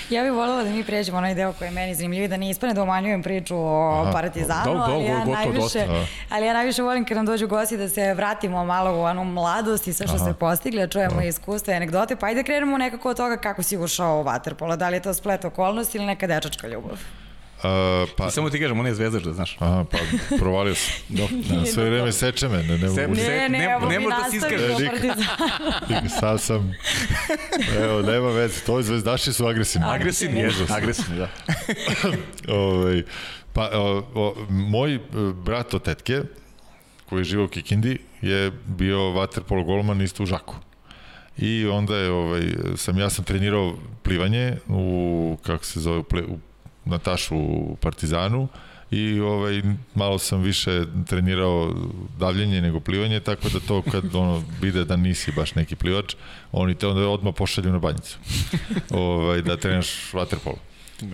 Ja 0.10 0.24
bih 0.24 0.32
voljela 0.32 0.64
da 0.64 0.70
mi 0.70 0.84
pređemo 0.84 1.18
onaj 1.18 1.36
deo 1.36 1.54
koji 1.54 1.68
je 1.68 1.72
meni 1.72 1.96
zanimljiv, 1.96 2.30
da 2.30 2.38
ne 2.38 2.50
ispane 2.50 2.74
da 2.74 2.84
umanjujem 2.84 3.24
priču 3.24 3.56
o 3.58 4.02
Aha. 4.02 4.12
Partizanu, 4.14 4.64
Do- 4.66 4.78
do- 4.78 4.84
ali, 4.84 5.06
ja 5.06 5.26
najviše, 5.26 5.60
dosta. 5.60 5.86
ali 6.30 6.46
ja 6.46 6.54
najviše 6.54 6.82
volim 6.82 7.06
kad 7.06 7.18
nam 7.18 7.26
dođu 7.26 7.48
gosti 7.48 7.78
da 7.78 7.90
se 7.90 8.14
vratimo 8.14 8.66
malo 8.66 8.92
u 8.94 9.02
onu 9.02 9.24
mladost 9.26 9.88
i 9.88 9.94
sve 9.94 10.08
što 10.08 10.16
Aha. 10.16 10.26
ste 10.26 10.34
postigli, 10.34 10.80
da 10.80 10.88
čujemo 10.88 11.22
iskustva 11.22 11.74
i 11.74 11.78
anegdote, 11.78 12.16
pa 12.16 12.26
ajde 12.26 12.44
krenemo 12.44 12.78
nekako 12.78 13.10
od 13.10 13.18
toga 13.18 13.38
kako 13.38 13.64
si 13.64 13.78
ušao 13.78 14.20
u 14.20 14.24
Waterpolo, 14.24 14.76
da 14.76 14.90
li 14.90 14.96
je 14.96 15.02
to 15.02 15.14
splet 15.14 15.46
okolnosti 15.46 15.98
ili 15.98 16.08
neka 16.08 16.28
dečačka 16.28 16.68
ljubav? 16.68 16.98
Uh, 17.66 17.70
pa, 18.18 18.28
I 18.28 18.32
samo 18.32 18.50
ti 18.50 18.60
kažem, 18.60 18.80
on 18.80 18.88
je 18.88 18.96
zvezdaš, 18.96 19.24
da 19.24 19.34
znaš. 19.34 19.58
aha, 19.60 19.86
pa 19.92 19.98
provalio 20.38 20.76
sam. 20.76 20.94
Do. 21.10 21.28
Da, 21.50 21.66
sve 21.66 21.86
vreme 21.86 22.12
seče 22.12 22.48
me, 22.48 22.58
ne, 22.58 22.64
ne 22.70 22.78
mogu. 22.80 22.96
Se- 22.96 23.08
Ne, 23.08 23.16
ne, 23.40 23.50
ne- 23.50 23.60
ne 23.60 24.00
da 24.00 24.30
se 24.30 24.38
nastavimo 24.38 24.38
iskaže. 24.38 24.74
o 24.74 24.90
Partizanu. 24.90 26.10
Sad 26.12 26.42
sam, 26.42 26.74
evo, 27.78 28.02
nema 28.02 28.30
veze, 28.30 28.62
to 28.62 28.82
zvezdaši 28.82 29.34
su 29.34 29.48
agresivni. 29.48 29.88
Agresivni 29.90 30.40
je, 30.40 30.52
agresivni, 30.70 31.18
da. 31.18 31.30
ovaj, 32.56 33.04
pa, 33.54 33.70
o, 33.74 34.04
o, 34.16 34.36
moj 34.50 34.96
e, 34.96 35.00
brat 35.36 35.74
od 35.74 35.84
tetke, 35.84 36.22
koji 37.06 37.24
živa 37.24 37.44
u 37.44 37.48
Kikindi, 37.48 37.98
je 38.22 38.52
bio 38.68 38.98
waterpolo 38.98 39.66
golman 39.66 40.02
isto 40.02 40.24
u 40.24 40.26
Žaku. 40.26 40.56
I 41.38 41.66
onda 41.68 41.98
je, 41.98 42.12
ovaj, 42.12 42.42
sam, 42.76 43.00
ja 43.00 43.10
sam 43.10 43.26
trenirao 43.26 43.76
plivanje 44.04 44.58
u, 44.68 45.38
kako 45.44 45.66
se 45.66 45.80
zove, 45.80 45.98
u, 45.98 46.04
ple, 46.04 46.22
u 46.24 46.38
Natašu 46.86 47.36
u 47.36 47.78
Partizanu 47.82 48.48
i 48.92 49.20
ovaj, 49.20 49.62
malo 49.96 50.20
sam 50.20 50.42
više 50.42 50.86
trenirao 51.08 51.74
davljenje 52.20 52.62
nego 52.62 52.80
plivanje, 52.80 53.20
tako 53.20 53.50
da 53.50 53.60
to 53.60 53.82
kad 53.82 54.16
ono, 54.16 54.44
vide 54.62 54.86
da 54.86 54.96
nisi 54.96 55.32
baš 55.32 55.56
neki 55.56 55.76
plivač, 55.76 56.16
oni 56.52 56.76
te 56.76 56.88
onda 56.88 57.08
odmah 57.08 57.34
pošalju 57.38 57.72
na 57.72 57.80
banjicu 57.80 58.18
ovaj, 58.90 59.42
da 59.42 59.58
trenaš 59.58 60.12
waterpolo. 60.14 60.58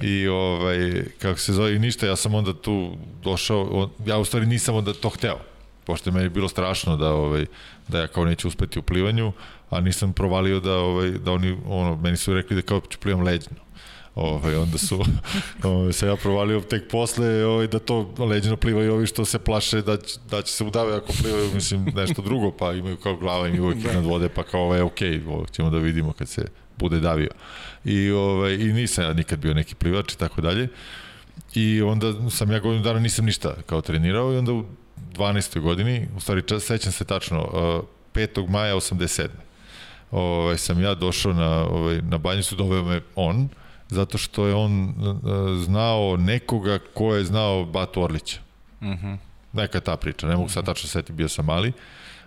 I 0.02 0.28
ovaj, 0.28 1.04
kako 1.20 1.40
se 1.40 1.54
zove, 1.54 1.80
ništa, 1.80 2.08
ja 2.08 2.16
sam 2.16 2.36
onda 2.36 2.54
tu 2.54 2.98
došao, 3.24 3.90
ja 4.06 4.18
u 4.18 4.26
stvari 4.26 4.46
nisam 4.46 4.76
onda 4.76 4.94
to 4.94 5.10
hteo, 5.10 5.40
pošto 5.86 6.10
je 6.10 6.14
meni 6.14 6.30
bilo 6.30 6.50
strašno 6.50 6.98
da 6.98 7.14
ovaj 7.14 7.46
da 7.88 8.00
ja 8.00 8.08
kao 8.08 8.26
neću 8.26 8.48
uspeti 8.48 8.80
u 8.80 8.82
plivanju, 8.82 9.32
a 9.70 9.80
nisam 9.80 10.14
provalio 10.14 10.60
da 10.60 10.78
ovaj 10.78 11.10
da 11.12 11.32
oni 11.32 11.58
ono 11.68 11.96
meni 11.96 12.18
su 12.18 12.34
rekli 12.34 12.56
da 12.56 12.62
kao 12.62 12.82
ću 12.90 13.00
plivam 13.00 13.22
leđno. 13.22 13.56
Ovaj 14.16 14.56
onda 14.56 14.78
su 14.78 15.04
ovaj 15.64 15.94
se 15.94 16.08
ja 16.08 16.16
provalio 16.16 16.62
tek 16.62 16.92
posle 16.92 17.46
ovaj 17.46 17.68
da 17.68 17.80
to 17.80 18.14
leđno 18.18 18.58
plivaju 18.58 18.94
ovi 18.94 19.08
što 19.08 19.26
se 19.26 19.40
plaše 19.40 19.82
da 19.82 19.98
će, 19.98 20.20
da 20.30 20.42
će 20.42 20.54
se 20.54 20.64
udave 20.64 20.96
ako 20.96 21.14
plivaju 21.22 21.52
mislim 21.54 21.86
nešto 21.96 22.22
drugo 22.22 22.52
pa 22.52 22.74
imaju 22.74 22.98
kao 22.98 23.16
glava 23.16 23.48
im 23.48 23.64
uvek 23.64 23.78
iznad 23.78 24.06
vode 24.06 24.30
pa 24.30 24.44
kao 24.44 24.62
ovaj 24.62 24.82
okej, 24.82 25.22
ovo 25.28 25.46
ćemo 25.52 25.70
da 25.70 25.78
vidimo 25.78 26.14
kad 26.14 26.30
se 26.30 26.46
bude 26.78 27.00
davio. 27.00 27.30
I 27.86 28.12
ovaj 28.12 28.54
i 28.54 28.74
nisam 28.74 29.04
ja 29.04 29.14
nikad 29.14 29.40
bio 29.40 29.54
neki 29.54 29.76
plivač 29.76 30.14
i 30.14 30.18
tako 30.18 30.42
dalje. 30.42 30.68
I 31.56 31.82
onda 31.82 32.30
sam 32.30 32.52
ja 32.52 32.60
godinu 32.60 32.84
dana 32.84 33.00
nisam 33.00 33.26
ništa 33.26 33.56
kao 33.66 33.82
trenirao 33.82 34.34
i 34.34 34.38
onda 34.38 34.52
u 34.52 34.66
12. 35.14 35.60
godini, 35.60 36.08
u 36.18 36.20
stvari 36.20 36.42
čas, 36.42 36.64
sećam 36.64 36.92
se 36.92 37.06
tačno, 37.06 37.42
uh, 37.44 37.86
5. 38.14 38.50
maja 38.50 38.76
87. 38.76 39.28
Ovaj, 40.12 40.58
sam 40.58 40.82
ja 40.82 40.96
došao 40.96 41.34
na, 41.34 41.66
ovaj, 41.66 42.02
na 42.02 42.18
banjicu, 42.18 42.56
doveo 42.56 42.84
me 42.84 43.02
on, 43.16 43.50
zato 43.90 44.18
što 44.18 44.48
je 44.48 44.56
on 44.56 44.84
uh, 44.84 45.66
znao 45.66 46.18
nekoga 46.18 46.80
ko 46.94 47.16
je 47.16 47.26
znao 47.26 47.66
Batu 47.66 48.02
Orlića. 48.02 48.40
Mhm. 48.82 49.14
Neka 49.54 49.80
ta 49.80 49.98
priča, 49.98 50.28
ne 50.28 50.36
mogu 50.36 50.50
sad 50.50 50.66
tačno 50.66 50.90
setiti, 50.90 51.14
bio 51.14 51.30
sam 51.30 51.46
mali. 51.46 51.72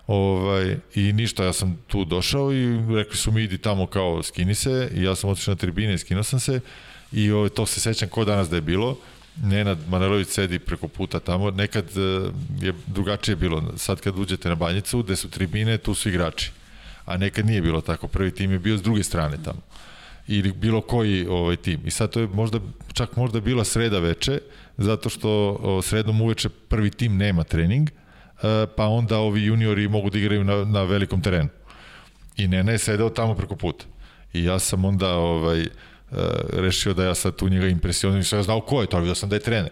Ovaj, 0.07 0.77
I 0.95 1.13
ništa, 1.13 1.45
ja 1.45 1.53
sam 1.53 1.79
tu 1.87 2.05
došao 2.05 2.53
i 2.53 2.95
rekli 2.97 3.17
su 3.17 3.33
mi 3.33 3.43
idi 3.43 3.59
tamo 3.59 3.87
kao 3.87 4.23
skini 4.23 4.55
se 4.55 4.91
i 4.95 5.03
ja 5.03 5.15
sam 5.15 5.31
otišao 5.31 5.55
na 5.55 5.59
tribine 5.59 5.95
i 5.95 5.99
skinuo 5.99 6.23
sam 6.23 6.41
se 6.41 6.61
i 7.13 7.31
ovaj, 7.31 7.49
to 7.49 7.67
se 7.67 7.81
sećam 7.81 8.09
ko 8.09 8.25
danas 8.25 8.49
da 8.49 8.57
je 8.57 8.63
bilo. 8.63 8.99
Nenad 9.43 9.79
Manojlović 9.89 10.29
sedi 10.29 10.59
preko 10.59 10.89
puta 10.89 11.21
tamo, 11.21 11.51
nekad 11.51 11.85
eh, 11.85 12.31
je 12.61 12.73
drugačije 12.87 13.37
bilo, 13.37 13.63
sad 13.77 14.01
kad 14.01 14.19
uđete 14.19 14.49
na 14.49 14.55
banjicu, 14.55 15.03
gde 15.03 15.17
su 15.17 15.31
tribine, 15.31 15.79
tu 15.79 15.95
su 15.95 16.09
igrači. 16.09 16.51
A 17.05 17.17
nekad 17.17 17.47
nije 17.47 17.63
bilo 17.63 17.81
tako, 17.81 18.09
prvi 18.09 18.31
tim 18.31 18.53
je 18.53 18.59
bio 18.59 18.79
s 18.79 18.83
druge 18.83 19.03
strane 19.03 19.37
tamo 19.45 19.61
ili 20.29 20.53
bilo 20.53 20.81
koji 20.81 21.27
ovaj 21.27 21.57
tim. 21.57 21.81
I 21.85 21.91
sad 21.91 22.11
to 22.11 22.21
je 22.21 22.27
možda, 22.27 22.59
čak 22.93 23.17
možda 23.17 23.41
bila 23.41 23.65
sreda 23.65 23.99
veče, 23.99 24.39
zato 24.79 25.09
što 25.09 25.59
o, 25.63 25.83
sredom 25.83 26.21
uveče 26.21 26.49
prvi 26.49 26.91
tim 26.91 27.17
nema 27.17 27.45
trening, 27.45 27.89
e, 27.91 27.93
pa 28.77 28.87
onda 28.87 29.19
ovi 29.19 29.45
juniori 29.45 29.89
mogu 29.89 30.11
da 30.11 30.19
igraju 30.19 30.45
na, 30.45 30.65
na 30.65 30.83
velikom 30.83 31.23
terenu. 31.23 31.49
I 32.37 32.49
Nena 32.49 32.73
je 32.73 32.79
sedeo 32.79 33.09
tamo 33.09 33.35
preko 33.35 33.57
puta. 33.57 33.85
I 34.33 34.45
ja 34.45 34.59
sam 34.59 34.85
onda 34.85 35.15
ovaj, 35.15 35.61
e, 35.61 35.67
rešio 36.53 36.95
da 36.95 37.05
ja 37.05 37.15
sad 37.15 37.37
tu 37.37 37.49
njega 37.49 37.67
impresioniram, 37.67 38.19
nisam 38.19 38.39
ja 38.39 38.43
znao 38.43 38.61
ko 38.61 38.81
je 38.81 38.87
to, 38.87 38.99
vidio 38.99 39.15
sam 39.15 39.29
da 39.29 39.37
je 39.37 39.41
trener. 39.41 39.71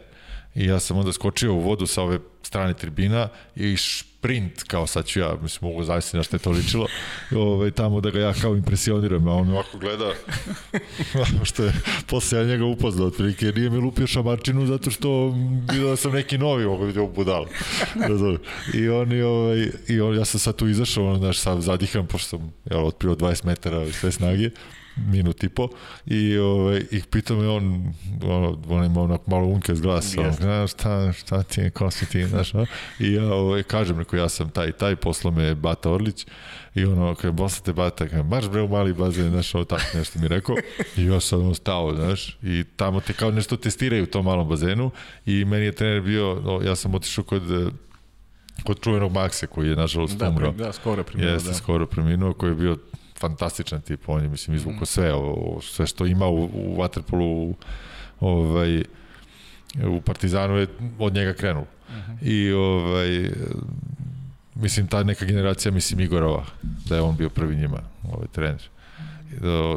I 0.55 0.67
ja 0.67 0.81
sam 0.81 0.99
onda 0.99 1.13
skočio 1.13 1.55
u 1.55 1.61
vodu 1.61 1.87
sa 1.87 2.03
ove 2.03 2.19
strane 2.43 2.75
tribina 2.75 3.29
i 3.57 3.77
šprint, 4.21 4.63
kao 4.63 4.87
sad 4.87 5.07
ću 5.07 5.21
ja, 5.21 5.37
mislim, 5.43 5.71
mogu 5.71 5.85
zavisiti 5.85 6.17
na 6.17 6.23
što 6.23 6.37
je 6.37 6.41
to 6.41 6.51
ličilo, 6.51 6.87
ovaj, 7.37 7.71
tamo 7.71 8.01
da 8.01 8.11
ga 8.11 8.21
ja 8.21 8.33
kao 8.33 8.57
impresioniram, 8.57 9.29
a 9.29 9.33
on 9.33 9.47
me 9.47 9.53
ovako 9.53 9.79
gleda, 9.79 10.13
što 11.51 11.65
je, 11.65 11.73
posle 12.07 12.39
ja 12.39 12.45
njega 12.45 12.65
upoznao, 12.65 13.07
otprilike, 13.07 13.47
nije 13.47 13.71
mi 13.71 13.79
lupio 13.79 14.07
šamarčinu 14.07 14.67
zato 14.67 14.91
što 14.91 15.35
vidio 15.71 15.89
da 15.89 15.97
sam 15.97 16.13
neki 16.13 16.39
novi, 16.39 16.65
mogu 16.65 16.85
vidio 16.85 17.07
budal. 17.07 17.47
Razumeš? 18.09 18.41
I 18.75 18.89
on, 18.89 19.13
i, 19.13 19.23
ovaj, 19.23 19.71
i 19.89 20.01
on, 20.01 20.17
ja 20.17 20.25
sam 20.25 20.41
sad 20.41 20.57
tu 20.57 20.69
izašao, 20.69 21.07
ono, 21.07 21.19
znaš, 21.19 21.39
sam 21.39 21.63
zadihan, 21.63 22.07
pošto 22.07 22.29
sam, 22.29 22.53
jel, 22.71 22.87
otprio 22.87 23.15
20 23.15 23.47
metara 23.47 23.93
sve 23.93 24.13
snage, 24.13 24.51
minut 25.07 25.45
i 25.45 25.49
po 25.49 25.69
i 26.07 26.39
ovaj, 26.39 26.83
ih 26.91 27.07
pitao 27.07 27.37
me 27.37 27.49
on, 27.49 27.93
ono, 28.23 28.59
on 28.69 28.85
ima 28.85 29.01
onak 29.03 29.27
malo 29.27 29.47
unke 29.47 29.75
s 29.75 29.81
glasa, 29.81 30.21
ono, 30.21 30.67
šta, 30.67 31.13
šta 31.13 31.43
ti 31.43 31.61
je, 31.61 31.71
ko 31.71 31.91
si 31.91 32.07
ti, 32.07 32.27
znaš, 32.27 32.53
no? 32.53 32.67
i 32.99 33.13
ja 33.13 33.35
ovaj, 33.35 33.63
kažem, 33.63 33.97
neko, 33.97 34.17
ja 34.17 34.29
sam 34.29 34.51
taj, 34.51 34.73
taj, 34.73 34.97
poslo 34.97 35.31
me 35.31 35.55
Bata 35.55 35.91
Orlić, 35.91 36.27
i 36.75 36.85
ono, 36.85 37.15
kaže, 37.15 37.37
posle 37.37 37.65
te 37.65 37.73
Bata, 37.73 38.09
kaže, 38.09 38.23
marš 38.23 38.49
bre 38.49 38.63
u 38.63 38.69
mali 38.69 38.93
bazen, 38.93 39.31
znaš, 39.31 39.55
ovo 39.55 39.65
tako 39.65 39.83
nešto 39.95 40.19
mi 40.19 40.29
rekao, 40.29 40.57
i 40.97 41.05
ja 41.05 41.21
sam 41.21 41.41
ono 41.41 41.55
stao, 41.55 41.95
znaš, 41.95 42.39
i 42.43 42.65
tamo 42.77 43.01
te 43.01 43.13
kao 43.13 43.31
nešto 43.31 43.57
testiraju 43.57 44.03
u 44.03 44.07
tom 44.07 44.25
malom 44.25 44.49
bazenu, 44.49 44.91
i 45.27 45.45
meni 45.45 45.65
je 45.65 45.73
trener 45.73 46.01
bio, 46.01 46.41
no, 46.45 46.61
ja 46.65 46.77
sam 46.77 46.95
otišao 46.95 47.25
kod, 47.25 47.43
kod 48.65 48.81
čuvenog 48.81 49.13
Makse, 49.13 49.47
koji 49.47 49.69
je, 49.69 49.77
nažalost, 49.77 50.17
Da, 50.19 50.29
umro. 50.29 50.53
da, 50.53 50.73
skoro 50.73 51.03
preminuo, 51.03 51.33
Jeste, 51.33 51.49
da. 51.49 51.55
skoro 51.55 51.87
preminuo, 51.87 52.33
koji 52.33 52.51
je 52.51 52.55
bio 52.55 52.79
fantastičan 53.21 53.81
tip, 53.81 54.09
on 54.09 54.23
je, 54.23 54.29
mislim, 54.29 54.57
izvukao 54.57 54.87
sve, 54.87 55.15
ovo, 55.15 55.61
sve 55.61 55.87
što 55.87 56.07
ima 56.07 56.27
u, 56.27 56.45
u 56.45 56.77
Waterpolu, 56.77 57.23
u, 57.23 57.55
ovaj, 58.21 58.83
u 59.87 60.01
Partizanu 60.01 60.57
je 60.57 60.67
od 60.99 61.15
njega 61.15 61.33
krenulo. 61.33 61.67
I, 62.23 62.53
ovaj, 62.53 63.31
mislim, 64.55 64.87
ta 64.87 65.03
neka 65.03 65.25
generacija, 65.25 65.73
mislim, 65.73 66.01
Igorova, 66.01 66.45
da 66.89 66.97
je 66.97 67.03
on 67.03 67.17
bio 67.17 67.29
prvi 67.29 67.57
njima, 67.57 67.83
ovaj, 68.13 68.27
trener, 68.33 68.69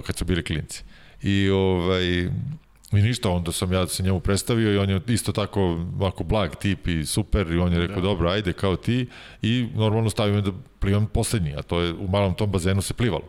kad 0.06 0.18
su 0.18 0.26
bili 0.26 0.44
klinci. 0.44 0.84
I, 1.22 1.50
ovaj, 1.50 2.30
I 2.94 3.02
ništa, 3.02 3.30
onda 3.30 3.52
sam 3.52 3.74
ja 3.74 3.88
se 3.88 4.04
njemu 4.04 4.20
predstavio 4.20 4.74
i 4.74 4.78
on 4.78 4.90
je 4.90 5.02
isto 5.08 5.32
tako 5.32 5.62
ovako 6.00 6.24
blag 6.24 6.56
tip 6.56 6.88
i 6.88 7.06
super 7.06 7.52
i 7.52 7.58
on 7.58 7.74
je 7.74 7.80
rekao, 7.80 7.96
da. 7.96 8.02
dobro, 8.02 8.30
ajde 8.30 8.54
kao 8.54 8.76
ti 8.76 9.08
i 9.42 9.68
normalno 9.76 10.10
stavio 10.10 10.36
me 10.36 10.42
da 10.42 10.52
plivam 10.80 11.08
poslednji, 11.08 11.56
a 11.56 11.62
to 11.62 11.82
je 11.82 11.94
u 11.94 12.08
malom 12.08 12.34
tom 12.34 12.52
bazenu 12.52 12.82
se 12.82 12.94
plivalo. 12.94 13.24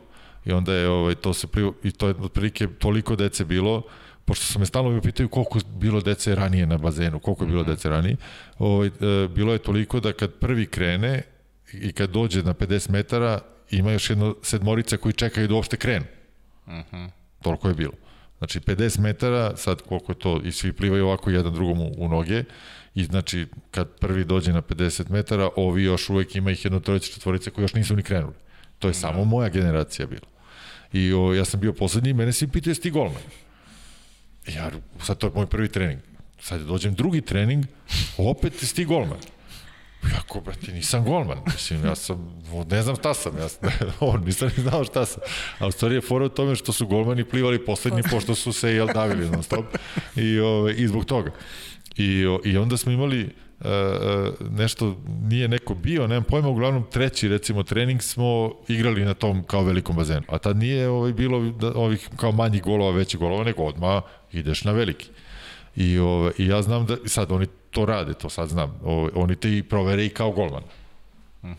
I 0.44 0.52
onda 0.52 0.74
je 0.74 0.88
ovaj, 0.88 1.14
to 1.14 1.32
se 1.32 1.46
plivo, 1.46 1.74
i 1.82 1.90
to 1.90 2.08
je 2.08 2.14
otprilike 2.20 2.66
toliko 2.78 3.16
dece 3.16 3.44
bilo, 3.44 3.82
pošto 4.24 4.46
su 4.46 4.58
me 4.58 4.66
stalno 4.66 4.90
mi 4.90 5.00
pitaju 5.00 5.28
koliko 5.28 5.58
je 5.58 5.64
bilo 5.76 6.00
dece 6.00 6.34
ranije 6.34 6.66
na 6.66 6.78
bazenu, 6.78 7.18
koliko 7.18 7.44
je 7.44 7.48
bilo 7.48 7.64
dece 7.64 7.88
ranije, 7.88 8.16
ovaj, 8.58 8.86
e, 8.86 9.28
bilo 9.28 9.52
je 9.52 9.58
toliko 9.58 10.00
da 10.00 10.12
kad 10.12 10.32
prvi 10.32 10.66
krene 10.66 11.22
i 11.72 11.92
kad 11.92 12.10
dođe 12.10 12.42
na 12.42 12.54
50 12.54 12.90
metara, 12.90 13.40
ima 13.70 13.92
još 13.92 14.10
jedno 14.10 14.36
sedmorica 14.42 14.96
koji 14.96 15.12
čekaju 15.12 15.48
da 15.48 15.54
uopšte 15.54 15.76
krenu. 15.76 16.04
Toliko 17.42 17.68
je 17.68 17.74
bilo. 17.74 17.92
Znači 18.38 18.60
50 18.60 19.00
metara, 19.00 19.56
sad 19.56 19.82
koliko 19.82 20.12
je 20.12 20.18
to, 20.18 20.40
i 20.44 20.52
svi 20.52 20.72
plivaju 20.72 21.06
ovako 21.06 21.30
jedan 21.30 21.54
drugom 21.54 21.80
u, 21.80 21.94
u 21.96 22.08
noge, 22.08 22.44
i 22.94 23.04
znači 23.04 23.46
kad 23.70 23.88
prvi 23.88 24.24
dođe 24.24 24.52
na 24.52 24.62
50 24.62 25.10
metara, 25.10 25.48
ovi 25.56 25.82
još 25.82 26.10
uvek 26.10 26.36
ima 26.36 26.50
ih 26.50 26.64
jedno 26.64 26.80
trojice 26.80 27.12
četvorice 27.12 27.50
koji 27.50 27.62
još 27.62 27.74
nisu 27.74 27.96
ni 27.96 28.02
krenuli. 28.02 28.34
To 28.78 28.88
je 28.88 28.94
samo 28.94 29.24
moja 29.24 29.48
generacija 29.48 30.06
bila. 30.06 30.28
I 30.92 31.12
o, 31.12 31.34
ja 31.34 31.44
sam 31.44 31.60
bio 31.60 31.72
poslednji 31.72 32.10
i 32.10 32.14
mene 32.14 32.32
svi 32.32 32.48
pitaju 32.48 32.70
jesi 32.70 32.80
ti 32.80 32.90
golman. 32.90 33.22
Ja, 34.46 34.70
sad 35.02 35.18
to 35.18 35.26
je 35.26 35.32
moj 35.34 35.46
prvi 35.46 35.68
trening. 35.68 36.00
Sad 36.40 36.60
dođem 36.60 36.94
drugi 36.94 37.20
trening, 37.20 37.64
opet 38.18 38.62
jesi 38.62 38.74
ti 38.74 38.84
golman. 38.84 39.18
Jako, 40.12 40.40
brate, 40.40 40.72
nisam 40.72 41.04
golman. 41.04 41.38
Mislim, 41.46 41.84
ja 41.84 41.94
sam, 41.94 42.42
ne 42.70 42.82
znam 42.82 42.96
šta 42.96 43.14
sam, 43.14 43.38
ja 43.38 43.48
sam, 43.48 43.68
on, 44.00 44.24
nisam 44.24 44.50
ni 44.56 44.62
znao 44.62 44.84
šta 44.84 45.06
sam. 45.06 45.22
A 45.58 45.66
u 45.66 45.70
stvari 45.70 45.94
je 45.94 46.00
fora 46.00 46.24
u 46.24 46.28
tome 46.28 46.56
što 46.56 46.72
su 46.72 46.86
golmani 46.86 47.24
plivali 47.24 47.64
poslednji, 47.64 48.02
pošto 48.10 48.34
su 48.34 48.52
se, 48.52 48.72
jel, 48.72 48.86
davili 48.94 49.30
non 49.30 49.42
stop. 49.42 49.64
I, 50.16 50.38
ove, 50.38 50.74
i 50.74 50.88
zbog 50.88 51.04
toga. 51.04 51.30
I, 51.96 52.26
o, 52.26 52.40
I 52.44 52.56
onda 52.56 52.76
smo 52.76 52.92
imali 52.92 53.24
uh, 53.24 53.30
uh, 53.60 54.50
nešto, 54.58 54.96
nije 55.06 55.48
neko 55.48 55.74
bio, 55.74 56.06
nemam 56.06 56.24
pojma, 56.24 56.48
uglavnom 56.48 56.84
treći, 56.90 57.28
recimo, 57.28 57.62
trening 57.62 58.02
smo 58.02 58.52
igrali 58.68 59.04
na 59.04 59.14
tom 59.14 59.44
kao 59.44 59.62
velikom 59.62 59.96
bazenu. 59.96 60.22
A 60.28 60.38
tad 60.38 60.56
nije 60.56 60.88
ovaj, 60.88 61.12
bilo 61.12 61.40
da, 61.40 61.72
ovih 61.74 62.08
kao 62.16 62.32
manjih 62.32 62.62
golova, 62.62 62.90
većih 62.90 63.20
golova, 63.20 63.44
nego 63.44 63.62
odmah 63.62 64.02
ideš 64.32 64.64
na 64.64 64.72
veliki. 64.72 65.08
I, 65.76 65.98
ove, 65.98 66.32
I 66.38 66.46
ja 66.46 66.62
znam 66.62 66.86
da, 66.86 66.96
sad 67.06 67.32
oni 67.32 67.46
to 67.74 67.84
rade, 67.86 68.14
to 68.14 68.30
sad 68.30 68.48
znam, 68.48 68.80
ove, 68.84 69.10
oni 69.14 69.36
te 69.36 69.56
i 69.56 69.62
provere 69.62 70.04
i 70.06 70.08
kao 70.08 70.30
golman. 70.30 70.62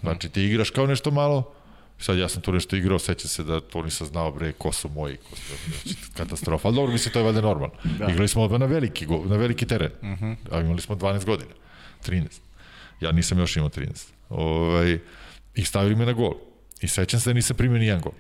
Znači 0.01 0.29
ti 0.29 0.43
igraš 0.43 0.69
kao 0.69 0.87
nešto 0.87 1.11
malo, 1.11 1.53
sad 1.99 2.17
ja 2.17 2.29
sam 2.29 2.41
tu 2.41 2.51
nešto 2.51 2.75
igrao, 2.75 2.99
sećam 2.99 3.29
se 3.29 3.43
da 3.43 3.59
to 3.61 3.81
nisam 3.83 4.07
znao 4.07 4.31
bre 4.31 4.51
ko 4.51 4.71
su 4.71 4.89
moji, 4.89 5.17
ko 5.17 5.35
su, 5.35 5.53
znači, 5.69 5.95
katastrofa. 6.17 6.67
Ali 6.67 6.75
dobro, 6.75 6.91
mislim, 6.93 7.13
to 7.13 7.19
je 7.19 7.25
valjda 7.25 7.41
normalno. 7.41 7.75
Da. 7.99 8.05
Igrali 8.09 8.27
smo 8.27 8.43
odmah 8.43 8.59
na 8.59 8.65
veliki, 8.65 9.05
go- 9.05 9.25
na 9.25 9.35
veliki 9.35 9.65
teren, 9.65 9.91
uh 10.01 10.07
-huh. 10.07 10.35
a 10.51 10.59
imali 10.59 10.81
smo 10.81 10.95
12 10.95 11.25
godina, 11.25 11.51
13. 12.07 12.25
Ja 13.01 13.11
nisam 13.11 13.39
još 13.39 13.55
imao 13.57 13.69
13. 13.69 14.07
Ovaj, 14.29 14.99
I 15.55 15.63
stavili 15.65 15.95
me 15.95 16.05
na 16.05 16.13
gol. 16.13 16.33
I 16.81 16.87
sećam 16.87 17.19
se 17.19 17.29
da 17.29 17.33
nisam 17.33 17.57
primio 17.57 17.79
ni 17.79 17.85
jedan 17.85 18.01
gol. 18.01 18.13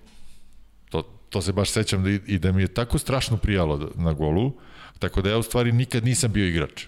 To, 0.89 1.01
to 1.29 1.41
se 1.41 1.53
baš 1.53 1.69
sećam 1.69 2.03
da, 2.03 2.09
i, 2.09 2.19
i 2.27 2.39
da 2.39 2.51
mi 2.51 2.61
je 2.61 2.67
tako 2.67 2.97
strašno 2.97 3.37
prijalo 3.37 3.77
da- 3.77 4.03
na 4.03 4.13
golu, 4.13 4.51
tako 4.99 5.21
da 5.21 5.29
ja 5.29 5.37
u 5.37 5.43
stvari 5.43 5.71
nikad 5.71 6.05
nisam 6.05 6.31
bio 6.31 6.47
igrač. 6.47 6.85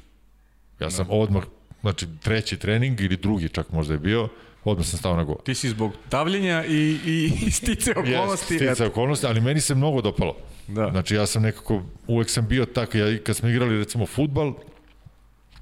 Ja 0.79 0.89
sam 0.89 1.05
odmah, 1.09 1.43
znači 1.81 2.07
treći 2.23 2.57
trening 2.57 3.01
ili 3.01 3.17
drugi 3.17 3.49
čak 3.49 3.71
možda 3.71 3.93
je 3.93 3.99
bio, 3.99 4.29
odmah 4.63 4.85
sam 4.85 4.99
stao 4.99 5.15
na 5.15 5.23
gol. 5.23 5.35
Ti 5.43 5.55
si 5.55 5.69
zbog 5.69 5.91
davljenja 6.11 6.65
i, 6.65 6.97
i, 7.05 7.31
i 7.47 7.51
stice 7.51 7.91
okolnosti. 7.91 8.53
Yes, 8.53 8.71
stice 8.71 8.85
okolnosti, 8.85 9.25
ali 9.27 9.41
meni 9.41 9.61
se 9.61 9.75
mnogo 9.75 10.01
dopalo. 10.01 10.35
Da. 10.67 10.89
Znači 10.91 11.15
ja 11.15 11.25
sam 11.25 11.43
nekako, 11.43 11.81
uvek 12.07 12.29
sam 12.29 12.47
bio 12.47 12.65
tak, 12.65 12.95
ja, 12.95 13.09
i 13.09 13.17
kad 13.17 13.35
smo 13.35 13.49
igrali 13.49 13.77
recimo 13.77 14.05
futbal, 14.05 14.53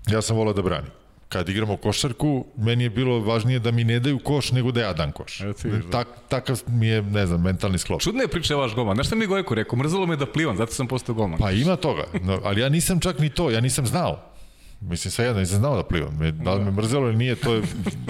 ja 0.07 0.21
sam 0.21 0.37
volao 0.37 0.53
da 0.53 0.61
branim. 0.61 0.91
Kad 1.29 1.49
igramo 1.49 1.77
košarku, 1.77 2.45
meni 2.57 2.83
je 2.83 2.89
bilo 2.89 3.19
važnije 3.19 3.59
da 3.59 3.71
mi 3.71 3.83
ne 3.83 3.99
daju 3.99 4.19
koš 4.19 4.51
nego 4.51 4.71
da 4.71 4.81
ja 4.81 4.93
dam 4.93 5.11
koš. 5.11 5.39
Da. 5.39 5.53
Tak, 5.91 6.07
takav 6.29 6.61
mi 6.67 6.87
je, 6.87 7.01
ne 7.01 7.25
znam, 7.25 7.41
mentalni 7.41 7.77
sklop. 7.77 8.01
Čudna 8.01 8.21
je 8.21 8.27
priča 8.27 8.55
vaš 8.55 8.75
golman. 8.75 8.95
Znaš 8.95 9.07
šta 9.07 9.15
mi 9.15 9.27
Gojko 9.27 9.55
rekao? 9.55 9.79
Mrzalo 9.79 10.05
me 10.05 10.15
da 10.15 10.25
plivam, 10.25 10.57
zato 10.57 10.71
sam 10.71 10.87
postao 10.87 11.15
golman. 11.15 11.39
Pa 11.39 11.51
ima 11.51 11.75
toga, 11.75 12.03
no, 12.21 12.39
ali 12.43 12.61
ja 12.61 12.69
nisam 12.69 12.99
čak 12.99 13.19
ni 13.19 13.29
to, 13.29 13.51
ja 13.51 13.61
nisam 13.61 13.85
znao. 13.85 14.34
Mislim, 14.81 15.11
sve 15.11 15.25
jedno, 15.25 15.39
nisam 15.39 15.59
znao 15.59 15.75
da 15.75 15.83
plivam. 15.83 16.17
Me, 16.19 16.31
da 16.31 16.53
li 16.53 16.63
me 16.63 16.71
mrzelo 16.71 17.07
ili 17.07 17.17
nije, 17.17 17.35
to 17.35 17.53
je, 17.53 17.61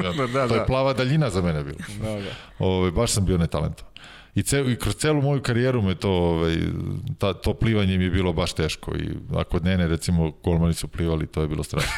ja, 0.04 0.12
Da, 0.18 0.28
da, 0.28 0.48
to 0.48 0.54
je 0.54 0.60
da. 0.60 0.66
plava 0.66 0.94
daljina 0.94 1.30
za 1.30 1.42
mene 1.42 1.64
bilo. 1.64 1.78
Da, 2.02 2.22
da. 2.22 2.30
Ove, 2.60 2.92
baš 2.92 3.12
sam 3.12 3.26
bio 3.26 3.38
netalentovan. 3.38 3.96
I, 4.36 4.44
cel, 4.44 4.70
I 4.70 4.76
kroz 4.76 4.96
celu 4.96 5.22
moju 5.22 5.42
karijeru 5.42 5.82
me 5.82 5.96
to, 5.96 6.12
ovaj, 6.12 6.56
ta, 7.18 7.34
to 7.34 7.54
plivanje 7.54 7.98
mi 7.98 8.04
je 8.04 8.10
bilo 8.10 8.34
baš 8.34 8.54
teško. 8.54 8.96
I 8.96 9.10
ako 9.36 9.60
Nene, 9.60 9.88
recimo, 9.88 10.32
golmani 10.44 10.74
su 10.74 10.88
plivali, 10.88 11.28
to 11.28 11.42
je 11.42 11.48
bilo 11.48 11.64
strašno. 11.64 11.92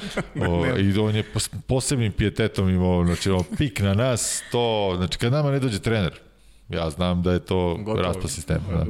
o, 0.48 0.78
I 0.78 0.98
on 0.98 1.16
je 1.16 1.22
pos, 1.22 1.50
posebnim 1.66 2.12
pijetetom 2.12 2.68
imao, 2.68 3.04
znači, 3.04 3.30
ono, 3.30 3.44
pik 3.58 3.80
na 3.80 3.94
nas, 3.94 4.42
to, 4.52 4.94
znači, 4.96 5.18
kad 5.18 5.32
nama 5.32 5.50
ne 5.50 5.58
dođe 5.58 5.78
trener, 5.78 6.20
ja 6.68 6.90
znam 6.90 7.22
da 7.22 7.32
je 7.32 7.38
to 7.38 7.74
Gotovo. 7.76 8.02
raspad 8.02 8.30
sistema. 8.30 8.60
Da. 8.68 8.86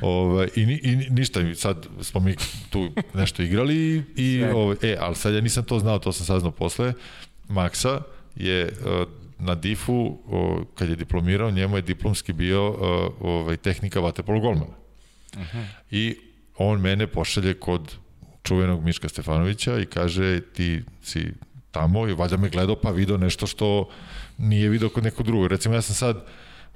Ove, 0.00 0.48
i, 0.56 0.66
ni- 0.66 0.80
I 0.82 0.96
ništa, 0.96 1.40
i 1.40 1.54
sad 1.54 1.86
smo 2.00 2.20
mi 2.20 2.34
tu 2.70 2.88
nešto 3.14 3.42
igrali 3.42 3.76
i, 3.76 4.02
i 4.16 4.44
ove, 4.44 4.76
e, 4.82 4.96
ali 5.00 5.14
sad 5.14 5.34
ja 5.34 5.40
nisam 5.40 5.64
to 5.64 5.78
znao, 5.78 5.98
to 5.98 6.12
sam 6.12 6.26
saznao 6.26 6.52
posle. 6.52 6.92
Maksa 7.48 8.00
je 8.36 8.62
e, 8.62 8.70
na 9.38 9.54
difu, 9.54 10.18
kad 10.74 10.88
je 10.88 10.96
diplomirao, 10.96 11.50
njemu 11.50 11.76
je 11.76 11.82
diplomski 11.82 12.32
bio 12.32 12.66
o, 12.66 13.14
ovaj, 13.20 13.56
tehnika 13.56 14.00
vaterpolo 14.00 14.40
golmana. 14.40 14.74
I 15.90 16.16
on 16.58 16.80
mene 16.80 17.06
pošalje 17.06 17.54
kod 17.54 17.96
čuvenog 18.42 18.84
Miška 18.84 19.08
Stefanovića 19.08 19.78
i 19.78 19.86
kaže 19.86 20.40
ti 20.40 20.82
si 21.02 21.32
tamo 21.70 22.08
i 22.08 22.12
valjda 22.12 22.36
me 22.36 22.48
gledao 22.48 22.76
pa 22.76 22.90
video 22.90 23.16
nešto 23.16 23.46
što 23.46 23.88
nije 24.38 24.68
video 24.68 24.88
kod 24.88 25.04
nekog 25.04 25.26
drugog. 25.26 25.46
Recimo 25.46 25.74
ja 25.74 25.82
sam 25.82 25.94
sad, 25.94 26.24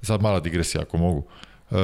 sad 0.03 0.23
mala 0.23 0.41
digresija 0.41 0.83
ako 0.83 0.97
mogu, 0.97 1.25
Uh, 1.71 1.77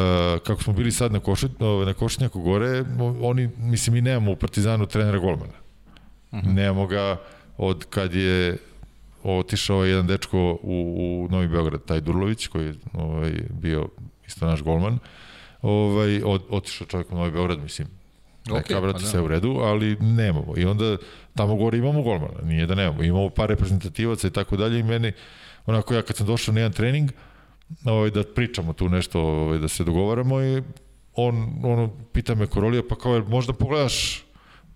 kako 0.47 0.62
smo 0.62 0.73
bili 0.73 0.93
sad 0.93 1.12
na, 1.12 1.21
košu, 1.21 1.49
na 1.87 1.95
Košnjaku 1.95 2.41
gore, 2.41 2.85
oni, 3.23 3.51
mislim, 3.59 3.95
mi 3.95 4.01
nemamo 4.01 4.33
u 4.33 4.37
Partizanu 4.37 4.87
trenera 4.87 5.19
golmana. 5.19 5.53
Uh 6.33 6.39
-huh. 6.39 6.55
Nemamo 6.55 6.87
ga 6.87 7.17
od 7.57 7.85
kad 7.91 8.14
je 8.14 8.57
otišao 9.23 9.85
jedan 9.85 10.07
dečko 10.07 10.39
u, 10.39 10.59
u 10.62 11.29
Novi 11.31 11.49
Beograd, 11.49 11.85
taj 11.85 12.01
Durlović, 12.01 12.47
koji 12.47 12.67
je 12.67 12.75
ovaj, 12.93 13.33
bio 13.51 13.89
isto 14.27 14.47
naš 14.47 14.62
golman, 14.62 14.99
ovaj, 15.62 16.23
od, 16.25 16.43
otišao 16.51 16.87
čovjek 16.87 17.12
u 17.12 17.17
Novi 17.17 17.31
Beograd, 17.31 17.59
mislim, 17.59 17.89
neka, 18.47 18.75
okay, 18.75 18.81
brate, 18.81 18.99
pa 18.99 19.03
da. 19.03 19.07
sve 19.07 19.21
u 19.21 19.29
redu, 19.29 19.51
ali 19.62 19.97
nemamo. 19.97 20.55
I 20.57 20.64
onda 20.64 20.97
tamo 21.35 21.57
gore 21.57 21.79
imamo 21.79 22.03
golmana, 22.03 22.41
nije 22.43 22.67
da 22.67 22.75
nemamo. 22.75 23.03
Imamo 23.03 23.31
par 23.31 23.49
reprezentativaca 23.49 24.27
i 24.27 24.31
tako 24.31 24.57
dalje 24.57 24.79
i 24.79 24.83
meni, 24.83 25.12
onako 25.67 25.95
ja 25.95 26.03
kad 26.03 26.17
sam 26.17 26.27
došao 26.27 26.55
na 26.55 26.61
jedan 26.61 26.73
trening, 26.73 27.11
ovaj, 27.85 28.11
da 28.11 28.22
pričamo 28.34 28.72
tu 28.72 28.88
nešto, 28.88 29.21
ovaj, 29.21 29.59
da 29.59 29.68
se 29.68 29.84
dogovaramo 29.84 30.43
i 30.43 30.63
on 31.14 31.61
ono, 31.64 31.91
pita 32.13 32.34
me 32.34 32.47
Korolija, 32.47 32.83
pa 32.88 32.97
kao, 32.97 33.25
možda 33.29 33.53
pogledaš 33.53 34.25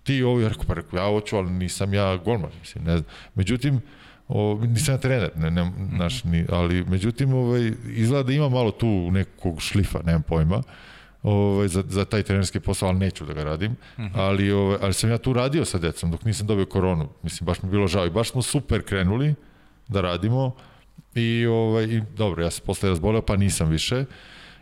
ti 0.03 0.23
ovo, 0.23 0.39
ja 0.39 0.47
rekao, 0.47 0.63
pa 0.67 0.73
rekao, 0.73 0.99
ja 0.99 1.05
hoću, 1.05 1.37
ali 1.37 1.51
nisam 1.51 1.93
ja 1.93 2.17
golman, 2.17 2.51
mislim, 2.59 2.83
ne 2.83 2.97
znam. 2.97 3.09
Međutim, 3.35 3.81
o, 4.27 4.59
nisam 4.67 4.93
ja 4.93 4.97
trener, 4.97 5.31
ne, 5.35 5.51
ne, 5.51 5.71
naš, 5.91 6.23
ni, 6.23 6.45
ali 6.49 6.83
međutim, 6.83 7.33
ovaj, 7.33 7.71
izgleda 7.87 8.23
da 8.23 8.33
ima 8.33 8.49
malo 8.49 8.71
tu 8.71 9.11
nekog 9.11 9.61
šlifa, 9.61 9.99
nemam 10.05 10.21
pojma, 10.21 10.63
ovaj, 11.23 11.67
za, 11.67 11.83
za 11.87 12.05
taj 12.05 12.23
trenerski 12.23 12.59
posao, 12.59 12.89
ali 12.89 12.99
neću 12.99 13.25
da 13.25 13.33
ga 13.33 13.43
radim, 13.43 13.75
ali, 14.13 14.51
ovaj, 14.51 14.77
ali 14.81 14.93
sam 14.93 15.09
ja 15.09 15.17
tu 15.17 15.33
radio 15.33 15.65
sa 15.65 15.77
decom 15.77 16.11
dok 16.11 16.25
nisam 16.25 16.47
dobio 16.47 16.65
koronu, 16.65 17.09
mislim, 17.23 17.45
baš 17.45 17.61
mi 17.61 17.69
bilo 17.69 17.87
žao 17.87 18.05
i 18.05 18.09
baš 18.09 18.31
smo 18.31 18.41
super 18.41 18.81
krenuli 18.81 19.35
da 19.87 20.01
radimo 20.01 20.55
i, 21.15 21.45
ovaj, 21.45 21.83
i 21.83 22.01
dobro, 22.17 22.43
ja 22.43 22.51
sam 22.51 22.65
posle 22.65 22.89
razboleo, 22.89 23.21
pa 23.21 23.35
nisam 23.35 23.69
više 23.69 24.05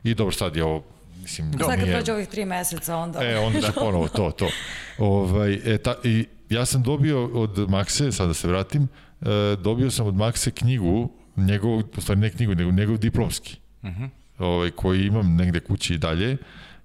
i 0.04 0.14
dobro, 0.14 0.32
sad 0.32 0.56
je 0.56 0.64
ovo 0.64 0.84
mislim, 1.22 1.52
Sad 1.52 1.68
kad 1.68 1.80
nije- 1.80 1.94
prođe 1.94 2.14
ovih 2.14 2.28
tri 2.28 2.46
meseca, 2.46 2.98
onda... 2.98 3.24
E, 3.24 3.38
onda 3.38 3.62
će 3.62 3.72
ponovo 3.72 4.08
to, 4.08 4.32
to. 4.32 4.50
Ovaj, 4.98 5.54
e, 5.54 5.78
ta, 5.78 5.96
I 6.04 6.26
ja 6.50 6.66
sam 6.66 6.84
dobio 6.84 7.26
od 7.26 7.70
Makse, 7.70 8.12
sada 8.12 8.28
da 8.28 8.34
se 8.34 8.48
vratim, 8.48 8.88
e, 9.22 9.26
dobio 9.64 9.92
sam 9.92 10.08
od 10.08 10.16
Makse 10.16 10.52
knjigu, 10.52 11.12
njegov, 11.36 11.78
u 11.98 12.02
stvari 12.02 12.22
ne 12.22 12.30
knjigu, 12.30 12.56
nego 12.56 12.72
njegov 12.72 12.98
diplomski, 12.98 13.58
uh 13.84 13.90
-huh. 13.90 14.10
ovaj, 14.40 14.72
koji 14.72 15.06
imam 15.06 15.36
negde 15.36 15.60
kući 15.60 15.94
i 15.94 15.98
dalje. 15.98 16.38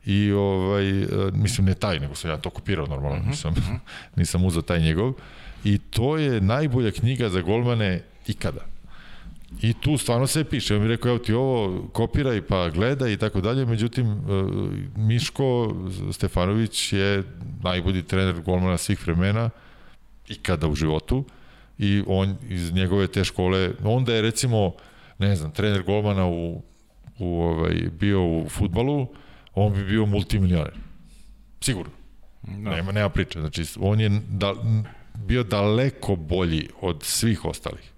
I 0.04 0.32
ovaj, 0.32 1.02
e, 1.02 1.06
mislim 1.32 1.66
ne 1.66 1.74
taj, 1.74 2.00
nego 2.00 2.14
sam 2.14 2.30
ja 2.30 2.36
to 2.36 2.50
kopirao 2.50 2.86
normalno, 2.86 3.18
uh 3.18 3.24
-huh. 3.24 3.30
nisam, 3.30 3.54
nisam 4.16 4.44
uzao 4.44 4.62
taj 4.62 4.80
njegov. 4.80 5.12
I 5.64 5.78
to 5.78 6.16
je 6.16 6.40
najbolja 6.40 6.90
knjiga 6.90 7.28
za 7.28 7.40
golmane 7.40 8.02
ikada. 8.26 8.73
I 9.62 9.72
tu 9.72 9.98
stvarno 9.98 10.26
sve 10.26 10.44
piše. 10.44 10.76
On 10.76 10.82
mi 10.82 10.88
rekao, 10.88 11.08
evo 11.08 11.18
ti 11.18 11.32
ovo, 11.32 11.88
kopiraj 11.92 12.42
pa 12.42 12.70
gledaj 12.70 13.12
i 13.12 13.16
tako 13.16 13.40
dalje. 13.40 13.66
Međutim, 13.66 14.06
e, 14.06 14.16
Miško 14.96 15.74
Stefanović 16.12 16.92
je 16.92 17.22
najbolji 17.62 18.02
trener 18.02 18.40
golmana 18.40 18.76
svih 18.76 19.06
vremena 19.06 19.50
ikada 20.28 20.68
u 20.68 20.74
životu 20.74 21.24
i 21.78 22.02
on 22.06 22.36
iz 22.48 22.72
njegove 22.72 23.06
te 23.06 23.24
škole, 23.24 23.70
onda 23.84 24.14
je 24.14 24.22
recimo, 24.22 24.72
ne 25.18 25.36
znam, 25.36 25.50
trener 25.50 25.82
golmana 25.82 26.26
u, 26.26 26.62
u 27.18 27.40
ovaj, 27.42 27.74
bio 28.00 28.26
u 28.26 28.48
futbalu, 28.48 29.06
on 29.54 29.72
bi 29.72 29.84
bio 29.84 30.06
multimilioner. 30.06 30.74
Sigurno. 31.60 31.92
Da. 32.42 32.70
Nema, 32.70 32.92
nema 32.92 33.08
priče. 33.08 33.40
Znači, 33.40 33.64
on 33.80 34.00
je 34.00 34.20
da, 34.28 34.54
bio 35.14 35.42
daleko 35.42 36.16
bolji 36.16 36.68
od 36.80 37.02
svih 37.02 37.44
ostalih. 37.44 37.93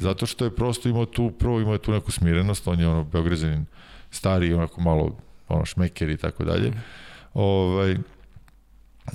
Zato 0.00 0.26
što 0.26 0.44
je 0.44 0.56
prosto 0.56 0.88
imao 0.88 1.06
tu, 1.06 1.30
prvo 1.30 1.60
imao 1.60 1.72
je 1.72 1.78
tu 1.78 1.92
neku 1.92 2.10
smirenost, 2.12 2.68
on 2.68 2.80
je 2.80 2.88
ono 2.88 3.04
beograđanin 3.04 3.64
stari, 4.10 4.54
onako 4.54 4.80
malo 4.80 5.16
ono 5.48 5.64
šmeker 5.64 6.10
i 6.10 6.16
tako 6.16 6.44
dalje. 6.44 6.72
Ovaj, 7.34 7.96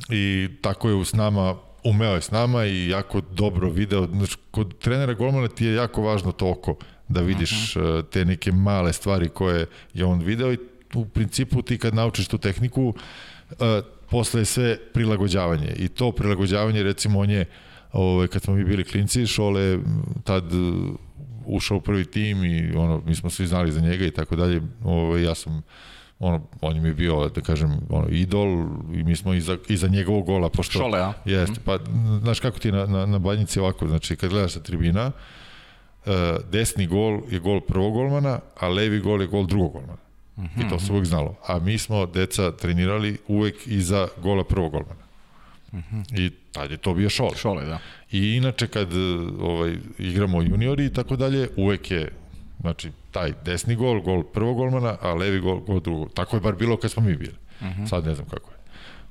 I 0.10 0.50
tako 0.62 0.90
je 0.90 1.06
s 1.06 1.14
nama, 1.14 1.56
umeo 1.84 2.16
je 2.16 2.22
s 2.22 2.32
nama 2.32 2.66
i 2.66 2.88
jako 2.88 3.22
dobro 3.22 3.70
video. 3.70 4.08
Znači, 4.08 4.38
kod 4.52 4.78
trenera 4.78 5.14
golmana 5.14 5.48
ti 5.48 5.66
je 5.66 5.74
jako 5.74 6.02
važno 6.02 6.32
to 6.32 6.52
oko, 6.52 6.76
da 7.08 7.22
vidiš 7.22 7.76
uh 7.76 7.84
-huh. 7.84 8.04
te 8.12 8.26
neke 8.26 8.52
male 8.52 8.94
stvari 8.94 9.30
koje 9.30 9.66
je 9.94 10.06
on 10.06 10.20
video 10.20 10.54
i 10.54 10.58
u 10.94 11.06
principu 11.06 11.62
ti 11.62 11.78
kad 11.78 11.96
naučiš 11.96 12.28
tu 12.28 12.38
tehniku, 12.38 12.84
uh, 12.88 13.58
posle 14.10 14.42
je 14.42 14.46
sve 14.46 14.78
prilagođavanje 14.94 15.74
i 15.78 15.88
to 15.88 16.12
prilagođavanje 16.12 16.84
recimo 16.84 17.20
on 17.20 17.30
je 17.30 17.46
ovaj, 17.96 18.28
kad 18.28 18.42
smo 18.42 18.54
mi 18.54 18.64
bili 18.64 18.84
klinci, 18.84 19.28
Šole 19.28 19.80
tad 20.24 20.54
uh, 20.54 20.96
ušao 21.46 21.78
u 21.78 21.82
prvi 21.82 22.06
tim 22.06 22.46
i 22.46 22.72
ono, 22.76 23.02
mi 23.06 23.16
smo 23.16 23.30
svi 23.30 23.48
znali 23.48 23.72
za 23.72 23.82
njega 23.82 24.06
i 24.06 24.12
tako 24.12 24.36
dalje. 24.36 24.62
Ovaj, 24.84 25.24
ja 25.24 25.36
sam 25.36 25.62
ono, 26.20 26.42
on 26.62 26.82
mi 26.82 26.90
je 26.90 26.94
bio, 26.94 27.30
da 27.30 27.42
kažem, 27.42 27.80
ono, 27.90 28.08
idol 28.10 28.48
i 28.94 29.04
mi 29.04 29.16
smo 29.16 29.34
iza, 29.34 29.58
iza 29.68 29.88
njegovog 29.88 30.26
gola, 30.26 30.50
pošto... 30.50 30.80
Šole, 30.80 31.00
a? 31.00 31.14
Jeste, 31.26 31.60
pa, 31.66 31.80
znaš 32.22 32.40
kako 32.40 32.60
ti 32.60 32.72
na, 32.72 32.86
na, 32.86 33.06
na 33.06 33.20
banjici 33.20 33.60
ovako, 33.60 33.88
znači, 33.88 34.16
kad 34.16 34.30
gledaš 34.30 34.54
sa 34.54 34.60
tribina, 34.60 35.12
uh, 36.06 36.14
desni 36.52 36.88
gol 36.88 37.22
je 37.30 37.40
gol 37.40 37.62
prvog 37.62 37.94
golmana, 37.94 38.40
a 38.60 38.68
levi 38.68 39.00
gol 39.00 39.22
je 39.22 39.28
gol 39.28 39.46
drugog 39.46 39.72
golmana. 39.72 40.06
Uh 40.38 40.44
-huh. 40.44 40.66
I 40.66 40.70
to 40.70 40.80
se 40.80 40.92
uvek 40.92 41.06
znalo. 41.06 41.36
A 41.48 41.60
mi 41.60 41.78
smo, 41.78 42.06
deca, 42.06 42.52
trenirali 42.52 43.18
uvek 43.28 43.68
iza 43.68 44.08
gola 44.24 44.44
prvog 44.44 44.72
golmana. 44.72 45.05
Uh 45.76 45.82
-huh. 45.92 46.20
I 46.20 46.30
tad 46.52 46.72
je 46.72 46.78
to 46.78 46.94
bio 46.94 47.10
šole. 47.10 47.38
Šole, 47.38 47.66
da. 47.66 47.80
I 48.12 48.36
inače 48.36 48.68
kad 48.68 48.90
ovaj, 49.40 49.78
igramo 49.98 50.42
juniori 50.42 50.86
i 50.86 50.94
tako 50.94 51.16
dalje, 51.16 51.50
uvek 51.56 51.92
je 51.92 52.12
znači 52.60 52.92
taj 53.12 53.34
desni 53.46 53.76
gol, 53.76 54.02
gol 54.02 54.24
prvog 54.24 54.58
golmana, 54.58 54.98
a 55.02 55.14
levi 55.14 55.40
gol, 55.40 55.60
gol 55.60 55.80
drugog. 55.80 56.14
Tako 56.14 56.36
je 56.36 56.42
bar 56.42 56.56
bilo 56.56 56.78
kad 56.78 56.92
smo 56.92 57.04
mi 57.04 57.16
bili. 57.16 57.36
Uh 57.62 57.68
-huh. 57.68 57.90
Sad 57.90 58.06
ne 58.06 58.16
znam 58.16 58.28
kako 58.30 58.52
je. 58.52 58.58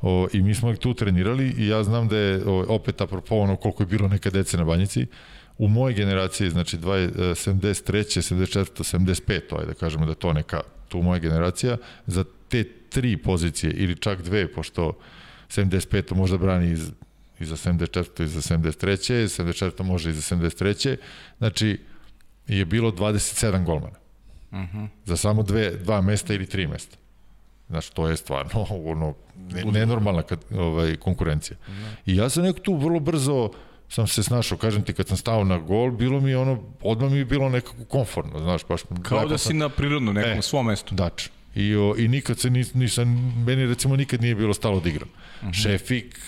O, 0.03 0.29
I 0.33 0.43
mi 0.43 0.55
smo 0.55 0.71
ih 0.71 0.79
tu 0.79 0.95
trenirali 0.95 1.55
i 1.59 1.69
ja 1.69 1.83
znam 1.83 2.09
da 2.09 2.17
je 2.17 2.43
o, 2.47 2.65
opet 2.69 3.01
apropo 3.01 3.37
ono 3.37 3.57
koliko 3.57 3.83
je 3.83 3.87
bilo 3.87 4.09
neka 4.09 4.31
dece 4.31 4.57
na 4.57 4.65
banjici, 4.65 5.07
u 5.59 5.69
mojoj 5.69 5.95
generaciji, 5.95 6.51
znači 6.51 6.77
73. 6.77 7.35
74. 7.35 8.65
75. 8.97 9.59
Ajde 9.59 9.67
da 9.67 9.75
kažemo 9.75 10.05
da 10.05 10.11
je 10.11 10.17
to 10.17 10.33
neka 10.33 10.61
tu 10.89 11.03
moja 11.03 11.19
generacija, 11.19 11.77
za 12.07 12.25
te 12.49 12.65
tri 12.89 13.17
pozicije 13.17 13.73
ili 13.73 13.97
čak 13.97 14.23
dve, 14.23 14.53
pošto 14.53 14.93
75. 15.49 16.15
možda 16.15 16.39
brani 16.39 16.71
iz, 16.71 16.91
i 17.41 17.45
za 17.45 17.57
74. 17.57 18.23
i 18.23 18.27
za 18.27 18.41
73. 18.41 19.43
74. 19.43 19.83
može 19.83 20.11
i 20.11 20.13
za 20.13 20.37
73. 20.37 20.97
Znači, 21.39 21.81
je 22.47 22.65
bilo 22.65 22.91
27 22.91 23.65
golmana. 23.65 23.97
Uh 24.51 24.59
-huh. 24.59 24.89
Za 25.05 25.17
samo 25.17 25.43
dve, 25.43 25.71
dva 25.71 26.01
mesta 26.01 26.35
ili 26.35 26.47
tri 26.47 26.67
mesta. 26.67 26.97
Znači, 27.69 27.95
to 27.95 28.09
je 28.09 28.17
stvarno 28.17 28.67
ono, 28.93 29.15
ne, 29.37 29.65
nenormalna 29.65 30.23
kad, 30.23 30.45
ovaj, 30.55 30.97
konkurencija. 30.97 31.57
Uh 31.69 31.75
-huh. 31.75 31.95
I 32.07 32.17
ja 32.17 32.29
sam 32.29 32.43
neko 32.43 32.59
tu 32.59 32.77
vrlo 32.77 33.01
brzo 33.01 33.51
sam 33.89 34.07
se 34.07 34.23
snašao, 34.23 34.59
kažem 34.59 34.83
ti, 34.83 34.93
kad 34.93 35.09
sam 35.09 35.17
stao 35.17 35.45
na 35.45 35.59
gol, 35.59 35.91
bilo 35.91 36.21
mi 36.21 36.35
ono, 36.35 36.63
odmah 36.83 37.11
mi 37.11 37.19
je 37.19 37.25
bilo 37.25 37.49
nekako 37.49 37.85
komfortno, 37.85 38.39
znaš, 38.39 38.67
baš... 38.69 38.83
Kao 39.03 39.27
da 39.27 39.39
si 39.39 39.47
sam... 39.47 39.59
na 39.59 39.69
prirodno 39.69 40.13
nekom 40.13 40.39
e, 40.39 40.43
svom 40.43 40.67
mestu. 40.67 40.95
Dač. 40.95 41.29
I, 41.55 41.77
o, 41.77 41.95
I 41.99 42.09
nikad 42.09 42.39
se 42.39 42.51
nis, 42.51 42.75
nisam, 42.75 43.35
meni 43.47 43.67
recimo 43.67 43.97
nikad 43.97 44.21
nije 44.23 44.35
bilo 44.35 44.55
stalo 44.55 44.81
da 44.81 44.89
igram. 44.89 45.09
Uh 45.43 45.49
-huh. 45.49 45.63
Šefik, 45.63 46.19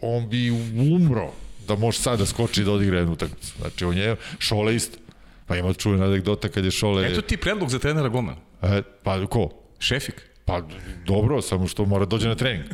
on 0.00 0.28
bi 0.28 0.50
umro 0.94 1.32
da 1.68 1.76
može 1.76 1.98
sad 1.98 2.18
da 2.18 2.26
skoči 2.26 2.64
da 2.64 2.72
odigra 2.72 2.98
jednu 2.98 3.12
utakmicu. 3.12 3.54
Znači, 3.58 3.84
on 3.84 3.98
je 3.98 4.16
šole 4.38 4.76
isto. 4.76 4.98
Pa 5.46 5.56
ima 5.56 5.72
čuvena 5.72 6.04
anegdota 6.04 6.48
kad 6.48 6.64
je 6.64 6.70
šole... 6.70 7.06
Eto 7.12 7.20
ti 7.20 7.36
predlog 7.36 7.70
za 7.70 7.78
trenera 7.78 8.08
golmana. 8.08 8.38
E, 8.62 8.82
pa 9.02 9.26
ko? 9.26 9.50
Šefik. 9.78 10.22
Pa 10.48 10.62
dobro, 11.06 11.42
samo 11.42 11.66
što 11.66 11.84
mora 11.84 12.04
dođe 12.04 12.28
na 12.28 12.34
trening. 12.34 12.64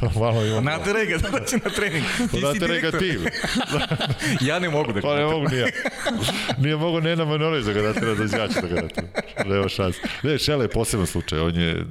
to 0.00 0.20
malo 0.20 0.44
ima. 0.46 0.60
Natere 0.60 1.06
ga 1.06 1.16
da 1.18 1.30
dođe 1.30 1.56
na 1.64 1.70
trening. 1.70 2.04
Ti 2.30 2.40
Natere 2.40 2.80
ga 2.80 2.90
ti. 2.98 3.18
ja 4.40 4.58
ne 4.58 4.68
mogu 4.70 4.92
da 4.92 5.00
Pa 5.00 5.16
ne 5.16 5.24
mogu 5.24 5.48
nije. 5.48 5.72
Nije 6.58 6.76
mogu 6.76 7.00
Nena 7.00 7.24
Manolić 7.24 7.64
da 7.64 7.72
ga 7.72 7.82
natera 7.82 8.14
da 8.14 8.22
ja 8.38 8.48
ću 8.48 8.54
da 8.62 8.68
ga 8.68 8.74
natera. 8.74 9.08
Nema 9.46 9.68
šans. 9.68 9.96
Ne, 10.22 10.38
Šele 10.38 10.64
je 10.64 10.68
poseban 10.68 11.06
slučaj. 11.06 11.38
On 11.38 11.56
je 11.56 11.84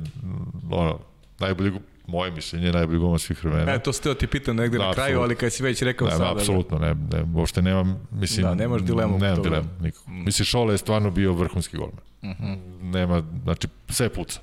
ono, 0.72 1.00
najbolji 1.40 1.72
moje 2.08 2.32
mišljenje 2.32 2.72
najbolji 2.72 3.00
golman 3.00 3.20
svih 3.20 3.46
vremena. 3.46 3.74
E, 3.74 3.80
to 3.80 3.94
ste 3.94 4.16
ti 4.16 4.28
pitam 4.28 4.56
negde 4.56 4.78
na 4.78 4.94
kraju, 4.94 5.22
ali 5.22 5.36
kad 5.36 5.54
si 5.54 5.64
već 5.64 5.82
rekao 5.82 6.08
ne, 6.08 6.12
sada. 6.12 6.32
Apsolutno, 6.32 6.80
ne, 6.80 6.96
ne, 6.96 7.26
uopšte 7.36 7.62
nemam, 7.62 8.08
mislim... 8.12 8.46
Da, 8.46 8.56
nemaš 8.56 8.82
dilemu. 8.82 9.18
Nemam 9.18 9.44
dilemu, 9.44 9.68
nikako. 9.82 10.10
Mm. 10.10 10.26
Mislim, 10.26 10.46
Šole 10.46 10.74
je 10.74 10.78
stvarno 10.78 11.12
bio 11.12 11.34
vrhunski 11.34 11.78
golman. 11.78 12.00
Mm 12.24 12.28
-hmm. 12.28 12.58
Nema, 12.82 13.24
znači, 13.44 13.68
sve 13.90 14.10
puca. 14.10 14.40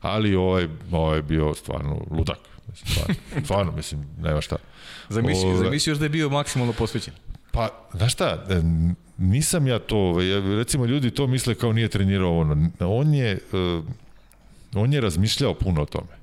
Ali 0.00 0.34
ovaj, 0.34 0.68
ovaj 0.92 1.18
je 1.18 1.22
bio 1.22 1.54
stvarno 1.54 2.00
ludak. 2.10 2.38
Mislim, 2.70 2.94
stvarno, 2.94 3.14
stvarno, 3.44 3.72
mislim, 3.72 4.06
nema 4.20 4.40
šta. 4.40 4.56
Zamisli, 5.08 5.56
zamisli 5.56 5.90
još 5.90 5.98
da 5.98 6.04
je 6.04 6.08
bio 6.08 6.28
maksimalno 6.28 6.72
posvećen. 6.72 7.14
Pa, 7.50 7.68
znaš 7.92 8.12
šta, 8.12 8.46
nisam 9.18 9.66
ja 9.66 9.78
to, 9.78 10.14
recimo 10.58 10.86
ljudi 10.86 11.10
to 11.10 11.26
misle 11.26 11.54
kao 11.54 11.72
nije 11.72 11.88
trenirao 11.88 12.38
ono. 12.38 12.70
On 12.80 13.14
je, 13.14 13.38
on 14.74 14.92
je 14.92 15.00
razmišljao 15.00 15.54
puno 15.54 15.82
o 15.82 15.86
tome. 15.86 16.17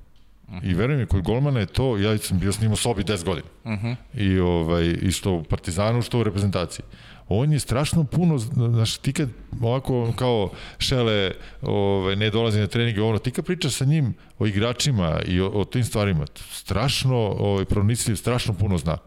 Uh 0.48 0.54
-huh. 0.54 0.70
I 0.70 0.74
verujem 0.74 1.00
mi, 1.00 1.06
kod 1.06 1.22
golmana 1.22 1.60
je 1.60 1.66
to, 1.66 1.96
ja 1.98 2.18
sam 2.18 2.38
bio 2.38 2.52
s 2.52 2.60
njim 2.60 2.72
u 2.72 2.76
sobi 2.76 3.02
10 3.02 3.24
godina. 3.24 3.46
Uh 3.64 3.72
-huh. 3.72 3.96
I, 4.14 4.38
ovaj, 4.38 4.96
I 5.02 5.12
što 5.12 5.32
u 5.32 5.44
Partizanu, 5.44 6.02
što 6.02 6.18
u 6.18 6.22
reprezentaciji. 6.22 6.84
On 7.28 7.52
je 7.52 7.58
strašno 7.58 8.04
puno, 8.04 8.38
znaš, 8.38 8.96
ti 8.96 9.12
kad 9.12 9.28
ovako 9.60 10.12
kao 10.16 10.50
šele 10.78 11.32
ovaj, 11.62 12.16
ne 12.16 12.30
dolazi 12.30 12.60
na 12.60 12.66
treninge, 12.66 13.02
ono, 13.02 13.18
ti 13.18 13.30
kad 13.30 13.44
pričaš 13.44 13.72
sa 13.72 13.84
njim 13.84 14.14
o 14.38 14.46
igračima 14.46 15.20
i 15.26 15.40
o, 15.40 15.48
o 15.48 15.64
tim 15.64 15.84
stvarima, 15.84 16.24
strašno 16.52 17.16
ovaj, 17.16 17.64
pronicljiv, 17.64 18.16
strašno 18.16 18.54
puno 18.54 18.78
zna. 18.78 18.98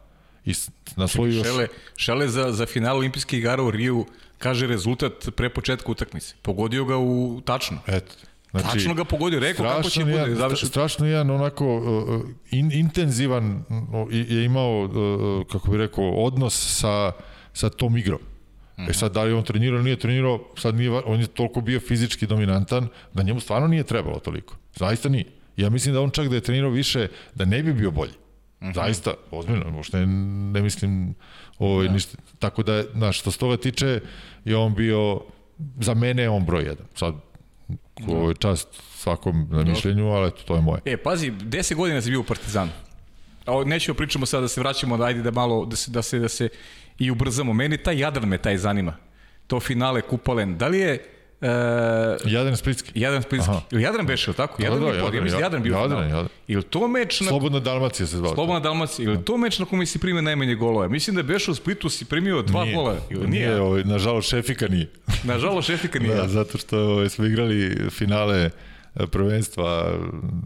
I 0.46 0.54
na 0.96 1.08
svoju 1.08 1.34
još... 1.34 1.48
Šele, 1.48 1.68
šele 1.96 2.28
za, 2.28 2.52
za 2.52 2.66
final 2.66 2.98
olimpijskih 2.98 3.40
igara 3.40 3.64
u 3.64 3.72
Riju 3.72 4.06
kaže 4.38 4.68
rezultat 4.68 5.30
pre 5.36 5.50
početka 5.50 5.92
utakmice. 5.92 6.36
Pogodio 6.42 6.86
ga 6.86 6.98
u 6.98 7.42
tačno. 7.46 7.78
Eto. 7.88 8.14
Znači, 8.52 8.68
Tačno 8.68 8.94
ga 8.94 9.04
pogodio, 9.04 9.40
rekao 9.40 9.66
kako 9.66 9.90
će 9.90 10.06
bude 10.06 10.36
završiti. 10.36 10.68
Strašno 10.68 11.06
jedan 11.06 11.30
onako 11.30 11.78
uh, 11.78 12.22
in, 12.52 12.72
intenzivan 12.72 13.64
uh, 13.70 14.14
je 14.14 14.46
imao, 14.46 14.84
uh, 14.84 15.48
kako 15.52 15.72
bih 15.72 15.78
rekao, 15.80 16.12
odnos 16.12 16.80
sa, 16.80 17.12
sa 17.54 17.70
tom 17.70 17.98
igrom. 17.98 18.20
Mm 18.20 18.82
-hmm. 18.82 18.90
E 18.90 18.94
sad, 18.94 19.14
da 19.14 19.24
li 19.24 19.34
on 19.34 19.44
trenirao 19.44 19.82
nije 19.82 20.00
trenirao, 20.00 20.40
sad 20.58 20.76
nije, 20.76 20.92
on 20.92 21.20
je 21.20 21.28
toliko 21.28 21.62
bio 21.62 21.80
fizički 21.80 22.28
dominantan 22.28 22.88
da 23.14 23.24
njemu 23.24 23.40
stvarno 23.40 23.68
nije 23.68 23.84
trebalo 23.84 24.20
toliko. 24.20 24.56
Zaista 24.76 25.10
nije. 25.10 25.26
Ja 25.58 25.70
mislim 25.70 25.94
da 25.94 26.02
on 26.02 26.10
čak 26.10 26.28
da 26.28 26.36
je 26.36 26.42
trenirao 26.42 26.70
više, 26.70 27.08
da 27.36 27.46
ne 27.46 27.64
bi 27.64 27.74
bio 27.74 27.92
bolji. 27.92 28.14
Mm 28.62 28.66
-hmm. 28.66 28.76
Zaista, 28.76 29.14
ozbiljno, 29.32 29.72
možda 29.72 30.00
ne, 30.00 30.06
ne 30.54 30.62
mislim 30.62 31.16
ovaj, 31.60 31.86
ja. 31.86 31.92
ništa. 31.92 32.18
Tako 32.40 32.64
da, 32.64 32.84
znaš, 32.94 33.20
što 33.20 33.32
se 33.32 33.38
toga 33.38 33.58
tiče, 33.58 34.00
je 34.46 34.58
on 34.58 34.76
bio, 34.76 35.22
za 35.80 35.94
mene 35.94 36.22
je 36.22 36.30
on 36.30 36.46
broj 36.46 36.64
jedan. 36.64 36.86
Sad, 36.96 37.14
ko 38.06 38.30
je 38.30 38.36
čast 38.36 38.68
svakom 38.96 39.48
na 39.52 39.64
mišljenju, 39.64 40.08
ali 40.08 40.28
eto, 40.28 40.42
to 40.46 40.56
je 40.56 40.62
moje. 40.62 40.82
E, 40.86 40.98
pazi, 40.98 41.32
10 41.32 41.76
godina 41.76 42.02
si 42.02 42.10
bio 42.10 42.20
u 42.20 42.24
Partizanu. 42.24 42.72
Nećemo 43.66 43.96
pričamo 43.96 44.26
sada 44.26 44.42
da 44.42 44.48
se 44.48 44.62
vraćamo, 44.62 44.98
da 44.98 45.06
ajde 45.06 45.22
da 45.22 45.32
malo, 45.32 45.66
da 45.66 45.76
se, 45.76 45.92
da 45.92 46.02
se, 46.02 46.20
da 46.20 46.30
se 46.30 46.50
i 47.00 47.12
ubrzamo. 47.12 47.54
Meni 47.54 47.78
taj 47.78 48.00
Jadran 48.00 48.30
me 48.30 48.38
taj 48.38 48.58
zanima. 48.58 48.96
To 49.48 49.60
finale 49.60 50.02
Kupalen. 50.02 50.58
Da 50.58 50.68
li 50.68 50.80
je 50.80 51.19
Uh, 51.42 51.48
Jadran 52.32 52.58
Splitski. 52.58 52.92
Jadran 52.96 53.24
Splitski. 53.24 53.52
Aha. 53.52 53.62
Ili 53.72 53.84
Jadran 53.84 54.06
beše, 54.06 54.30
ili 54.32 54.36
tako? 54.36 54.62
Da, 54.62 54.64
Jadran 54.68 54.82
da, 54.84 54.88
je 54.90 54.98
ja 54.98 55.04
Jadran, 55.06 55.24
mislim 55.24 55.42
Jadran 55.42 55.64
bio 55.64 55.76
Jadran. 55.78 56.04
Jadran. 56.04 56.28
Ili 56.48 56.64
to 56.64 56.88
meč 56.88 57.22
na... 57.22 57.28
Slobodna 57.28 57.60
Dalmacija 57.60 58.08
se 58.08 58.18
zvao. 58.18 58.34
Slobodna 58.34 58.60
Dalmacija, 58.60 59.06
ili 59.12 59.26
to 59.26 59.38
meč 59.38 59.60
na 59.60 59.66
kome 59.66 59.86
si 59.86 60.00
primio 60.00 60.22
najmanje 60.22 60.56
golova? 60.56 60.88
Mislim 60.88 61.16
da 61.16 61.24
beše 61.24 61.52
u 61.52 61.56
Splitu 61.56 61.90
si 61.90 62.06
primio 62.06 62.42
dva 62.42 62.64
Nije. 62.64 62.76
gola. 62.76 62.96
Ili 63.10 63.28
Nije, 63.28 63.48
nije? 63.48 63.62
ovaj, 63.62 63.84
nažalost 63.84 64.30
šefika 64.30 64.68
nije. 64.68 64.90
Nažalost, 65.24 65.68
Šefika 65.68 66.00
nije. 66.00 66.16
Da, 66.16 66.28
zato 66.28 66.58
što 66.58 66.80
ovaj, 66.80 67.10
smo 67.10 67.26
igrali 67.26 67.90
finale 67.90 68.50
e, 68.96 69.08
prvenstva 69.08 69.98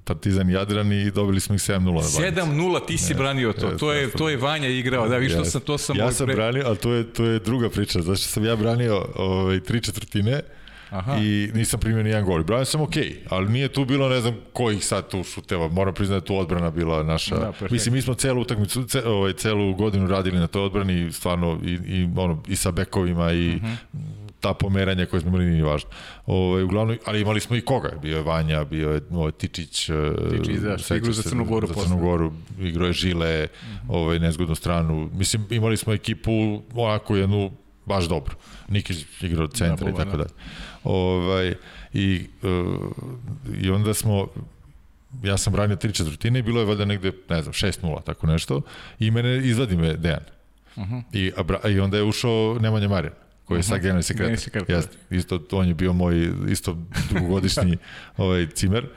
Partizan 0.04 0.50
Jadran 0.50 0.92
i 0.92 1.12
dobili 1.12 1.40
smo 1.40 1.56
ih 1.56 1.62
7-0 1.62 1.80
na 1.80 1.92
Banjici. 1.92 2.22
7-0 2.22 2.86
ti 2.88 2.98
si 2.98 3.14
branio 3.14 3.54
to. 3.54 3.66
Jeste, 3.66 3.78
To 3.78 3.94
je 3.94 4.12
to 4.12 4.30
je 4.30 4.38
Vanja 4.38 4.68
igrao. 4.68 5.08
Da, 5.08 5.16
Jeste. 5.18 5.46
sam 5.46 5.62
to 5.62 5.78
sam 5.78 5.96
ja 5.98 6.04
ovaj 6.04 6.14
sam 6.14 6.28
pre- 6.28 6.36
branio, 6.36 6.64
ali 6.66 6.78
to 6.78 6.94
je, 6.94 7.14
to 7.14 7.26
je 7.26 7.40
druga 7.40 7.70
priča, 7.70 8.02
zato 8.02 8.16
što 8.16 8.28
sam 8.28 8.46
ja 8.46 8.56
branio 8.56 9.06
ovaj, 9.16 9.60
tri 9.60 9.82
četvrtine 9.82 10.42
Aha. 10.94 11.18
i 11.18 11.50
nisam 11.54 11.80
primio 11.80 12.04
ni 12.04 12.10
jedan 12.10 12.26
gol. 12.26 12.44
Branio 12.44 12.66
sam 12.66 12.82
okej, 12.82 13.16
ali 13.30 13.50
nije 13.50 13.68
tu 13.68 13.86
bilo, 13.86 14.10
ne 14.10 14.22
znam, 14.22 14.36
kojih 14.54 14.86
sad 14.86 15.10
tu 15.10 15.24
šuteva. 15.24 15.68
Moram 15.68 15.94
priznati 15.94 16.22
da 16.22 16.26
tu 16.26 16.38
odbrana 16.38 16.72
bila 16.72 17.04
naša. 17.04 17.36
Da. 17.38 17.54
Mislim, 17.70 17.94
mi 17.94 18.02
smo 18.02 18.14
celu 18.14 18.42
utakmicu, 18.42 18.84
ce, 18.84 19.04
ovaj, 19.06 19.34
celu 19.34 19.74
godinu 19.74 20.08
radili 20.08 20.40
na 20.40 20.48
toj 20.48 20.62
odbrani, 20.64 21.12
stvarno, 21.12 21.60
i, 21.66 21.72
i, 21.72 22.10
ono, 22.18 22.44
i 22.48 22.56
sa 22.56 22.72
bekovima 22.72 23.32
i 23.32 23.56
Mhm. 23.56 23.72
ta 24.40 24.54
pomeranja 24.54 25.06
koje 25.06 25.22
smo 25.22 25.30
imali 25.30 25.46
nije 25.46 25.64
važno. 25.64 25.90
Ovaj, 26.26 26.64
uglavnom, 26.64 26.98
ali 27.06 27.22
imali 27.22 27.40
smo 27.40 27.56
i 27.56 27.62
koga. 27.62 27.92
Bio 28.02 28.18
je 28.18 28.24
Vanja, 28.24 28.64
bio 28.64 28.92
je 28.92 29.02
ovaj, 29.12 29.32
Tičić, 29.32 29.90
eh, 29.90 29.94
Tičić, 30.32 30.56
da, 30.56 30.96
igrao 30.96 31.14
za 31.14 31.24
Crnu 31.24 31.46
Goru 31.46 31.68
Za. 31.68 31.74
Crnu 31.74 31.98
Goru, 31.98 32.32
igrao 32.62 32.88
je 32.88 32.94
Žile, 32.94 33.48
ovaj, 33.88 34.20
nezgodnu 34.20 34.56
stranu. 34.56 35.10
Mislim, 35.14 35.46
imali 35.50 35.78
smo 35.78 35.94
ekipu 35.94 36.32
onako 36.76 37.16
jednu 37.16 37.52
baš 37.86 38.06
dobro. 38.06 38.36
Nikić 38.68 39.06
igrao 39.22 39.48
centra 39.48 39.90
i 39.90 39.96
tako 39.96 40.12
da. 40.12 40.18
dalje. 40.18 40.30
Ovaj, 40.84 41.56
i, 41.94 42.26
uh, 42.44 42.78
I 43.62 43.70
onda 43.70 43.94
smo 43.94 44.28
ja 45.24 45.38
sam 45.38 45.54
branio 45.54 45.76
tri 45.76 45.94
četvrtine 45.94 46.40
i 46.40 46.44
bilo 46.44 46.60
je 46.60 46.66
valjda 46.66 46.86
negde, 46.86 47.12
ne 47.30 47.42
znam, 47.42 47.54
6-0, 47.54 48.04
tako 48.04 48.28
nešto, 48.28 48.62
i 49.00 49.12
mene 49.12 49.38
izvadi 49.38 49.78
me 49.78 49.94
Dejan. 49.94 50.20
Uh 50.20 50.34
Mhm. 50.78 50.94
-huh. 50.94 51.04
I, 51.14 51.32
a, 51.38 51.44
bra- 51.44 51.68
I 51.68 51.80
onda 51.80 51.98
je 51.98 52.04
ušao 52.04 52.58
Nemanja 52.62 52.88
Marjan, 52.88 53.14
koji 53.46 53.60
je 53.60 53.64
sad 53.64 53.80
generalni 53.80 54.04
Generalni 54.10 54.38
sekretar. 54.38 54.68
sekretar. 54.68 54.76
Jeste, 55.10 55.38
isto, 55.40 55.58
on 55.58 55.68
je 55.68 55.74
bio 55.74 55.94
moj 55.94 56.16
isto 56.50 56.78
dugogodišnji 57.12 57.78
ovaj, 58.18 58.48
cimer 58.48 58.88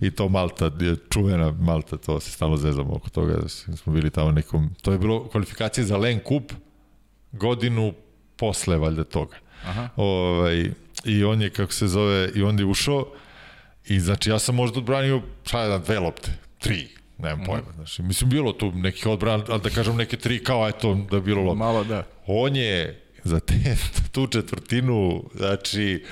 i 0.00 0.10
to 0.10 0.28
Malta, 0.28 0.70
je 0.80 0.96
čuvena 1.10 1.52
Malta, 1.52 1.96
to 1.96 2.20
se 2.20 2.30
stalno 2.30 2.56
zezamo 2.56 2.94
oko 2.94 3.10
toga, 3.10 3.36
da 3.36 3.48
smo 3.76 3.92
bili 3.92 4.10
tamo 4.10 4.30
nekom, 4.32 4.70
to 4.82 4.92
je 4.92 4.98
bilo 4.98 5.28
kvalifikacije 5.28 5.84
za 5.84 5.96
Len 5.96 6.20
Kup 6.20 6.52
godinu 7.32 7.92
posle 8.36 8.76
valjda 8.76 9.04
toga. 9.04 9.36
Aha. 9.64 9.88
Ovaj, 9.96 10.70
I 11.04 11.24
on 11.24 11.42
je, 11.42 11.50
kako 11.50 11.72
se 11.72 11.88
zove, 11.88 12.30
i 12.34 12.42
onda 12.42 12.62
je 12.62 12.66
ušao 12.66 13.06
i 13.86 14.00
znači 14.00 14.30
ja 14.30 14.38
sam 14.38 14.54
možda 14.54 14.78
odbranio, 14.78 15.22
šta 15.44 15.62
je 15.62 15.68
da, 15.68 15.78
dve 15.78 15.98
lopte, 15.98 16.30
tri, 16.58 16.88
nemam 17.18 17.38
Mhm. 17.38 17.46
pojma. 17.46 17.72
Znači, 17.74 18.02
mislim, 18.02 18.30
bilo 18.30 18.52
tu 18.52 18.72
nekih 18.72 19.06
odbrana, 19.06 19.44
ali 19.48 19.60
da 19.60 19.70
kažem 19.70 19.96
neke 19.96 20.16
tri 20.16 20.44
kao, 20.44 20.68
eto, 20.68 20.94
da 21.10 21.16
je 21.16 21.22
bilo 21.22 21.42
lopte. 21.42 21.58
Malo, 21.58 21.84
da. 21.84 22.02
On 22.26 22.56
je 22.56 23.02
za 23.24 23.40
te, 23.40 23.54
tu 24.12 24.26
četvrtinu, 24.26 25.24
znači, 25.34 26.04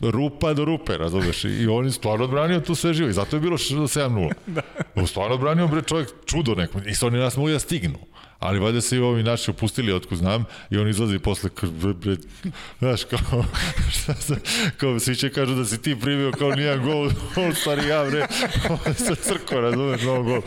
rupa 0.00 0.52
do 0.52 0.64
rupe, 0.64 0.96
razumeš? 0.96 1.44
I 1.44 1.66
on 1.66 1.84
je 1.84 1.92
stvarno 1.92 2.24
odbranio 2.24 2.60
tu 2.60 2.74
sve 2.74 2.94
živo 2.94 3.08
i 3.08 3.12
zato 3.12 3.36
je 3.36 3.40
bilo 3.40 3.56
7-0. 3.56 4.32
da. 4.46 4.62
Stvarno 5.06 5.34
odbranio, 5.34 5.68
bre, 5.68 5.82
čovjek 5.82 6.08
čudo 6.26 6.54
neko. 6.54 6.78
I 6.78 7.06
oni 7.06 7.18
nas 7.18 7.36
mogli 7.36 7.52
da 7.52 7.58
stignu. 7.58 7.98
Ali 8.40 8.58
valjda 8.58 8.80
se 8.80 8.96
i 8.96 9.00
ovi 9.00 9.22
naši 9.22 9.50
opustili, 9.50 9.92
otko 9.92 10.16
znam, 10.16 10.44
i 10.70 10.78
on 10.78 10.88
izlazi 10.88 11.18
posle, 11.18 11.50
bre, 11.62 11.92
bre, 11.92 12.16
znaš, 12.78 13.04
kao, 13.04 13.44
šta 13.96 14.14
se, 14.14 14.36
kao, 14.76 14.98
svi 14.98 15.16
će 15.16 15.30
kažu 15.30 15.54
da 15.54 15.64
si 15.64 15.82
ti 15.82 15.96
primio 16.00 16.32
kao 16.32 16.50
nijedan 16.50 16.84
gol, 16.84 17.10
on 17.36 17.54
stvari 17.54 17.88
ja, 17.88 18.04
bre, 18.10 18.26
on 18.68 18.94
se 18.94 19.14
crko, 19.14 19.60
razumeš, 19.60 20.02
novo 20.02 20.22
gol. 20.22 20.40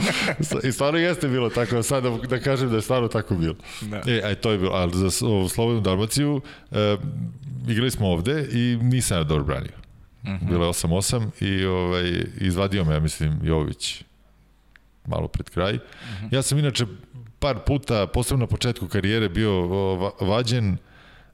I 0.63 0.71
stvarno 0.71 0.99
jeste 0.99 1.27
bilo 1.27 1.49
tako, 1.49 1.83
sad 1.83 2.03
da, 2.03 2.09
da 2.09 2.39
kažem 2.39 2.69
da 2.69 2.75
je 2.75 2.81
stvarno 2.81 3.07
tako 3.07 3.35
bilo. 3.35 3.55
Da. 3.81 4.01
E, 4.07 4.21
aj, 4.23 4.35
to 4.35 4.51
je 4.51 4.57
bilo, 4.57 4.71
ali 4.71 5.09
za 5.09 5.25
ovu 5.27 5.49
Slobodnu 5.49 5.81
Dalmaciju, 5.81 6.41
e, 6.71 6.97
igrali 7.67 7.91
smo 7.91 8.07
ovde 8.07 8.47
i 8.51 8.77
nisam 8.81 9.17
ja 9.17 9.23
dobro 9.23 9.43
branio. 9.43 9.73
Uh 10.23 10.29
-huh. 10.29 10.49
Bilo 10.49 10.65
je 10.65 10.69
8-8 10.69 11.29
i 11.39 11.65
ovaj, 11.65 12.23
izvadio 12.37 12.85
me, 12.85 12.93
ja 12.93 12.99
mislim, 12.99 13.39
Jović 13.43 14.03
malo 15.05 15.27
pred 15.27 15.49
kraj. 15.49 15.73
Uh 15.73 15.79
-huh. 16.21 16.35
Ja 16.35 16.41
sam 16.41 16.59
inače 16.59 16.85
par 17.43 17.59
puta, 17.59 18.07
posebno 18.07 18.43
na 18.43 18.47
početku 18.47 18.87
karijere, 18.87 19.29
bio 19.29 19.51
vađen 20.21 20.77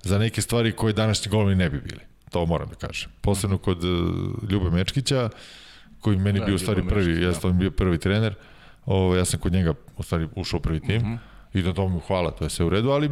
za 0.04 0.18
neke 0.18 0.42
stvari 0.42 0.72
koje 0.72 0.94
današnji 0.94 1.30
golovi 1.30 1.56
ne 1.56 1.70
bi 1.70 1.80
bili. 1.82 2.00
To 2.30 2.46
moram 2.46 2.70
da 2.70 2.76
kažem. 2.76 3.10
Posebno 3.22 3.58
kod 3.58 3.84
uh, 3.84 3.90
Ljube 4.50 4.70
Mečkića, 4.70 5.30
koji 6.02 6.18
meni 6.18 6.40
Da, 6.40 6.46
bio 6.46 6.56
u 6.56 6.60
stvari 6.60 6.80
Ljubo 6.82 6.90
prvi, 6.90 7.08
Mečkić, 7.08 7.24
ja 7.24 7.30
da. 7.30 7.36
sam 7.40 7.60
bio 7.60 7.72
prvi 7.72 7.98
trener. 7.98 8.36
Ovo, 8.86 9.16
ja 9.16 9.26
sam 9.26 9.40
kod 9.40 9.54
njega 9.54 9.74
u 9.98 10.04
stvari 10.04 10.28
ušao 10.36 10.58
u 10.58 10.62
prvi 10.62 10.80
tim 10.80 11.02
Mhm. 11.02 11.14
i 11.54 11.62
na 11.62 11.74
tomu 11.74 12.00
hvala, 12.00 12.32
to 12.32 12.44
je 12.44 12.50
sve 12.50 12.66
u 12.66 12.70
redu, 12.70 12.90
ali 12.90 13.10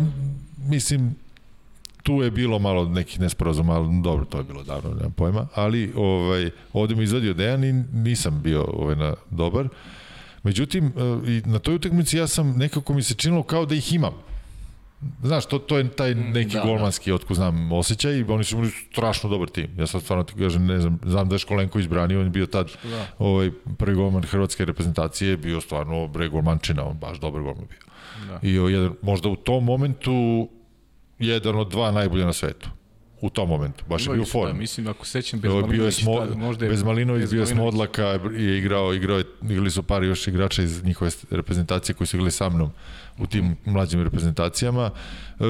mislim 0.58 1.16
tu 2.04 2.14
je 2.24 2.32
bilo 2.32 2.60
malo 2.60 2.90
nekih 2.90 3.20
nesporazuma, 3.20 3.74
ali 3.74 4.02
dobro, 4.02 4.26
to 4.26 4.38
je 4.38 4.44
bilo 4.44 4.64
davno, 4.64 4.90
nemam 4.90 5.12
pojma, 5.12 5.48
ali 5.56 5.94
ovaj, 5.96 6.50
ovde 6.74 6.96
mi 6.96 7.04
izvadio 7.04 7.34
Dejan 7.34 7.64
i 7.64 7.74
nisam 7.94 8.42
bio 8.44 8.64
ovaj, 8.64 8.96
na, 8.96 9.14
dobar. 9.30 9.68
Međutim, 10.48 10.86
eh, 10.86 11.32
i 11.32 11.42
na 11.46 11.60
toj 11.60 11.76
utakmici 11.76 12.18
ja 12.18 12.28
sam, 12.28 12.58
nekako 12.58 12.94
mi 12.94 13.04
se 13.04 13.14
činilo 13.14 13.44
kao 13.44 13.66
da 13.66 13.76
ih 13.76 13.94
imam. 13.94 14.14
Znaš, 15.24 15.46
to, 15.46 15.60
to 15.60 15.78
je 15.78 15.90
taj 15.90 16.16
neki 16.16 16.54
da, 16.54 16.60
da, 16.60 16.66
golmanski, 16.66 17.12
otko 17.12 17.34
znam, 17.34 17.72
osjećaj 17.72 18.20
i 18.20 18.24
oni 18.24 18.44
su 18.44 18.56
imali 18.56 18.72
strašno 18.92 19.30
dobar 19.30 19.50
tim. 19.50 19.68
Ja 19.78 19.88
sad 19.88 20.02
stvarno 20.02 20.24
ti 20.24 20.34
kažem, 20.38 20.66
ne 20.66 20.80
znam, 20.80 21.00
znam 21.06 21.30
da 21.30 21.36
je 21.36 21.40
Školenko 21.40 21.80
branio, 21.90 22.20
on 22.20 22.26
je 22.26 22.30
bio 22.30 22.46
tad 22.46 22.72
Da. 22.84 23.06
ovaj, 23.20 23.52
prvi 23.78 23.96
golman 23.96 24.24
hrvatske 24.24 24.66
reprezentacije, 24.66 25.38
bio 25.38 25.62
stvarno 25.62 26.08
bre 26.08 26.30
golmančina, 26.30 26.86
on 26.88 26.98
baš 26.98 27.20
dobar 27.20 27.42
golman 27.42 27.66
bio. 27.70 27.80
Da. 28.28 28.40
I 28.42 28.60
o, 28.60 28.70
jedan, 28.70 28.94
možda 29.02 29.30
u 29.30 29.36
tom 29.36 29.64
momentu 29.64 30.50
jedan 31.20 31.56
od 31.56 31.70
dva 31.70 31.92
najbolja 31.92 32.26
na 32.26 32.34
svetu. 32.34 32.70
U 33.22 33.30
tom 33.30 33.50
momentu, 33.50 33.84
baš 33.90 34.04
je 34.04 34.14
bio 34.14 34.22
u 34.22 34.26
Da, 34.26 34.32
formi. 34.32 34.60
mislim, 34.60 34.88
ako 34.88 35.06
sećam 35.06 35.40
bez 35.40 35.52
Evo, 35.52 35.58
bio 35.58 35.66
je 35.66 35.68
Malinović, 35.70 35.96
Smo, 35.96 36.20
tada, 36.20 36.36
možda 36.36 36.66
je 36.66 36.72
bez 36.72 36.84
Malinović, 36.84 37.30
bio 37.30 37.38
je 37.38 37.46
Malinović. 37.46 37.52
Smodlaka, 37.54 38.04
je 38.38 38.58
igrao, 38.58 38.94
igrao 38.94 39.18
je, 39.18 39.24
igrali 39.44 39.72
su 39.72 39.84
par 39.84 40.04
još 40.04 40.28
igrača 40.28 40.64
iz 40.64 40.84
njihove 40.84 41.12
reprezentacije 41.30 41.96
koji 41.96 42.08
su 42.08 42.16
igrali 42.18 42.32
sa 42.32 42.50
mnom 42.50 42.72
u 43.18 43.28
tim 43.28 43.56
mlađim 43.66 44.04
reprezentacijama. 44.04 44.92
E, 45.30 45.44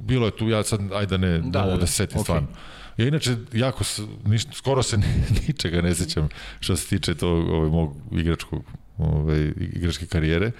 bilo 0.00 0.26
je 0.26 0.36
tu, 0.36 0.48
ja 0.48 0.62
sad, 0.62 0.80
ajde 0.92 1.06
da 1.08 1.16
ne, 1.16 1.38
da, 1.38 1.40
da, 1.40 1.60
da, 1.60 1.66
da. 1.66 1.76
da 1.76 1.86
se 1.86 1.92
setim 1.92 2.16
Okej. 2.16 2.24
stvarno. 2.24 2.48
Ja 2.96 3.08
inače, 3.08 3.36
jako, 3.52 3.84
niš, 4.24 4.42
skoro 4.52 4.82
se 4.82 4.96
ni- 4.96 5.04
ničega 5.48 5.80
ne 5.82 5.94
sećam 5.94 6.28
što 6.60 6.76
se 6.76 6.88
tiče 6.88 7.14
tog 7.14 7.48
ovaj, 7.50 7.70
mog 7.70 7.96
igračkog, 8.12 8.64
ovaj, 8.98 9.52
igračke 9.58 10.06
karijere, 10.06 10.50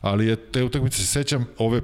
ali 0.00 0.26
je, 0.26 0.36
te 0.36 0.64
utakmice 0.64 0.98
se 0.98 1.06
sećam 1.06 1.46
ove 1.58 1.80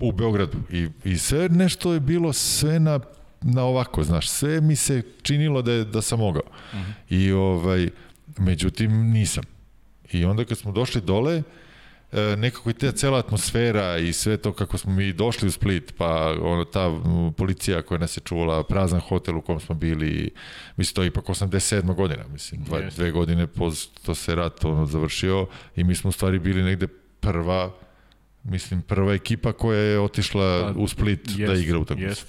u 0.00 0.12
Beogradu 0.12 0.58
i, 0.70 0.88
i 1.04 1.18
sve 1.18 1.48
nešto 1.48 1.92
je 1.92 2.00
bilo 2.00 2.32
sve 2.32 2.80
na, 2.80 3.00
na 3.40 3.64
ovako, 3.64 4.02
znaš, 4.02 4.28
sve 4.28 4.60
mi 4.60 4.76
se 4.76 5.02
činilo 5.22 5.62
da, 5.62 5.72
je, 5.72 5.84
da 5.84 6.02
sam 6.02 6.18
mogao. 6.18 6.42
Uh 6.46 6.78
-huh. 6.78 6.92
I 7.08 7.32
ovaj, 7.32 7.88
međutim 8.38 9.10
nisam. 9.10 9.44
I 10.12 10.24
onda 10.24 10.44
kad 10.44 10.58
smo 10.58 10.72
došli 10.72 11.00
dole, 11.00 11.42
e, 12.12 12.36
nekako 12.36 12.70
i 12.70 12.72
ta 12.72 12.92
cela 12.92 13.18
atmosfera 13.18 13.98
i 13.98 14.12
sve 14.12 14.36
to 14.36 14.52
kako 14.52 14.78
smo 14.78 14.92
mi 14.92 15.12
došli 15.12 15.48
u 15.48 15.50
Split, 15.50 15.94
pa 15.96 16.34
ono, 16.40 16.64
ta 16.64 17.00
policija 17.36 17.82
koja 17.82 17.98
nas 17.98 18.16
je 18.16 18.20
čuvala, 18.20 18.62
prazan 18.62 19.00
hotel 19.00 19.36
u 19.36 19.40
kom 19.40 19.60
smo 19.60 19.74
bili, 19.74 20.30
mislim, 20.76 20.94
to 20.94 21.02
je 21.02 21.06
ipak 21.06 21.24
87. 21.24 21.94
godina, 21.94 22.24
mislim, 22.32 22.64
dva, 22.64 22.80
dve 22.96 23.10
godine 23.10 23.46
posto 23.46 24.14
se 24.14 24.34
rat 24.34 24.64
ono, 24.64 24.86
završio 24.86 25.46
i 25.76 25.84
mi 25.84 25.94
smo 25.94 26.08
u 26.08 26.12
stvari 26.12 26.38
bili 26.38 26.62
negde 26.62 26.86
prva 27.20 27.72
mislim, 28.48 28.82
prva 28.82 29.14
ekipa 29.14 29.52
koja 29.52 29.80
je 29.80 30.00
otišla 30.00 30.72
Pa, 30.74 30.80
u 30.80 30.88
Split 30.88 31.28
da 31.28 31.52
jest, 31.52 31.62
igra 31.62 31.78
utakmicu. 31.78 32.08
jest. 32.10 32.26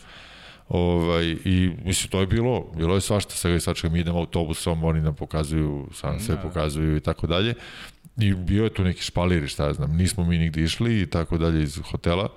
Ovaj, 0.69 1.35
I 1.45 1.71
mislim, 1.85 2.09
to 2.09 2.19
je 2.19 2.27
bilo, 2.27 2.71
bilo 2.75 2.95
je 2.95 3.01
svašta, 3.01 3.35
svega 3.35 3.57
i 3.57 3.59
svačega, 3.59 3.93
mi 3.93 3.99
idemo 3.99 4.19
autobusom, 4.19 4.83
oni 4.83 5.01
nam 5.01 5.15
pokazuju, 5.15 5.87
sam 5.93 6.19
sve 6.19 6.35
Da. 6.35 6.41
pokazuju 6.41 6.97
i 6.97 6.99
tako 6.99 7.27
dalje. 7.27 7.53
I 8.17 8.33
bio 8.33 8.63
je 8.63 8.73
tu 8.73 8.83
neki 8.83 9.01
špalir, 9.03 9.47
šta 9.47 9.65
ja 9.65 9.73
znam, 9.73 9.95
nismo 9.97 10.23
mi 10.23 10.37
nigde 10.37 10.61
išli 10.63 11.01
i 11.01 11.05
tako 11.05 11.37
dalje 11.37 11.63
iz 11.63 11.79
hotela, 11.91 12.29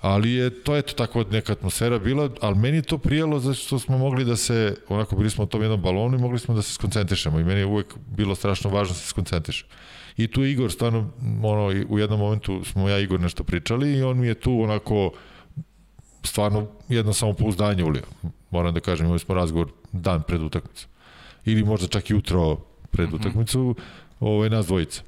ali 0.00 0.32
je 0.32 0.50
to 0.62 0.76
eto 0.76 0.92
tako 0.92 1.24
neka 1.30 1.52
atmosfera 1.52 1.98
bila, 1.98 2.30
ali 2.40 2.56
meni 2.56 2.76
je 2.76 2.82
to 2.82 2.98
prijelo 2.98 3.38
zato 3.40 3.54
što 3.54 3.78
smo 3.78 3.98
mogli 3.98 4.24
da 4.24 4.36
se, 4.36 4.76
onako 4.88 5.16
bili 5.16 5.30
smo 5.30 5.44
u 5.44 5.46
tom 5.46 5.62
jednom 5.62 5.82
balonu 5.82 6.18
i 6.18 6.20
mogli 6.20 6.38
smo 6.38 6.54
da 6.54 6.62
se 6.62 6.72
skoncentrišemo 6.74 7.40
i 7.40 7.44
meni 7.44 7.60
je 7.60 7.66
uvek 7.66 7.94
bilo 8.16 8.34
strašno 8.34 8.70
važno 8.70 8.92
da 8.94 8.98
se 8.98 9.08
skoncentrišem. 9.08 9.68
I 10.16 10.26
tu 10.26 10.44
je 10.44 10.52
Igor 10.52 10.72
stvarno, 10.72 11.10
ono, 11.42 11.84
u 11.88 11.98
jednom 11.98 12.20
momentu 12.20 12.64
smo 12.64 12.88
ja 12.88 12.98
Igor 12.98 13.20
nešto 13.20 13.44
pričali 13.44 13.92
i 13.92 14.02
on 14.02 14.18
mi 14.18 14.26
je 14.26 14.34
tu 14.34 14.62
onako 14.62 15.12
stvarno 16.22 16.66
jedno 16.88 17.12
samopouzdanje 17.12 17.84
ulio. 17.84 18.02
Moram 18.50 18.74
da 18.74 18.80
kažem, 18.80 19.06
imali 19.06 19.18
smo 19.18 19.34
razgovor 19.34 19.68
dan 19.92 20.22
pred 20.22 20.42
utakmicu. 20.42 20.88
Ili 21.44 21.64
možda 21.64 21.86
čak 21.86 22.10
jutro 22.10 22.56
pred 22.90 23.14
utakmicu, 23.14 23.74
ovaj, 24.20 24.50
nas 24.50 24.66
dvojica. 24.66 25.02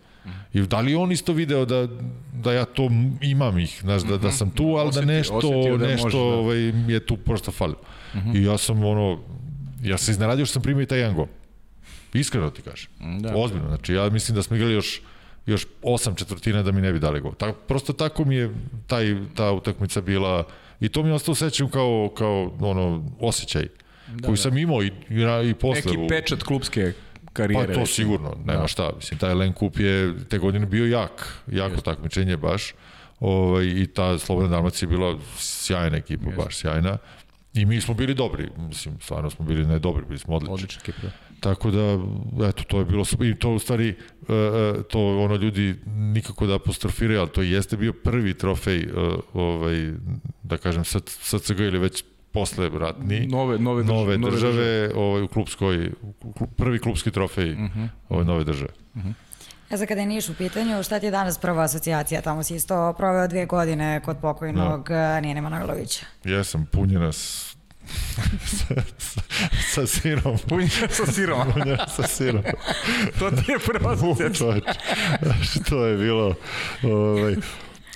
I 0.52 0.60
da 0.62 0.80
li 0.80 0.94
on 0.94 1.12
isto 1.12 1.32
video 1.32 1.64
da, 1.64 1.88
da 2.32 2.52
ja 2.52 2.64
to 2.64 2.90
imam 3.22 3.58
ih, 3.58 3.78
znaš, 3.80 4.02
da, 4.02 4.16
da 4.16 4.30
sam 4.30 4.50
tu, 4.50 4.64
ali 4.64 4.92
da 4.92 5.00
nešto, 5.00 5.36
osetio 5.36 5.76
da 5.76 5.86
nešto 5.86 6.06
može, 6.06 6.18
da. 6.18 6.24
ovaj, 6.24 6.58
je 6.92 7.06
tu 7.06 7.16
prosto 7.16 7.52
falilo. 7.52 7.80
I 8.34 8.42
ja 8.42 8.58
sam 8.58 8.84
ono, 8.84 9.18
ja 9.82 9.98
sam 9.98 10.12
iznenadio 10.12 10.46
što 10.46 10.52
sam 10.52 10.62
primio 10.62 10.82
i 10.82 10.86
taj 10.86 10.98
jedan 10.98 11.14
gol. 11.14 11.26
Iskreno 12.12 12.50
ti 12.50 12.62
kažem. 12.62 12.90
Da. 13.20 13.36
Ozbiljno. 13.36 13.68
Znači, 13.68 13.94
ja 13.94 14.10
mislim 14.10 14.34
da 14.34 14.42
smo 14.42 14.56
igrali 14.56 14.74
još 14.74 15.00
još 15.48 15.66
osam 15.82 16.14
četvrtina 16.14 16.62
da 16.62 16.72
mi 16.72 16.80
ne 16.80 16.92
bi 16.92 16.98
dali 16.98 17.20
gol. 17.20 17.34
Ta, 17.34 17.52
prosto 17.52 17.92
tako 17.92 18.24
mi 18.24 18.36
je 18.36 18.54
taj, 18.86 19.16
ta 19.34 19.52
utakmica 19.52 20.00
bila 20.00 20.46
i 20.80 20.88
to 20.88 21.02
mi 21.02 21.08
je 21.08 21.14
ostao 21.14 21.34
sećam 21.34 21.70
kao, 21.70 22.12
kao 22.16 22.52
ono, 22.60 23.04
osjećaj 23.20 23.66
da, 24.08 24.26
koji 24.26 24.36
da. 24.36 24.42
sam 24.42 24.58
imao 24.58 24.82
i, 24.82 24.86
i, 24.86 25.50
i 25.50 25.54
posle. 25.54 25.92
Neki 25.92 26.08
pečat 26.08 26.42
klubske 26.42 26.92
karijere. 27.32 27.74
Pa 27.74 27.80
to 27.80 27.86
sigurno, 27.86 28.36
nema 28.44 28.60
da. 28.60 28.68
šta. 28.68 28.90
Mislim, 28.96 29.18
taj 29.18 29.34
Len 29.34 29.52
Kup 29.52 29.78
je 29.78 30.14
te 30.28 30.38
godine 30.38 30.66
bio 30.66 30.86
jak, 30.86 31.42
jako 31.46 31.74
Just. 31.74 31.84
takmičenje 31.84 32.36
baš. 32.36 32.74
Ovaj, 33.20 33.66
I 33.66 33.86
ta 33.86 34.18
Slobodna 34.18 34.50
Dalmacija 34.50 34.86
je 34.86 34.90
bila 34.90 35.18
sjajna 35.36 35.96
ekipa, 35.96 36.24
Just. 36.24 36.36
baš 36.36 36.56
sjajna. 36.56 36.98
I 37.54 37.64
mi 37.66 37.80
smo 37.80 37.94
bili 37.94 38.14
dobri, 38.14 38.48
mislim, 38.56 39.00
stvarno 39.00 39.30
smo 39.30 39.44
bili 39.44 39.66
ne 39.66 39.78
dobri, 39.78 40.04
bili 40.04 40.18
smo 40.18 40.36
odlični. 40.36 40.54
Odlična 40.54 40.80
ekipa. 40.82 41.08
Da. 41.42 41.54
Tako 41.54 41.70
da, 41.70 41.98
eto, 42.48 42.64
to 42.64 42.78
je 42.78 42.84
bilo. 42.84 43.04
I 43.20 43.34
to 43.34 43.50
u 43.50 43.58
stvari, 43.58 43.88
e, 43.88 43.94
e, 44.34 44.82
to 44.82 45.18
ono 45.18 45.36
ljudi 45.36 45.74
nikako 45.86 46.46
da 46.46 46.54
apostrofiraju, 46.54 47.20
ali 47.20 47.30
to 47.30 47.42
jeste 47.42 47.76
bio 47.76 47.92
prvi 47.92 48.34
trofej, 48.34 48.80
e, 48.80 48.88
ovaj, 49.32 49.92
da 50.42 50.56
kažem, 50.56 50.84
SCG 50.84 51.60
ili 51.60 51.78
već 51.78 52.04
posle 52.32 52.68
ratni 52.68 53.26
nove 53.26 53.58
nove 53.58 53.82
države, 53.82 54.18
nove 54.18 54.30
države, 54.30 54.52
države 54.52 54.90
ovaj 54.94 55.22
u 55.22 55.28
klubskoj 55.28 55.90
prvi 56.56 56.78
klubski 56.78 57.10
trofej 57.10 57.52
uh 57.52 57.58
mhm. 57.58 57.80
-huh. 57.80 57.88
ove 58.08 58.24
nove 58.24 58.44
države. 58.44 58.70
Uh 58.94 59.02
-huh. 59.02 59.12
E 59.70 59.76
za 59.76 59.86
kada 59.86 60.00
je 60.00 60.06
Niš 60.06 60.28
u 60.28 60.34
pitanju, 60.34 60.82
šta 60.82 61.00
ti 61.00 61.06
je 61.06 61.10
danas 61.10 61.38
prva 61.38 61.62
asocijacija? 61.62 62.22
Tamo 62.22 62.42
si 62.42 62.54
isto 62.54 62.92
proveo 62.92 63.28
dve 63.28 63.46
godine 63.46 64.00
kod 64.04 64.16
pokojnog 64.22 64.90
no. 64.90 65.20
Nijene 65.20 65.40
Manojlovića. 65.40 66.06
Jesam 66.24 66.66
punjena 66.72 67.12
s 67.12 67.56
sa, 68.46 68.74
sa, 68.98 69.20
sa 69.74 69.86
sirom. 69.86 70.38
Punjena 70.48 70.88
sa 70.90 71.06
sirom. 71.06 71.52
Punjena 71.52 71.86
sa 71.86 72.02
sirom. 72.02 72.42
to 73.18 73.30
ti 73.30 73.52
je 73.52 73.58
prva 73.58 73.92
asocijacija. 73.92 74.60
Što 75.42 75.86
je 75.86 75.96
bilo 75.96 76.34
ovaj, 76.82 77.36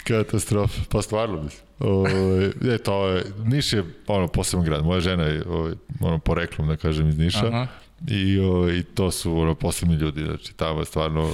katastrofa. 0.05 0.81
Pa 0.89 1.03
stvarno 1.03 1.43
mislim. 1.43 1.63
Ovaj, 1.79 2.51
je, 2.61 2.79
to 2.79 3.09
je, 3.09 3.25
Niš 3.45 3.73
je 3.73 3.85
ono, 4.07 4.29
poseban 4.29 4.65
grad. 4.65 4.85
Moja 4.85 5.01
žena 5.01 5.23
je 5.23 5.45
ovaj, 5.49 5.73
ono, 6.01 6.19
poreklom, 6.19 6.69
da 6.69 6.77
kažem, 6.77 7.09
iz 7.09 7.19
Niša. 7.19 7.47
Aha. 7.47 7.67
I, 8.09 8.39
ovaj, 8.39 8.73
i 8.73 8.83
to 8.83 9.11
su 9.11 9.39
ono, 9.39 9.55
posebni 9.55 9.95
ljudi. 9.95 10.25
Znači, 10.25 10.55
tamo 10.55 10.81
je 10.81 10.85
stvarno 10.85 11.31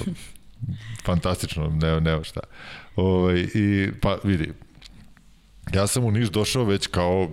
fantastično, 1.05 1.67
ne, 1.67 2.01
nema 2.01 2.23
šta. 2.23 2.39
Ovaj, 2.95 3.47
I, 3.55 3.89
pa 4.01 4.17
vidi, 4.23 4.53
ja 5.73 5.87
sam 5.87 6.05
u 6.05 6.11
Niš 6.11 6.29
došao 6.29 6.63
već 6.63 6.87
kao, 6.87 7.29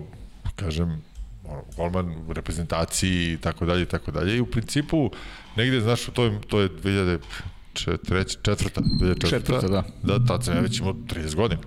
kažem, 0.55 1.01
golman 1.77 2.15
u 2.27 2.33
reprezentaciji 2.33 3.33
i 3.33 3.37
tako 3.37 3.65
dalje 3.65 3.81
i 3.81 3.85
tako 3.85 4.11
dalje. 4.11 4.37
I 4.37 4.41
u 4.41 4.45
principu, 4.45 5.11
negde, 5.55 5.81
znaš, 5.81 6.05
to 6.05 6.23
je, 6.23 6.41
to 6.47 6.59
je 6.59 6.69
2000 6.69 7.19
četvrta, 7.73 8.41
četvrta, 8.41 8.81
2004. 8.81 9.29
Četvrta, 9.29 9.67
da. 9.67 9.83
Da, 10.03 10.25
tad 10.25 10.43
sam 10.43 10.55
ja 10.55 10.61
već 10.61 10.79
imao 10.79 10.93
30 10.93 11.35
godina. 11.35 11.61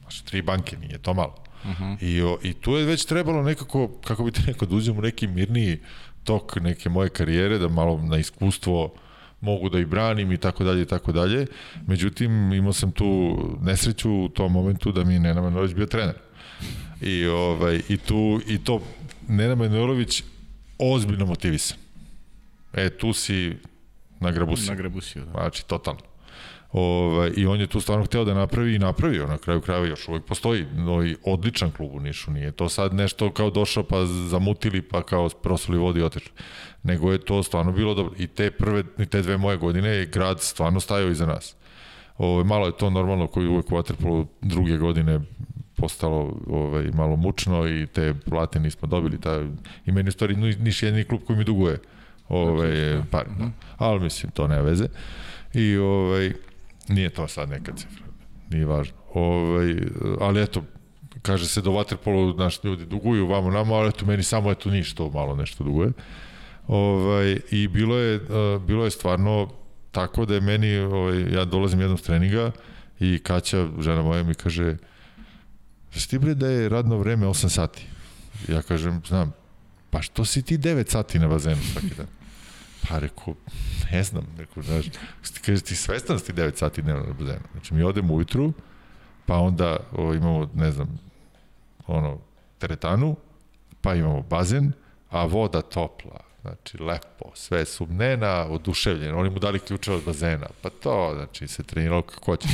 Znači, 0.00 0.24
tri 0.24 0.42
banke, 0.42 0.76
nije 0.76 0.98
to 0.98 1.14
malo. 1.14 1.34
Uh 1.64 1.70
mhm. 1.70 1.84
-huh. 1.84 1.96
I, 2.00 2.22
o, 2.22 2.38
I 2.42 2.52
tu 2.52 2.72
je 2.72 2.84
već 2.84 3.04
trebalo 3.04 3.42
nekako, 3.42 3.88
kako 4.04 4.24
bi 4.24 4.30
te 4.30 4.40
neko, 4.46 4.66
da 4.66 4.76
u 4.76 5.00
neki 5.02 5.26
mirniji 5.26 5.78
tok 6.24 6.56
neke 6.56 6.88
moje 6.88 7.08
karijere, 7.08 7.58
da 7.58 7.68
malo 7.68 8.02
na 8.02 8.16
iskustvo 8.18 8.94
mogu 9.40 9.68
da 9.68 9.78
i 9.78 9.84
branim 9.84 10.32
i 10.32 10.36
tako 10.36 10.64
dalje 10.64 10.82
i 10.82 10.86
tako 10.86 11.12
dalje. 11.12 11.46
Međutim, 11.86 12.52
imao 12.52 12.72
sam 12.72 12.92
tu 12.92 13.38
nesreću 13.62 14.12
u 14.12 14.28
tom 14.28 14.52
momentu 14.52 14.92
da 14.92 15.04
mi 15.04 15.14
je 15.14 15.20
Nena 15.20 15.40
Manojlović 15.40 15.74
bio 15.74 15.86
trener. 15.86 16.14
I, 17.00 17.26
ovaj, 17.26 17.80
i, 17.88 17.96
tu, 17.96 18.40
i 18.46 18.58
to 18.58 18.80
Nena 19.28 19.54
Manojlović 19.54 20.22
ozbiljno 20.78 21.26
motivisan. 21.26 21.78
E, 22.72 22.90
tu 22.90 23.12
si 23.12 23.56
na 24.20 24.30
Grabusiju. 24.30 24.70
Na 24.70 24.74
Grabusiju, 24.74 25.24
da. 25.24 25.30
Znači, 25.30 25.66
totalno. 25.66 26.00
Ovaj, 26.72 27.32
I 27.36 27.46
on 27.46 27.60
je 27.60 27.66
tu 27.66 27.80
stvarno 27.80 28.04
hteo 28.04 28.24
da 28.24 28.34
napravi 28.34 28.74
i 28.74 28.78
napravio 28.78 29.26
na 29.26 29.38
kraju 29.38 29.60
krajeva 29.60 29.86
još 29.86 30.08
uvek 30.08 30.24
postoji 30.24 30.66
novi 30.74 31.16
odličan 31.24 31.70
klub 31.70 31.94
u 31.94 32.00
Nišu, 32.00 32.30
nije 32.30 32.52
to 32.52 32.68
sad 32.68 32.94
nešto 32.94 33.30
kao 33.30 33.50
došao 33.50 33.82
pa 33.82 34.06
zamutili 34.06 34.82
pa 34.82 35.02
kao 35.02 35.28
prosuli 35.28 35.78
vodi 35.78 36.00
i 36.00 36.02
otišli, 36.02 36.32
nego 36.82 37.12
je 37.12 37.18
to 37.18 37.42
stvarno 37.42 37.72
bilo 37.72 37.94
dobro 37.94 38.14
i 38.18 38.26
te 38.26 38.50
prve, 38.50 38.84
i 38.98 39.06
te 39.06 39.22
dve 39.22 39.36
moje 39.36 39.56
godine 39.56 39.88
je 39.88 40.06
grad 40.06 40.40
stvarno 40.40 40.80
stajao 40.80 41.10
iza 41.10 41.26
nas. 41.26 41.56
Ovaj, 42.18 42.44
malo 42.44 42.66
je 42.66 42.76
to 42.76 42.90
normalno 42.90 43.26
koji 43.26 43.46
uvek 43.46 43.72
u 43.72 43.74
Waterpolu 43.74 44.26
druge 44.40 44.76
godine 44.76 45.20
postalo 45.76 46.36
ovaj, 46.46 46.90
malo 46.94 47.16
mučno 47.16 47.68
i 47.68 47.86
te 47.86 48.14
plate 48.14 48.60
nismo 48.60 48.88
dobili. 48.88 49.20
Ta, 49.20 49.42
I 49.86 49.92
meni 49.92 50.08
u 50.08 50.12
stvari 50.12 50.36
Niš 50.36 50.82
jedini 50.82 51.04
klub 51.04 51.20
koji 51.26 51.38
mi 51.38 51.44
duguje 51.44 51.78
ovaj, 52.28 52.70
da. 52.70 53.02
par. 53.10 53.26
Da. 53.38 53.50
Ali 53.76 54.00
mislim, 54.00 54.32
to 54.32 54.48
ne 54.48 54.62
veze. 54.62 54.86
I 55.54 55.76
ovaj, 55.76 56.32
Nije 56.88 57.10
to 57.10 57.28
sad 57.28 57.48
neka 57.48 57.72
cifra, 57.72 58.06
nije 58.50 58.64
važno. 58.64 58.94
Ovaj, 59.14 59.74
ali 60.20 60.42
eto, 60.42 60.62
kaže 61.22 61.46
se 61.46 61.60
da 61.62 61.70
Waterpolo 61.70 62.38
naši 62.38 62.60
ljudi 62.64 62.86
duguju 62.86 63.26
vamo 63.26 63.50
nama, 63.50 63.74
ali 63.74 63.88
eto 63.88 64.06
meni 64.06 64.22
samo 64.22 64.50
eto 64.50 64.70
ništa 64.70 65.08
malo 65.14 65.36
nešto 65.36 65.64
duguje. 65.64 65.92
Ovaj, 66.66 67.38
I 67.50 67.68
bilo 67.68 67.96
je, 67.96 68.20
bilo 68.66 68.84
je 68.84 68.90
stvarno 68.90 69.48
tako 69.90 70.26
da 70.26 70.34
je 70.34 70.40
meni, 70.40 70.78
ovaj, 70.78 71.34
ja 71.34 71.44
dolazim 71.44 71.80
jednom 71.80 71.98
s 71.98 72.02
treninga 72.02 72.50
i 73.00 73.18
Kaća, 73.18 73.68
žena 73.80 74.02
moja, 74.02 74.22
mi 74.22 74.34
kaže 74.34 74.76
Znaš 75.96 76.06
ti 76.06 76.18
da 76.18 76.48
je 76.48 76.68
radno 76.68 76.98
vreme 76.98 77.26
8 77.26 77.48
sati? 77.48 77.86
Ja 78.48 78.62
kažem, 78.62 79.02
znam, 79.08 79.32
pa 79.90 80.02
što 80.02 80.24
si 80.24 80.42
ti 80.42 80.58
9 80.58 80.90
sati 80.90 81.18
na 81.18 81.28
bazenu 81.28 81.62
svaki 81.72 81.94
dan? 81.96 82.06
Pa 82.88 82.98
rekao, 82.98 83.34
ne 83.92 84.02
znam, 84.02 84.26
rekao, 84.38 84.62
znaš, 84.62 84.84
ti 85.34 85.40
kaže, 85.46 85.62
ti 85.62 85.76
svestan 85.76 86.16
da 86.16 86.22
ti 86.22 86.32
9 86.32 86.56
sati 86.56 86.82
dnevno 86.82 87.04
na 87.04 87.12
bazenu. 87.12 87.44
Znači, 87.52 87.74
mi 87.74 87.82
odemo 87.82 88.14
ujutru, 88.14 88.52
pa 89.26 89.36
onda 89.36 89.76
o, 89.92 90.14
imamo, 90.14 90.50
ne 90.54 90.72
znam, 90.72 90.98
ono, 91.86 92.18
teretanu, 92.58 93.16
pa 93.80 93.94
imamo 93.94 94.22
bazen, 94.22 94.72
a 95.10 95.24
voda 95.24 95.62
topla, 95.62 96.20
znači 96.40 96.78
lepo, 96.78 97.30
sve 97.34 97.64
su 97.64 97.86
nena 97.86 98.46
oduševljene, 98.48 99.14
oni 99.14 99.30
mu 99.30 99.38
dali 99.38 99.58
ključe 99.58 99.92
od 99.92 100.04
bazena, 100.04 100.46
pa 100.62 100.70
to, 100.70 101.12
znači 101.14 101.48
se 101.48 101.62
treniralo 101.62 102.02
kako 102.02 102.24
hoće. 102.24 102.48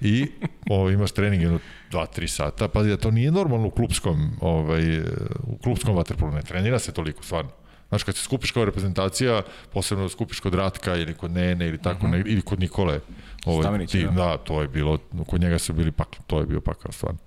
I 0.00 0.30
o, 0.70 0.90
imaš 0.90 1.12
trening 1.12 1.42
jedno 1.42 1.58
2-3 1.96 2.26
sata, 2.26 2.68
pa 2.68 2.82
da 2.82 2.96
to 2.96 3.10
nije 3.10 3.32
normalno 3.32 3.66
u 3.66 3.70
klubskom, 3.70 4.30
ovaj, 4.40 5.00
u 5.42 5.58
klubskom 5.62 5.96
vaterpolu, 5.96 6.32
ne 6.32 6.42
trenira 6.42 6.78
se 6.78 6.92
toliko, 6.92 7.22
stvarno. 7.22 7.50
Znaš, 7.88 8.02
kad 8.02 8.16
se 8.16 8.22
skupiš 8.22 8.50
kao 8.50 8.64
reprezentacija, 8.64 9.42
posebno 9.72 10.04
da 10.04 10.08
skupiš 10.08 10.40
kod 10.40 10.54
Ratka 10.54 10.96
ili 10.96 11.14
kod 11.14 11.30
Nene 11.30 11.68
ili 11.68 11.78
tako, 11.78 12.06
uh 12.06 12.12
mhm. 12.12 12.20
-huh. 12.20 12.24
ne, 12.24 12.32
ili 12.32 12.42
kod 12.42 12.60
Nikole. 12.60 13.00
Ovaj, 13.44 13.86
ti, 13.86 14.04
da. 14.04 14.10
da. 14.10 14.36
to 14.36 14.62
je 14.62 14.68
bilo, 14.68 14.98
kod 15.26 15.40
njega 15.40 15.58
su 15.58 15.72
bili 15.72 15.92
pakli, 15.92 16.18
to 16.26 16.40
je 16.40 16.46
bio 16.46 16.60
pakao 16.60 16.92
stvarno. 16.92 17.18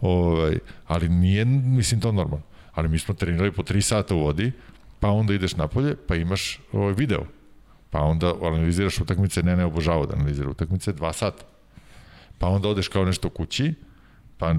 Ovaj, 0.00 0.58
ali 0.86 1.08
nije, 1.08 1.44
mislim, 1.44 2.00
to 2.00 2.12
normalno. 2.12 2.44
Ali 2.74 2.88
mi 2.88 2.98
smo 2.98 3.14
trenirali 3.14 3.52
po 3.52 3.62
3 3.62 3.80
sata 3.80 4.14
u 4.14 4.20
vodi, 4.20 4.52
pa 5.00 5.08
onda 5.08 5.34
ideš 5.34 5.56
napolje, 5.56 5.96
pa 6.08 6.14
imaš 6.14 6.60
ovaj 6.72 6.92
video. 6.92 7.24
Pa 7.90 8.00
onda 8.00 8.34
analiziraš 8.42 9.00
utakmice, 9.00 9.42
ne, 9.42 9.56
ne 9.56 9.64
obožavao 9.64 10.06
da 10.06 10.14
analizira 10.14 10.50
utakmice, 10.50 10.92
2 10.92 11.12
sata. 11.12 11.44
Pa 12.38 12.48
onda 12.48 12.68
odeš 12.68 12.88
kao 12.88 13.04
nešto 13.04 13.28
kući, 13.28 13.74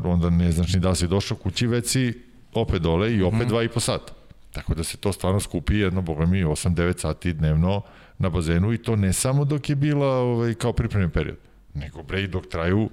pa 0.03 0.09
onda 0.09 0.29
ne 0.29 0.51
znaš 0.51 0.73
ni 0.73 0.79
da 0.79 0.95
si 0.95 1.07
došao 1.07 1.37
kući, 1.37 1.67
već 1.67 1.87
si 1.87 2.13
opet 2.53 2.81
dole 2.81 3.15
i 3.15 3.21
opet 3.21 3.39
mm 3.39 3.41
-hmm. 3.41 3.49
dva 3.49 3.63
i 3.63 3.69
po 3.69 3.79
sata. 3.79 4.13
Tako 4.51 4.73
da 4.73 4.83
se 4.83 4.97
to 4.97 5.13
stvarno 5.13 5.39
skupi 5.39 5.75
jedno, 5.75 6.01
boga 6.01 6.25
mi, 6.25 6.43
8-9 6.43 6.99
sati 6.99 7.33
dnevno 7.33 7.81
na 8.17 8.29
bazenu 8.29 8.73
i 8.73 8.77
to 8.77 8.95
ne 8.95 9.13
samo 9.13 9.45
dok 9.45 9.69
je 9.69 9.75
bila 9.75 10.07
ovaj, 10.07 10.53
kao 10.53 10.73
pripremni 10.73 11.09
period, 11.09 11.37
nego 11.73 12.03
bre 12.03 12.23
i 12.23 12.27
dok 12.27 12.47
traju, 12.47 12.89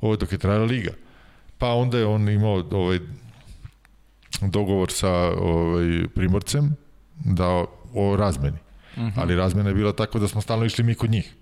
ovaj, 0.00 0.16
dok 0.16 0.32
je 0.32 0.38
trajala 0.38 0.64
liga. 0.64 0.90
Pa 1.58 1.72
onda 1.72 1.98
je 1.98 2.06
on 2.06 2.28
imao 2.28 2.64
ovaj, 2.70 2.98
dogovor 4.40 4.92
sa 4.92 5.10
ovaj, 5.40 6.08
primorcem 6.14 6.76
da 7.24 7.64
o 7.94 8.16
razmeni. 8.16 8.58
Mhm. 8.96 9.06
-huh. 9.06 9.12
Ali 9.16 9.36
razmena 9.36 9.68
je 9.68 9.74
bila 9.74 9.92
tako 9.92 10.18
da 10.18 10.28
smo 10.28 10.40
stalno 10.40 10.64
išli 10.64 10.84
mi 10.84 10.94
kod 10.94 11.10
njih, 11.10 11.34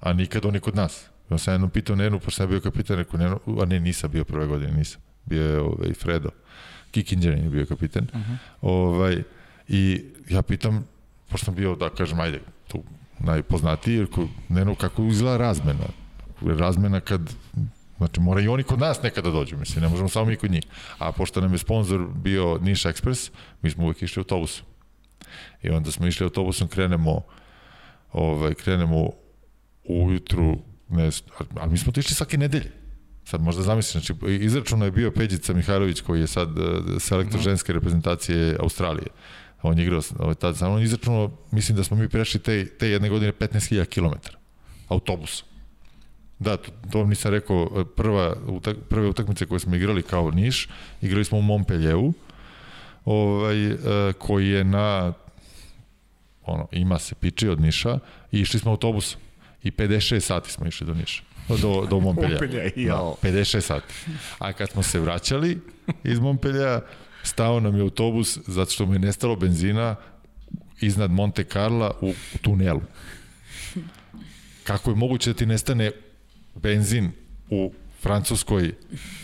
a 0.00 0.12
nikad 0.12 0.44
oni 0.44 0.60
kod 0.60 0.76
nas. 0.76 1.10
Ja 1.30 1.38
sam 1.38 1.54
jednom 1.54 1.70
pitao 1.70 1.96
Nenu, 1.96 2.18
pošto 2.18 2.36
sam 2.36 2.48
bio 2.48 2.60
kapitan, 2.60 2.96
rekao 2.96 3.20
Nenu, 3.20 3.40
a 3.62 3.64
ne, 3.64 3.80
nisam 3.80 4.10
bio 4.10 4.24
prve 4.24 4.46
godine, 4.46 4.72
nisam. 4.72 5.00
Bio 5.24 5.42
je 5.42 5.60
ovaj, 5.60 5.94
Fredo. 5.94 6.28
Uh, 6.28 6.34
Kikinđer 6.90 7.34
je 7.34 7.50
bio 7.50 7.66
kapitan. 7.66 8.06
Uh 8.12 8.20
-huh. 8.20 8.36
ovaj, 8.60 9.22
I 9.68 10.04
ja 10.28 10.42
pitam, 10.42 10.86
pošto 11.28 11.44
sam 11.44 11.54
bio, 11.54 11.74
da 11.74 11.90
kažem, 11.90 12.20
ajde, 12.20 12.40
tu 12.68 12.82
najpoznatiji, 13.18 13.94
jer 13.94 14.08
ne 14.48 14.74
kako 14.74 15.02
izgleda 15.02 15.36
razmena. 15.36 15.84
Razmena 16.42 17.00
kad 17.00 17.34
Znači, 17.98 18.20
mora 18.20 18.40
i 18.40 18.48
oni 18.48 18.62
kod 18.62 18.78
nas 18.78 19.02
nekada 19.02 19.30
dođu, 19.30 19.56
mislim, 19.56 19.82
ne 19.82 19.88
možemo 19.88 20.08
samo 20.08 20.26
mi 20.26 20.36
kod 20.36 20.50
njih. 20.50 20.64
A 20.98 21.12
pošto 21.12 21.40
nam 21.40 21.52
je 21.52 21.58
sponsor 21.58 22.06
bio 22.14 22.58
Niš 22.62 22.82
Express, 22.82 23.30
mi 23.62 23.70
smo 23.70 23.84
uvek 23.84 24.02
išli 24.02 24.20
autobusom. 24.20 24.66
I 25.62 25.70
onda 25.70 25.90
smo 25.90 26.06
išli 26.06 26.24
autobusom, 26.24 26.68
krenemo, 26.68 27.20
ovaj, 28.12 28.54
krenemo 28.54 29.10
ujutru, 29.84 30.58
ne, 30.90 31.10
ali 31.54 31.72
mi 31.72 31.78
smo 31.78 31.92
to 31.92 32.00
išli 32.00 32.14
svake 32.14 32.38
nedelje. 32.38 32.72
Sad 33.24 33.42
možda 33.42 33.62
zamisliš, 33.62 33.92
znači 33.92 34.14
izračuno 34.44 34.84
je 34.84 34.90
bio 34.90 35.10
Peđica 35.10 35.54
Mihajlović 35.54 36.00
koji 36.00 36.20
je 36.20 36.26
sad 36.26 36.58
uh, 36.58 36.64
selektor 36.98 37.40
mm. 37.40 37.42
ženske 37.42 37.72
reprezentacije 37.72 38.56
Australije. 38.60 39.08
On 39.62 39.78
je 39.78 39.84
igrao 39.84 40.00
ovaj, 40.18 40.34
tad 40.34 40.56
sa 40.56 40.68
mnom, 40.68 40.82
izračuno, 40.82 41.30
mislim 41.50 41.76
da 41.76 41.84
smo 41.84 41.96
mi 41.96 42.08
prešli 42.08 42.40
te, 42.40 42.66
te 42.66 42.88
jedne 42.88 43.08
godine 43.08 43.32
15.000 43.32 43.84
km 43.84 44.36
autobusom. 44.88 45.48
Da, 46.38 46.56
to, 46.56 46.72
to 46.92 46.98
vam 46.98 47.08
nisam 47.08 47.30
rekao, 47.30 47.84
prva, 47.96 48.36
utak, 48.46 48.76
prve 48.88 49.08
utakmice 49.08 49.46
koje 49.46 49.60
smo 49.60 49.76
igrali 49.76 50.02
kao 50.02 50.30
Niš, 50.30 50.68
igrali 51.02 51.24
smo 51.24 51.38
u 51.38 51.42
Montpellieru, 51.42 52.12
ovaj, 53.04 53.66
e, 53.66 53.76
koji 54.18 54.48
je 54.48 54.64
na, 54.64 55.12
ono, 56.42 56.66
ima 56.72 56.98
se 56.98 57.14
piči 57.14 57.48
od 57.48 57.60
Niša, 57.60 57.98
i 58.32 58.40
išli 58.40 58.60
smo 58.60 58.70
autobusom. 58.70 59.20
I 59.62 59.70
56 59.70 60.20
sati 60.20 60.52
smo 60.52 60.66
išli 60.66 60.86
do 60.86 60.94
Niša 60.94 61.22
do, 61.56 61.86
do 61.90 61.96
jao. 62.76 63.16
Da, 63.22 63.28
56 63.28 63.60
sati. 63.60 63.94
A 64.38 64.52
kad 64.52 64.70
smo 64.70 64.82
se 64.82 65.00
vraćali 65.00 65.58
iz 66.04 66.18
Montpellier, 66.18 66.80
stao 67.22 67.60
nam 67.60 67.76
je 67.76 67.82
autobus 67.82 68.38
zato 68.46 68.70
što 68.70 68.86
mu 68.86 68.92
je 68.92 68.98
nestalo 68.98 69.36
benzina 69.36 69.96
iznad 70.80 71.10
Monte 71.10 71.44
Carla 71.44 71.98
u 72.00 72.12
tunelu. 72.42 72.82
Kako 74.64 74.90
je 74.90 74.96
moguće 74.96 75.30
da 75.30 75.36
ti 75.36 75.46
nestane 75.46 75.90
benzin 76.54 77.10
u 77.50 77.72
Francuskoj 78.00 78.72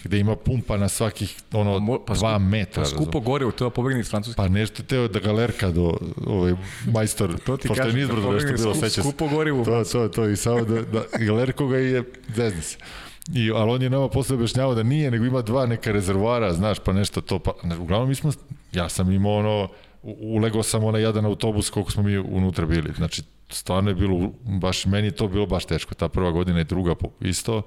gde 0.05 0.19
ima 0.19 0.37
pumpa 0.37 0.77
na 0.77 0.89
svakih 0.89 1.37
ono 1.53 1.71
Mo- 1.73 1.99
pa 1.99 2.15
dva 2.15 2.31
skup- 2.33 2.43
metra. 2.43 2.83
Pa 2.83 2.89
skupo 2.89 3.21
gore, 3.21 3.45
u 3.45 3.53
to 3.53 3.71
pobegne 3.71 4.01
iz 4.01 4.09
Francuske. 4.09 4.37
Pa 4.37 4.49
nešto 4.49 4.83
teo 4.83 5.09
da 5.09 5.19
galerka 5.21 5.71
do 5.71 5.97
ovaj 6.27 6.53
majstor, 6.87 7.39
To 7.39 7.57
ti 7.57 7.69
pošto 7.69 7.83
je 7.83 7.85
kažem, 7.85 8.01
nizbrdo 8.01 8.23
kad 8.25 8.35
nešto 8.35 8.53
bilo, 8.55 8.75
skup- 8.75 8.81
seća 8.81 8.91
se. 8.93 9.03
skupo 9.03 9.29
gorivo. 9.29 9.65
To, 9.65 9.85
to, 9.85 10.09
to, 10.09 10.27
i 10.27 10.37
samo 10.37 10.61
da, 10.63 10.83
da 10.83 11.03
galerko 11.17 11.67
ga 11.67 11.77
je, 11.79 12.05
zezne 12.29 12.63
se. 12.63 12.77
I, 13.35 13.51
ali 13.51 13.71
on 13.71 13.83
je 13.83 13.91
nama 13.91 14.09
posle 14.09 14.35
objašnjavao 14.35 14.75
da 14.75 14.83
nije, 14.83 15.11
nego 15.11 15.25
ima 15.25 15.43
dva 15.43 15.67
neka 15.67 15.93
rezervoara, 15.93 16.53
znaš, 16.53 16.79
pa 16.79 16.93
nešto 16.93 17.21
to, 17.21 17.39
pa, 17.39 17.51
uglavnom 17.77 18.09
mi 18.09 18.15
smo, 18.15 18.33
ja 18.73 18.89
sam 18.89 19.13
imao 19.13 19.33
ono, 19.35 19.69
u- 20.03 20.37
ulegao 20.37 20.63
sam 20.63 20.85
onaj 20.85 21.03
jadan 21.03 21.25
autobus 21.25 21.71
koliko 21.71 21.93
smo 21.93 22.03
mi 22.03 22.19
unutra 22.19 22.67
bili, 22.67 22.93
znači 22.93 23.23
stvarno 23.49 23.91
je 23.91 23.95
bilo, 23.95 24.31
baš, 24.43 24.87
meni 24.87 25.07
je 25.07 25.13
to 25.13 25.29
bilo 25.29 25.47
baš 25.47 25.65
teško, 25.65 25.95
ta 25.95 26.09
prva 26.09 26.31
godina 26.31 26.61
i 26.61 26.65
druga 26.65 26.95
isto, 27.21 27.63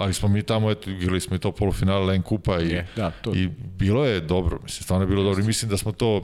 ali 0.00 0.14
smo 0.14 0.28
mi 0.28 0.42
tamo, 0.42 0.70
eto, 0.70 0.90
igrali 0.90 1.20
smo 1.20 1.36
i 1.36 1.38
to 1.38 1.52
polufinale 1.52 2.06
Len 2.06 2.22
Kupa 2.22 2.60
i, 2.60 2.68
Je, 2.68 2.86
da, 2.96 3.10
to- 3.10 3.34
i 3.34 3.48
bilo 3.78 4.04
je 4.04 4.20
dobro, 4.20 4.58
mislim, 4.62 4.82
stvarno 4.82 5.04
je 5.04 5.08
bilo 5.08 5.22
dobro 5.22 5.42
i 5.42 5.46
mislim 5.46 5.70
da 5.70 5.76
smo 5.76 5.92
to, 5.92 6.22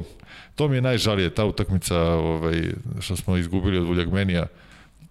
to 0.54 0.68
mi 0.68 0.76
je 0.76 0.80
najžalije, 0.80 1.30
ta 1.30 1.44
utakmica 1.44 2.00
ovaj, 2.00 2.62
što 3.00 3.16
smo 3.16 3.36
izgubili 3.36 3.78
od 3.78 3.86
Vuljagmenija, 3.86 4.46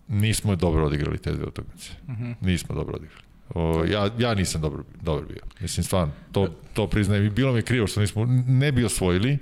nismo 0.08 0.52
je 0.52 0.56
dobro 0.56 0.86
odigrali 0.86 1.18
te 1.18 1.32
dve 1.32 1.46
utakmice. 1.46 1.92
Uh 2.08 2.14
-huh. 2.16 2.34
Nismo 2.42 2.76
dobro 2.76 2.96
odigrali. 2.96 3.22
O, 3.54 3.86
ja, 3.86 4.10
ja 4.20 4.34
nisam 4.34 4.62
dobro, 4.62 4.84
dobro 5.02 5.26
bio. 5.28 5.42
Mislim, 5.60 5.84
stvarno, 5.84 6.14
to, 6.32 6.48
to 6.74 6.88
priznajem. 6.88 7.26
I 7.26 7.30
bilo 7.30 7.52
mi 7.52 7.60
je 7.60 7.64
krivo 7.64 7.88
što 7.88 8.02
nismo, 8.02 8.26
ne 8.48 8.72
bi 8.72 8.86
osvojili, 8.86 9.34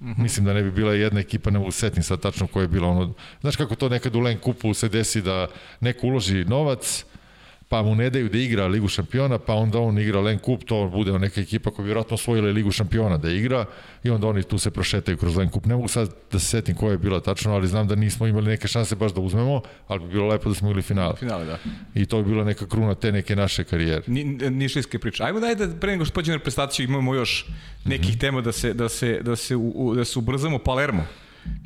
uh 0.00 0.06
-huh. 0.06 0.18
Mislim 0.18 0.46
da 0.46 0.52
ne 0.52 0.62
bi 0.62 0.70
bila 0.70 0.94
jedna 0.94 1.20
ekipa, 1.20 1.50
ne 1.50 1.58
mogu 1.58 1.70
setim 1.70 2.02
sad 2.02 2.20
tačno 2.20 2.46
koja 2.46 2.62
je 2.62 2.68
bila 2.68 2.88
ono, 2.88 3.14
znaš 3.40 3.56
kako 3.56 3.74
to 3.74 3.88
nekad 3.88 4.16
u 4.16 4.20
Len 4.20 4.38
kupu 4.38 4.74
se 4.74 4.88
desi 4.88 5.22
da 5.22 5.46
neko 5.80 6.06
uloži 6.06 6.44
novac, 6.44 7.04
pa 7.68 7.82
mu 7.82 7.94
ne 7.94 8.10
daju 8.10 8.28
da 8.28 8.38
igra 8.38 8.66
Ligu 8.66 8.88
šampiona, 8.88 9.38
pa 9.38 9.54
onda 9.54 9.78
on 9.78 9.98
igra 9.98 10.20
Len 10.20 10.38
Kup, 10.38 10.64
to 10.64 10.88
bude 10.88 11.18
neka 11.18 11.40
ekipa 11.40 11.70
koja 11.70 11.84
vjerojatno 11.84 12.14
osvojila 12.14 12.48
Ligu 12.48 12.70
šampiona 12.70 13.16
da 13.16 13.30
igra 13.30 13.64
i 14.04 14.10
onda 14.10 14.26
oni 14.26 14.42
tu 14.42 14.58
se 14.58 14.70
prošetaju 14.70 15.16
kroz 15.16 15.36
Len 15.36 15.48
Kup. 15.48 15.66
Ne 15.66 15.74
mogu 15.74 15.88
sad 15.88 16.14
da 16.32 16.38
se 16.38 16.46
setim 16.46 16.74
koja 16.74 16.92
je 16.92 16.98
bila 16.98 17.20
tačno, 17.20 17.54
ali 17.54 17.68
znam 17.68 17.88
da 17.88 17.94
nismo 17.94 18.26
imali 18.26 18.46
neke 18.46 18.68
šanse 18.68 18.96
baš 18.96 19.12
da 19.12 19.20
uzmemo, 19.20 19.62
ali 19.88 20.00
bi 20.00 20.08
bilo 20.08 20.26
lepo 20.26 20.48
da 20.48 20.54
smo 20.54 20.68
imali 20.68 20.82
finale. 20.82 21.16
Finale, 21.16 21.44
da. 21.44 21.58
I 21.94 22.06
to 22.06 22.22
bi 22.22 22.30
bila 22.30 22.44
neka 22.44 22.66
kruna 22.66 22.94
te 22.94 23.12
neke 23.12 23.36
naše 23.36 23.64
karijere. 23.64 24.02
Ni, 24.06 24.24
nišlijske 24.50 24.98
priče. 24.98 25.24
Ajmo 25.24 25.40
daj 25.40 25.54
da 25.54 25.68
pre 25.80 25.92
nego 25.92 26.04
što 26.04 26.14
pođemo 26.14 26.36
na 26.36 26.42
prestaciju 26.42 26.84
imamo 26.84 27.14
još 27.14 27.46
nekih 27.84 28.08
mm 28.08 28.12
-hmm. 28.12 28.20
tema 28.20 28.40
da 28.40 28.52
se, 28.52 28.74
da 28.74 28.88
se, 28.88 29.20
da 29.22 29.36
se, 29.36 29.56
u, 29.56 29.94
da 29.96 30.04
se 30.04 30.18
ubrzamo. 30.18 30.58
Palermo. 30.58 31.06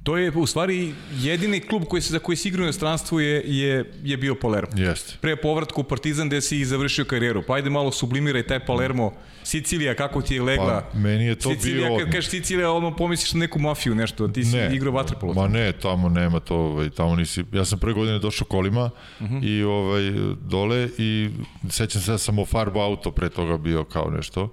To 0.02 0.16
je 0.16 0.30
u 0.30 0.46
stvari 0.46 0.94
jedini 1.18 1.60
klub 1.60 1.84
koji 1.84 2.02
se, 2.02 2.12
za 2.12 2.18
koji 2.18 2.36
si 2.36 2.48
igrao 2.48 2.62
u 2.62 2.64
inostranstvu 2.64 3.20
je, 3.20 3.42
je, 3.46 3.92
je 4.02 4.16
bio 4.16 4.34
Palermo. 4.34 4.70
Jeste. 4.76 5.14
Pre 5.20 5.36
povratku 5.36 5.80
u 5.80 5.84
Partizan 5.84 6.28
gde 6.28 6.40
si 6.40 6.60
i 6.60 6.64
završio 6.64 7.04
karijeru. 7.04 7.42
Pa 7.46 7.54
ajde 7.54 7.70
malo 7.70 7.92
sublimiraj 7.92 8.42
taj 8.42 8.66
Palermo. 8.66 9.12
Sicilija, 9.42 9.94
kako 9.94 10.22
ti 10.22 10.34
je 10.34 10.42
legla? 10.42 10.88
Pa, 10.92 10.98
meni 10.98 11.26
je 11.26 11.34
to 11.34 11.50
Sicilija, 11.50 11.88
bio 11.88 11.98
kad 11.98 12.12
kažeš 12.12 12.30
Sicilija, 12.30 12.72
ono 12.72 12.96
pomisliš 12.96 13.32
na 13.32 13.40
neku 13.40 13.58
mafiju, 13.58 13.94
nešto. 13.94 14.28
Ti 14.28 14.44
si 14.44 14.56
ne, 14.56 14.70
igrao 14.74 14.92
vaterpolo. 14.92 15.34
Ma 15.34 15.48
ne, 15.48 15.72
tamo 15.72 16.08
nema 16.08 16.40
to, 16.40 16.56
ovaj, 16.56 16.90
tamo 16.90 17.16
nisi, 17.16 17.44
ja 17.52 17.64
sam 17.64 17.78
pre 17.78 17.92
godine 17.92 18.18
došao 18.18 18.46
kolima 18.46 18.90
uh 19.20 19.26
-huh. 19.26 19.44
i 19.44 19.62
ovaj, 19.62 20.12
dole 20.40 20.88
i 20.98 21.30
sećam 21.70 22.02
se 22.02 22.10
da 22.10 22.18
sam 22.18 22.38
u 22.38 22.46
farbu 22.46 22.80
auto 22.80 23.10
pre 23.10 23.28
toga 23.28 23.56
bio 23.56 23.84
kao 23.84 24.10
nešto 24.10 24.52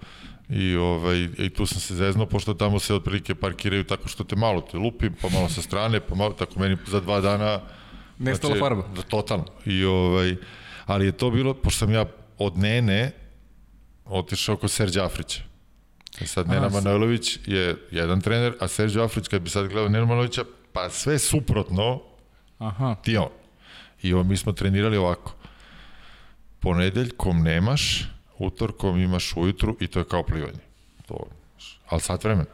i 0.49 0.75
ovaj 0.75 1.27
i 1.37 1.49
tu 1.49 1.65
sam 1.65 1.79
se 1.79 1.95
zeznuo 1.95 2.25
pošto 2.25 2.53
tamo 2.53 2.79
se 2.79 2.93
otprilike 2.93 3.35
parkiraju 3.35 3.83
tako 3.83 4.07
što 4.07 4.23
te 4.23 4.35
malo 4.35 4.61
te 4.61 4.77
lupim, 4.77 5.15
pa 5.21 5.29
malo 5.29 5.49
sa 5.49 5.61
strane, 5.61 5.99
pa 5.99 6.15
malo 6.15 6.33
tako 6.33 6.59
meni 6.59 6.77
za 6.87 6.99
dva 6.99 7.21
dana 7.21 7.61
Nestala 8.17 8.55
znači, 8.55 8.59
farba. 8.59 8.83
Da, 8.95 9.01
totalno. 9.01 9.45
I 9.65 9.83
ovaj 9.83 10.35
ali 10.85 11.05
je 11.05 11.11
to 11.11 11.31
bilo 11.31 11.53
pošto 11.53 11.79
sam 11.79 11.93
ja 11.93 12.05
od 12.37 12.57
Nene 12.57 13.11
otišao 14.05 14.57
kod 14.57 14.71
Serđa 14.71 15.05
Afrića. 15.05 15.41
I 16.21 16.27
sad 16.27 16.47
Nena 16.47 16.69
Manojlović 16.69 17.39
je 17.45 17.75
jedan 17.91 18.21
trener, 18.21 18.53
a 18.59 18.67
Serđo 18.67 19.01
Afrić 19.01 19.27
kad 19.27 19.41
bi 19.41 19.49
sad 19.49 19.67
gledao 19.67 19.89
Nena 19.89 20.05
Manojlovića, 20.05 20.43
pa 20.73 20.89
sve 20.89 21.19
suprotno 21.19 22.01
Aha. 22.57 22.95
ti 22.95 23.17
on. 23.17 23.29
I 24.01 24.13
on, 24.13 24.27
mi 24.27 24.37
smo 24.37 24.51
trenirali 24.51 24.97
ovako. 24.97 25.35
Ponedeljkom 26.59 27.43
nemaš, 27.43 28.09
utorkom 28.37 28.99
imaš 28.99 29.33
ujutru 29.37 29.77
i 29.79 29.87
to 29.87 29.99
je 29.99 30.05
kao 30.05 30.23
plivanje. 30.23 30.59
To, 31.07 31.17
ali 31.87 32.01
sat 32.01 32.23
vremena. 32.23 32.49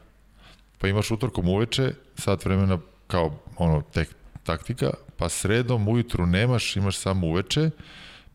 Pa 0.77 0.87
imaš 0.87 1.11
utorkom 1.11 1.49
uveče, 1.49 1.93
sat 2.15 2.45
vremena 2.45 2.79
kao 3.07 3.35
ono 3.57 3.81
tek 3.81 4.15
taktika, 4.43 4.91
pa 5.17 5.29
sredom 5.29 5.87
ujutru 5.87 6.25
nemaš, 6.25 6.75
imaš 6.75 6.97
samo 6.97 7.27
uveče, 7.27 7.69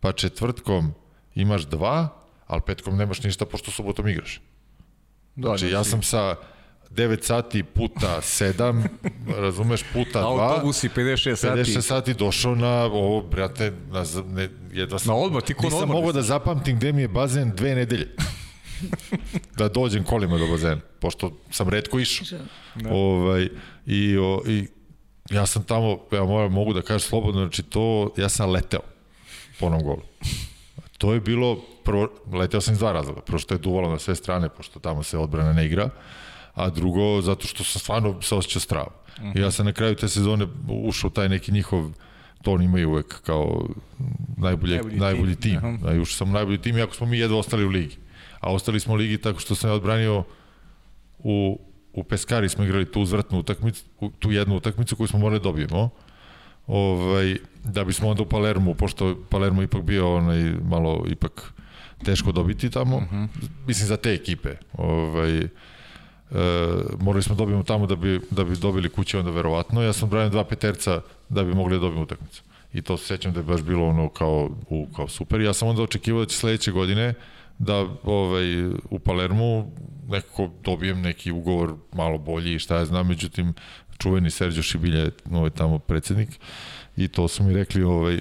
pa 0.01 0.12
četvrtkom 0.12 0.94
imaš 1.35 1.66
dva, 1.66 2.09
ali 2.47 2.62
petkom 2.66 2.97
nemaš 2.97 3.23
ništa 3.23 3.47
pošto 3.47 3.70
subotom 3.70 4.09
igraš. 4.09 4.40
Da, 5.36 5.48
Znači, 5.48 5.68
ja 5.68 5.85
sam 5.85 6.02
sa 6.02 6.36
9 6.91 7.23
sati 7.23 7.63
puta 7.63 8.21
7, 8.21 8.83
razumeš, 9.39 9.83
puta 9.93 10.21
2. 10.21 10.23
Autobusi 10.25 10.89
56 10.89 11.37
sati. 11.37 11.61
56 11.61 11.81
sati 11.81 12.15
došao 12.15 12.55
na 12.55 12.83
ovo, 12.85 13.23
brate, 13.23 13.73
na, 13.91 14.05
ne, 14.27 14.49
jedva 14.73 14.99
sam, 14.99 15.09
Na 15.09 15.15
odmor, 15.15 15.43
ti 15.43 15.55
ko 15.55 15.63
na 15.63 15.67
nisam 15.69 15.83
odmor. 15.83 15.97
mogao 15.97 16.13
da 16.13 16.23
zapamtim 16.23 16.77
gde 16.77 16.93
mi 16.93 17.03
je 17.03 17.09
bazen 17.09 17.53
dve 17.57 17.75
nedelje. 17.75 18.15
da 19.59 19.69
dođem 19.69 20.05
kolima 20.05 20.39
do 20.39 20.47
bazena, 20.47 20.81
pošto 21.01 21.31
sam 21.51 21.69
redko 21.69 21.99
išao. 21.99 22.39
Da. 22.75 22.91
Ovaj, 22.93 23.49
i, 23.87 24.19
o, 24.19 24.43
I 24.47 24.67
ja 25.31 25.47
sam 25.47 25.63
tamo, 25.63 25.99
ja 26.13 26.25
moram, 26.25 26.53
mogu 26.53 26.73
da 26.73 26.83
kažem 26.83 27.01
slobodno, 27.01 27.41
znači 27.41 27.63
to, 27.63 28.13
ja 28.17 28.29
sam 28.29 28.51
leteo 28.51 28.81
po 29.61 29.67
onom 29.67 29.83
golu. 29.83 30.03
To 30.99 31.15
je 31.15 31.21
bilo, 31.21 31.57
prvo, 31.85 32.09
leteo 32.33 32.61
sam 32.61 32.73
iz 32.75 32.79
dva 32.79 32.93
razloga. 32.93 33.21
Prvo 33.21 33.39
što 33.39 33.55
je 33.55 33.59
duvalo 33.59 33.91
na 33.91 33.99
sve 33.99 34.15
strane, 34.15 34.49
pošto 34.49 34.79
tamo 34.81 35.03
se 35.03 35.19
odbrana 35.19 35.53
ne 35.53 35.67
igra, 35.67 35.91
a 36.57 36.70
drugo, 36.70 37.20
zato 37.23 37.47
što 37.47 37.65
sam 37.65 37.81
stvarno 37.81 38.23
se 38.23 38.35
osjećao 38.35 38.61
strava. 38.61 38.91
Uh 39.19 39.24
-huh. 39.24 39.39
I 39.39 39.41
ja 39.41 39.51
sam 39.51 39.66
na 39.66 39.73
kraju 39.73 39.95
te 39.95 40.09
sezone 40.09 40.47
ušao 40.69 41.11
taj 41.11 41.28
neki 41.28 41.53
njihov 41.53 41.91
to 42.43 42.53
oni 42.53 42.65
imaju 42.65 42.91
uvek 42.91 43.23
kao 43.23 43.69
najbolje, 44.37 44.74
najbolji, 44.74 44.97
najbolji 44.97 45.35
tim. 45.35 45.61
tim. 45.61 45.78
Da, 45.83 45.91
ušao 46.01 46.16
sam 46.16 46.31
najbolji 46.33 46.59
tim, 46.59 46.77
iako 46.78 46.95
smo 46.95 47.07
mi 47.07 47.19
jedva 47.19 47.39
ostali 47.39 47.65
u 47.65 47.69
ligi. 47.69 47.97
A 48.41 48.53
ostali 48.53 48.81
smo 48.81 48.95
u 48.95 48.97
ligi 48.97 49.19
tako 49.19 49.41
što 49.41 49.55
sam 49.55 49.70
ja 49.70 49.74
odbranio 49.74 50.24
u, 51.19 51.61
u 51.93 52.05
Peskari 52.05 52.49
smo 52.49 52.65
igrali 52.65 52.93
tu 52.93 53.01
uzvratnu 53.01 53.39
utakmicu, 53.39 53.85
tu 54.19 54.33
jednu 54.33 54.57
utakmicu 54.57 54.97
koju 54.97 55.07
smo 55.07 55.19
morali 55.19 55.41
da 55.41 55.43
dobijemo 55.43 55.91
ovaj, 56.66 57.37
da 57.65 57.85
bismo 57.85 58.09
onda 58.09 58.23
u 58.23 58.27
Palermu, 58.27 58.74
pošto 58.74 59.16
Palermo 59.31 59.62
ipak 59.62 59.83
bio 59.83 60.15
onaj 60.15 60.53
malo 60.69 61.05
ipak 61.09 61.53
teško 62.05 62.33
dobiti 62.33 62.70
tamo, 62.70 62.97
uh 62.97 63.03
-huh. 63.03 63.28
mislim 63.66 63.89
za 63.89 63.97
te 63.97 64.12
ekipe. 64.12 64.57
Ovaj, 64.73 65.49
e, 66.31 66.36
morali 67.01 67.23
smo 67.23 67.35
da 67.35 67.39
dobijemo 67.39 67.62
tamo 67.62 67.86
da 67.86 67.97
bi, 67.97 68.20
da 68.31 68.44
bi 68.44 68.57
dobili 68.57 68.89
kuće 68.89 69.19
onda 69.19 69.31
verovatno. 69.31 69.82
Ja 69.82 69.93
sam 69.93 70.09
branio 70.09 70.31
dva 70.31 70.44
peterca 70.44 71.01
da 71.28 71.44
bi 71.44 71.55
mogli 71.55 71.77
da 71.77 71.81
dobijemo 71.81 72.03
utakmicu. 72.03 72.43
I 72.73 72.82
to 72.82 72.97
se 72.97 73.07
sećam 73.07 73.32
da 73.32 73.40
je 73.40 73.44
baš 73.44 73.62
bilo 73.62 73.86
ono 73.86 74.09
kao, 74.09 74.51
u, 74.69 74.86
kao 74.97 75.09
super. 75.09 75.40
Ja 75.40 75.53
sam 75.53 75.69
onda 75.69 75.82
očekivao 75.82 76.24
da 76.24 76.28
će 76.28 76.36
sledeće 76.36 76.73
godine 76.73 77.15
da 77.59 77.86
ovaj, 78.03 78.66
u 78.66 78.98
Palermu 78.98 79.73
nekako 80.09 80.51
dobijem 80.65 81.01
neki 81.01 81.32
ugovor 81.32 81.74
malo 81.93 82.19
bolji 82.19 82.55
i 82.55 82.59
šta 82.59 82.77
ja 82.77 82.85
znam, 82.85 83.09
međutim 83.09 83.55
čuveni 83.98 84.31
Serđo 84.31 84.62
Šibilja 84.62 84.98
je 84.98 85.11
ovaj, 85.32 85.51
tamo 85.51 85.78
predsednik 85.78 86.28
i 86.97 87.09
to 87.09 87.28
su 87.28 87.44
mi 87.44 87.55
rekli 87.55 87.82
ovaj, 87.82 88.20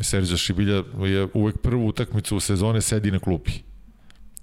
Serđo 0.00 0.36
Šibilja 0.36 0.82
je 1.04 1.28
uvek 1.34 1.58
prvu 1.58 1.86
utakmicu 1.86 2.36
u 2.36 2.40
sezone 2.40 2.80
sedi 2.80 3.10
na 3.10 3.18
klupi 3.18 3.52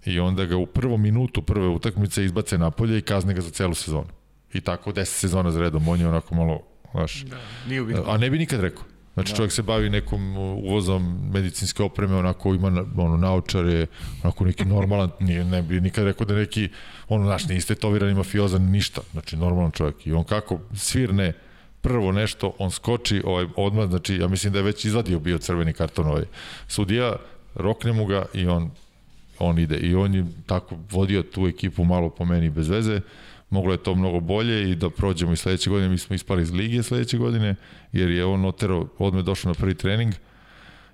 i 0.05 0.19
onda 0.19 0.45
ga 0.45 0.57
u 0.57 0.65
prvom 0.65 1.01
minutu 1.01 1.41
prve 1.41 1.67
utakmice 1.67 2.25
izbace 2.25 2.57
napolje 2.57 2.97
i 2.97 3.01
kazne 3.01 3.33
ga 3.33 3.41
za 3.41 3.49
celu 3.49 3.73
sezonu. 3.73 4.07
I 4.53 4.61
tako 4.61 4.91
10 4.91 5.05
sezona 5.05 5.51
za 5.51 5.59
redom, 5.59 5.87
on 5.87 5.99
je 5.99 6.07
onako 6.07 6.35
malo, 6.35 6.61
znaš, 6.91 7.23
da, 7.23 7.37
nije 7.67 7.85
a 8.07 8.17
ne 8.17 8.29
bi 8.29 8.37
nikad 8.37 8.59
rekao. 8.59 8.83
Znači, 9.13 9.31
da. 9.31 9.35
čovjek 9.35 9.51
se 9.51 9.61
bavi 9.61 9.89
nekom 9.89 10.37
uvozom 10.37 11.29
medicinske 11.33 11.83
opreme, 11.83 12.15
onako 12.15 12.53
ima 12.53 12.85
ono, 12.97 13.17
naočare, 13.17 13.87
onako 14.23 14.45
neki 14.45 14.65
normalan, 14.65 15.09
nije, 15.19 15.43
ne 15.43 15.61
bi 15.61 15.81
nikad 15.81 16.05
rekao 16.05 16.25
da 16.25 16.35
neki, 16.35 16.69
ono, 17.07 17.25
znaš, 17.25 17.47
nije 17.47 17.57
istetoviran, 17.57 18.13
mafiozan, 18.13 18.61
ništa. 18.61 19.01
Znači, 19.11 19.37
normalan 19.37 19.71
čovjek. 19.71 20.07
I 20.07 20.13
on 20.13 20.23
kako 20.23 20.59
svirne 20.75 21.33
prvo 21.81 22.11
nešto, 22.11 22.55
on 22.57 22.71
skoči 22.71 23.21
ovaj, 23.25 23.45
odmah, 23.55 23.89
znači, 23.89 24.15
ja 24.15 24.27
mislim 24.27 24.53
da 24.53 24.59
je 24.59 24.63
već 24.63 24.85
izvadio 24.85 25.19
bio 25.19 25.37
crveni 25.37 25.73
karton 25.73 26.07
ovaj 26.07 26.23
sudija, 26.67 27.15
rokne 27.55 27.93
mu 27.93 28.05
ga 28.05 28.25
i 28.33 28.47
on 28.47 28.71
on 29.39 29.59
ide. 29.59 29.77
I 29.77 29.95
on 29.95 30.15
je 30.15 30.25
tako 30.45 30.77
vodio 30.91 31.23
tu 31.23 31.47
ekipu 31.47 31.83
malo 31.83 32.09
po 32.09 32.25
meni 32.25 32.49
bez 32.49 32.69
veze. 32.69 33.01
Moglo 33.49 33.71
je 33.71 33.83
to 33.83 33.95
mnogo 33.95 34.19
bolje 34.19 34.71
i 34.71 34.75
da 34.75 34.89
prođemo 34.89 35.33
i 35.33 35.37
sledeće 35.37 35.69
godine. 35.69 35.89
Mi 35.89 35.97
smo 35.97 36.15
ispali 36.15 36.41
iz 36.41 36.51
lige 36.51 36.83
sledeće 36.83 37.17
godine, 37.17 37.55
jer 37.91 38.09
je 38.09 38.25
on 38.25 38.45
otero, 38.45 38.87
odme 38.97 39.23
došao 39.23 39.49
na 39.49 39.53
prvi 39.53 39.75
trening 39.75 40.13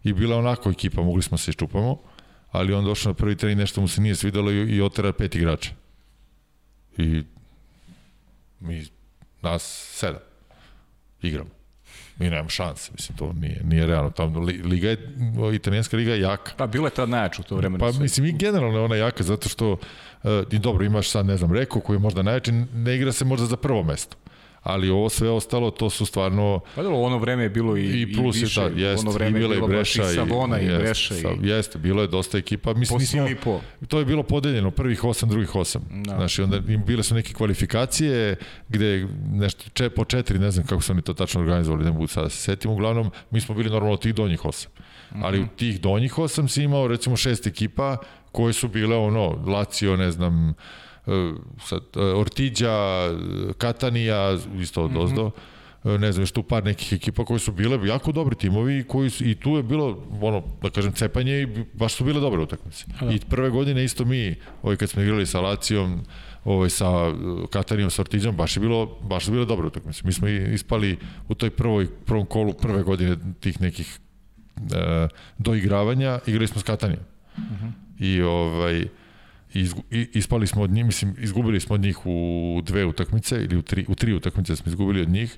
i 0.03 0.13
bila 0.13 0.37
onako 0.37 0.69
ekipa, 0.69 1.01
mogli 1.01 1.23
smo 1.23 1.37
se 1.37 1.51
iščupamo, 1.51 1.97
ali 2.51 2.73
on 2.73 2.85
došao 2.85 3.09
na 3.09 3.13
prvi 3.13 3.35
trening, 3.35 3.59
nešto 3.59 3.81
mu 3.81 3.87
se 3.87 4.01
nije 4.01 4.15
svidalo 4.15 4.51
i, 4.51 4.75
i 4.75 4.81
otera 4.81 5.13
pet 5.13 5.35
igrača. 5.35 5.71
I 6.97 7.23
mi, 8.59 8.85
nas 9.41 9.63
sedam 9.93 10.21
igramo. 11.21 11.54
Mi 12.19 12.29
nemamo 12.29 12.49
šanse, 12.49 12.91
mislim, 12.95 13.17
to 13.17 13.33
nije, 13.33 13.61
nije 13.63 13.85
realno. 13.85 14.09
Tamo, 14.09 14.39
liga 14.39 14.89
je, 14.89 14.97
italijanska 15.53 15.97
liga 15.97 16.11
je 16.11 16.21
jaka. 16.21 16.51
Pa, 16.57 16.67
bilo 16.67 16.87
je 16.87 16.91
tad 16.91 17.09
najjače 17.09 17.41
u 17.41 17.43
to 17.43 17.55
vreme. 17.55 17.79
Pa, 17.79 17.91
mislim, 17.91 18.25
i 18.25 18.31
generalno 18.31 18.77
je 18.77 18.83
ona 18.83 18.95
jaka, 18.95 19.23
zato 19.23 19.49
što, 19.49 19.71
uh, 19.71 19.79
i 20.51 20.59
dobro, 20.59 20.85
imaš 20.85 21.09
sad, 21.09 21.25
ne 21.25 21.37
znam, 21.37 21.53
Reko, 21.53 21.79
koji 21.79 21.95
je 21.95 21.99
možda 21.99 22.23
najjači, 22.23 22.51
ne 22.73 22.95
igra 22.95 23.11
se 23.11 23.25
možda 23.25 23.45
za 23.45 23.57
prvo 23.57 23.83
mesto 23.83 24.17
ali 24.65 24.89
ovo 24.89 25.09
sve 25.09 25.29
ostalo 25.29 25.71
to 25.71 25.89
su 25.89 26.05
stvarno 26.05 26.59
pa 26.75 26.83
da 26.83 26.89
ono 26.89 27.17
vreme 27.17 27.43
je 27.43 27.49
bilo 27.49 27.77
i 27.77 28.01
i 28.01 28.13
plus 28.13 28.37
i 28.37 28.39
više, 28.39 28.61
je 28.61 28.71
jeste 28.75 29.07
ono 29.07 29.11
vreme 29.11 29.39
i 29.39 29.41
bilo 29.41 29.55
i 29.55 29.61
Breša 29.67 30.03
i 30.03 30.15
Savona 30.15 30.59
i, 30.59 30.65
i 30.65 30.77
Breša 30.77 31.15
i 31.15 31.47
jeste 31.47 31.79
bilo 31.79 32.01
je 32.01 32.07
dosta 32.07 32.37
ekipa 32.37 32.73
mislim 32.73 32.99
mi 32.99 33.05
smo, 33.05 33.27
po. 33.43 33.61
to 33.87 33.99
je 33.99 34.05
bilo 34.05 34.23
podeljeno 34.23 34.71
prvih 34.71 35.03
8 35.03 35.25
drugih 35.25 35.49
8 35.49 35.77
no. 35.89 36.03
Da. 36.03 36.15
znači 36.15 36.41
onda 36.41 36.57
im 36.67 36.83
bile 36.85 37.03
su 37.03 37.15
neke 37.15 37.33
kvalifikacije 37.33 38.35
gde 38.69 39.07
nešto 39.31 39.63
če, 39.73 39.89
po 39.89 40.05
četiri 40.05 40.39
ne 40.39 40.51
znam 40.51 40.65
kako 40.65 40.81
su 40.81 40.91
oni 40.91 41.01
to 41.01 41.13
tačno 41.13 41.41
organizovali 41.41 41.85
ne 41.85 41.91
mogu 41.91 42.07
sada 42.07 42.23
da 42.23 42.29
se 42.29 42.37
setim 42.37 42.71
uglavnom 42.71 43.11
mi 43.31 43.41
smo 43.41 43.55
bili 43.55 43.69
normalno 43.69 43.97
tih 43.97 44.15
donjih 44.15 44.41
8 44.41 44.67
Mm 45.11 45.17
-hmm. 45.17 45.25
ali 45.25 45.41
u 45.41 45.47
tih 45.47 45.81
donjih 45.81 46.13
8 46.13 46.47
si 46.47 46.63
imao 46.63 46.87
recimo 46.87 47.15
šest 47.15 47.47
ekipa 47.47 47.97
koje 48.31 48.53
su 48.53 48.67
bile 48.67 48.97
ono 48.97 49.43
Lazio 49.47 49.97
ne 49.97 50.11
znam 50.11 50.53
sad, 51.65 51.81
e, 51.95 51.99
Ortiđa, 51.99 53.09
Katanija, 53.57 54.37
isto 54.59 54.83
od 54.83 54.97
Ozdo, 54.97 55.27
mm 55.27 55.31
-hmm. 55.83 55.99
ne 55.99 56.11
znam, 56.11 56.27
tu 56.27 56.43
par 56.43 56.63
nekih 56.63 56.93
ekipa 56.93 57.25
koji 57.25 57.39
su 57.39 57.51
bile 57.51 57.87
jako 57.87 58.11
dobri 58.11 58.35
timovi 58.35 58.83
koji 58.83 59.09
su, 59.09 59.23
i 59.25 59.35
tu 59.35 59.49
je 59.49 59.63
bilo, 59.63 60.03
ono, 60.21 60.43
da 60.61 60.69
kažem, 60.69 60.93
cepanje 60.93 61.41
i 61.41 61.47
baš 61.73 61.93
su 61.93 62.03
bile 62.03 62.19
dobre 62.19 62.41
utakmice. 62.41 62.85
Da. 63.01 63.11
I 63.11 63.19
prve 63.29 63.49
godine 63.49 63.83
isto 63.83 64.05
mi, 64.05 64.35
ovaj, 64.61 64.75
kad 64.75 64.89
smo 64.89 65.01
igrali 65.01 65.25
sa 65.25 65.41
Lacijom, 65.41 66.01
ovaj, 66.43 66.69
sa 66.69 66.87
Katanijom, 67.49 67.89
sa 67.89 68.01
Ortiđom, 68.01 68.35
baš 68.35 68.57
je 68.57 68.61
bilo, 68.61 68.85
baš 68.85 69.25
su 69.25 69.31
bile 69.31 69.45
dobre 69.45 69.67
utakmice. 69.67 70.01
Mi 70.03 70.13
smo 70.13 70.27
ispali 70.27 70.97
u 71.27 71.35
toj 71.35 71.49
prvoj, 71.49 71.87
prvom 72.05 72.25
kolu 72.25 72.53
prve 72.53 72.83
godine 72.83 73.17
tih 73.39 73.61
nekih 73.61 73.99
e, 74.57 75.07
doigravanja, 75.37 76.19
igrali 76.27 76.47
smo 76.47 76.61
s 76.61 76.63
Katanijom. 76.63 77.03
Mm 77.37 77.41
-hmm. 77.41 77.71
I 77.99 78.21
ovaj, 78.21 78.87
i 79.55 80.07
ispali 80.13 80.47
smo 80.47 80.61
od 80.61 80.69
njih, 80.69 80.85
mislim, 80.85 81.15
izgubili 81.19 81.59
smo 81.59 81.75
od 81.75 81.81
njih 81.81 81.97
u 82.05 82.61
dve 82.63 82.85
utakmice 82.85 83.35
ili 83.35 83.57
u 83.57 83.61
tri, 83.61 83.85
u 83.87 83.95
tri 83.95 84.13
utakmice 84.13 84.55
smo 84.55 84.69
izgubili 84.69 85.01
od 85.01 85.09
njih, 85.09 85.37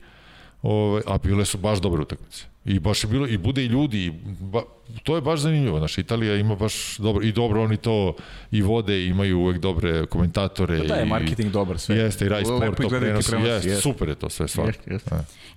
ove, 0.61 1.01
a 1.05 1.17
bile 1.17 1.45
su 1.45 1.57
baš 1.57 1.79
dobre 1.79 2.01
utakmice. 2.01 2.43
I 2.65 2.79
baš 2.79 3.03
je 3.03 3.07
bilo, 3.07 3.27
i 3.27 3.37
bude 3.37 3.63
i 3.63 3.65
ljudi, 3.65 4.05
i 4.05 4.11
ba, 4.39 4.61
to 5.03 5.15
je 5.15 5.21
baš 5.21 5.39
zanimljivo, 5.39 5.79
znaš, 5.79 5.97
Italija 5.97 6.35
ima 6.35 6.55
baš 6.55 6.97
dobro, 6.97 7.23
i 7.23 7.31
dobro 7.31 7.63
oni 7.63 7.77
to 7.77 8.15
i 8.51 8.61
vode, 8.61 9.05
imaju 9.05 9.39
uvek 9.39 9.57
dobre 9.57 10.05
komentatore. 10.05 10.77
Pa 10.77 10.83
da 10.83 10.95
je 10.95 11.05
marketing 11.05 11.49
i, 11.49 11.51
dobar 11.51 11.79
sve. 11.79 11.95
Jeste, 11.95 12.25
i 12.25 12.29
Rai 12.29 12.45
Sport 12.45 12.81
to 12.81 12.89
prenosi, 12.89 13.35
jeste, 13.35 13.69
jest. 13.69 13.83
super 13.83 14.09
je 14.09 14.15
to 14.15 14.29
sve 14.29 14.47
stvarno. 14.47 14.73
Jest, 14.87 15.11
jest. 15.11 15.11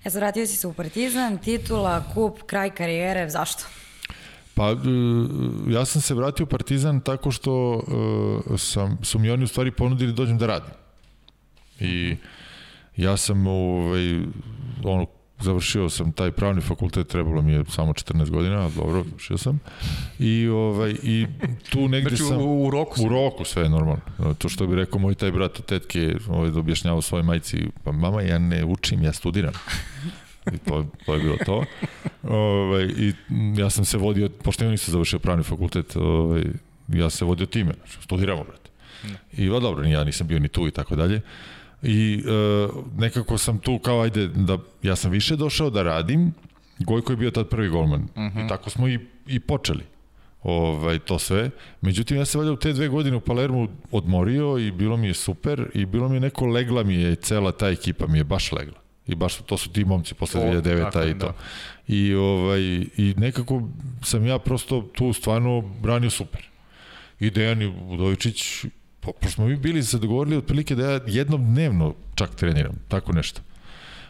E, 0.05 0.09
sad 0.09 0.19
vratio 0.19 0.47
si 0.47 0.57
se 0.57 0.67
u 0.67 0.73
Partizan, 0.73 1.37
titula, 1.37 2.03
kup, 2.13 2.43
kraj 2.45 2.69
karijere, 2.69 3.29
zašto? 3.29 3.63
Pa, 4.53 4.71
e, 4.71 4.75
ja 5.67 5.85
sam 5.85 6.01
se 6.01 6.13
vratio 6.13 6.43
u 6.43 6.47
Partizan 6.47 7.01
tako 7.01 7.31
što 7.31 7.73
uh, 7.73 8.59
sam, 8.59 8.97
su 9.03 9.19
mi 9.19 9.29
oni 9.29 9.43
u 9.43 9.47
stvari 9.47 9.71
ponudili 9.71 10.11
da 10.11 10.15
dođem 10.15 10.37
da 10.37 10.47
radim. 10.47 10.71
I 11.79 12.15
ja 12.97 13.17
sam 13.17 13.47
ovaj, 13.47 14.19
ono, 14.83 15.05
završio 15.39 15.89
sam 15.89 16.11
taj 16.11 16.31
pravni 16.31 16.61
fakultet, 16.61 17.07
trebalo 17.07 17.41
mi 17.41 17.51
je 17.51 17.63
samo 17.69 17.93
14 17.93 18.29
godina, 18.29 18.69
dobro, 18.75 19.03
završio 19.03 19.37
sam. 19.37 19.59
I, 20.19 20.47
ovaj, 20.47 20.95
i 21.03 21.27
tu 21.69 21.87
negde 21.87 22.09
znači, 22.09 22.23
sam... 22.23 22.41
U, 22.41 22.67
u 22.67 22.69
roku 22.69 22.95
sve? 22.95 23.05
U 23.05 23.09
roku 23.09 23.45
sve, 23.45 23.69
normalno. 23.69 24.01
To 24.37 24.49
što 24.49 24.67
bi 24.67 24.75
rekao 24.75 24.99
moj 24.99 25.15
taj 25.15 25.31
brat 25.31 25.59
od 25.59 25.65
tetke, 25.65 26.15
ovaj, 26.29 26.51
da 26.51 26.59
objašnjava 26.59 27.01
svojoj 27.01 27.23
majci, 27.23 27.67
pa 27.83 27.91
mama, 27.91 28.21
ja 28.21 28.39
ne 28.39 28.65
učim, 28.65 29.03
ja 29.03 29.13
studiram. 29.13 29.53
I 30.53 30.57
to, 30.57 30.85
to 31.05 31.13
je 31.13 31.19
bilo 31.19 31.37
to. 31.45 31.63
Ove, 32.23 32.37
ovaj, 32.37 32.83
I 32.83 33.13
ja 33.57 33.69
sam 33.69 33.85
se 33.85 33.97
vodio, 33.97 34.29
pošto 34.43 34.63
ja 34.63 34.71
nisam 34.71 34.91
završio 34.91 35.19
pravni 35.19 35.43
fakultet, 35.43 35.95
ove, 35.95 36.07
ovaj, 36.07 36.43
ja 36.87 37.09
se 37.09 37.25
vodio 37.25 37.45
time, 37.45 37.73
znači, 37.73 37.97
studiramo, 38.01 38.43
brate. 38.43 38.69
I 39.37 39.49
va 39.49 39.59
dobro, 39.59 39.83
ja 39.85 40.03
nisam 40.03 40.27
bio 40.27 40.39
ni 40.39 40.47
tu 40.47 40.67
i 40.67 40.71
tako 40.71 40.95
dalje. 40.95 41.21
I 41.83 42.23
e, 42.27 42.67
nekako 42.97 43.37
sam 43.37 43.59
tu 43.59 43.79
kao, 43.79 44.01
ajde, 44.01 44.27
da 44.27 44.57
ja 44.83 44.95
sam 44.95 45.11
više 45.11 45.35
došao 45.35 45.69
da 45.69 45.83
radim, 45.83 46.33
Gojko 46.85 47.13
je 47.13 47.17
bio 47.17 47.31
tad 47.31 47.47
prvi 47.47 47.69
golman. 47.69 48.01
Uh 48.01 48.07
-huh. 48.15 48.45
I 48.45 48.47
tako 48.47 48.69
smo 48.69 48.87
i, 48.87 48.99
i 49.27 49.39
počeli 49.39 49.83
ovaj, 50.43 50.99
to 50.99 51.19
sve. 51.19 51.49
Međutim, 51.81 52.17
ja 52.17 52.25
se 52.25 52.37
valjda 52.37 52.51
u 52.51 52.55
te 52.55 52.73
dve 52.73 52.87
godine 52.87 53.17
u 53.17 53.21
Palermu 53.21 53.67
odmorio 53.91 54.57
i 54.57 54.71
bilo 54.71 54.97
mi 54.97 55.07
je 55.07 55.13
super 55.13 55.69
i 55.73 55.85
bilo 55.85 56.09
mi 56.09 56.15
je 56.15 56.19
neko 56.19 56.45
legla 56.45 56.83
mi 56.83 56.95
je, 56.95 57.15
cela 57.15 57.51
ta 57.51 57.69
ekipa 57.69 58.07
mi 58.07 58.17
je 58.17 58.23
baš 58.23 58.51
legla 58.51 58.80
i 59.11 59.15
baš 59.15 59.35
to 59.35 59.57
su 59.57 59.69
ti 59.69 59.85
momci 59.85 60.13
posle 60.13 60.41
2009 60.41 61.15
i 61.15 61.19
to. 61.19 61.25
Da. 61.25 61.33
I, 61.87 62.13
ovaj, 62.15 62.61
I 62.97 63.13
nekako 63.17 63.61
sam 64.03 64.25
ja 64.25 64.39
prosto 64.39 64.81
tu 64.81 65.13
stvarno 65.13 65.61
branio 65.61 66.09
super. 66.09 66.41
I 67.19 67.29
Dejan 67.29 67.73
Udovičić, 67.89 68.65
pošto 68.99 69.29
smo 69.29 69.47
mi 69.47 69.55
bili 69.55 69.83
se 69.83 69.97
dogovorili 69.97 70.37
otprilike 70.37 70.75
da 70.75 70.91
ja 70.91 70.99
jednom 71.07 71.53
dnevno 71.53 71.95
čak 72.15 72.35
treniram, 72.35 72.75
tako 72.87 73.13
nešto. 73.13 73.41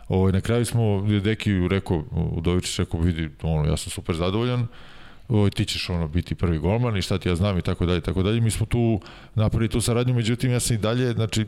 Ovaj, 0.08 0.32
na 0.32 0.42
kraju 0.42 0.66
smo, 0.66 1.08
Deki 1.24 1.68
rekao, 1.68 2.04
Udovičić 2.12 2.80
rekao, 2.80 3.00
vidi, 3.00 3.30
ono, 3.42 3.70
ja 3.70 3.78
sam 3.78 3.92
super 3.92 4.16
zadovoljan, 4.16 4.68
ovaj, 5.30 5.50
ti 5.50 5.66
ćeš 5.66 5.90
ono 5.90 6.08
biti 6.08 6.36
prvi 6.36 6.58
golman 6.58 6.98
i 6.98 7.02
šta 7.02 7.18
ti 7.18 7.30
ja 7.30 7.36
znam 7.36 7.58
i 7.58 7.62
tako 7.62 7.86
dalje, 7.86 8.02
tako 8.02 8.24
dalje. 8.24 8.42
Mi 8.42 8.52
smo 8.52 8.66
tu 8.66 9.02
napravili 9.36 9.70
tu 9.70 9.82
saradnju, 9.82 10.14
međutim 10.14 10.52
ja 10.52 10.60
sam 10.60 10.76
i 10.76 10.80
dalje, 10.80 11.14
znači, 11.14 11.46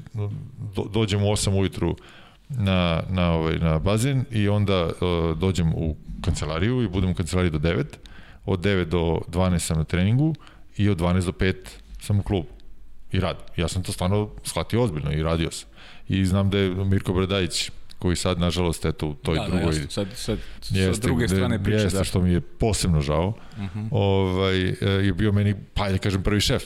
do, 0.75 0.85
dođem 0.93 1.23
u 1.23 1.25
8 1.25 1.59
ujutru 1.59 1.95
na, 2.57 3.03
na, 3.09 3.31
ovaj, 3.31 3.59
na 3.59 3.79
bazen 3.79 4.25
i 4.31 4.49
onda 4.49 4.85
uh, 4.85 5.37
dođem 5.37 5.73
u 5.75 5.95
kancelariju 6.21 6.83
i 6.83 6.87
budem 6.87 7.09
u 7.09 7.13
kancelariji 7.13 7.51
do 7.51 7.59
9. 7.59 7.83
Od 8.45 8.59
9 8.59 8.85
do 8.85 9.19
12 9.27 9.59
sam 9.59 9.77
na 9.77 9.83
treningu 9.83 10.35
i 10.77 10.89
od 10.89 10.97
12 10.97 11.25
do 11.25 11.31
5 11.31 11.55
sam 12.01 12.19
u 12.19 12.23
klubu 12.23 12.47
i 13.11 13.19
radim. 13.19 13.45
Ja 13.57 13.67
sam 13.67 13.83
to 13.83 13.91
stvarno 13.91 14.29
shvatio 14.43 14.83
ozbiljno 14.83 15.11
i 15.11 15.23
radio 15.23 15.51
sam. 15.51 15.69
I 16.07 16.25
znam 16.25 16.49
da 16.49 16.57
je 16.57 16.69
Mirko 16.69 17.13
Bradajić 17.13 17.71
koji 17.99 18.15
sad, 18.15 18.39
nažalost, 18.39 18.85
eto, 18.85 19.07
u 19.07 19.13
toj 19.13 19.35
da, 19.35 19.41
da 19.41 19.47
drugoj... 19.47 19.71
Da, 19.71 19.79
jasno, 19.79 19.91
sad, 19.91 20.07
sad, 20.15 20.37
jeste, 20.69 20.93
sa 20.93 21.01
druge 21.01 21.27
strane 21.27 21.63
priče. 21.63 21.83
Jeste, 21.83 21.97
da. 21.97 22.03
što 22.03 22.21
mi 22.21 22.31
je 22.31 22.41
posebno 22.41 23.01
žao. 23.01 23.27
Uh 23.27 23.63
mhm. 23.63 23.79
-huh. 23.79 23.87
ovaj, 23.91 24.69
e, 24.69 24.75
je 24.81 25.13
bio 25.13 25.31
meni, 25.31 25.55
pa 25.73 25.89
da 25.89 25.97
kažem, 25.97 26.23
prvi 26.23 26.41
šef. 26.41 26.63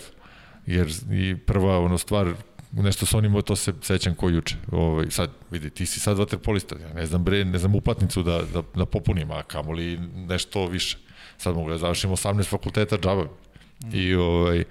Jer 0.66 0.88
i 1.12 1.36
prva 1.36 1.80
ono 1.80 1.98
stvar 1.98 2.34
nešto 2.72 3.06
sa 3.06 3.18
onim, 3.18 3.42
to 3.42 3.56
se 3.56 3.74
sećam 3.82 4.16
ko 4.16 4.30
juče. 4.30 4.56
Ovaj, 4.72 5.06
sad, 5.10 5.30
vidi, 5.52 5.70
ti 5.70 5.86
si 5.86 6.00
sad 6.00 6.18
vaterpolista, 6.18 6.76
ja 6.82 6.94
ne 6.94 7.06
znam 7.06 7.24
bre, 7.24 7.46
ne 7.46 7.58
znam 7.58 7.76
uplatnicu 7.76 8.24
da, 8.24 8.42
da, 8.54 8.64
da 8.76 8.86
popunim, 8.86 9.32
a 9.32 9.44
kamoli 9.44 10.00
nešto 10.16 10.68
više. 10.68 10.98
Sad 11.38 11.56
mogu 11.56 11.70
da 11.70 11.78
završim 11.78 12.10
18 12.10 12.44
fakulteta 12.44 12.98
džaba. 12.98 13.24
Mm. 13.24 13.90
I, 13.94 14.16
ovaj, 14.16 14.64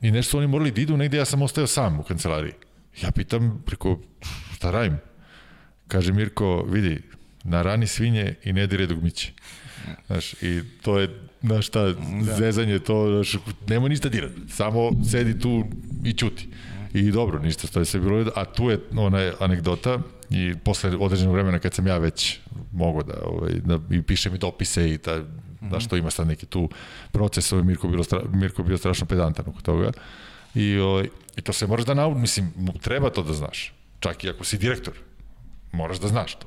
I 0.00 0.10
nešto 0.10 0.30
su 0.30 0.38
oni 0.38 0.46
morali 0.46 0.70
da 0.70 0.80
idu 0.80 0.96
negde, 0.96 1.16
ja 1.16 1.24
sam 1.24 1.42
ostao 1.42 1.66
sam 1.66 2.00
u 2.00 2.02
kancelariji. 2.02 2.52
Ja 3.02 3.10
pitam, 3.10 3.62
preko, 3.66 3.98
šta 4.54 4.70
radim? 4.70 4.98
Kaže 5.88 6.12
Mirko, 6.12 6.62
vidi, 6.62 7.02
na 7.44 7.62
rani 7.62 7.86
svinje 7.86 8.34
i 8.44 8.52
ne 8.52 8.66
dire 8.66 8.86
dugmiće. 8.86 9.32
Znaš, 10.06 10.32
i 10.32 10.62
to 10.82 10.98
je, 10.98 11.08
znaš 11.42 11.66
šta, 11.66 11.82
da. 11.82 12.34
zezanje, 12.36 12.78
to, 12.78 13.08
znaš, 13.08 13.42
nema 13.68 13.88
ništa 13.88 14.08
dirati. 14.08 14.34
Samo 14.48 14.90
sedi 15.10 15.38
tu 15.38 15.64
i 16.04 16.12
čuti. 16.12 16.48
I 16.94 17.10
dobro, 17.10 17.38
ništa, 17.38 17.68
to 17.68 17.78
je 17.78 17.84
sve 17.84 18.00
bilo, 18.00 18.30
a 18.34 18.44
tu 18.44 18.70
je 18.70 18.80
ona 18.96 19.32
anegdota 19.40 19.98
i 20.30 20.54
posle 20.64 20.96
određenog 20.96 21.34
vremena 21.34 21.58
kad 21.58 21.74
sam 21.74 21.86
ja 21.86 21.98
već 21.98 22.38
mogao 22.72 23.02
da, 23.02 23.14
ovaj, 23.24 23.52
da 23.52 23.78
i 23.90 24.02
piše 24.02 24.30
mi 24.30 24.38
dopise 24.38 24.90
i 24.90 24.98
ta, 24.98 25.20
da 25.60 25.80
što 25.80 25.96
ima 25.96 26.10
sad 26.10 26.26
neki 26.26 26.46
tu 26.46 26.68
proces, 27.12 27.52
ovaj 27.52 27.64
Mirko, 27.64 27.88
bilo 27.88 28.04
stra, 28.04 28.20
Mirko 28.32 28.62
bio 28.62 28.78
strašno 28.78 29.06
pedantan 29.06 29.44
oko 29.48 29.60
toga. 29.60 29.90
I, 30.54 30.78
ovaj, 30.78 31.08
I 31.36 31.40
to 31.40 31.52
se 31.52 31.66
moraš 31.66 31.86
da 31.86 31.94
nauči, 31.94 32.20
mislim, 32.20 32.52
treba 32.80 33.10
to 33.10 33.22
da 33.22 33.32
znaš. 33.32 33.72
Čak 34.00 34.24
i 34.24 34.30
ako 34.30 34.44
si 34.44 34.58
direktor, 34.58 34.94
moraš 35.72 35.98
da 35.98 36.08
znaš 36.08 36.34
to. 36.34 36.46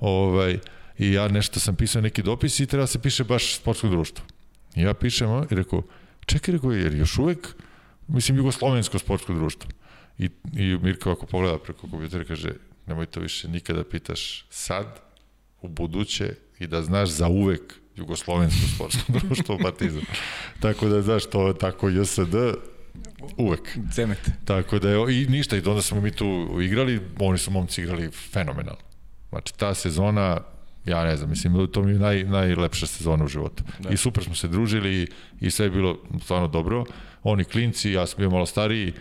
Ovaj, 0.00 0.58
i 0.98 1.12
ja 1.12 1.28
nešto 1.28 1.60
sam 1.60 1.76
pisao 1.76 2.02
neki 2.02 2.22
dopis 2.22 2.60
i 2.60 2.66
treba 2.66 2.86
se 2.86 2.98
piše 2.98 3.24
baš 3.24 3.56
sportsko 3.56 3.88
društvo. 3.88 4.24
I 4.74 4.82
ja 4.82 4.94
pišem 4.94 5.28
i 5.50 5.54
rekao, 5.54 5.82
čekaj, 6.26 6.52
rekao, 6.54 6.72
jer 6.72 6.94
još 6.94 7.18
uvek, 7.18 7.54
mislim, 8.08 8.38
jugoslovensko 8.38 8.98
sportsko 8.98 9.34
društvo. 9.34 9.70
I, 10.18 10.30
i 10.52 10.78
Mirko 10.82 11.10
ako 11.10 11.26
pogleda 11.26 11.58
preko 11.58 11.88
kompjutera 11.88 12.24
kaže, 12.24 12.50
nemoj 12.86 13.06
to 13.06 13.20
više 13.20 13.48
nikada 13.48 13.84
pitaš 13.84 14.46
sad, 14.50 15.00
u 15.62 15.68
buduće 15.68 16.34
i 16.58 16.66
da 16.66 16.82
znaš 16.82 17.08
za 17.08 17.28
uvek 17.28 17.74
jugoslovensko 17.96 18.68
sportsko 18.74 19.12
društvo 19.18 19.58
Partizan. 19.62 20.02
tako 20.60 20.88
da, 20.88 21.02
znaš, 21.02 21.26
to 21.26 21.52
tako 21.52 21.88
JSD, 21.88 22.34
uvek. 23.36 23.78
Cemet. 23.92 24.30
Tako 24.44 24.78
da 24.78 24.90
je, 24.90 25.22
i 25.22 25.26
ništa, 25.26 25.56
i 25.56 25.62
onda 25.66 25.82
smo 25.82 26.00
mi 26.00 26.10
tu 26.10 26.58
igrali, 26.62 27.00
oni 27.18 27.38
su 27.38 27.50
momci 27.50 27.82
igrali 27.82 28.10
fenomenalno. 28.10 28.82
Znači, 29.28 29.54
ta 29.54 29.74
sezona, 29.74 30.40
ja 30.84 31.04
ne 31.04 31.16
znam, 31.16 31.30
mislim, 31.30 31.68
to 31.72 31.82
mi 31.82 31.92
je 31.92 31.98
naj, 31.98 32.24
najlepša 32.24 32.86
sezona 32.86 33.24
u 33.24 33.28
životu. 33.28 33.64
Da. 33.78 33.88
I 33.88 33.96
super 33.96 34.24
smo 34.24 34.34
se 34.34 34.48
družili 34.48 35.08
i 35.40 35.50
sve 35.50 35.66
je 35.66 35.70
bilo 35.70 35.98
stvarno 36.22 36.48
dobro. 36.48 36.84
Oni 37.22 37.44
klinci, 37.44 37.92
ja 37.92 38.06
sam 38.06 38.18
bio 38.18 38.30
malo 38.30 38.46
stariji, 38.46 38.92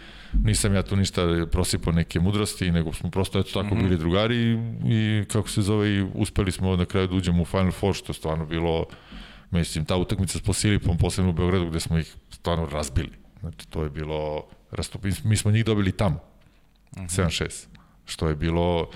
nisam 0.44 0.76
ja 0.76 0.84
tu 0.84 0.96
ništa 0.96 1.46
prosipao 1.52 1.94
neke 1.94 2.20
mudrosti, 2.20 2.72
nego 2.72 2.94
smo 2.94 3.10
prosto 3.10 3.40
eto 3.40 3.50
tako 3.54 3.76
mm 3.76 3.78
-hmm. 3.78 3.84
bili 3.84 3.98
drugari 3.98 4.36
i, 4.36 4.58
i 4.86 5.26
kako 5.26 5.50
se 5.50 5.62
zove, 5.62 5.90
i 5.90 6.06
uspeli 6.14 6.52
smo 6.52 6.76
na 6.76 6.86
kraju 6.86 7.08
da 7.08 7.16
uđemo 7.16 7.42
u 7.42 7.46
Final 7.46 7.72
Four, 7.72 7.94
što 7.94 8.10
je 8.10 8.14
stvarno 8.16 8.46
bilo, 8.46 8.86
mislim, 9.52 9.86
ta 9.86 9.96
utakmica 9.96 10.40
s 10.40 10.42
Posilipom, 10.42 10.98
posebno 10.98 11.30
u 11.30 11.34
Beogradu, 11.34 11.70
gde 11.70 11.80
smo 11.80 11.98
ih 11.98 12.16
stvarno 12.32 12.66
razbili. 12.66 13.12
Znači, 13.40 13.68
to 13.68 13.84
je 13.84 13.90
bilo, 13.90 14.48
mi 15.24 15.38
smo 15.38 15.52
njih 15.52 15.66
dobili 15.66 15.92
tamo, 15.92 16.20
mm 16.96 17.00
-hmm. 17.00 17.26
7-6, 17.26 17.68
što 18.06 18.28
je 18.28 18.36
bilo, 18.36 18.90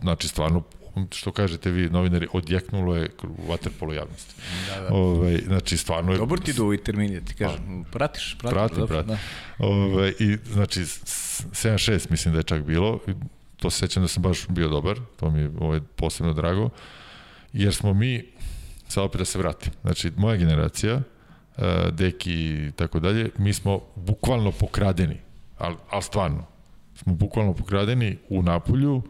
znači, 0.00 0.28
stvarno 0.28 0.62
što 1.10 1.32
kažete 1.32 1.70
vi 1.70 1.90
novinari, 1.90 2.26
odjeknulo 2.32 2.96
je 2.96 3.10
waterpolo 3.48 3.92
javnosti. 3.92 4.34
Da, 4.68 4.80
da. 4.80 4.94
Ove, 4.94 5.18
ovaj, 5.18 5.38
znači, 5.46 5.76
stvarno 5.76 6.12
je... 6.12 6.18
Dobro 6.18 6.40
ti 6.40 6.52
do 6.52 6.64
ovi 6.64 6.78
termini, 6.78 7.24
ti 7.24 7.34
kažem. 7.34 7.84
Pa, 7.84 7.90
pratiš, 7.90 8.36
pratiš. 8.38 8.54
Prati, 8.54 8.74
dobro, 8.74 8.86
prati. 8.86 9.08
Da. 9.08 9.18
Ove, 9.58 9.94
ovaj, 9.94 10.12
I, 10.18 10.38
znači, 10.52 10.80
7-6 10.80 12.10
mislim 12.10 12.34
da 12.34 12.40
je 12.40 12.44
čak 12.44 12.62
bilo. 12.62 13.00
To 13.56 13.70
se 13.70 13.78
sećam 13.78 14.02
da 14.02 14.08
sam 14.08 14.22
baš 14.22 14.46
bio 14.48 14.68
dobar. 14.68 14.98
To 15.20 15.30
mi 15.30 15.40
je 15.40 15.50
ovaj, 15.60 15.80
posebno 15.96 16.32
drago. 16.32 16.70
Jer 17.52 17.74
smo 17.74 17.94
mi, 17.94 18.24
sad 18.88 19.04
opet 19.04 19.18
da 19.18 19.24
se 19.24 19.38
vratim, 19.38 19.72
znači, 19.82 20.12
moja 20.16 20.36
generacija, 20.36 20.94
uh, 20.96 21.64
deki 21.90 22.34
i 22.34 22.72
tako 22.76 23.00
dalje, 23.00 23.30
mi 23.38 23.52
smo 23.52 23.80
bukvalno 23.96 24.52
pokradeni, 24.52 25.16
ali 25.58 25.76
al 25.90 26.02
stvarno, 26.02 26.46
smo 26.94 27.14
bukvalno 27.14 27.54
pokradeni 27.54 28.18
u 28.28 28.42
Napolju, 28.42 28.94
uh, 28.94 29.02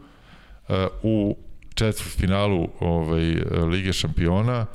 u 1.03 1.37
četvrt 1.75 2.09
finalu 2.17 2.69
ovaj, 2.79 3.23
Lige 3.71 3.93
šampiona, 3.93 4.65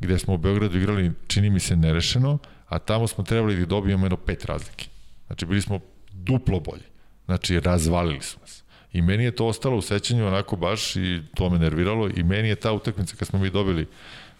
gde 0.00 0.18
smo 0.18 0.34
u 0.34 0.38
Beogradu 0.38 0.78
igrali, 0.78 1.12
čini 1.26 1.50
mi 1.50 1.60
se, 1.60 1.76
nerešeno, 1.76 2.38
a 2.68 2.78
tamo 2.78 3.06
smo 3.06 3.24
trebali 3.24 3.56
da 3.56 3.66
dobijemo 3.66 4.04
jedno 4.04 4.16
pet 4.16 4.44
razlike. 4.44 4.86
Znači, 5.26 5.46
bili 5.46 5.62
smo 5.62 5.80
duplo 6.12 6.60
bolji. 6.60 6.82
Znači, 7.24 7.60
razvalili 7.60 8.20
su 8.20 8.38
nas. 8.40 8.62
I 8.92 9.02
meni 9.02 9.24
je 9.24 9.30
to 9.30 9.46
ostalo 9.46 9.76
u 9.76 9.82
sećanju 9.82 10.26
onako 10.26 10.56
baš 10.56 10.96
i 10.96 11.22
to 11.34 11.50
me 11.50 11.58
nerviralo 11.58 12.08
i 12.16 12.22
meni 12.22 12.48
je 12.48 12.54
ta 12.54 12.72
utakmica 12.72 13.16
kad 13.16 13.28
smo 13.28 13.38
mi 13.38 13.50
dobili 13.50 13.86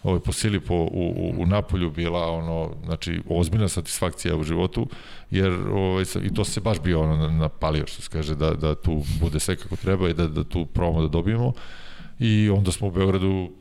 ovaj, 0.03 0.19
po 0.19 0.31
sili 0.31 0.59
po, 0.59 0.75
u, 0.75 1.13
u, 1.17 1.41
u 1.41 1.45
Napolju 1.45 1.89
bila 1.89 2.31
ono, 2.31 2.75
znači, 2.85 3.21
ozbiljna 3.29 3.67
satisfakcija 3.67 4.35
u 4.35 4.43
životu, 4.43 4.89
jer 5.31 5.51
ovaj, 5.71 6.05
i 6.23 6.33
to 6.33 6.43
se 6.43 6.61
baš 6.61 6.79
bio 6.79 7.01
ono 7.01 7.27
napalio, 7.27 7.87
što 7.87 8.01
se 8.01 8.09
kaže, 8.09 8.35
da, 8.35 8.53
da 8.53 8.75
tu 8.75 9.03
bude 9.19 9.39
sve 9.39 9.55
kako 9.55 9.75
treba 9.75 10.09
i 10.09 10.13
da, 10.13 10.27
da 10.27 10.43
tu 10.43 10.65
probamo 10.65 11.01
da 11.01 11.07
dobijemo 11.07 11.53
i 12.21 12.49
onda 12.49 12.71
smo 12.71 12.87
u 12.87 12.91
Beogradu 12.91 13.51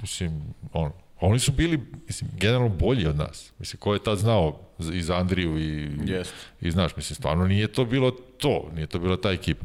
mislim, 0.00 0.42
on, 0.72 0.92
oni 1.20 1.38
su 1.38 1.52
bili, 1.52 1.80
mislim, 2.06 2.30
generalno 2.40 2.68
bolji 2.68 3.06
od 3.06 3.16
nas. 3.16 3.52
Mislim, 3.58 3.80
ko 3.80 3.94
je 3.94 4.02
tad 4.02 4.18
znao 4.18 4.60
i 4.92 5.02
za 5.02 5.16
Andriju 5.16 5.58
i, 5.58 5.88
yes. 5.88 6.26
i 6.60 6.70
znaš, 6.70 6.96
mislim, 6.96 7.14
stvarno 7.14 7.46
nije 7.46 7.66
to 7.66 7.84
bilo 7.84 8.10
to, 8.10 8.70
nije 8.74 8.86
to 8.86 8.98
bila 8.98 9.16
ta 9.16 9.30
ekipa. 9.30 9.64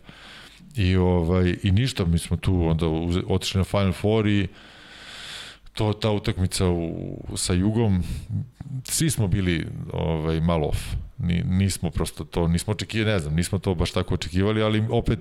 I, 0.76 0.95
ovaj, 0.95 1.55
i 1.63 1.72
ništa, 1.72 2.05
mi 2.05 2.19
smo 2.19 2.38
tu 2.38 2.65
onda 2.65 2.85
otišli 3.27 3.57
na 3.57 3.63
Final 3.63 3.93
Four 3.93 4.27
i 4.27 4.47
to, 5.73 5.93
ta 5.93 6.11
utakmica 6.11 6.68
u, 6.69 7.18
sa 7.35 7.53
Jugom, 7.53 8.03
svi 8.84 9.09
smo 9.09 9.27
bili 9.27 9.68
ovaj, 9.93 10.41
malo 10.41 10.68
off. 10.68 10.80
Ni, 11.18 11.43
nismo 11.43 11.89
prosto 11.89 12.23
to, 12.23 12.47
nismo 12.47 12.72
očekivali, 12.72 13.11
ne 13.11 13.19
znam, 13.19 13.35
nismo 13.35 13.59
to 13.59 13.76
baš 13.76 13.91
tako 13.91 14.13
očekivali, 14.13 14.61
ali 14.61 14.85
opet 14.89 15.19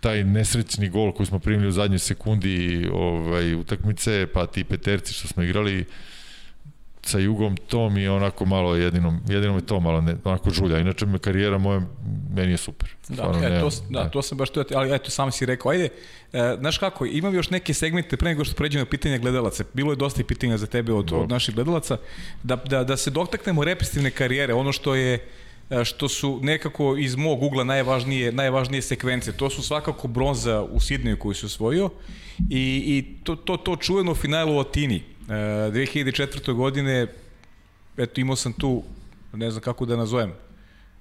taj 0.00 0.24
nesrećni 0.24 0.88
gol 0.88 1.12
koji 1.12 1.26
smo 1.26 1.38
primili 1.38 1.68
u 1.68 1.72
zadnjoj 1.72 1.98
sekundi 1.98 2.88
ovaj, 2.92 3.54
utakmice, 3.54 4.26
pa 4.34 4.46
ti 4.46 4.64
peterci 4.64 5.12
što 5.12 5.28
smo 5.28 5.42
igrali 5.42 5.84
sa 7.06 7.18
Jugom, 7.18 7.56
to 7.56 7.90
mi 7.90 8.02
je 8.02 8.10
onako 8.10 8.44
malo 8.44 8.76
jedino, 8.76 9.20
jedino 9.28 9.54
me 9.54 9.60
to 9.60 9.80
malo 9.80 10.00
ne, 10.00 10.16
onako 10.24 10.50
žulja. 10.50 10.78
Inače, 10.78 11.06
me 11.06 11.18
karijera 11.18 11.58
moja, 11.58 11.80
meni 12.34 12.50
je 12.50 12.56
super. 12.56 12.88
Da, 13.08 13.14
Stvarno, 13.14 13.46
e, 13.46 13.60
to, 13.60 13.70
da, 13.90 14.02
da, 14.02 14.10
to 14.10 14.22
sam 14.22 14.38
baš 14.38 14.50
to, 14.50 14.64
ali 14.74 14.94
eto, 14.94 15.10
sam 15.10 15.32
si 15.32 15.46
rekao, 15.46 15.70
ajde, 15.70 15.88
e, 16.32 16.56
znaš 16.58 16.78
kako, 16.78 17.06
imam 17.06 17.34
još 17.34 17.50
neke 17.50 17.74
segmente 17.74 18.16
pre 18.16 18.28
nego 18.28 18.44
što 18.44 18.54
pređemo 18.54 18.84
na 18.84 18.90
pitanje 18.90 19.18
gledalaca. 19.18 19.64
Bilo 19.72 19.92
je 19.92 19.96
dosta 19.96 20.24
pitanja 20.24 20.56
za 20.56 20.66
tebe 20.66 20.92
od, 20.92 21.12
od 21.12 21.30
naših 21.30 21.54
gledalaca. 21.54 21.96
Da, 22.42 22.56
da, 22.56 22.84
da 22.84 22.96
se 22.96 23.10
dotaknemo 23.10 23.64
represivne 23.64 24.10
karijere, 24.10 24.54
ono 24.54 24.72
što 24.72 24.94
je 24.94 25.26
što 25.84 26.08
su 26.08 26.40
nekako 26.42 26.96
iz 26.96 27.16
mog 27.16 27.42
ugla 27.42 27.64
najvažnije, 27.64 28.32
najvažnije 28.32 28.82
sekvence. 28.82 29.32
To 29.32 29.50
su 29.50 29.62
svakako 29.62 30.08
bronza 30.08 30.62
u 30.62 30.80
Sidneju 30.80 31.18
koju 31.18 31.34
se 31.34 31.46
osvojio 31.46 31.90
i, 32.50 32.82
i 32.86 33.24
to, 33.24 33.36
to, 33.36 33.56
to 33.56 33.76
čuveno 33.76 34.14
finalu 34.14 34.56
u 34.56 34.60
Atini. 34.60 34.96
E, 34.96 35.32
2004. 35.32 36.52
godine, 36.52 37.06
eto 37.96 38.20
imao 38.20 38.36
sam 38.36 38.52
tu, 38.52 38.82
ne 39.32 39.50
znam 39.50 39.62
kako 39.62 39.86
da 39.86 39.96
nazovem, 39.96 40.32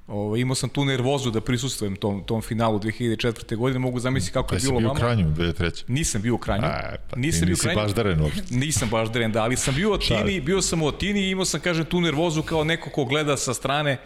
Ovo, 0.07 0.37
imao 0.37 0.55
sam 0.55 0.69
tu 0.69 0.85
nervozu 0.85 1.31
da 1.31 1.41
prisustvujem 1.41 1.95
tom, 1.95 2.23
tom 2.23 2.41
finalu 2.41 2.79
2004. 2.79 3.55
godine, 3.55 3.79
mogu 3.79 3.99
zamisliti 3.99 4.33
kako 4.33 4.55
je 4.55 4.61
bilo 4.61 4.73
vama. 4.73 4.87
Bio 4.87 4.91
u 4.91 4.95
Kranju 4.95 5.25
2003. 5.25 5.83
Nisam 5.87 6.21
bio 6.21 6.35
u 6.35 6.37
Kranju. 6.37 6.65
A, 6.65 6.95
pa 7.09 7.19
nisam 7.19 7.45
bio 7.45 7.55
u 7.55 7.61
Kranju. 7.61 7.75
baš 7.75 7.91
daren 7.91 8.21
uopšte. 8.21 8.41
Nisam 8.65 8.89
baš 8.89 9.09
daren, 9.09 9.31
da, 9.31 9.43
ali 9.43 9.57
sam 9.57 9.75
bio 9.75 9.91
u 9.91 9.93
Atini, 9.93 10.41
bio 10.41 10.61
sam 10.61 10.81
u 10.81 10.87
Atini 10.87 11.19
i 11.19 11.29
imao 11.29 11.45
sam, 11.45 11.59
kažem, 11.59 11.85
tu 11.85 12.01
nervozu 12.01 12.41
kao 12.41 12.63
neko 12.63 12.89
ko 12.89 13.05
gleda 13.05 13.37
sa 13.37 13.53
strane 13.53 13.97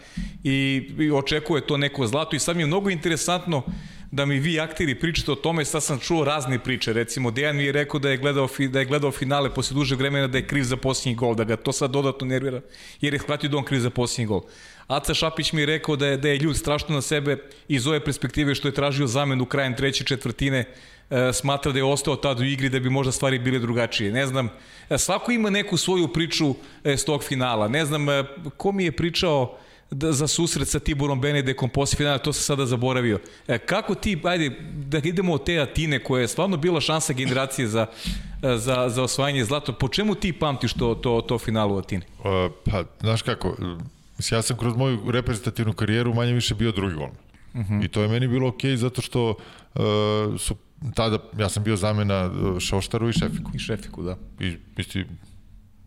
i, 0.44 0.88
i 0.98 1.10
očekuje 1.10 1.66
to 1.66 1.76
neko 1.76 2.06
zlato 2.06 2.36
i 2.36 2.38
sad 2.38 2.56
mi 2.56 2.62
je 2.62 2.66
mnogo 2.66 2.90
interesantno 2.90 3.62
da 4.10 4.26
mi 4.26 4.38
vi 4.38 4.60
akteri 4.60 4.94
pričate 4.94 5.32
o 5.32 5.34
tome, 5.34 5.64
sad 5.64 5.82
sam 5.82 5.98
čuo 5.98 6.24
razne 6.24 6.58
priče, 6.58 6.92
recimo 6.92 7.30
Dejan 7.30 7.56
mi 7.56 7.64
je 7.64 7.72
rekao 7.72 8.00
da 8.00 8.10
je 8.10 8.16
gledao, 8.16 8.48
da 8.58 8.78
je 8.78 8.84
gledao 8.84 9.10
finale 9.10 9.54
posle 9.54 9.74
duže 9.74 9.96
vremena 9.96 10.26
da 10.26 10.38
je 10.38 10.46
kriv 10.46 10.64
za 10.64 10.76
posljednji 10.76 11.14
gol, 11.14 11.34
da 11.34 11.44
ga 11.44 11.56
to 11.56 11.72
sad 11.72 11.90
dodatno 11.90 12.26
nervira, 12.26 12.60
jer 13.00 13.14
je 13.14 13.20
shvatio 13.20 13.50
da 13.50 13.56
on 13.56 13.64
kriv 13.64 13.80
za 13.80 13.90
posljednji 13.90 14.26
gol. 14.26 14.42
Aca 14.90 15.14
Šapić 15.14 15.52
mi 15.52 15.62
je 15.62 15.66
rekao 15.66 15.96
da 15.96 16.06
je, 16.06 16.16
da 16.16 16.28
je 16.28 16.38
ljud 16.38 16.56
strašno 16.56 16.94
na 16.94 17.02
sebe 17.02 17.36
iz 17.68 17.86
ove 17.86 18.04
perspektive 18.04 18.54
što 18.54 18.68
je 18.68 18.74
tražio 18.74 19.06
zamenu 19.06 19.44
krajem 19.44 19.76
treće 19.76 20.04
četvrtine, 20.04 20.64
e, 21.10 21.32
smatra 21.32 21.72
da 21.72 21.78
je 21.78 21.84
ostao 21.84 22.16
tad 22.16 22.40
u 22.40 22.44
igri 22.44 22.68
da 22.68 22.80
bi 22.80 22.90
možda 22.90 23.12
stvari 23.12 23.38
bile 23.38 23.58
drugačije. 23.58 24.12
Ne 24.12 24.26
znam, 24.26 24.48
e, 24.90 24.98
svako 24.98 25.32
ima 25.32 25.50
neku 25.50 25.76
svoju 25.76 26.08
priču 26.08 26.54
e, 26.84 26.96
s 26.96 27.04
tog 27.04 27.22
finala. 27.24 27.68
Ne 27.68 27.84
znam, 27.84 28.06
ko 28.56 28.72
mi 28.72 28.84
je 28.84 28.92
pričao 28.92 29.58
da, 29.90 30.12
za 30.12 30.26
susret 30.26 30.68
sa 30.68 30.78
Tiborom 30.78 31.20
Benedekom 31.20 31.70
posle 31.70 31.96
finala, 31.96 32.18
to 32.18 32.32
se 32.32 32.42
sada 32.42 32.66
zaboravio. 32.66 33.20
E, 33.48 33.58
kako 33.58 33.94
ti, 33.94 34.20
ajde, 34.24 34.50
da 34.72 34.98
idemo 34.98 35.34
od 35.34 35.44
te 35.44 35.58
Atine 35.58 36.04
koja 36.04 36.20
je 36.20 36.28
stvarno 36.28 36.56
bila 36.56 36.80
šansa 36.80 37.12
generacije 37.12 37.68
za, 37.68 37.86
za, 38.42 38.88
za 38.88 39.02
osvajanje 39.02 39.44
zlata, 39.44 39.72
po 39.72 39.88
čemu 39.88 40.14
ti 40.14 40.32
pamtiš 40.32 40.72
to, 40.72 40.94
to, 40.94 41.20
to 41.20 41.38
finalu? 41.38 41.76
Uh, 41.76 41.82
pa, 42.64 42.84
znaš 43.00 43.22
kako, 43.22 43.56
Mislim, 44.20 44.38
ja 44.38 44.42
sam 44.42 44.56
kroz 44.56 44.76
moju 44.76 45.10
reprezentativnu 45.10 45.72
karijeru 45.72 46.14
manje 46.14 46.32
više 46.32 46.54
bio 46.54 46.72
drugi 46.72 46.94
golman. 46.94 47.16
Uh 47.54 47.60
-huh. 47.60 47.84
I 47.84 47.88
to 47.88 48.02
je 48.02 48.08
meni 48.08 48.28
bilo 48.28 48.48
okej 48.48 48.70
okay 48.70 48.74
zato 48.74 49.02
što 49.02 49.28
uh, 49.74 49.82
su 50.38 50.56
tada, 50.94 51.18
ja 51.38 51.48
sam 51.48 51.64
bio 51.64 51.76
zamena 51.76 52.26
uh, 52.26 52.58
Šoštaru 52.58 53.08
i 53.08 53.12
Šefiku. 53.12 53.50
I 53.54 53.58
Šefiku, 53.58 54.02
da. 54.02 54.16
I 54.40 54.56
mislim, 54.76 55.06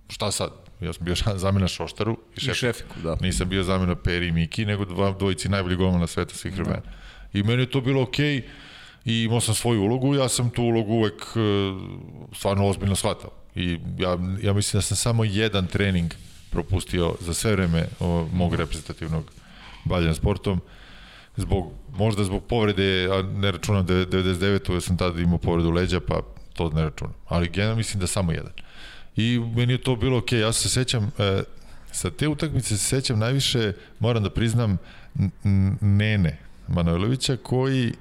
šta 0.10 0.32
sad? 0.32 0.52
Ja 0.82 0.94
sam 0.94 1.06
bio 1.06 1.16
zamena 1.46 1.68
Šoštaru 1.68 2.18
i 2.38 2.40
Šefiku. 2.40 2.52
I 2.52 2.56
Šefiku, 2.56 2.96
da. 3.04 3.18
Nisam 3.22 3.50
bio 3.50 3.64
zamena 3.64 3.96
Peri 3.96 4.28
i 4.28 4.32
Miki, 4.32 4.66
nego 4.66 4.86
dva 4.86 5.12
dvojici 5.20 5.50
najbolji 5.50 5.76
golmana 5.76 6.08
sveta 6.08 6.36
svih 6.36 6.54
vremena. 6.54 6.82
Da. 6.82 7.40
I 7.40 7.44
meni 7.44 7.62
je 7.62 7.70
to 7.70 7.82
bilo 7.82 8.02
okej 8.02 8.36
okay, 8.36 8.44
i 9.06 9.24
imao 9.24 9.42
sam 9.42 9.56
svoju 9.56 9.82
ulogu, 9.82 10.16
ja 10.16 10.30
sam 10.30 10.50
tu 10.50 10.64
ulogu 10.64 10.94
uvek 10.94 11.22
uh, 11.22 11.42
stvarno 12.36 12.68
ozbiljno 12.68 12.96
shvatao. 12.96 13.30
I 13.56 13.80
ja, 14.00 14.18
ja 14.42 14.54
mislim 14.54 14.78
da 14.78 14.82
sam 14.82 14.98
samo 14.98 15.24
jedan 15.24 15.68
trening 15.68 16.14
uh, 16.14 16.33
propustio 16.54 17.16
za 17.20 17.34
sve 17.34 17.52
vreme 17.52 17.88
mog 18.34 18.56
reprezentativnog 18.56 19.32
bavljanja 19.86 20.14
sportom 20.14 20.62
zbog, 21.36 21.72
možda 21.98 22.24
zbog 22.24 22.44
povrede, 22.44 23.10
a 23.12 23.22
ne 23.22 23.52
računam 23.52 23.88
99. 23.88 24.74
Ja 24.74 24.82
sam 24.82 24.98
tada 24.98 25.22
imao 25.22 25.38
povredu 25.38 25.72
leđa, 25.72 26.00
pa 26.00 26.22
to 26.54 26.70
ne 26.70 26.84
računam. 26.84 27.14
Ali 27.28 27.50
generalno 27.50 27.78
mislim 27.78 28.00
da 28.00 28.08
samo 28.08 28.32
jedan. 28.32 28.52
I 29.16 29.40
meni 29.56 29.74
je 29.74 29.82
to 29.82 29.96
bilo. 29.96 30.22
Okay. 30.22 30.36
Ja 30.36 30.54
se 30.54 30.70
sećam, 30.70 31.12
e, 31.18 31.44
sa 31.92 32.12
te 32.12 32.28
utakmice 32.28 32.78
se 32.78 32.84
sećam 32.84 33.20
najviše, 33.20 33.74
moram 34.00 34.24
da 34.24 34.30
priznam, 34.30 34.78
Nene 35.82 36.38
Manojlovića, 36.68 37.38
koji 37.38 37.94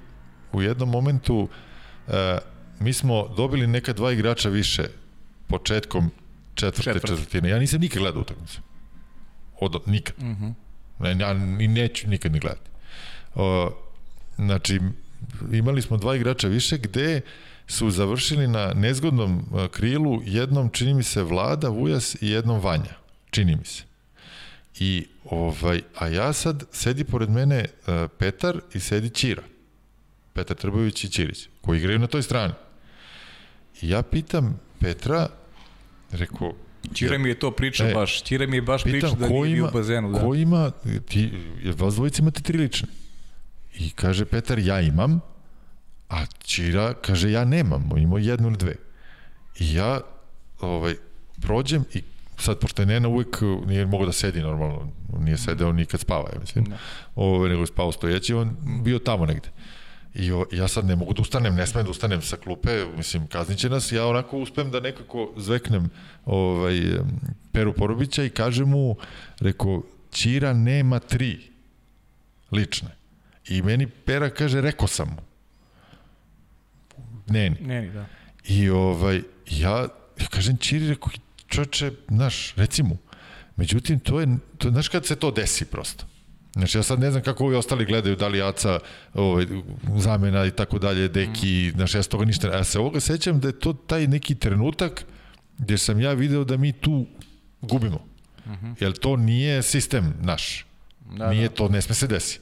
u 0.51 0.61
jednom 0.61 0.89
momentu 0.89 1.47
e, 2.07 2.37
mi 2.79 2.93
smo 2.93 3.27
dobili 3.37 3.67
neka 3.67 3.93
dva 3.93 4.11
igrača 4.11 4.49
više 4.49 4.83
početkom 5.47 6.11
četvrte 6.55 6.83
Četvrte. 6.83 7.07
četvrtine. 7.07 7.49
Ja 7.49 7.59
nisam 7.59 7.81
nikad 7.81 8.01
gledao 8.01 8.21
utakmicu. 8.21 8.61
Od, 9.59 9.81
nikad. 9.85 10.15
Mm 10.19 10.31
-hmm. 10.31 10.53
ne, 10.99 11.25
ja 11.25 11.33
ni 11.33 11.67
neću 11.67 12.07
nikad 12.07 12.31
ni 12.31 12.39
gledati. 12.39 12.69
O, 13.35 13.71
znači, 14.35 14.79
imali 15.51 15.81
smo 15.81 15.97
dva 15.97 16.15
igrača 16.15 16.47
više 16.47 16.77
gde 16.77 17.21
su 17.67 17.89
završili 17.89 18.47
na 18.47 18.73
nezgodnom 18.73 19.45
a, 19.53 19.67
krilu 19.67 20.21
jednom, 20.25 20.69
čini 20.69 20.93
mi 20.93 21.03
se, 21.03 21.23
Vlada, 21.23 21.69
Vujas 21.69 22.15
i 22.21 22.29
jednom 22.29 22.59
Vanja. 22.59 22.95
Čini 23.29 23.55
mi 23.55 23.65
se. 23.65 23.83
I, 24.79 25.07
ovaj, 25.25 25.81
a 25.97 26.07
ja 26.07 26.33
sad, 26.33 26.63
sedi 26.71 27.03
pored 27.03 27.29
mene 27.29 27.65
uh, 27.65 27.93
Petar 28.17 28.59
i 28.73 28.79
sedi 28.79 29.09
Ćira. 29.09 29.43
Petar 30.33 30.57
Trbović 30.57 31.03
i 31.03 31.09
Ćirić, 31.09 31.49
koji 31.61 31.77
igraju 31.77 31.99
na 31.99 32.07
toj 32.07 32.23
strani. 32.23 32.53
I 33.81 33.89
ja 33.89 34.01
pitam 34.01 34.59
Petra, 34.79 35.29
rekao, 36.17 36.53
Ćira 36.93 37.17
mi 37.17 37.29
je 37.29 37.39
to 37.39 37.51
pričao 37.51 37.87
E, 37.87 37.93
baš. 37.93 38.23
Ćira 38.23 38.47
mi 38.47 38.57
je 38.57 38.61
baš 38.61 38.83
pitam 38.83 38.99
pričao 38.99 39.15
da 39.15 39.27
nije 39.27 39.43
bio 39.43 39.57
ima, 39.57 39.67
u 39.67 39.71
bazenu. 39.71 40.11
Da. 40.11 40.19
ko 40.19 40.35
ima, 40.35 40.71
ti, 41.07 41.31
jer 41.63 41.75
vas 41.77 41.95
dvojica 41.95 42.21
imate 42.21 42.41
tri 42.41 42.57
lične. 42.57 42.87
I 43.73 43.89
kaže 43.89 44.25
Petar, 44.25 44.59
ja 44.59 44.81
imam, 44.81 45.19
a 46.09 46.25
Ćira 46.43 46.93
kaže, 46.93 47.31
ja 47.31 47.45
nemam, 47.45 47.89
imao 47.97 48.17
jednu 48.17 48.47
ili 48.47 48.57
dve. 48.57 48.75
I 49.59 49.73
ja 49.73 50.01
ovaj, 50.59 50.95
prođem 51.41 51.85
i 51.93 52.01
sad, 52.37 52.59
pošto 52.59 52.81
je 52.81 52.85
Nena 52.85 53.07
uvek 53.07 53.41
nije 53.65 53.85
mogao 53.85 54.05
da 54.05 54.11
sedi 54.11 54.41
normalno, 54.41 54.91
nije 55.19 55.37
sedeo 55.37 55.71
ni 55.71 55.85
kad 55.85 55.99
spava, 55.99 56.29
ja 56.33 56.39
mislim, 56.39 56.65
Da. 56.65 56.77
ovaj, 57.15 57.49
nego 57.49 57.61
je 57.61 57.67
spao 57.67 57.91
stojeći, 57.91 58.33
on 58.33 58.57
bio 58.83 58.99
tamo 58.99 59.25
negde. 59.25 59.49
I 60.15 60.31
o, 60.31 60.45
ja 60.51 60.67
sad 60.67 60.85
ne 60.85 60.95
mogu 60.95 61.13
da 61.13 61.21
ustanem, 61.21 61.55
ne 61.55 61.67
smem 61.67 61.85
da 61.85 61.91
ustanem 61.91 62.21
sa 62.21 62.37
klupe, 62.37 62.85
mislim, 62.97 63.27
kazniće 63.27 63.69
nas, 63.69 63.91
ja 63.91 64.07
onako 64.07 64.37
uspem 64.37 64.71
da 64.71 64.79
nekako 64.79 65.33
zveknem 65.37 65.89
ovaj, 66.25 66.79
Peru 67.51 67.73
Porobića 67.73 68.23
i 68.23 68.29
kažem 68.29 68.69
mu, 68.69 68.95
reko, 69.39 69.83
Ćira 70.11 70.53
nema 70.53 70.99
tri 70.99 71.39
lične. 72.51 72.89
I 73.47 73.61
meni 73.61 73.87
Pera 73.87 74.29
kaže, 74.29 74.61
rekao 74.61 74.87
sam 74.87 75.07
mu. 75.09 75.21
Neni. 77.27 77.55
Ne, 77.61 77.81
ni, 77.81 77.89
da. 77.91 78.05
I 78.47 78.69
ovaj, 78.69 79.21
ja, 79.49 79.87
ja 80.19 80.27
kažem 80.29 80.57
Čiri, 80.57 80.87
rekao, 80.87 81.09
čoče, 81.47 81.91
znaš, 82.07 82.53
reci 82.55 82.83
mu. 82.83 82.97
Međutim, 83.55 83.99
to 83.99 84.19
je, 84.19 84.27
to, 84.57 84.69
znaš 84.69 84.89
kad 84.89 85.05
se 85.05 85.15
to 85.15 85.31
desi 85.31 85.65
prosto? 85.65 86.05
Znači, 86.53 86.77
ja 86.77 86.83
sad 86.83 86.99
ne 86.99 87.11
znam 87.11 87.23
kako 87.23 87.45
ovi 87.45 87.55
ostali 87.55 87.85
gledaju, 87.85 88.15
da 88.15 88.27
li 88.27 88.41
Aca, 88.41 88.79
ovaj, 89.13 89.45
zamena 89.97 90.45
i 90.45 90.51
tako 90.51 90.79
dalje, 90.79 91.07
Deki, 91.07 91.71
mm. 91.73 91.77
znači, 91.77 91.97
ja 91.97 92.03
s 92.03 92.07
toga 92.07 92.25
ništa, 92.25 92.49
ne- 92.49 92.55
ja 92.55 92.63
se 92.63 92.79
ovoga 92.79 92.99
sećam 92.99 93.39
da 93.39 93.47
je 93.47 93.59
to 93.59 93.73
taj 93.73 94.07
neki 94.07 94.35
trenutak 94.35 95.05
gde 95.57 95.77
sam 95.77 96.01
ja 96.01 96.13
video 96.13 96.43
da 96.43 96.57
mi 96.57 96.71
tu 96.71 97.05
gubimo. 97.61 98.05
Mm 98.45 98.51
-hmm. 98.51 98.75
Jer 98.79 98.93
to 98.93 99.17
nije 99.17 99.61
sistem 99.61 100.13
naš. 100.21 100.65
Da, 101.17 101.29
nije 101.29 101.49
da. 101.49 101.55
to, 101.55 101.69
ne 101.69 101.81
sme 101.81 101.95
se 101.95 102.07
desi. 102.07 102.39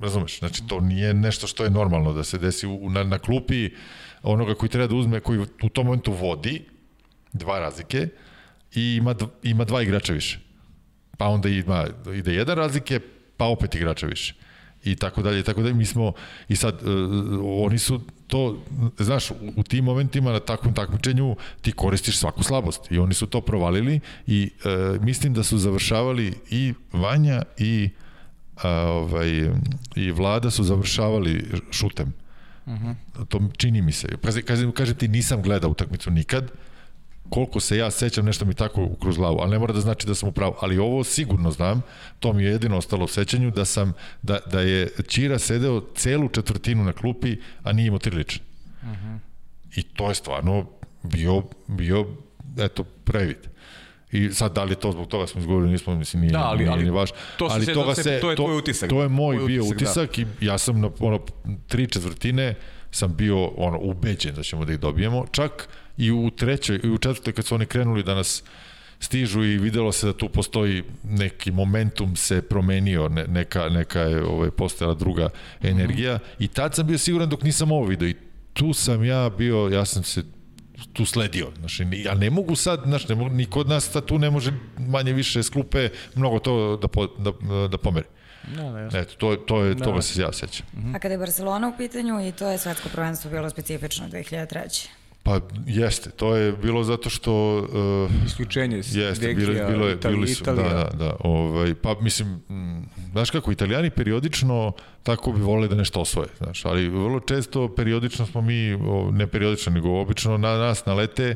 Razumeš? 0.00 0.38
Znači, 0.38 0.66
to 0.66 0.80
nije 0.80 1.14
nešto 1.14 1.46
što 1.46 1.64
je 1.64 1.70
normalno 1.70 2.12
da 2.12 2.24
se 2.24 2.38
desi 2.38 2.66
u, 2.66 2.90
na, 2.90 3.04
na 3.04 3.18
klupi 3.18 3.70
onoga 4.22 4.54
koji 4.54 4.70
treba 4.70 4.86
da 4.86 4.94
uzme, 4.94 5.20
koji 5.20 5.40
u 5.62 5.68
tom 5.68 5.86
momentu 5.86 6.12
vodi, 6.12 6.64
dva 7.32 7.58
razlike, 7.58 8.08
i 8.74 8.96
ima, 8.96 9.14
dv- 9.14 9.28
ima 9.42 9.64
dva 9.64 9.82
igrača 9.82 10.12
više. 10.12 10.40
Pa 11.20 11.28
onda 11.28 11.48
ima, 11.48 11.86
ide 12.16 12.34
jedan 12.34 12.56
razlike, 12.56 13.00
pa 13.36 13.44
opet 13.44 13.74
igrača 13.74 14.06
više. 14.06 14.34
I 14.84 14.96
tako 14.96 15.22
dalje, 15.22 15.40
i 15.40 15.42
tako 15.42 15.62
dalje. 15.62 15.74
Mi 15.74 15.84
smo, 15.84 16.12
i 16.48 16.56
sad, 16.56 16.74
uh, 16.82 17.64
oni 17.64 17.78
su 17.78 18.00
to, 18.26 18.62
znaš, 18.98 19.30
u, 19.30 19.34
u 19.56 19.62
tim 19.62 19.84
momentima 19.84 20.32
na 20.32 20.40
takvom 20.40 20.74
takmičenju 20.74 21.36
ti 21.60 21.72
koristiš 21.72 22.18
svaku 22.18 22.42
slabost. 22.42 22.80
I 22.90 22.98
oni 22.98 23.14
su 23.14 23.26
to 23.26 23.40
provalili 23.40 24.00
i 24.26 24.50
uh, 24.64 25.02
mislim 25.02 25.34
da 25.34 25.42
su 25.42 25.58
završavali 25.58 26.34
i 26.50 26.74
Vanja 26.92 27.42
i 27.58 27.90
a, 28.62 28.70
ovaj, 28.70 29.50
i 29.96 30.10
vlada 30.10 30.50
su 30.50 30.64
završavali 30.64 31.44
šutem. 31.70 32.12
Uh 32.66 32.72
-huh. 32.72 32.94
To 33.28 33.40
čini 33.56 33.82
mi 33.82 33.92
se. 33.92 34.08
Kažem, 34.24 34.42
kažem, 34.42 34.72
kažem 34.72 34.96
ti, 34.96 35.08
nisam 35.08 35.42
gledao 35.42 35.70
utakmicu 35.70 36.10
nikad, 36.10 36.50
koliko 37.30 37.60
se 37.60 37.76
ja 37.76 37.90
sećam, 37.90 38.24
nešto 38.24 38.44
mi 38.44 38.54
tako 38.54 38.88
kroz 39.00 39.16
glavu, 39.16 39.38
ali 39.40 39.50
ne 39.50 39.58
mora 39.58 39.72
da 39.72 39.80
znači 39.80 40.06
da 40.06 40.14
sam 40.14 40.28
u 40.28 40.32
pravu. 40.32 40.54
Ali 40.60 40.78
ovo 40.78 41.04
sigurno 41.04 41.50
znam, 41.50 41.82
to 42.18 42.32
mi 42.32 42.42
je 42.44 42.50
jedino 42.50 42.76
ostalo 42.76 43.04
u 43.04 43.08
sećanju, 43.08 43.50
da, 43.50 43.64
sam, 43.64 43.92
da, 44.22 44.38
da 44.46 44.60
je 44.60 44.88
Ćira 45.08 45.38
sedeo 45.38 45.82
celu 45.94 46.28
četvrtinu 46.28 46.84
na 46.84 46.92
klupi, 46.92 47.36
a 47.62 47.72
nije 47.72 47.86
imao 47.86 47.98
lične. 48.12 48.44
Uh 48.82 48.88
-huh. 48.88 49.18
I 49.76 49.82
to 49.82 50.08
je 50.08 50.14
stvarno 50.14 50.66
bio, 51.02 51.42
bio 51.66 52.06
eto, 52.58 52.84
previd. 52.84 53.36
I 54.12 54.30
sad, 54.32 54.54
da 54.54 54.64
li 54.64 54.74
to 54.74 54.92
zbog 54.92 55.08
toga 55.08 55.26
smo 55.26 55.40
izgovorili, 55.40 55.72
nismo, 55.72 55.94
mislim, 55.94 56.20
nije, 56.20 56.32
Da, 56.32 56.38
ali- 56.40 56.58
nije, 56.58 56.70
ali 56.70 56.82
nije 56.82 56.92
vaš. 56.92 57.10
to 57.36 57.48
se 57.48 57.54
ali 57.54 57.64
sećam 57.64 57.82
toga 57.82 57.94
se- 57.94 58.02
se, 58.02 58.20
to 58.20 58.30
je 58.30 58.36
tvoj 58.36 58.56
utisak. 58.58 58.90
To 58.90 59.02
je 59.02 59.08
moj 59.08 59.36
Tvoj 59.36 59.46
bio 59.46 59.62
utisak, 59.62 59.78
da. 59.96 60.02
utisak 60.02 60.18
i 60.18 60.26
ja 60.40 60.58
sam 60.58 60.80
na 60.80 60.90
ono, 61.00 61.20
tri 61.68 61.86
četvrtine 61.86 62.54
sam 62.90 63.16
bio 63.16 63.46
ono, 63.46 63.78
ubeđen 63.78 64.34
da 64.34 64.42
ćemo 64.42 64.64
da 64.64 64.72
ih 64.72 64.80
dobijemo. 64.80 65.26
Čak 65.32 65.68
i 65.96 66.10
u 66.10 66.30
trećoj 66.30 66.80
i 66.84 66.90
u 66.90 66.98
četvrtoj 66.98 67.32
kad 67.32 67.44
su 67.44 67.54
oni 67.54 67.66
krenuli 67.66 68.02
da 68.02 68.14
nas 68.14 68.42
stižu 69.00 69.44
i 69.44 69.58
videlo 69.58 69.92
se 69.92 70.06
da 70.06 70.12
tu 70.12 70.28
postoji 70.28 70.82
neki 71.04 71.50
momentum 71.50 72.16
se 72.16 72.42
promenio, 72.42 73.08
ne, 73.08 73.26
neka, 73.26 73.68
neka 73.68 74.00
je 74.00 74.24
ovaj, 74.24 74.50
postojala 74.50 74.94
druga 74.94 75.28
energija 75.62 76.18
i 76.38 76.48
tad 76.48 76.74
sam 76.74 76.86
bio 76.86 76.98
siguran 76.98 77.28
dok 77.28 77.42
nisam 77.42 77.72
ovo 77.72 77.86
video 77.86 78.08
i 78.08 78.16
tu 78.52 78.72
sam 78.72 79.04
ja 79.04 79.30
bio, 79.38 79.68
ja 79.72 79.84
sam 79.84 80.02
se 80.02 80.22
tu 80.92 81.06
sledio. 81.06 81.48
Znači, 81.58 81.86
ja 81.92 82.14
ne 82.14 82.30
mogu 82.30 82.56
sad, 82.56 82.80
znaš, 82.84 83.08
ne 83.08 83.14
mogu, 83.14 83.30
niko 83.30 83.60
od 83.60 83.68
nas 83.68 83.90
sad 83.90 84.04
tu 84.04 84.18
ne 84.18 84.30
može 84.30 84.52
manje 84.78 85.12
više 85.12 85.42
s 85.42 85.50
klupe 85.50 85.88
mnogo 86.14 86.38
to 86.38 86.76
da, 86.76 86.88
po, 86.88 87.06
da, 87.06 87.32
da 87.68 87.78
pomeri. 87.78 88.06
Da, 88.56 88.62
da, 88.62 88.78
jasno. 88.78 88.98
Eto, 88.98 89.14
to, 89.18 89.36
to 89.36 89.62
je, 89.62 89.74
Da. 89.74 89.84
toga 89.84 90.02
se 90.02 90.22
ja 90.22 90.32
sećam. 90.32 90.66
A 90.94 90.98
kada 90.98 91.14
je 91.14 91.18
Barcelona 91.18 91.68
u 91.68 91.76
pitanju 91.78 92.28
i 92.28 92.32
to 92.32 92.50
je 92.50 92.58
svetsko 92.58 92.88
prvenstvo 92.88 93.30
bilo 93.30 93.50
specifično 93.50 94.08
2003. 94.08 94.88
Pa 95.22 95.40
jeste, 95.66 96.10
to 96.10 96.36
je 96.36 96.52
bilo 96.52 96.84
zato 96.84 97.10
što 97.10 97.58
uh, 97.58 98.26
Isključenje 98.26 98.82
s 98.82 98.94
jeste, 98.94 99.26
Dekija, 99.26 99.50
bilo, 99.50 99.68
bilo 99.70 99.86
je, 99.88 99.94
Italija, 99.94 100.16
bili 100.16 100.34
su, 100.34 100.44
da, 100.44 100.52
Italija. 100.52 100.74
da, 100.74 100.90
da, 100.96 101.16
ovaj, 101.20 101.74
pa 101.74 101.94
mislim, 102.00 102.28
mm, 102.28 102.88
znaš 103.12 103.30
kako, 103.30 103.52
italijani 103.52 103.90
periodično 103.90 104.72
tako 105.02 105.32
bi 105.32 105.40
voleli 105.40 105.68
da 105.68 105.74
nešto 105.74 106.00
osvoje, 106.00 106.28
znaš, 106.38 106.64
ali 106.64 106.88
vrlo 106.88 107.20
često 107.20 107.74
periodično 107.74 108.26
smo 108.26 108.40
mi, 108.40 108.78
ne 109.12 109.26
periodično, 109.26 109.72
nego 109.72 110.00
obično 110.00 110.36
na 110.36 110.58
nas 110.58 110.86
nalete 110.86 111.34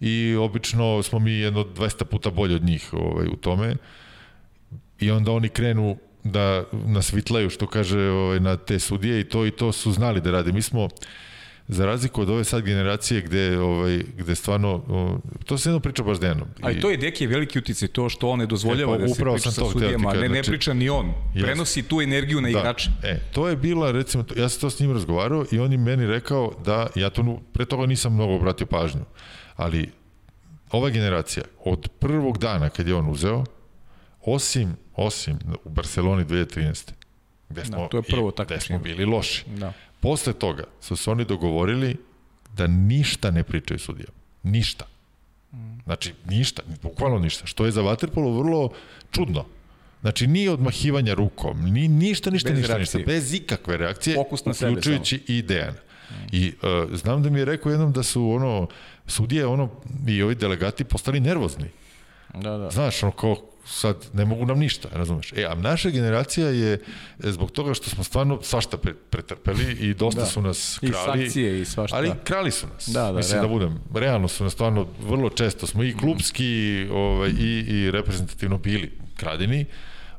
i 0.00 0.36
obično 0.36 1.02
smo 1.02 1.18
mi 1.18 1.32
jedno 1.32 1.64
200 1.64 2.04
puta 2.04 2.30
bolji 2.30 2.54
od 2.54 2.64
njih 2.64 2.92
ovaj, 2.92 3.26
u 3.26 3.36
tome 3.36 3.76
i 5.00 5.10
onda 5.10 5.32
oni 5.32 5.48
krenu 5.48 5.96
da 6.24 6.64
nas 6.72 7.12
vitlaju, 7.12 7.50
što 7.50 7.66
kaže 7.66 8.00
ovaj, 8.00 8.40
na 8.40 8.56
te 8.56 8.78
sudije 8.78 9.20
i 9.20 9.24
to 9.24 9.46
i 9.46 9.50
to 9.50 9.72
su 9.72 9.92
znali 9.92 10.20
da 10.20 10.30
rade. 10.30 10.52
Mi 10.52 10.62
smo, 10.62 10.88
za 11.68 11.86
razliku 11.86 12.22
od 12.22 12.30
ove 12.30 12.44
sad 12.44 12.62
generacije 12.62 13.20
gde, 13.22 13.58
ovaj, 13.58 14.02
gde 14.16 14.34
stvarno, 14.34 14.82
to 15.44 15.58
se 15.58 15.68
jedno 15.68 15.80
priča 15.80 16.02
baš 16.02 16.20
denom. 16.20 16.48
Ali 16.62 16.80
to 16.80 16.90
je 16.90 16.96
Deki 16.96 17.24
je 17.24 17.28
veliki 17.28 17.58
uticaj, 17.58 17.88
to 17.88 18.08
što 18.08 18.28
on 18.28 18.38
ne 18.38 18.46
dozvoljava 18.46 18.94
E, 18.94 18.98
pa 18.98 19.02
da 19.02 19.08
se 19.08 19.24
priča 19.24 19.50
sa 19.50 19.62
sudijama, 19.62 20.12
ne, 20.12 20.20
ne 20.20 20.28
znači- 20.28 20.50
priča 20.50 20.74
ni 20.74 20.88
on, 20.88 21.12
prenosi 21.34 21.82
tu 21.82 22.00
energiju 22.00 22.40
na 22.40 22.48
igrače. 22.48 22.90
Da, 23.02 23.08
e, 23.08 23.20
to 23.32 23.48
je 23.48 23.56
bila, 23.56 23.90
recimo, 23.90 24.24
ja 24.36 24.48
sam 24.48 24.60
to 24.60 24.70
s 24.70 24.80
njim 24.80 24.92
razgovarao 24.92 25.44
i 25.52 25.58
on 25.58 25.72
je 25.72 25.78
meni 25.78 26.06
rekao 26.06 26.52
da, 26.64 26.86
ja 26.94 27.10
to 27.10 27.22
pre 27.52 27.64
toga 27.64 27.86
nisam 27.86 28.14
mnogo 28.14 28.34
obratio 28.34 28.66
pažnju, 28.66 29.04
ali 29.56 29.90
ova 30.70 30.90
generacija, 30.90 31.44
od 31.64 31.88
prvog 31.90 32.38
dana 32.38 32.68
kad 32.68 32.88
je 32.88 32.94
on 32.94 33.10
uzeo, 33.10 33.44
osim, 34.22 34.76
osim 34.94 35.38
u 35.64 35.68
Barceloni 35.68 36.24
2013. 36.24 36.92
Gde 37.48 37.64
smo, 37.64 37.78
Da, 37.78 37.88
to 37.88 37.96
je 37.96 38.02
prvo 38.02 38.28
i- 38.30 38.44
Gde 38.44 38.60
smo 38.60 38.78
bili 38.78 39.04
loši. 39.04 39.44
Da. 39.48 39.72
Posle 40.00 40.32
toga 40.32 40.64
su 40.80 40.96
se 40.96 41.10
oni 41.10 41.24
dogovorili 41.24 41.96
da 42.56 42.66
ništa 42.66 43.30
ne 43.30 43.42
pričaju 43.42 43.78
sudijama. 43.78 44.18
Ništa. 44.42 44.86
Znači, 45.84 46.12
ništa, 46.28 46.62
bukvalno 46.82 47.18
ništa. 47.18 47.46
Što 47.46 47.64
je 47.64 47.72
za 47.72 47.82
vaterpolo 47.82 48.42
vrlo 48.42 48.70
čudno. 49.10 49.44
Znači, 50.00 50.26
ni 50.26 50.48
odmahivanja 50.48 51.14
rukom, 51.14 51.64
ni, 51.64 51.88
ništa, 51.88 52.30
ništa, 52.30 52.50
Bez 52.50 52.58
ništa, 52.58 52.76
reakcije. 52.76 52.98
ništa. 52.98 53.12
Bez 53.12 53.34
ikakve 53.34 53.76
reakcije, 53.76 54.14
Fokus 54.14 54.44
na 54.44 54.54
sebe 54.54 54.70
uključujući 54.70 55.22
i 55.26 55.42
Dejana. 55.42 55.78
I 56.32 56.52
uh, 56.62 56.96
znam 56.98 57.22
da 57.22 57.30
mi 57.30 57.38
je 57.38 57.44
rekao 57.44 57.72
jednom 57.72 57.92
da 57.92 58.02
su 58.02 58.30
ono, 58.30 58.68
sudije 59.06 59.46
ono, 59.46 59.70
i 60.06 60.22
ovi 60.22 60.34
delegati 60.34 60.84
postali 60.84 61.20
nervozni. 61.20 61.70
Da, 62.34 62.56
da. 62.58 62.70
Znaš, 62.70 63.02
ono 63.02 63.12
kao, 63.12 63.36
sad 63.66 63.96
ne 64.12 64.24
mogu 64.24 64.46
nam 64.46 64.58
ništa, 64.58 64.88
razumeš? 64.92 65.32
E, 65.32 65.44
a 65.44 65.54
naša 65.54 65.90
generacija 65.90 66.48
je, 66.48 66.72
e, 66.72 66.78
zbog 67.22 67.50
toga 67.50 67.74
što 67.74 67.90
smo 67.90 68.04
stvarno 68.04 68.38
svašta 68.42 68.76
pre, 68.78 68.94
pretrpeli 68.94 69.72
i 69.72 69.94
dosta 69.94 70.20
Da. 70.20 70.26
su 70.26 70.42
nas 70.42 70.78
I 70.82 70.90
krali. 70.90 71.04
sankcije 71.20 71.60
i 71.60 71.64
svašta. 71.64 71.96
Ali 71.96 72.12
krali 72.24 72.50
su 72.50 72.66
nas. 72.66 72.88
Da, 72.88 73.02
da, 73.02 73.12
Mislim 73.12 73.32
realno. 73.40 73.48
da 73.48 73.66
budem, 73.66 73.80
realno 73.94 74.28
su 74.28 74.44
nas 74.44 74.52
stvarno 74.52 74.86
vrlo 75.00 75.30
često 75.30 75.66
smo 75.66 75.82
i 75.84 75.96
klubski 75.96 76.86
ovaj, 76.92 77.30
i, 77.30 77.64
i 77.68 77.90
reprezentativno 77.90 78.58
bili 78.58 78.92
kradeni. 79.16 79.64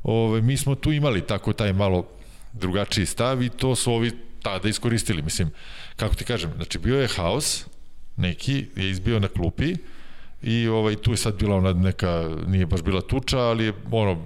Ovaj, 0.02 0.40
mi 0.40 0.56
smo 0.56 0.74
tu 0.74 0.92
imali 0.92 1.26
tako 1.26 1.52
taj 1.52 1.72
malo 1.72 2.06
drugačiji 2.52 3.06
stav 3.06 3.42
i 3.42 3.48
to 3.48 3.74
su 3.76 3.92
ovi 3.92 4.10
tada 4.42 4.68
iskoristili. 4.68 5.22
Mislim, 5.22 5.50
kako 5.96 6.14
ti 6.14 6.24
kažem, 6.24 6.52
znači 6.56 6.78
bio 6.78 7.00
je 7.00 7.08
haos, 7.08 7.66
neki 8.16 8.66
je 8.76 8.90
izbio 8.90 9.18
na 9.20 9.28
klupi, 9.28 9.74
i 10.42 10.68
ovaj 10.68 10.96
tu 10.96 11.10
je 11.10 11.16
sad 11.16 11.38
bila 11.38 11.56
ona 11.56 11.72
neka 11.72 12.36
nije 12.46 12.66
baš 12.66 12.82
bila 12.82 13.00
tuča, 13.00 13.38
ali 13.38 13.64
je 13.64 13.72
ono 13.90 14.18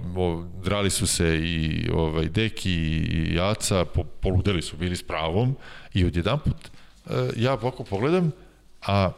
drali 0.63 0.89
su 0.89 1.07
se 1.07 1.39
i 1.39 1.89
ovaj 1.93 2.29
Deki 2.29 2.71
i 2.71 3.35
Jaca, 3.35 3.85
po, 3.85 4.03
poludeli 4.03 4.61
su 4.61 4.77
bili 4.77 4.95
s 4.95 5.03
pravom 5.03 5.55
i 5.93 6.05
odjedanput 6.05 6.55
e, 7.09 7.29
ja 7.35 7.53
ovako 7.53 7.83
pogledam, 7.83 8.31
a 8.81 9.11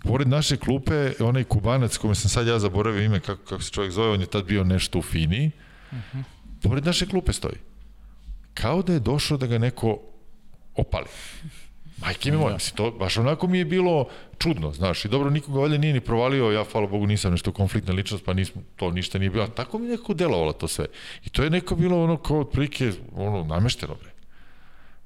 pored 0.00 0.28
naše 0.28 0.56
klupe, 0.56 1.12
onaj 1.20 1.44
kubanac 1.44 1.96
kome 1.96 2.14
sam 2.14 2.30
sad 2.30 2.46
ja 2.46 2.58
zaboravio 2.58 3.02
ime, 3.02 3.20
kako, 3.20 3.44
kako 3.44 3.62
se 3.62 3.70
čovjek 3.70 3.92
zove, 3.92 4.08
on 4.08 4.20
je 4.20 4.26
tad 4.26 4.44
bio 4.44 4.64
nešto 4.64 4.98
u 4.98 5.02
Fini, 5.02 5.50
uh 5.92 5.98
-huh. 5.98 6.22
pored 6.62 6.84
naše 6.84 7.06
klupe 7.06 7.32
stoji. 7.32 7.56
Kao 8.54 8.82
da 8.82 8.92
je 8.92 9.00
došao 9.00 9.38
da 9.38 9.46
ga 9.46 9.58
neko 9.58 9.98
opali. 10.74 11.08
Majke 12.02 12.30
mi 12.30 12.36
moja, 12.36 12.54
mislim, 12.54 12.76
to 12.76 12.90
baš 12.90 13.16
onako 13.16 13.46
mi 13.46 13.58
je 13.58 13.64
bilo 13.64 14.08
čudno, 14.38 14.72
znaš, 14.72 15.04
i 15.04 15.08
dobro, 15.08 15.30
nikoga 15.30 15.60
valjda 15.60 15.78
nije 15.78 15.92
ni 15.92 16.00
provalio, 16.00 16.50
ja, 16.50 16.64
hvala 16.72 16.86
Bogu, 16.86 17.06
nisam 17.06 17.32
nešto 17.32 17.52
konfliktna 17.52 17.94
ličnost, 17.94 18.24
pa 18.24 18.32
nismo, 18.32 18.62
to 18.76 18.90
ništa 18.90 19.18
nije 19.18 19.30
bilo, 19.30 19.44
a 19.44 19.48
tako 19.48 19.78
mi 19.78 19.88
nekako 19.88 20.14
delovalo 20.14 20.52
to 20.52 20.68
sve. 20.68 20.86
I 21.24 21.28
to 21.28 21.42
je 21.42 21.50
neko 21.50 21.76
bilo 21.76 22.04
ono 22.04 22.16
kao 22.16 22.40
otprilike, 22.40 22.92
ono, 23.16 23.44
namešteno, 23.44 23.94
bre 23.94 24.12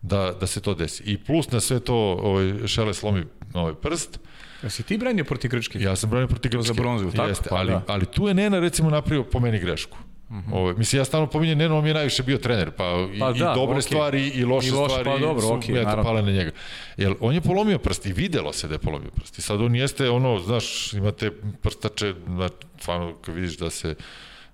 da, 0.02 0.32
da 0.40 0.46
se 0.46 0.60
to 0.60 0.74
desi. 0.74 1.02
I 1.02 1.18
plus 1.18 1.50
na 1.50 1.60
sve 1.60 1.80
to 1.80 1.94
ovaj, 2.22 2.66
Šele 2.66 2.94
slomi 2.94 3.24
ovaj 3.54 3.74
prst. 3.74 4.20
Ja 4.62 4.70
si 4.70 4.82
ti 4.82 4.98
branio 4.98 5.24
protiv 5.24 5.50
Grčke? 5.50 5.80
Ja 5.80 5.96
sam 5.96 6.10
branio 6.10 6.28
protiv 6.28 6.50
Grčke. 6.50 6.66
Za 6.66 6.74
bronzu, 6.74 7.10
tako? 7.10 7.28
Jeste, 7.28 7.48
ali, 7.52 7.72
da. 7.72 7.82
ali 7.86 8.06
tu 8.06 8.28
je 8.28 8.34
Nena 8.34 8.60
recimo 8.60 8.90
napravio 8.90 9.24
po 9.24 9.40
meni 9.40 9.58
grešku. 9.58 9.98
Mm 10.30 10.34
-hmm. 10.36 10.54
Ove, 10.54 10.74
mislim, 10.74 11.00
ja 11.00 11.04
stalno 11.04 11.26
pominjem, 11.26 11.58
Neno 11.58 11.80
mi 11.80 11.88
je 11.88 11.94
najviše 11.94 12.22
bio 12.22 12.38
trener, 12.38 12.70
pa, 12.70 12.84
pa 12.84 13.14
i, 13.14 13.18
da, 13.18 13.52
i 13.52 13.54
dobre 13.54 13.76
okay. 13.76 13.80
stvari 13.80 14.28
i 14.28 14.44
loše, 14.44 14.68
I 14.68 14.70
loše 14.70 14.94
stvari 14.94 15.04
pa 15.04 15.26
dobro, 15.26 15.42
su 15.42 15.48
okay, 15.48 15.80
eto, 15.82 16.02
pale 16.02 16.22
na 16.22 16.30
njega. 16.30 16.50
Jer 16.96 17.14
on 17.20 17.34
je 17.34 17.40
polomio 17.40 17.78
prst 17.78 18.06
i 18.06 18.12
videlo 18.12 18.52
se 18.52 18.68
da 18.68 18.74
je 18.74 18.78
polomio 18.78 19.10
prst. 19.10 19.38
I 19.38 19.42
sad 19.42 19.60
on 19.60 19.76
jeste 19.76 20.10
ono, 20.10 20.38
znaš, 20.38 20.92
imate 20.92 21.30
prstače, 21.62 22.14
znači, 22.26 22.54
stvarno, 22.80 23.14
kad 23.14 23.34
vidiš 23.34 23.58
da 23.58 23.70
se, 23.70 23.94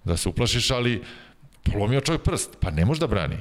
da 0.05 0.16
se 0.16 0.28
uplašiš, 0.28 0.70
ali 0.70 1.03
polomio 1.73 2.01
čovjek 2.01 2.23
prst, 2.23 2.57
pa 2.61 2.70
ne 2.70 2.85
može 2.85 3.01
da 3.01 3.07
brani. 3.07 3.36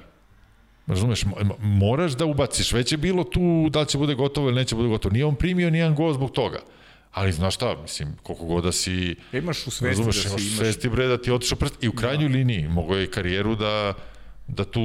Razumeš, 0.87 1.25
moraš 1.59 2.11
da 2.11 2.25
ubaciš, 2.25 2.73
već 2.73 2.91
je 2.91 2.97
bilo 2.97 3.23
tu 3.23 3.69
da 3.69 3.79
li 3.79 3.87
će 3.87 3.97
bude 3.97 4.15
gotovo 4.15 4.47
ili 4.47 4.55
neće 4.55 4.75
bude 4.75 4.87
gotovo. 4.87 5.13
Nije 5.13 5.25
on 5.25 5.35
primio 5.35 5.69
nijedan 5.69 5.95
gol 5.95 6.13
zbog 6.13 6.31
toga. 6.31 6.59
Ali 7.11 7.31
znaš 7.31 7.55
šta, 7.55 7.75
mislim, 7.81 8.15
koliko 8.23 8.45
god 8.45 8.63
da 8.63 8.71
si... 8.71 9.15
Imaš 9.33 9.67
u 9.67 9.71
svesti 9.71 9.87
razumeš, 9.87 10.15
da 10.15 10.21
si... 10.21 10.27
Imaš 10.29 10.41
u 10.41 10.55
svesti, 10.55 10.89
bre, 10.89 11.07
da 11.07 11.17
ti 11.17 11.31
otišao 11.31 11.57
prst. 11.57 11.83
I 11.83 11.87
u 11.87 11.91
krajnjoj 11.91 12.29
da. 12.29 12.35
liniji 12.35 12.67
mogo 12.67 12.95
je 12.95 13.11
karijeru 13.11 13.55
da, 13.55 13.93
da 14.47 14.63
tu 14.63 14.81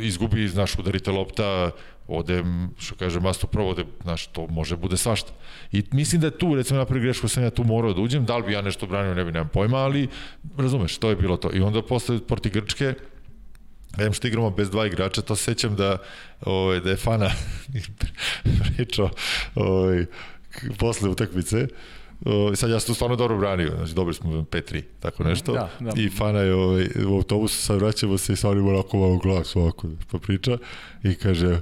izgubi, 0.00 0.48
znaš, 0.48 0.78
udarite 0.78 1.10
lopta, 1.10 1.70
ode, 2.08 2.44
što 2.78 2.94
kaže, 2.94 3.20
masto 3.20 3.46
provode, 3.46 3.84
znaš, 4.02 4.26
to 4.26 4.46
može 4.46 4.76
bude 4.76 4.96
svašta. 4.96 5.32
I 5.72 5.84
mislim 5.92 6.20
da 6.20 6.26
je 6.26 6.38
tu, 6.38 6.54
recimo, 6.54 6.78
napravi 6.78 7.02
grešku, 7.02 7.28
sam 7.28 7.42
ja 7.42 7.50
tu 7.50 7.64
morao 7.64 7.92
da 7.92 8.00
uđem, 8.00 8.24
da 8.24 8.36
li 8.36 8.42
bi 8.42 8.52
ja 8.52 8.62
nešto 8.62 8.86
branio, 8.86 9.14
ne 9.14 9.24
bi, 9.24 9.32
nemam 9.32 9.48
pojma, 9.48 9.78
ali, 9.78 10.08
razumeš, 10.56 10.98
to 10.98 11.10
je 11.10 11.16
bilo 11.16 11.36
to. 11.36 11.50
I 11.54 11.60
onda 11.60 11.82
posle 11.82 12.20
proti 12.26 12.50
Grčke, 12.50 12.94
Em 13.98 14.12
što 14.12 14.26
igramo 14.26 14.50
bez 14.50 14.70
dva 14.70 14.86
igrača, 14.86 15.22
to 15.22 15.36
sećam 15.36 15.76
da, 15.76 15.98
ovaj, 16.40 16.80
da 16.80 16.90
je 16.90 16.96
Fana 16.96 17.30
pričao 18.76 19.10
ovaj, 19.54 20.06
posle 20.78 21.08
utakmice, 21.08 21.68
O, 22.24 22.56
sad 22.56 22.70
ja 22.70 22.80
sam 22.80 22.86
tu 22.86 22.94
stvarno 22.94 23.16
dobro 23.16 23.38
branio, 23.38 23.72
znači 23.76 23.94
dobri 23.94 24.14
smo 24.14 24.30
5-3, 24.30 24.82
tako 25.00 25.24
nešto. 25.24 25.52
Da, 25.52 25.70
da. 25.80 25.92
I 25.96 26.08
Fana 26.08 26.40
je 26.40 26.54
ovaj, 26.54 26.86
u 27.06 27.14
autobusu, 27.14 27.62
sad 27.62 27.80
vraćamo 27.80 28.18
se 28.18 28.32
i 28.32 28.36
sa 28.36 28.50
onim 28.50 28.68
onako 28.68 28.96
malo 28.96 29.16
glas 29.16 29.56
ovako, 29.56 29.88
pa 30.10 30.18
priča 30.18 30.58
i 31.02 31.14
kaže, 31.14 31.60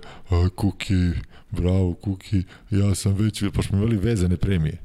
Kuki, 0.54 1.10
bravo 1.50 1.94
Kuki, 1.94 2.42
ja 2.70 2.94
sam 2.94 3.14
već, 3.14 3.44
pošto 3.54 3.62
smo 3.62 3.78
imali 3.78 3.96
vezane 3.96 4.36
premije. 4.36 4.78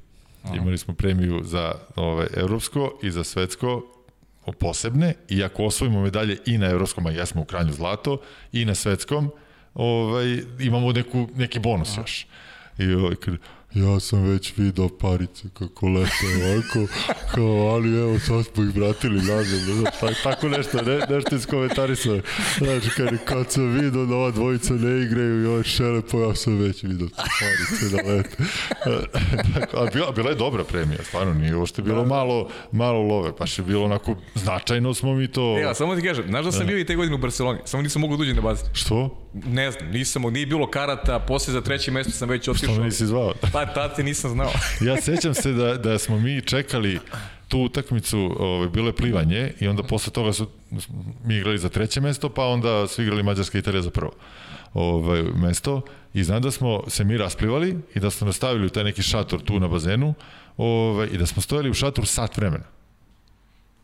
Aha. 0.43 0.55
Imali 0.55 0.77
smo 0.77 0.93
premiju 0.93 1.43
za 1.43 1.73
ovaj, 1.95 2.27
evropsko 2.37 2.99
i 3.03 3.11
za 3.11 3.23
svetsko 3.23 3.83
posebne 4.59 5.13
i 5.29 5.43
ako 5.43 5.63
osvojimo 5.63 6.01
medalje 6.01 6.37
i 6.45 6.57
na 6.57 6.67
evropskom, 6.67 7.05
a 7.05 7.11
jesmo 7.11 7.41
u 7.41 7.45
kralju 7.45 7.73
zlato, 7.73 8.21
i 8.51 8.65
na 8.65 8.75
svetskom, 8.75 9.31
ovaj, 9.73 10.41
imamo 10.59 10.91
neku, 10.91 11.27
neki 11.35 11.59
bonus 11.59 11.91
Aha. 11.91 12.01
još. 12.01 12.27
I 12.77 12.93
ovaj, 12.93 13.15
ja 13.73 13.99
sam 13.99 14.23
već 14.23 14.53
video 14.57 14.89
parice 14.89 15.47
kako 15.53 15.87
lete 15.87 16.25
ovako, 16.45 16.93
kao, 17.35 17.45
ali 17.45 17.99
evo, 17.99 18.19
sad 18.19 18.45
smo 18.45 18.63
ih 18.63 18.75
vratili 18.75 19.15
nazad, 19.15 19.59
znaš, 19.59 19.93
tako, 19.99 20.13
tako 20.23 20.49
nešto, 20.49 20.81
ne, 20.81 20.99
nešto 21.09 21.35
iskomentarisao. 21.35 22.19
Znači, 22.57 22.89
kad, 22.97 23.25
kad 23.25 23.51
sam 23.51 23.71
video 23.73 24.05
da 24.05 24.15
ova 24.15 24.31
dvojica 24.31 24.73
ne 24.73 25.01
igraju 25.01 25.43
i 25.43 25.45
ove 25.45 25.63
šele, 25.63 26.01
pa 26.11 26.17
ja 26.17 26.35
sam 26.35 26.57
već 26.57 26.83
video 26.83 27.07
parice 27.39 27.95
da 27.95 28.11
lete. 28.11 28.43
a 29.77 29.85
bila, 29.93 30.11
bila 30.11 30.29
je 30.29 30.35
dobra 30.35 30.63
premija, 30.63 31.03
stvarno, 31.03 31.33
nije 31.33 31.55
uopšte 31.55 31.81
bilo 31.81 32.01
da, 32.01 32.07
malo, 32.07 32.49
malo 32.71 33.01
love, 33.01 33.35
pa 33.35 33.45
je 33.57 33.63
bilo 33.63 33.85
onako, 33.85 34.15
značajno 34.35 34.93
smo 34.93 35.13
mi 35.13 35.27
to... 35.27 35.57
Ja, 35.57 35.73
samo 35.73 35.95
ti 35.95 36.01
kažem, 36.01 36.25
znaš 36.27 36.45
da 36.45 36.51
sam 36.51 36.61
da. 36.61 36.65
bio 36.65 36.79
i 36.79 36.85
te 36.85 36.95
godine 36.95 37.15
u 37.15 37.19
Barceloni, 37.19 37.59
samo 37.65 37.83
nisam 37.83 38.01
mogu 38.01 38.17
da 38.17 38.21
uđem 38.21 38.35
na 38.35 38.41
bazen. 38.41 38.67
Što? 38.73 39.28
Ne 39.33 39.71
znam, 39.71 39.91
nisam, 39.91 40.21
nije 40.21 40.45
bilo 40.45 40.67
karata, 40.67 41.19
posle 41.19 41.53
za 41.53 41.61
treće 41.61 41.91
mesto 41.91 42.11
sam 42.11 42.29
već 42.29 42.47
otišao. 42.47 42.73
Što 42.73 42.83
nisi 42.83 43.05
zvao? 43.05 43.33
Pa, 43.53 43.65
tad 43.65 43.95
te 43.95 44.03
nisam 44.03 44.31
znao. 44.31 44.51
ja 44.87 45.01
sećam 45.01 45.33
se 45.33 45.51
da, 45.51 45.73
da 45.73 45.97
smo 45.97 46.19
mi 46.19 46.41
čekali 46.41 46.99
tu 47.47 47.59
utakmicu, 47.59 48.35
ovaj, 48.39 48.69
bilo 48.69 48.87
je 48.87 48.95
plivanje 48.95 49.53
i 49.59 49.67
onda 49.67 49.83
posle 49.83 50.13
toga 50.13 50.33
su 50.33 50.47
mi 51.25 51.35
igrali 51.35 51.57
za 51.57 51.69
treće 51.69 52.01
mesto, 52.01 52.29
pa 52.29 52.45
onda 52.45 52.87
su 52.87 53.01
igrali 53.01 53.23
Mađarska 53.23 53.57
i 53.57 53.61
Italija 53.61 53.81
za 53.81 53.89
prvo 53.89 54.11
ovaj, 54.73 55.23
mesto 55.23 55.81
i 56.13 56.23
znam 56.23 56.41
da 56.41 56.51
smo 56.51 56.83
se 56.87 57.03
mi 57.03 57.17
rasplivali 57.17 57.77
i 57.95 57.99
da 57.99 58.09
smo 58.09 58.27
nastavili 58.27 58.65
u 58.65 58.69
taj 58.69 58.83
neki 58.83 59.01
šator 59.01 59.41
tu 59.41 59.59
na 59.59 59.67
bazenu 59.67 60.13
ovaj, 60.57 61.07
i 61.11 61.17
da 61.17 61.25
smo 61.25 61.41
stojali 61.41 61.69
u 61.69 61.73
šatoru 61.73 62.07
sat 62.07 62.37
vremena. 62.37 62.78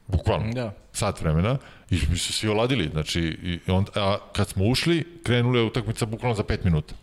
Bukvalno. 0.07 0.53
Da. 0.53 0.73
Sat 0.91 1.21
vremena 1.21 1.57
i 1.89 1.99
mi 2.09 2.17
se 2.17 2.33
svi 2.33 2.49
oladili. 2.49 2.89
Znači, 2.89 3.21
i 3.21 3.71
on, 3.71 3.85
a 3.95 4.17
kad 4.33 4.49
smo 4.49 4.65
ušli, 4.65 5.19
krenula 5.23 5.59
je 5.59 5.65
utakmica 5.65 6.05
bukvalno 6.05 6.35
za 6.35 6.43
5 6.43 6.65
minuta. 6.65 6.95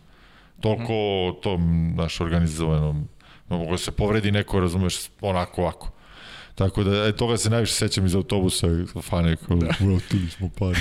Toliko 0.59 0.93
mm. 0.93 1.41
tom 1.41 1.93
naš 1.95 2.21
organizovanom 2.21 3.07
mogu 3.49 3.77
se 3.77 3.91
povredi 3.91 4.31
neko, 4.31 4.59
razumeš, 4.59 4.95
onako 5.21 5.61
ovako. 5.61 5.89
Tako 6.55 6.83
da, 6.83 7.07
e, 7.07 7.11
toga 7.11 7.37
se 7.37 7.49
najviše 7.49 7.73
sećam 7.73 8.05
iz 8.05 8.15
autobusa, 8.15 8.67
fane, 9.01 9.35
kao, 9.35 9.57
da. 9.57 9.67
vratili 9.67 10.29
smo 10.29 10.49
pari. 10.59 10.79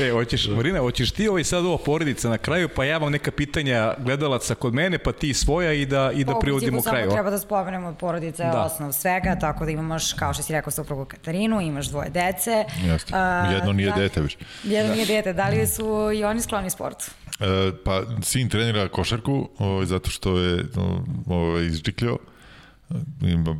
e, 0.08 0.10
hoćeš, 0.10 0.44
da. 0.44 0.54
Marina, 0.54 0.80
hoćeš 0.80 1.10
ti 1.10 1.28
ovaj 1.28 1.44
sad 1.44 1.64
ovo 1.64 1.78
porodica 1.78 2.28
na 2.28 2.38
kraju, 2.38 2.68
pa 2.68 2.84
ja 2.84 2.98
vam 2.98 3.12
neka 3.12 3.30
pitanja 3.30 3.94
gledalaca 3.98 4.54
kod 4.54 4.74
mene, 4.74 4.98
pa 4.98 5.12
ti 5.12 5.34
svoja 5.34 5.72
i 5.72 5.86
da, 5.86 6.12
i 6.14 6.24
da 6.24 6.32
pa, 6.32 6.38
privodimo 6.38 6.82
kraju. 6.82 7.04
Samo 7.04 7.14
treba 7.14 7.30
da 7.30 7.38
spomenemo 7.38 7.94
porodica 7.94 8.42
je 8.42 8.50
da. 8.50 8.62
osnov 8.62 8.92
svega, 8.92 9.38
tako 9.40 9.64
da 9.64 9.70
imaš, 9.70 10.12
kao 10.12 10.34
što 10.34 10.42
si 10.42 10.52
rekao, 10.52 10.70
suprugu 10.70 11.04
Katarinu, 11.04 11.60
imaš 11.60 11.86
dvoje 11.86 12.10
dece. 12.10 12.64
Jeste, 12.84 13.14
jedno 13.52 13.72
nije 13.72 13.90
da, 13.90 13.96
dete 13.96 14.20
više. 14.20 14.38
Jedno 14.64 14.88
da. 14.88 14.94
nije 14.94 15.06
dete, 15.06 15.32
da 15.32 15.48
li 15.48 15.66
su 15.66 16.12
i 16.14 16.24
oni 16.24 16.40
skloni 16.40 16.70
sportu? 16.70 17.04
E, 17.40 17.72
pa, 17.84 18.02
sin 18.22 18.48
trenira 18.48 18.88
košarku, 18.88 19.48
ovaj, 19.58 19.86
zato 19.86 20.10
što 20.10 20.38
je 20.38 20.64
ovaj, 21.26 21.66
izđiklio, 21.66 22.10
ima 22.10 22.33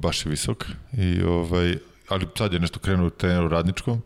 baš 0.02 0.26
je 0.26 0.30
visok, 0.30 0.66
i, 0.92 1.22
ovaj, 1.22 1.78
ali 2.08 2.26
sad 2.38 2.52
je 2.52 2.60
nešto 2.60 2.78
krenuo 2.78 3.10
treneru 3.10 3.48
radničkom, 3.48 4.02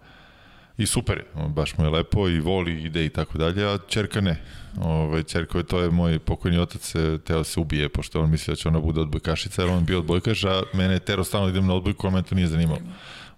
i 0.79 0.87
super 0.87 1.19
je, 1.19 1.49
baš 1.49 1.79
mu 1.79 1.85
je 1.85 1.91
lepo 1.91 2.29
i 2.29 2.41
voli, 2.41 2.83
ide 2.83 3.05
i 3.05 3.09
tako 3.09 3.39
dalje, 3.39 3.67
a 3.67 3.79
čerka 3.89 4.21
ne. 4.21 4.43
Ovaj, 4.81 5.23
čerka 5.23 5.59
je, 5.59 5.65
to 5.65 5.81
je 5.81 5.91
moj 5.91 6.19
pokojni 6.19 6.59
otac, 6.59 6.95
teo 7.25 7.45
se 7.45 7.61
ubije, 7.61 7.89
pošto 7.89 8.23
on 8.23 8.31
misli 8.31 8.53
da 8.53 8.57
će 8.57 8.69
ona 8.69 8.81
bude 8.81 9.01
odbojkašica, 9.01 9.63
jer 9.63 9.71
on 9.71 9.85
bio 9.85 9.99
odbojkaš, 9.99 10.45
a 10.45 10.63
mene 10.75 10.95
je 10.95 10.99
tero 10.99 11.25
stalno 11.25 11.47
da 11.47 11.51
idem 11.51 11.67
na 11.67 11.75
odbojku, 11.75 12.07
a 12.07 12.11
mene 12.11 12.23
to 12.23 12.35
nije 12.35 12.47
zanimalo. 12.47 12.81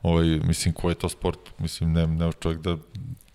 Ovaj, 0.02 0.26
mislim, 0.26 0.74
ko 0.74 0.88
je 0.88 0.94
to 0.94 1.08
sport? 1.08 1.38
Mislim, 1.58 1.92
ne, 1.92 2.06
ne 2.06 2.30
čovjek 2.40 2.60
da 2.60 2.76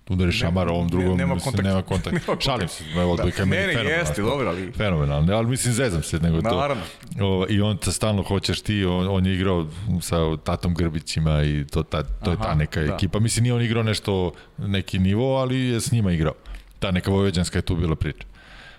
udari 0.10 0.32
šamar 0.32 0.70
ovom 0.70 0.88
drugom, 0.88 1.18
nema 1.18 1.34
mislim, 1.34 1.54
kontakt. 1.54 1.68
nema 1.68 1.82
kontakt. 1.92 2.44
Šalim 2.44 2.68
se, 2.68 2.84
evo, 2.96 3.12
odbojka 3.12 3.38
da, 3.38 3.46
meni 3.46 3.62
fenomenalno. 3.62 3.90
Jeste, 3.90 4.22
dobro, 4.22 4.48
ali... 4.48 4.72
Fenomenalno, 4.72 5.36
ali 5.36 5.48
mislim, 5.48 5.74
zezam 5.74 6.04
se, 6.04 6.20
nego 6.20 6.42
to. 6.42 6.56
Naravno. 6.56 6.84
O, 7.22 7.46
I 7.50 7.62
on 7.62 7.78
te 7.78 7.92
stalno 7.92 8.24
hoćeš 8.24 8.62
ti, 8.62 8.86
on, 8.86 9.08
on 9.08 9.26
je 9.26 9.36
igrao 9.36 9.68
sa 10.02 10.38
tatom 10.38 10.74
Grbićima 10.74 11.44
i 11.44 11.66
to, 11.72 11.84
ta, 11.84 12.04
to 12.04 12.32
Aha, 12.32 12.32
je 12.32 12.38
ta 12.38 12.56
neka 12.56 12.82
da. 12.82 12.94
ekipa. 12.94 13.20
Mislim, 13.20 13.44
nije 13.44 13.54
on 13.54 13.62
igrao 13.62 13.84
nešto, 13.84 14.32
neki 14.58 15.00
nivo, 15.00 15.36
ali 15.36 15.60
je 15.60 15.82
s 15.82 15.92
njima 15.92 16.12
igrao. 16.12 16.34
Ta 16.80 16.92
neka 16.92 17.12
vojeđanska 17.12 17.58
je 17.58 17.62
tu 17.62 17.76
bila 17.76 17.96
priča. 17.96 18.28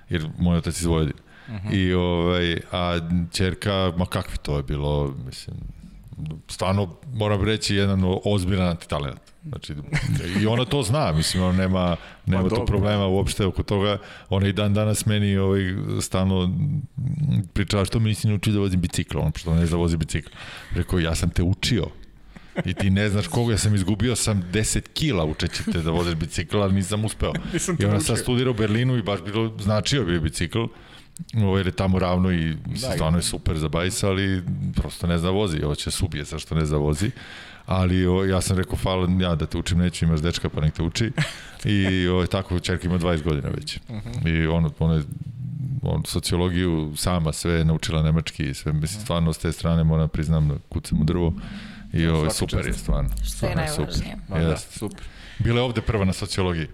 Jer 0.08 0.28
moj 0.38 0.58
otac 0.58 0.80
iz 0.80 0.86
Vojvodine. 0.86 1.18
Uh 1.48 1.54
mhm. 1.54 1.68
-huh. 1.68 1.74
I 1.74 1.94
ovaj, 1.94 2.56
a 2.72 2.98
čerka, 3.32 3.92
ma 3.96 4.06
kakvi 4.06 4.36
to 4.42 4.56
je 4.56 4.62
bilo, 4.62 5.14
mislim, 5.26 5.56
stvarno 6.48 6.96
moram 7.12 7.44
reći 7.44 7.76
jedan 7.76 8.02
ozbiljan 8.24 8.68
antitalent. 8.68 9.20
Znači, 9.48 9.74
i 10.40 10.46
ona 10.46 10.64
to 10.64 10.82
zna, 10.82 11.12
mislim, 11.12 11.42
ona 11.42 11.58
nema, 11.58 11.96
nema 12.26 12.48
to 12.48 12.64
problema 12.64 13.06
uopšte 13.06 13.46
oko 13.46 13.62
toga. 13.62 13.98
Ona 14.28 14.48
i 14.48 14.52
dan 14.52 14.74
danas 14.74 15.06
meni 15.06 15.36
ovaj, 15.36 15.74
stalno 16.00 16.58
pričava 17.52 17.84
što 17.84 17.98
mi 17.98 18.08
nisi 18.08 18.28
naučio 18.28 18.52
da 18.52 18.58
vozim 18.58 18.80
bicikl, 18.80 19.18
on 19.18 19.32
što 19.36 19.54
ne 19.54 19.66
zna 19.66 19.76
da 19.76 19.76
vozi 19.76 19.96
bicikl. 19.96 20.30
Rekao, 20.74 20.98
ja 20.98 21.14
sam 21.14 21.30
te 21.30 21.42
učio. 21.42 21.86
I 22.64 22.74
ti 22.74 22.90
ne 22.90 23.08
znaš 23.08 23.26
koga, 23.26 23.52
ja 23.52 23.58
sam 23.58 23.74
izgubio 23.74 24.16
sam 24.16 24.42
10 24.52 24.80
kila 24.94 25.24
učeći 25.24 25.64
te 25.72 25.78
da 25.78 25.90
vozeš 25.90 26.14
bicikl, 26.14 26.62
ali 26.62 26.74
nisam 26.74 27.04
uspeo. 27.04 27.32
Nisam 27.52 27.76
I 27.80 27.84
onda 27.84 27.96
naučio. 27.96 28.06
sam 28.06 28.16
studirao 28.16 28.50
u 28.50 28.54
Berlinu 28.54 28.96
i 28.96 29.02
baš 29.02 29.22
bilo, 29.22 29.52
značio 29.58 30.04
bi 30.04 30.20
bicikl. 30.20 30.64
Ovo 31.34 31.56
jer 31.56 31.66
je 31.66 31.72
tamo 31.72 31.98
ravno 31.98 32.32
i 32.32 32.54
Da, 32.54 32.92
stvarno 32.94 33.18
je 33.18 33.22
super 33.22 33.58
za 33.58 33.68
bajs, 33.68 34.02
ali 34.02 34.42
prosto 34.74 35.06
ne 35.06 35.18
zna 35.18 35.30
vozi. 35.30 35.62
Ovo 35.62 35.74
će 35.74 35.90
subije 35.90 36.24
sa 36.24 36.38
što 36.38 36.54
ne 36.54 36.66
zna 36.66 36.78
vozi. 36.78 37.10
Ali 37.66 38.06
o, 38.06 38.24
ja 38.24 38.40
sam 38.40 38.56
rekao, 38.56 38.78
hvala 38.82 39.08
ja 39.20 39.34
da 39.34 39.46
te 39.46 39.58
učim, 39.58 39.78
neću, 39.78 40.04
imaš 40.04 40.20
dečka 40.20 40.48
pa 40.48 40.60
nek 40.60 40.74
te 40.74 40.82
uči. 40.82 41.12
I 41.64 42.08
o, 42.08 42.26
tako, 42.26 42.60
čerka 42.60 42.86
ima 42.86 42.98
20 42.98 43.22
godina 43.22 43.48
već. 43.48 43.78
I 44.26 44.46
ono, 44.46 44.70
ono 44.78 44.94
je 44.94 45.02
on 45.82 46.02
sociologiju 46.04 46.92
sama 46.96 47.32
sve 47.32 47.52
je 47.52 47.64
naučila 47.64 48.02
nemački 48.02 48.44
i 48.44 48.54
sve 48.54 48.72
mislim 48.72 49.00
stvarno 49.00 49.32
s 49.32 49.38
te 49.38 49.52
strane 49.52 49.84
moram 49.84 50.08
priznam 50.08 50.48
da 50.48 50.54
kucam 50.68 51.00
u 51.00 51.04
drvo 51.04 51.34
i 51.92 52.06
ovo 52.06 52.24
je 52.24 52.30
super 52.30 52.66
je 52.66 52.72
stvarno. 52.72 53.10
Što 53.24 53.46
je 53.46 53.56
najvažnije. 53.56 54.16
Ma 54.28 54.38
da, 54.38 54.48
Jeste. 54.48 54.78
super. 54.78 55.04
Bila 55.38 55.60
je 55.60 55.64
ovde 55.64 55.80
prva 55.80 56.04
na 56.04 56.12
sociologiji. 56.12 56.66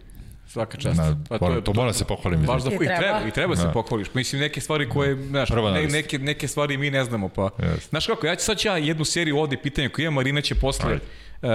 Svaka 0.52 0.78
čast. 0.78 0.98
Na, 0.98 1.16
Pa 1.28 1.38
moram, 1.40 1.62
to 1.62 1.72
mora 1.72 1.92
se 1.92 2.04
pohvalim. 2.04 2.42
Baš 2.42 2.62
da, 2.62 2.70
i 2.70 2.74
I 2.74 2.78
treba, 2.78 3.20
i 3.28 3.30
treba 3.30 3.56
se 3.56 3.62
Da. 3.62 3.72
pohvališ. 3.72 4.14
Mislim, 4.14 4.40
neke 4.40 4.60
stvari 4.60 4.88
koje, 4.88 5.26
znaš, 5.26 5.48
Prva 5.48 5.70
na 5.70 5.80
ne, 5.80 5.86
neke, 5.86 6.18
neke 6.18 6.48
stvari 6.48 6.76
mi 6.76 6.90
ne 6.90 7.04
znamo, 7.04 7.28
pa... 7.28 7.50
Jeste. 7.58 7.88
Znaš 7.88 8.06
kako, 8.06 8.26
ja 8.26 8.36
ću 8.36 8.44
sad 8.44 8.58
ću 8.58 8.68
ja 8.68 8.76
jednu 8.76 9.04
seriju 9.04 9.38
ovde 9.38 9.56
pitanja 9.56 9.88
koju 9.88 10.02
imam, 10.02 10.14
Marina 10.14 10.40
će 10.40 10.54
posle... 10.54 10.98
Uh, 11.42 11.48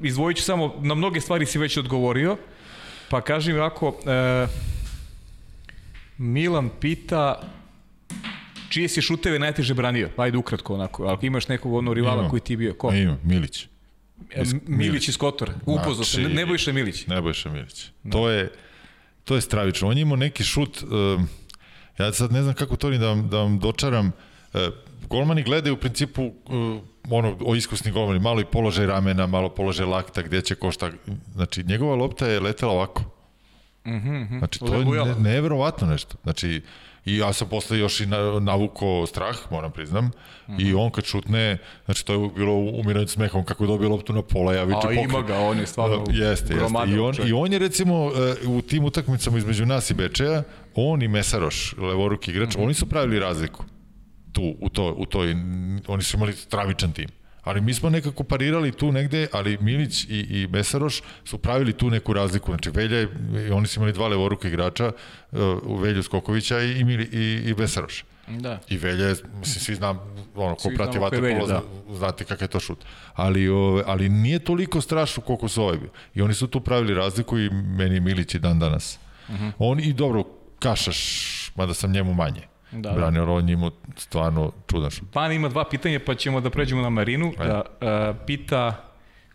izdvojit 0.00 0.36
ću 0.36 0.42
samo, 0.42 0.74
na 0.80 0.94
mnoge 0.94 1.20
stvari 1.20 1.46
si 1.46 1.58
već 1.58 1.76
odgovorio, 1.76 2.36
pa 3.10 3.20
kaži 3.20 3.52
mi 3.52 3.58
ovako, 3.58 3.88
uh, 3.88 4.50
Milan 6.18 6.70
pita 6.80 7.40
čije 8.68 8.88
si 8.88 9.02
šuteve 9.02 9.38
najteže 9.38 9.74
branio? 9.74 10.08
Ajde 10.16 10.38
ukratko 10.38 10.74
onako, 10.74 11.04
ako 11.06 11.26
imaš 11.26 11.48
nekog 11.48 11.74
ono 11.74 11.94
rivala 11.94 12.18
Imam. 12.18 12.30
koji 12.30 12.40
ti 12.40 12.52
je 12.52 12.56
bio, 12.56 12.74
ko? 12.74 12.90
Ma 12.90 12.96
Ima, 12.96 13.16
Milić. 13.24 13.66
E, 14.30 14.42
Milić 14.66 15.08
iz 15.08 15.16
Kotora, 15.16 15.52
upoznao 15.66 16.04
Znači- 16.04 16.34
Nebojša 16.34 16.72
Milić. 16.72 17.06
Nebojša 17.06 17.50
Milić. 17.50 17.90
To 18.12 18.30
je 18.30 18.52
to 19.24 19.34
je 19.34 19.40
stravično. 19.40 19.88
On 19.88 19.96
je 19.96 20.02
imao 20.02 20.16
neki 20.16 20.44
šut 20.44 20.82
um, 20.82 21.28
ja 21.98 22.12
sad 22.12 22.32
ne 22.32 22.42
znam 22.42 22.54
kako 22.54 22.76
to 22.76 22.90
ni 22.90 22.98
da 22.98 23.08
vam, 23.08 23.28
da 23.28 23.38
vam 23.38 23.58
dočaram. 23.58 24.06
Uh, 24.54 24.60
golmani 25.08 25.42
gledaju 25.42 25.74
u 25.74 25.78
principu 25.78 26.22
uh, 26.24 26.32
ono, 27.10 27.36
o 27.40 27.54
iskusni 27.54 27.92
golmani, 27.92 28.18
malo 28.18 28.40
i 28.40 28.44
položaj 28.44 28.86
ramena, 28.86 29.26
malo 29.26 29.48
položaj 29.48 29.86
lakta, 29.86 30.22
gde 30.22 30.42
će 30.42 30.54
ko 30.54 30.70
šta. 30.70 30.90
Znači, 31.34 31.62
njegova 31.64 31.94
lopta 31.94 32.26
je 32.26 32.40
letela 32.40 32.72
ovako. 32.72 33.04
Mhm, 33.86 34.38
Znači, 34.38 34.58
to 34.58 34.74
je 34.74 34.84
ne, 34.84 35.14
neverovatno 35.14 35.86
nešto. 35.86 36.16
Znači, 36.22 36.62
i 37.04 37.16
ja 37.16 37.32
sam 37.32 37.48
posle 37.48 37.78
još 37.78 38.00
i 38.00 38.06
na, 38.06 38.40
navuko 38.40 39.06
strah, 39.06 39.36
moram 39.50 39.72
priznam, 39.72 40.10
i 40.58 40.74
on 40.74 40.90
kad 40.90 41.04
šutne, 41.04 41.58
znači 41.84 42.06
to 42.06 42.12
je 42.12 42.30
bilo 42.36 42.54
umiranje 42.54 43.06
smehom 43.06 43.44
kako 43.44 43.64
je 43.64 43.68
dobio 43.68 43.88
loptu 43.88 44.12
na 44.12 44.22
pola, 44.22 44.54
ja 44.54 44.64
viču 44.64 44.88
A 44.88 44.92
ima 44.92 45.22
ga, 45.22 45.38
on 45.38 45.58
je 45.58 45.66
stvarno 45.66 45.96
jeste, 45.96 46.18
jeste. 46.18 46.54
gromadan 46.54 46.94
I 46.94 46.98
on, 46.98 47.14
čovjek. 47.14 47.30
I 47.30 47.32
on 47.32 47.52
je 47.52 47.58
recimo 47.58 48.10
e, 48.44 48.48
u 48.48 48.62
tim 48.62 48.84
utakmicama 48.84 49.38
između 49.38 49.66
nas 49.66 49.90
i 49.90 49.94
Bečeja, 49.94 50.42
on 50.74 51.02
i 51.02 51.08
Mesaroš, 51.08 51.74
levoruki 51.78 52.30
igrač, 52.30 52.54
Mhm. 52.54 52.64
oni 52.64 52.74
su 52.74 52.86
pravili 52.88 53.20
razliku 53.20 53.64
tu, 54.32 54.54
u, 54.60 54.68
to, 54.68 54.94
u 54.98 55.06
toj, 55.06 55.36
oni 55.86 56.02
su 56.02 56.16
imali 56.16 56.32
stravičan 56.32 56.92
tim. 56.92 57.08
Ali 57.44 57.60
mi 57.60 57.74
smo 57.74 57.90
nekako 57.90 58.24
parirali 58.24 58.72
tu 58.72 58.92
negde, 58.92 59.26
ali 59.32 59.58
Milić 59.60 60.04
i, 60.04 60.08
i 60.08 60.48
Mesaroš 60.50 61.02
su 61.24 61.38
pravili 61.38 61.72
tu 61.72 61.90
neku 61.90 62.12
razliku. 62.12 62.52
Znači, 62.52 62.70
Velja 62.70 62.98
je, 62.98 63.08
i 63.48 63.50
oni 63.50 63.66
su 63.66 63.80
imali 63.80 63.92
dva 63.92 64.08
levoruka 64.08 64.48
igrača, 64.48 64.92
uh, 65.32 65.80
Velju 65.80 66.02
Skokovića 66.02 66.60
i, 66.60 66.72
i, 66.80 66.84
Mili, 66.84 67.04
i, 67.12 67.50
i 67.50 67.54
Mesaroš. 67.58 68.04
Da. 68.28 68.60
I 68.68 68.78
Velja 68.78 69.06
je, 69.06 69.14
mislim, 69.38 69.60
svi 69.60 69.74
znam, 69.74 69.98
ono, 70.34 70.54
ko 70.54 70.68
Svi 70.68 70.76
prati 70.76 70.98
vaterpolo, 70.98 71.46
zna, 71.46 71.60
znate 71.92 72.24
kakav 72.24 72.44
je 72.44 72.48
to 72.50 72.60
šut. 72.60 72.78
Ali, 73.14 73.48
ove, 73.48 73.82
ali 73.86 74.08
nije 74.08 74.38
toliko 74.38 74.80
strašno 74.80 75.22
koliko 75.22 75.48
su 75.48 75.62
ovaj 75.62 75.78
bio. 75.78 75.90
I 76.14 76.22
oni 76.22 76.34
su 76.34 76.46
tu 76.46 76.60
pravili 76.60 76.94
razliku 76.94 77.38
i 77.38 77.50
meni 77.50 78.00
Milić 78.00 78.34
i 78.34 78.38
dan 78.38 78.58
danas. 78.58 78.98
Uh 79.28 79.34
Mhm. 79.34 79.44
-huh. 79.44 79.52
On 79.58 79.80
i 79.80 79.92
dobro, 79.92 80.24
Kašaš, 80.58 81.52
mada 81.54 81.74
sam 81.74 81.92
njemu 81.92 82.14
manje. 82.14 82.42
Da, 82.72 82.78
Da, 82.78 82.90
da. 82.90 82.94
Branio, 82.94 83.24
ali 83.24 83.44
je 83.44 83.52
imao 83.52 83.70
stvarno 83.96 84.52
čudan 84.66 84.90
šut. 84.90 85.08
Pan 85.12 85.32
ima 85.32 85.48
dva 85.48 85.64
pitanja, 85.64 86.00
pa 86.06 86.14
ćemo 86.14 86.40
da 86.40 86.50
pređemo 86.50 86.82
na 86.82 86.90
Marinu. 86.90 87.32
Ajde. 87.38 87.52
Da, 87.52 87.62
a, 87.80 88.14
pita 88.26 88.84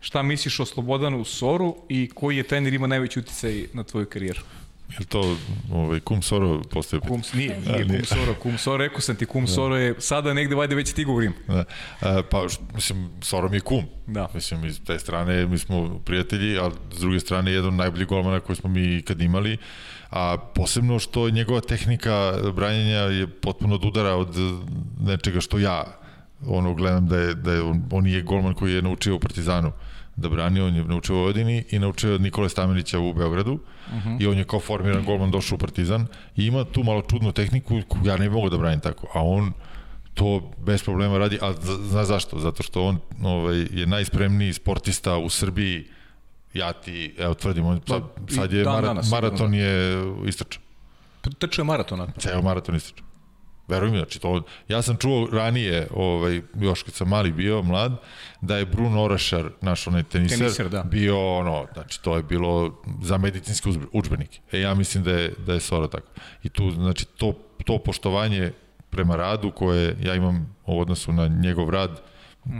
šta 0.00 0.22
misliš 0.22 0.60
o 0.60 0.64
Slobodanu 0.64 1.24
Soru 1.24 1.76
i 1.88 2.10
koji 2.14 2.36
je 2.36 2.42
trener 2.42 2.74
ima 2.74 2.86
najveći 2.86 3.18
uticaj 3.18 3.66
na 3.72 3.82
tvoju 3.82 4.06
karijeru? 4.06 4.40
Je 4.88 4.96
li 4.98 5.06
to 5.06 5.36
ovaj, 5.72 6.00
Kum 6.00 6.22
Soro 6.22 6.62
postoje? 6.62 7.00
Kum, 7.00 7.22
nije, 7.34 7.60
nije 7.60 7.88
Kum 7.88 8.04
Soro, 8.04 8.34
Kum 8.34 8.58
Soro, 8.58 8.76
rekao 8.76 9.00
sam 9.00 9.16
ti, 9.16 9.26
Kum 9.26 9.46
Soro 9.46 9.76
je 9.76 9.94
sada 9.98 10.34
negde, 10.34 10.54
vajde 10.54 10.74
već 10.74 10.88
stigao 10.88 11.14
u 11.14 11.20
Rim. 11.20 11.32
Da. 11.48 11.64
A, 12.00 12.22
pa, 12.30 12.48
š- 12.48 12.58
mislim, 12.74 13.10
Soro 13.20 13.48
mi 13.48 13.56
je 13.56 13.60
kum. 13.60 13.84
Da. 14.06 14.28
Mislim, 14.34 14.64
iz 14.64 14.80
te 14.86 14.98
strane 14.98 15.46
mi 15.46 15.58
smo 15.58 15.98
prijatelji, 15.98 16.58
a 16.58 16.70
s 16.92 17.00
druge 17.00 17.20
strane 17.20 17.52
jedan 17.52 17.68
od 17.68 17.74
najboljih 17.74 18.06
golmana 18.06 18.40
koji 18.40 18.56
smo 18.56 18.70
mi 18.70 18.96
ikad 18.96 19.20
imali. 19.20 19.56
A 20.16 20.36
posebno 20.54 20.98
što 20.98 21.30
njegova 21.30 21.60
tehnika 21.60 22.32
branjenja 22.54 22.98
je 22.98 23.26
potpuno 23.26 23.74
od 23.74 23.84
udara 23.84 24.14
od 24.14 24.36
nečega 25.00 25.40
što 25.40 25.58
ja 25.58 25.84
ono 26.46 26.74
gledam 26.74 27.06
da 27.06 27.18
je, 27.18 27.34
da 27.34 27.52
je 27.52 27.62
on, 27.62 27.82
on 27.92 28.06
je 28.06 28.22
golman 28.22 28.54
koji 28.54 28.74
je 28.74 28.82
naučio 28.82 29.16
u 29.16 29.20
Partizanu 29.20 29.72
da 30.16 30.28
brani, 30.28 30.60
on 30.60 30.76
je 30.76 30.84
naučio 30.84 31.14
u 31.14 31.18
Vojvodini 31.18 31.64
i 31.70 31.78
naučio 31.78 32.14
od 32.14 32.20
Nikole 32.20 32.48
Stamenića 32.48 32.98
u 32.98 33.12
Beogradu 33.14 33.52
uh 33.52 33.60
-huh. 33.92 34.22
i 34.22 34.26
on 34.26 34.38
je 34.38 34.44
kao 34.44 34.60
formiran 34.60 35.04
golman 35.04 35.30
došao 35.30 35.56
u 35.56 35.58
Partizan 35.58 36.06
i 36.36 36.46
ima 36.46 36.64
tu 36.64 36.84
malo 36.84 37.02
čudnu 37.02 37.32
tehniku 37.32 37.80
koju 37.88 38.06
ja 38.06 38.16
ne 38.16 38.30
mogu 38.30 38.50
da 38.50 38.58
branim 38.58 38.80
tako, 38.80 39.06
a 39.14 39.22
on 39.22 39.52
to 40.14 40.52
bez 40.58 40.82
problema 40.82 41.18
radi, 41.18 41.38
a 41.42 41.52
zna, 41.52 41.74
zna 41.74 42.04
zašto? 42.04 42.38
Zato 42.38 42.62
što 42.62 42.84
on 42.84 42.98
ovaj, 43.22 43.66
je 43.70 43.86
najspremniji 43.86 44.52
sportista 44.52 45.16
u 45.16 45.28
Srbiji, 45.28 45.84
ja 46.56 46.72
ti, 46.72 47.14
evo 47.18 47.34
tvrdim, 47.34 47.80
sad, 47.86 48.02
Pa, 48.02 48.34
sad 48.34 48.52
je 48.52 48.64
dan 48.64 48.74
mara, 48.74 48.86
danas, 48.86 49.10
maraton 49.10 49.54
je 49.54 50.02
istračan. 50.26 50.62
Trčao 51.38 51.62
je 51.62 51.66
maratona. 51.66 52.06
Ceo 52.18 52.42
maraton 52.42 52.76
istračan. 52.76 53.06
Veruj 53.68 53.90
mi, 53.90 53.96
znači 53.96 54.18
to, 54.18 54.42
ja 54.68 54.82
sam 54.82 54.96
čuo 54.96 55.28
ranije, 55.32 55.88
ovaj, 55.94 56.42
još 56.60 56.82
kad 56.82 56.94
sam 56.94 57.08
mali 57.08 57.32
bio, 57.32 57.62
mlad, 57.62 57.92
da 58.40 58.56
je 58.56 58.66
Bruno 58.66 59.02
Orašar, 59.02 59.50
naš 59.60 59.86
onaj 59.86 60.02
teniser, 60.02 60.38
Teniser, 60.38 60.68
da. 60.68 60.82
bio 60.82 61.36
ono, 61.36 61.66
znači 61.74 62.02
to 62.02 62.16
je 62.16 62.22
bilo 62.22 62.82
za 63.02 63.18
medicinski 63.18 63.68
uzbe- 63.68 63.86
udžbenik. 63.92 64.40
E 64.52 64.60
ja 64.60 64.74
mislim 64.74 65.04
da 65.04 65.10
je, 65.10 65.34
da 65.46 65.52
je 65.54 65.60
Sora 65.60 65.88
tako. 65.88 66.06
I 66.42 66.48
tu, 66.48 66.70
znači, 66.70 67.04
to, 67.04 67.32
to 67.64 67.78
poštovanje 67.78 68.52
prema 68.90 69.16
radu 69.16 69.50
koje 69.50 69.96
ja 70.02 70.14
imam 70.14 70.56
u 70.66 70.80
odnosu 70.80 71.12
na 71.12 71.28
njegov 71.28 71.70
rad, 71.70 72.00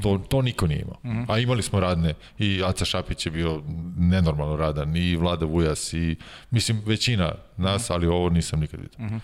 to, 0.03 0.19
to 0.29 0.43
niko 0.43 0.67
nije 0.67 0.81
imao. 0.81 1.25
A 1.29 1.39
imali 1.39 1.63
smo 1.63 1.81
radne. 1.81 2.15
I 2.39 2.63
Aca 2.65 2.85
Šapić 2.85 3.27
je 3.27 3.33
bio 3.33 3.63
nenormalno 3.97 4.57
radan. 4.57 4.97
I 4.97 5.17
Vlada 5.17 5.47
Vujas 5.47 5.93
i 5.93 6.17
mislim 6.51 6.83
većina 6.87 7.33
nas, 7.57 7.91
ali 7.91 8.07
ovo 8.07 8.31
nisam 8.31 8.61
nikad 8.61 8.81
vidio. 8.81 9.21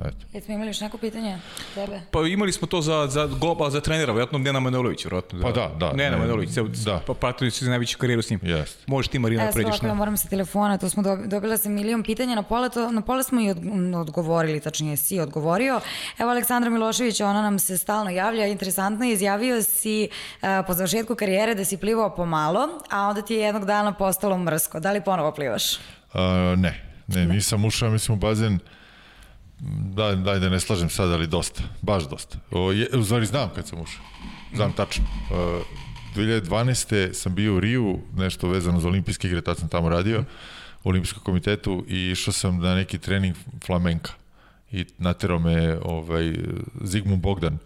Eto. 0.00 0.26
Jesmo 0.32 0.54
imali 0.54 0.70
još 0.70 0.80
neko 0.80 0.98
pitanje? 0.98 1.38
Tebe? 1.74 2.00
Pa 2.10 2.20
imali 2.20 2.52
smo 2.52 2.66
to 2.66 2.80
za, 2.82 3.06
za 3.10 3.26
globa, 3.40 3.70
za 3.70 3.80
trenera, 3.80 4.12
vjerojatno 4.12 4.38
Nena 4.38 4.60
Manojlović, 4.60 5.04
vjerojatno. 5.04 5.42
Pa 5.42 5.52
da, 5.52 5.70
da, 5.78 5.92
Nena 5.92 6.10
ne, 6.10 6.16
Manojlović, 6.16 6.50
ceo, 6.50 6.68
da. 6.68 7.00
pa 7.06 7.14
pratili 7.14 7.50
su 7.50 7.64
najveću 7.64 7.98
karijeru 7.98 8.22
s 8.22 8.30
njim. 8.30 8.40
Jeste. 8.42 8.84
Možeš 8.86 9.08
ti, 9.08 9.18
Marina, 9.18 9.42
Evo, 9.42 9.52
pređeš 9.52 9.82
na... 9.82 9.94
moram 9.94 10.16
sa 10.16 10.28
telefona, 10.28 10.78
tu 10.78 10.88
smo 10.88 11.02
dobi- 11.02 11.26
dobila 11.26 11.58
sam 11.58 11.72
milion 11.72 12.02
pitanja, 12.02 12.34
na 12.34 12.42
pola, 12.42 12.68
to, 12.68 12.90
na 12.90 13.00
pola 13.00 13.22
smo 13.22 13.40
i 13.40 13.50
od, 13.50 13.58
odgovorili, 13.94 14.60
tačnije 14.60 14.96
si 14.96 15.20
odgovorio. 15.20 15.80
Evo, 16.18 16.30
Aleksandra 16.30 16.70
Milošević, 16.70 17.20
ona 17.20 17.42
nam 17.42 17.58
se 17.58 17.78
stalno 17.78 18.10
javlja, 18.10 18.46
interesantno 18.46 19.04
je, 19.04 19.12
izjavio 19.12 19.62
si 19.62 20.08
uh, 20.42 20.48
po 20.66 20.74
završetku 20.74 21.14
karijere 21.14 21.54
da 21.54 21.64
si 21.64 21.76
plivao 21.76 22.14
pomalo, 22.14 22.68
a 22.90 23.08
onda 23.08 23.22
ti 23.22 23.34
je 23.34 23.40
jednog 23.40 23.64
dana 23.64 23.92
postalo 23.92 24.38
mrsko. 24.38 24.80
Da 24.80 24.92
li 24.92 25.00
ponovo 25.04 25.32
plivaš? 25.32 25.76
A, 26.12 26.54
ne, 26.58 26.80
ne, 27.06 27.26
nisam 27.26 27.64
ušao, 27.64 27.90
mislim 27.90 28.18
u 28.18 28.20
bazen, 28.20 28.58
da, 29.94 30.14
daj 30.14 30.38
da 30.38 30.48
ne 30.48 30.60
slažem 30.60 30.88
sad, 30.88 31.12
ali 31.12 31.26
dosta, 31.26 31.62
baš 31.82 32.08
dosta. 32.08 32.38
O, 32.50 32.72
je, 32.72 32.88
u 32.98 33.04
stvari 33.04 33.26
znam 33.26 33.50
kad 33.54 33.66
sam 33.66 33.80
ušao, 33.80 34.04
znam 34.54 34.72
tačno. 34.72 35.04
O, 35.30 35.62
2012. 36.16 37.12
sam 37.12 37.34
bio 37.34 37.56
u 37.56 37.60
Riju, 37.60 37.98
nešto 38.16 38.48
vezano 38.48 38.80
za 38.80 38.88
olimpijske 38.88 39.28
igre, 39.28 39.40
tad 39.40 39.58
sam 39.58 39.68
tamo 39.68 39.88
radio, 39.88 40.24
u 40.84 40.88
olimpijskom 40.88 41.22
komitetu 41.22 41.84
i 41.88 42.10
išao 42.10 42.32
sam 42.32 42.58
na 42.58 42.74
neki 42.74 42.98
trening 42.98 43.36
flamenka 43.66 44.12
i 44.72 44.84
naterao 44.98 45.38
me 45.38 45.78
ovaj, 45.82 46.34
Zigmund 46.80 47.22
Bogdan, 47.22 47.58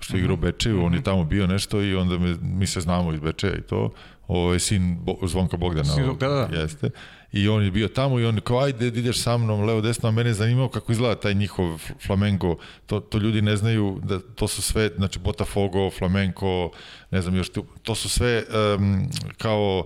što 0.00 0.16
je 0.16 0.20
igrao 0.20 0.34
u 0.34 0.36
Bečeju, 0.36 0.84
on 0.84 0.94
je 0.94 1.02
tamo 1.02 1.24
bio 1.24 1.46
nešto 1.46 1.82
i 1.82 1.94
onda 1.94 2.18
me, 2.18 2.36
mi 2.42 2.66
se 2.66 2.80
znamo 2.80 3.12
iz 3.12 3.20
Bečeja 3.20 3.54
i 3.54 3.62
to, 3.62 3.92
ovaj, 4.28 4.58
sin 4.58 4.98
Bo, 5.00 5.18
Zvonka 5.26 5.56
Bogdana. 5.56 5.94
Sin 5.94 6.16
da, 6.20 6.28
da. 6.28 6.60
Jeste. 6.60 6.90
I 7.32 7.48
on 7.48 7.64
je 7.64 7.70
bio 7.70 7.88
tamo 7.88 8.20
i 8.20 8.24
on 8.24 8.40
kao, 8.40 8.58
ajde, 8.58 8.86
ideš 8.86 9.22
sa 9.22 9.36
mnom, 9.36 9.64
levo, 9.64 9.80
desno, 9.80 10.08
a 10.08 10.12
mene 10.12 10.30
je 10.30 10.34
zanimao 10.34 10.68
kako 10.68 10.92
izgleda 10.92 11.20
taj 11.20 11.34
njihov 11.34 11.66
fl- 11.66 12.06
flamengo. 12.06 12.56
To, 12.86 13.00
to 13.00 13.18
ljudi 13.18 13.42
ne 13.42 13.56
znaju, 13.56 14.00
da 14.04 14.20
to 14.34 14.48
su 14.48 14.62
sve, 14.62 14.90
znači 14.96 15.18
Botafogo, 15.18 15.90
flamenko, 15.90 16.70
ne 17.10 17.22
znam 17.22 17.36
još, 17.36 17.50
to 17.82 17.94
su 17.94 18.08
sve 18.08 18.44
um, 18.76 19.08
kao 19.38 19.84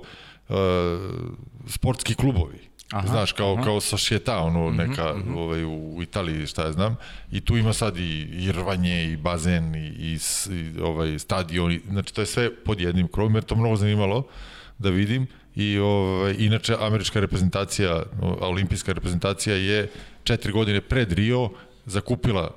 uh, 0.49 0.57
sportski 1.67 2.15
klubovi. 2.15 2.67
Aha, 2.93 3.07
Znaš, 3.09 3.33
kao, 3.33 3.55
aha. 3.55 3.63
kao 3.65 3.81
Societa, 3.81 4.39
ono, 4.39 4.69
mhm, 4.69 4.77
neka, 4.77 5.15
mm 5.15 5.23
-hmm. 5.23 5.39
ovaj, 5.39 5.65
u 5.65 6.03
Italiji, 6.03 6.47
šta 6.47 6.65
ja 6.65 6.73
znam. 6.73 6.97
I 7.31 7.41
tu 7.41 7.57
ima 7.57 7.73
sad 7.73 7.97
i, 7.97 8.21
i 8.21 8.53
rvanje, 8.53 9.05
i 9.05 9.17
bazen, 9.17 9.75
i, 9.75 9.89
i, 9.89 10.19
i 10.51 10.81
ovaj, 10.81 11.19
stadion. 11.19 11.73
I, 11.73 11.81
znači, 11.91 12.15
to 12.15 12.21
je 12.21 12.27
sve 12.27 12.55
pod 12.65 12.81
jednim 12.81 13.09
krovom, 13.09 13.35
jer 13.35 13.45
to 13.45 13.57
mnogo 13.57 13.77
zanimalo 13.77 14.27
da 14.79 14.91
vidim. 14.91 15.27
I, 15.57 15.79
ovaj, 15.79 16.35
inače, 16.39 16.77
američka 16.81 17.21
reprezentacija, 17.21 18.03
olimpijska 18.41 18.93
reprezentacija 18.93 19.57
je 19.57 19.91
četiri 20.25 20.53
godine 20.53 20.81
pred 20.81 21.13
Rio 21.13 21.51
zakupila 21.87 22.51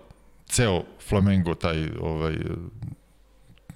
ceo 0.45 0.84
Flamengo, 1.09 1.55
taj 1.55 1.88
ovaj, 2.01 2.35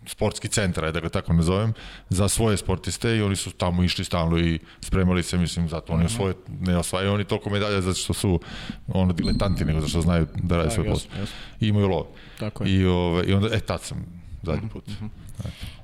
sportski 0.05 0.47
centar, 0.47 0.91
da 0.91 0.99
ga 0.99 1.09
tako 1.09 1.33
nazovem, 1.33 1.73
za 2.09 2.27
svoje 2.27 2.57
sportiste 2.57 3.17
i 3.17 3.21
oni 3.21 3.35
su 3.35 3.51
tamo 3.51 3.83
išli 3.83 4.05
stalno 4.05 4.39
i 4.39 4.59
spremali 4.81 5.23
se, 5.23 5.37
mislim, 5.37 5.69
zato 5.69 5.93
oni 5.93 6.03
mhm. 6.03 6.13
osvoje, 6.13 6.33
ne 6.59 6.77
osvajaju 6.77 7.13
oni 7.13 7.23
toliko 7.23 7.49
medalja 7.49 7.81
zato 7.81 7.99
što 7.99 8.13
su 8.13 8.39
ono 8.87 9.13
diletanti, 9.13 9.65
nego 9.65 9.79
zato 9.79 9.89
što 9.89 10.01
znaju 10.01 10.27
da 10.35 10.57
rade 10.57 10.71
svoj 10.71 10.87
posao. 10.87 11.11
I 11.59 11.67
imaju 11.67 11.87
lov. 11.87 12.05
Tako 12.39 12.63
je. 12.63 12.71
I, 12.71 12.85
ove, 12.85 13.23
I 13.23 13.33
onda, 13.33 13.55
e, 13.55 13.59
tad 13.59 13.81
sam 13.81 14.05
zadnji 14.43 14.69
put. 14.69 14.87
Mm 14.87 14.91
-hmm. 14.91 15.09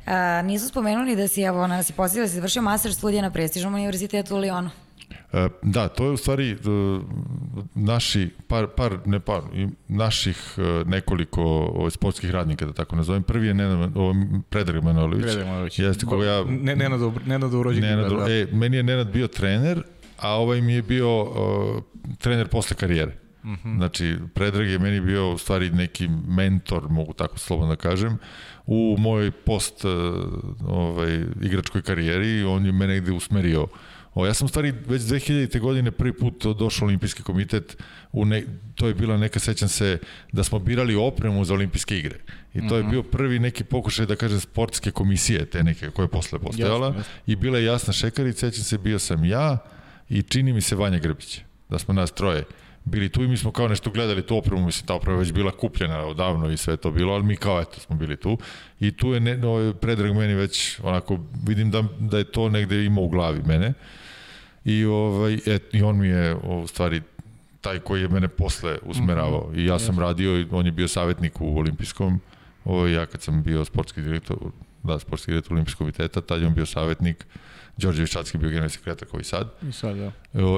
A, 0.10 0.42
nisu 0.42 0.68
spomenuli 0.68 1.16
da 1.16 1.28
si, 1.28 1.42
evo, 1.42 1.68
nas 1.68 1.88
si 1.88 1.94
pozivio 1.94 2.24
da 2.24 2.30
si 2.30 2.36
završio 2.36 2.62
master 2.62 2.94
studija 2.94 3.22
na 3.22 3.32
prestižnom 3.32 3.74
univerzitetu 3.74 4.36
u 4.36 4.40
Lyonu. 4.40 4.70
E, 5.34 5.48
da, 5.62 5.88
to 5.88 6.06
je 6.06 6.12
u 6.12 6.18
stvari 6.18 6.52
e, 6.52 6.56
naši, 7.76 8.30
par, 8.48 8.68
par, 8.68 8.98
ne 9.06 9.20
par, 9.20 9.42
naših 9.88 10.38
e, 10.58 10.84
nekoliko 10.86 11.74
sportskih 11.90 12.32
radnika, 12.32 12.66
da 12.66 12.74
tako 12.74 12.96
nazovem. 12.96 13.24
Prvi 13.24 13.48
je 13.48 13.54
Nenad, 13.54 13.90
Predrag 14.50 14.84
Manojlović. 14.84 15.24
Predrag 15.24 15.46
Manojlović. 15.46 15.80
Jeste, 15.80 16.06
koga 16.06 16.26
ja... 16.26 16.44
Ne, 16.44 16.76
Nenad, 16.76 17.00
Nenad 17.26 17.54
urođen. 17.54 17.84
Nenad, 17.84 18.12
da. 18.12 18.32
E, 18.32 18.48
meni 18.52 18.78
je 18.78 18.84
Nenad 18.84 19.08
bio 19.12 19.28
trener, 19.28 19.84
a 20.20 20.30
ovaj 20.30 20.62
mi 20.62 20.74
je 20.74 20.82
bio 20.82 21.22
uh, 21.22 21.84
trener 22.18 22.48
posle 22.48 22.76
karijere. 22.76 23.29
-huh. 23.58 23.78
Znači, 23.78 24.18
Predrag 24.34 24.70
je 24.70 24.80
meni 24.80 25.02
bio 25.02 25.32
u 25.32 25.38
stvari 25.38 25.70
neki 25.70 26.08
mentor, 26.28 26.90
mogu 26.90 27.14
tako 27.14 27.40
slobodno 27.40 27.76
da 27.76 27.82
kažem, 27.82 28.18
u 28.66 28.96
mojoj 29.00 29.32
post 29.32 29.86
uh, 29.86 29.92
ovaj, 30.68 31.24
igračkoj 31.42 31.82
karijeri. 31.82 32.44
On 32.44 32.66
je 32.66 32.72
mene 32.72 32.94
negde 32.94 33.12
usmerio 33.12 33.68
O, 34.14 34.26
ja 34.26 34.34
sam 34.34 34.48
stvari 34.48 34.74
već 34.88 35.02
2000. 35.02 35.60
godine 35.60 35.92
prvi 35.92 36.14
put 36.14 36.46
došao 36.46 36.86
u 36.86 36.88
olimpijski 36.88 37.24
komitet, 37.24 37.78
u 38.12 38.26
ne, 38.26 38.44
to 38.76 38.88
je 38.88 38.94
bila 38.94 39.18
neka, 39.18 39.40
sećam 39.40 39.70
se, 39.70 39.98
da 40.32 40.44
smo 40.44 40.60
birali 40.60 40.96
opremu 40.96 41.46
za 41.46 41.54
olimpijske 41.54 41.98
igre. 41.98 42.18
I 42.54 42.68
to 42.68 42.76
je 42.76 42.82
mhm. 42.82 42.92
bio 42.92 43.04
prvi 43.04 43.40
neki 43.40 43.64
pokušaj, 43.64 44.06
da 44.06 44.16
kažem, 44.16 44.40
sportske 44.40 44.92
komisije, 44.92 45.46
te 45.46 45.64
neke 45.64 45.90
koje 45.90 46.04
je 46.04 46.10
posle 46.10 46.40
postojala. 46.40 46.88
Jasne, 46.88 47.00
jasne. 47.00 47.14
I 47.28 47.36
bila 47.36 47.58
je 47.58 47.66
jasna 47.66 47.94
šekarica, 47.94 48.40
sećam 48.40 48.64
se, 48.64 48.78
bio 48.78 49.00
sam 49.00 49.26
ja 49.26 49.58
i 50.10 50.22
čini 50.22 50.54
mi 50.54 50.62
se 50.62 50.76
Vanja 50.76 51.00
Grbić, 51.00 51.42
da 51.70 51.80
smo 51.80 51.94
nas 51.94 52.12
troje 52.12 52.44
bili 52.90 53.10
tu 53.10 53.24
i 53.24 53.28
mi 53.28 53.38
smo 53.38 53.52
kao 53.52 53.68
nešto 53.68 53.90
gledali 53.90 54.22
tu 54.28 54.38
opremu, 54.38 54.66
mislim 54.66 54.88
ta 54.88 54.94
oprema 54.94 55.20
već 55.20 55.32
bila 55.32 55.52
kupljena 55.52 56.06
odavno 56.06 56.50
i 56.50 56.58
sve 56.58 56.78
to 56.78 56.92
bilo, 56.92 57.14
ali 57.14 57.24
mi 57.24 57.36
kao 57.36 57.62
eto 57.62 57.80
smo 57.80 57.96
bili 57.96 58.18
tu. 58.18 58.38
I 58.80 58.92
tu 58.92 59.14
je 59.14 59.20
ne, 59.20 59.38
no, 59.38 59.74
predrag 59.82 60.16
meni 60.16 60.34
već 60.34 60.80
onako 60.84 61.20
vidim 61.48 61.72
da, 61.72 61.84
da 62.00 62.18
je 62.18 62.24
to 62.24 62.50
negde 62.50 62.86
ima 62.86 63.02
u 63.02 63.10
glavi 63.10 63.42
mene. 63.46 63.74
I, 64.66 64.86
ovaj, 64.86 65.40
et, 65.46 65.74
i 65.74 65.82
on 65.82 65.98
mi 65.98 66.08
je 66.08 66.36
u 66.36 66.68
stvari 66.68 67.02
taj 67.62 67.80
koji 67.80 68.02
je 68.02 68.08
mene 68.08 68.28
posle 68.28 68.78
usmeravao. 68.84 69.50
-hmm. 69.52 69.60
i 69.60 69.66
ja 69.66 69.80
sam 69.80 70.00
radio 70.00 70.40
i 70.40 70.48
on 70.52 70.66
je 70.66 70.72
bio 70.72 70.88
savjetnik 70.88 71.42
u 71.42 71.60
olimpijskom. 71.60 72.20
Ovaj, 72.66 72.94
ja 72.94 73.06
kad 73.06 73.22
sam 73.22 73.44
bio 73.44 73.66
sportski 73.66 74.02
direktor 74.02 74.38
da, 74.84 75.00
sportski 75.00 75.32
direktor 75.32 75.54
olimpijskog 75.54 75.80
komiteta, 75.80 76.22
tad 76.22 76.42
je 76.42 76.48
on 76.48 76.54
bio 76.54 76.66
savjetnik 76.66 77.26
Đorđe 77.80 78.02
Viščatski 78.02 78.38
bio 78.38 78.50
generalni 78.50 78.70
sekretar 78.70 79.08
koji 79.08 79.24
sad. 79.24 79.48
I 79.70 79.72
sad, 79.72 79.98
ja. 79.98 80.12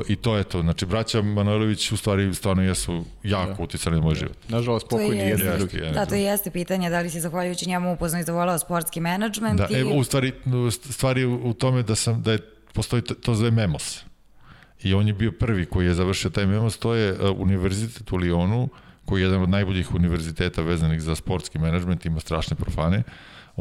I 0.07 0.15
to 0.15 0.37
je 0.37 0.43
to. 0.43 0.61
Znači, 0.61 0.85
braća 0.85 1.21
Manojlović 1.21 1.91
u 1.91 1.97
stvari 1.97 2.33
stvarno 2.33 2.63
jesu 2.63 3.05
jako 3.23 3.53
da. 3.57 3.63
uticali 3.63 3.95
na 3.95 4.01
moj 4.01 4.15
život. 4.15 4.37
Nažalost, 4.49 4.87
pokojni 4.89 5.17
jedni 5.17 5.45
jeste, 5.45 5.57
drugi. 5.57 5.93
Da, 5.93 6.05
to 6.05 6.15
jeste 6.15 6.51
pitanje, 6.51 6.89
da 6.89 7.01
li 7.01 7.09
si 7.09 7.19
zahvaljujući 7.19 7.69
njemu 7.69 7.93
upoznao 7.93 8.21
i 8.21 8.23
zavolao 8.23 8.59
sportski 8.59 9.01
menadžment. 9.01 9.57
Da, 9.57 9.67
i... 9.69 9.79
e, 9.79 9.85
u 9.85 10.03
stvari, 10.03 10.31
stvari 10.89 11.25
u 11.25 11.53
tome 11.53 11.83
da 11.83 11.95
sam, 11.95 12.21
da 12.21 12.31
je, 12.31 12.39
postoji 12.73 13.01
to, 13.01 13.13
to 13.13 13.35
zove 13.35 13.51
MEMOS 13.51 14.03
i 14.83 14.93
on 14.93 15.07
je 15.07 15.13
bio 15.13 15.31
prvi 15.31 15.65
koji 15.65 15.85
je 15.85 15.93
završio 15.93 16.29
taj 16.29 16.45
MEMOS, 16.45 16.77
to 16.77 16.93
je 16.93 17.13
uh, 17.13 17.39
univerzitet 17.39 18.11
u 18.11 18.17
Lyonu, 18.17 18.67
koji 19.05 19.21
je 19.21 19.25
jedan 19.25 19.41
od 19.41 19.49
najboljih 19.49 19.95
univerziteta 19.95 20.61
vezanih 20.61 21.01
za 21.01 21.15
sportski 21.15 21.59
menadžment, 21.59 22.05
ima 22.05 22.19
strašne 22.19 22.55
profane. 22.55 23.03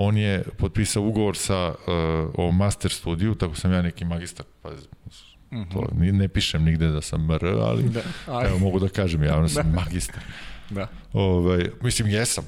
On 0.02 0.16
je 0.16 0.44
potpisao 0.59 1.02
ugovor 1.02 1.36
sa 1.36 1.68
uh, 1.68 2.31
o 2.35 2.52
master 2.52 2.90
studiju, 2.90 3.35
tako 3.35 3.55
sam 3.55 3.72
ja 3.72 3.82
neki 3.82 4.05
magistar, 4.05 4.47
pa 4.62 4.70
Mm 5.52 5.59
-hmm. 5.59 5.72
To, 5.72 5.89
ne 5.93 6.28
pišem 6.28 6.64
nigde 6.64 6.86
da 6.86 7.01
sam 7.01 7.27
MR, 7.27 7.44
ali 7.44 7.82
da, 7.89 8.01
evo 8.47 8.59
mogu 8.59 8.78
da 8.78 8.89
kažem 8.89 9.22
javno 9.22 9.48
sam 9.48 9.66
da. 9.72 9.81
magistar. 9.81 10.22
Da. 10.70 10.89
Ove, 11.12 11.52
ovaj, 11.52 11.70
mislim, 11.82 12.09
jesam. 12.09 12.44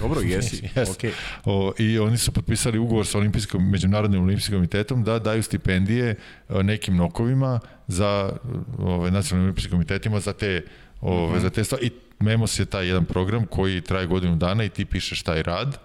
Dobro, 0.00 0.20
jesi. 0.30 0.62
yes. 0.74 0.86
okay. 0.86 1.12
o, 1.44 1.72
I 1.78 1.98
oni 1.98 2.18
su 2.18 2.32
potpisali 2.32 2.78
ugovor 2.78 3.06
sa 3.06 3.18
olimpijskom, 3.18 3.70
Međunarodnim 3.70 4.22
olimpijskim 4.22 4.56
komitetom 4.56 5.04
da 5.04 5.18
daju 5.18 5.42
stipendije 5.42 6.16
e, 6.48 6.62
nekim 6.62 6.96
nokovima 6.96 7.60
za 7.86 8.32
ove, 8.78 9.10
nacionalnim 9.10 9.46
olimpijskim 9.46 9.70
komitetima 9.70 10.20
za 10.20 10.32
te, 10.32 10.64
ove, 11.00 11.22
uh 11.22 11.28
mhm. 11.28 11.38
-huh. 11.38 11.42
za 11.42 11.50
te 11.50 11.64
stvari. 11.64 11.86
I 11.86 11.90
MEMOS 12.20 12.58
je 12.58 12.64
taj 12.64 12.86
jedan 12.86 13.04
program 13.04 13.46
koji 13.46 13.80
traje 13.80 14.06
godinu 14.06 14.36
dana 14.36 14.64
i 14.64 14.68
ti 14.68 14.84
pišeš 14.84 15.22
taj 15.22 15.42
rad, 15.42 15.78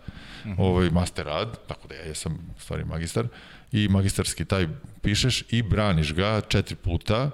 mhm. 0.46 0.54
-huh. 0.54 0.66
ovaj 0.66 0.90
master 0.90 1.26
rad, 1.26 1.58
tako 1.68 1.88
da 1.88 1.96
ja 1.96 2.02
jesam 2.02 2.38
stvari 2.58 2.86
magistar, 2.86 3.28
i 3.72 3.88
magistarski 3.88 4.46
taj 4.46 4.68
pišeš 5.02 5.44
i 5.50 5.62
braniš 5.62 6.14
ga 6.14 6.42
četiri 6.42 6.76
puta 6.76 7.30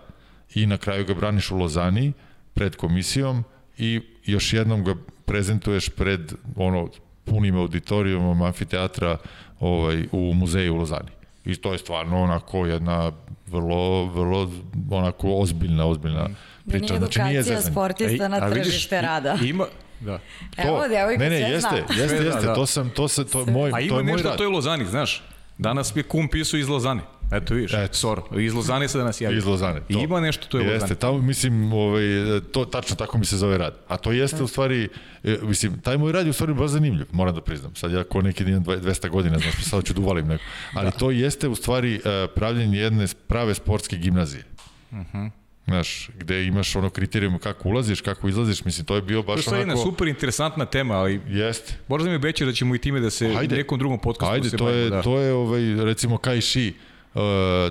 i 0.56 0.66
na 0.66 0.78
kraju 0.78 1.06
ga 1.06 1.14
braniš 1.14 1.52
u 1.52 1.58
Lozani 1.58 2.14
pred 2.54 2.76
komisijom 2.76 3.44
i 3.78 4.02
još 4.26 4.54
jednom 4.54 4.84
ga 4.84 4.96
prezentuješ 5.26 5.90
pred 5.90 6.34
ono 6.56 6.90
punim 7.26 7.58
auditorijumom 7.58 8.42
amfiteatra 8.42 9.18
ovaj, 9.60 10.08
u 10.12 10.34
muzeju 10.34 10.74
u 10.74 10.78
Lozani. 10.78 11.10
I 11.46 11.56
to 11.56 11.72
je 11.72 11.78
stvarno 11.78 12.22
onako 12.22 12.66
jedna 12.66 13.12
vrlo, 13.48 14.06
vrlo 14.06 14.52
onako 14.92 15.36
ozbiljna, 15.36 15.86
ozbiljna 15.86 16.30
priča. 16.68 16.94
Nije 16.94 17.00
znači, 17.00 17.22
nije 17.22 17.62
sportista 17.62 18.24
Ej, 18.24 18.30
na 18.30 18.50
tržište 18.50 19.02
rada. 19.02 19.38
Ima, 19.44 19.66
Da. 20.00 20.20
To, 20.56 20.62
Evo, 20.68 20.88
devojka 20.88 21.24
ne, 21.24 21.30
ne, 21.30 21.40
jeste, 21.40 21.76
jeste, 21.76 22.02
jeste, 22.02 22.16
jeste, 22.16 22.42
da, 22.42 22.48
da. 22.48 22.56
to 22.56 22.66
sam, 22.66 22.90
to 22.90 23.08
se, 23.08 23.26
to, 23.26 23.46
moj, 23.46 23.72
A 23.74 23.80
ima 23.80 23.90
to 23.90 24.00
je 24.00 24.04
moj 24.04 24.14
nešto, 24.14 24.30
rad. 24.30 24.38
to 24.38 24.44
je 24.44 24.48
u 24.48 24.52
Lozani, 24.52 24.86
znaš. 24.86 25.24
Danas 25.58 25.96
mi 25.96 26.00
je 26.00 26.04
kum 26.04 26.28
pisao 26.28 26.58
iz 26.58 26.68
Lozane. 26.68 27.02
Eto 27.32 27.54
vidiš, 27.54 27.74
Eto. 27.74 27.94
Soro, 27.94 28.24
iz 28.40 28.54
Lozane 28.54 28.88
se 28.88 28.98
danas 28.98 29.22
javi. 29.22 29.38
Iz 29.38 29.46
Lozane. 29.46 29.80
To. 29.80 30.00
I 30.00 30.04
ima 30.04 30.20
nešto, 30.20 30.48
to 30.48 30.58
je 30.58 30.66
jeste, 30.66 30.84
Lozane. 30.84 31.00
tamo, 31.00 31.18
mislim, 31.18 31.74
ovaj, 31.74 32.04
to, 32.52 32.66
tačno 32.66 32.96
tako 32.96 33.18
mi 33.18 33.26
se 33.26 33.38
zove 33.38 33.58
rad. 33.58 33.76
A 33.88 33.98
to 33.98 34.12
jeste 34.12 34.44
u 34.44 34.48
stvari, 34.48 34.90
e, 35.24 35.38
mislim, 35.42 35.80
taj 35.80 35.98
moj 35.98 36.12
rad 36.12 36.26
je 36.26 36.30
u 36.30 36.34
stvari 36.34 36.54
baš 36.54 36.70
zanimljiv, 36.70 37.06
moram 37.12 37.36
da 37.36 37.42
priznam. 37.42 37.76
Sad 37.76 37.92
ja 37.92 38.04
ko 38.04 38.22
neki 38.22 38.44
dan 38.44 38.64
200 38.64 39.10
godina, 39.10 39.40
znači 39.40 39.64
sad 39.64 39.84
ću 39.84 39.94
da 39.94 40.02
uvalim 40.02 40.28
neko. 40.28 40.44
Ali 40.74 40.86
da. 40.86 40.92
to 40.92 41.12
jeste 41.12 41.48
u 41.48 41.56
stvari 41.56 41.96
e, 41.96 42.28
pravljenje 42.36 42.80
jedne 42.80 43.08
prave 43.28 43.54
sportske 43.54 43.98
gimnazije. 43.98 44.44
Uh 44.92 44.98
mhm. 44.98 45.18
-huh. 45.18 45.30
Znaš, 45.70 46.10
gde 46.20 46.46
imaš 46.46 46.76
ono 46.76 46.90
kriterijum 46.90 47.40
kako 47.40 47.70
ulaziš, 47.70 48.02
kako 48.02 48.30
izlaziš, 48.30 48.66
mislim, 48.66 48.86
to 48.86 48.96
je 48.96 49.02
bio 49.02 49.24
baš 49.24 49.34
onako... 49.34 49.50
To 49.50 49.56
je 49.56 49.60
jedna 49.60 49.78
super 49.78 50.08
interesantna 50.08 50.66
tema, 50.66 50.94
ali... 50.94 51.22
Jeste. 51.28 51.74
Možda 51.88 52.10
mi 52.10 52.16
obećaš 52.16 52.48
da 52.48 52.54
ćemo 52.54 52.76
i 52.76 52.78
time 52.78 53.00
da 53.00 53.10
se 53.10 53.36
Ajde. 53.38 53.56
nekom 53.56 53.80
drugom 53.80 54.00
podcastu 54.00 54.34
Ajde, 54.34 54.50
se 54.50 54.58
to 54.58 54.64
bavimo, 54.64 54.84
je, 54.84 54.90
da. 54.90 55.02
to 55.02 55.20
je, 55.20 55.34
ovaj, 55.34 55.62
recimo, 55.86 56.18
Kaiši, 56.18 56.74
Uh, 57.14 57.22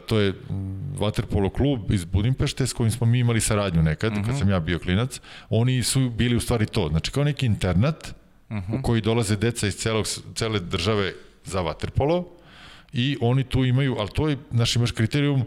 to 0.06 0.18
je 0.18 0.32
Waterpolo 0.98 1.52
klub 1.52 1.92
iz 1.92 2.04
Budimpešte 2.04 2.66
s 2.66 2.72
kojim 2.72 2.90
smo 2.90 3.06
mi 3.06 3.18
imali 3.18 3.40
saradnju 3.40 3.82
nekad, 3.82 4.12
uh 4.12 4.18
-huh. 4.18 4.24
kad 4.24 4.30
mhm. 4.30 4.38
sam 4.38 4.50
ja 4.50 4.60
bio 4.60 4.78
klinac. 4.78 5.20
Oni 5.50 5.82
su 5.82 6.10
bili 6.10 6.36
u 6.36 6.40
stvari 6.40 6.66
to, 6.66 6.88
znači 6.88 7.10
kao 7.10 7.24
neki 7.24 7.46
internat 7.46 8.08
uh 8.48 8.56
-huh. 8.56 8.68
u 8.68 8.74
mhm. 8.74 8.82
koji 8.82 9.00
dolaze 9.00 9.36
deca 9.36 9.66
iz 9.66 9.76
celog, 9.76 10.06
cele 10.34 10.60
države 10.60 11.12
za 11.44 11.62
Waterpolo 11.62 12.24
i 12.92 13.16
oni 13.20 13.44
tu 13.44 13.64
imaju, 13.64 13.96
ali 13.98 14.08
to 14.14 14.28
je, 14.28 14.36
znaš, 14.50 14.76
imaš 14.76 14.90
kriterijum 14.90 15.44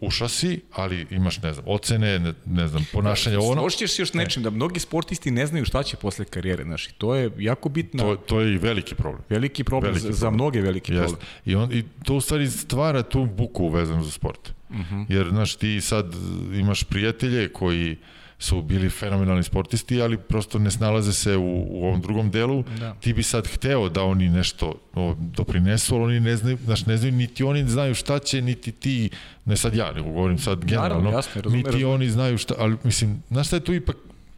ušao 0.00 0.28
si, 0.28 0.60
ali 0.72 1.06
imaš, 1.10 1.42
ne 1.42 1.52
znam, 1.52 1.64
ocene, 1.68 2.18
ne, 2.18 2.34
ne 2.46 2.68
znam, 2.68 2.86
ponašanje, 2.92 3.36
da, 3.36 3.42
ono... 3.42 3.54
Složiš 3.54 3.92
se 3.92 4.02
još 4.02 4.12
nečim, 4.12 4.42
da 4.42 4.50
mnogi 4.50 4.80
sportisti 4.80 5.30
ne 5.30 5.46
znaju 5.46 5.64
šta 5.64 5.82
će 5.82 5.96
posle 5.96 6.24
karijere, 6.24 6.64
znaš, 6.64 6.86
i 6.86 6.92
to 6.92 7.14
je 7.14 7.30
jako 7.38 7.68
bitno. 7.68 8.02
To, 8.02 8.16
to 8.16 8.40
je 8.40 8.54
i 8.54 8.58
veliki 8.58 8.94
problem. 8.94 9.22
Veliki 9.28 9.64
problem, 9.64 9.92
veliki 9.92 10.02
za, 10.02 10.08
problem. 10.08 10.20
za 10.20 10.30
mnoge 10.30 10.60
veliki 10.60 10.92
Jest. 10.92 11.04
problem. 11.04 11.28
I, 11.44 11.54
on, 11.54 11.72
I 11.72 11.84
to 12.04 12.14
u 12.14 12.20
stvari 12.20 12.50
stvara 12.50 13.02
tu 13.02 13.26
buku 13.26 13.68
vezanu 13.68 14.04
za 14.04 14.10
sport. 14.10 14.52
Uh 14.68 14.76
mhm. 14.76 14.94
-huh. 14.94 15.06
Jer, 15.08 15.28
znaš, 15.28 15.56
ti 15.56 15.80
sad 15.80 16.14
imaš 16.54 16.84
prijatelje 16.84 17.48
koji 17.48 17.96
su 18.38 18.62
bili 18.62 18.90
fenomenalni 18.90 19.42
sportisti, 19.42 20.02
ali 20.02 20.18
prosto 20.18 20.58
ne 20.58 20.70
snalaze 20.70 21.12
se 21.12 21.36
u, 21.36 21.66
u 21.70 21.86
ovom 21.86 22.00
drugom 22.00 22.30
delu. 22.30 22.64
Da. 22.78 22.94
Ti 22.94 23.12
bi 23.12 23.22
sad 23.22 23.46
hteo 23.46 23.88
da 23.88 24.02
oni 24.02 24.28
nešto 24.28 24.74
o, 24.94 25.14
doprinesu, 25.18 25.94
ali 25.94 26.04
oni 26.04 26.20
ne 26.20 26.36
znaju, 26.36 26.58
znaš, 26.64 26.86
ne 26.86 26.96
znaju, 26.96 27.12
niti 27.12 27.44
oni 27.44 27.68
znaju 27.68 27.94
šta 27.94 28.18
će, 28.18 28.42
niti 28.42 28.72
ti, 28.72 29.10
ne 29.44 29.56
sad 29.56 29.74
ja, 29.74 29.92
nego 29.92 30.10
govorim 30.10 30.38
sad 30.38 30.64
generalno, 30.64 30.94
Naravno, 30.94 31.10
jasne, 31.10 31.42
razum, 31.42 31.56
niti 31.56 31.70
razum. 31.70 31.90
oni 31.90 32.08
znaju 32.08 32.38
šta, 32.38 32.54
ali 32.58 32.76
mislim, 32.84 33.22
znaš 33.30 33.46
šta 33.46 33.56
je 33.56 33.64
tu 33.64 33.74
ipak 33.74 33.96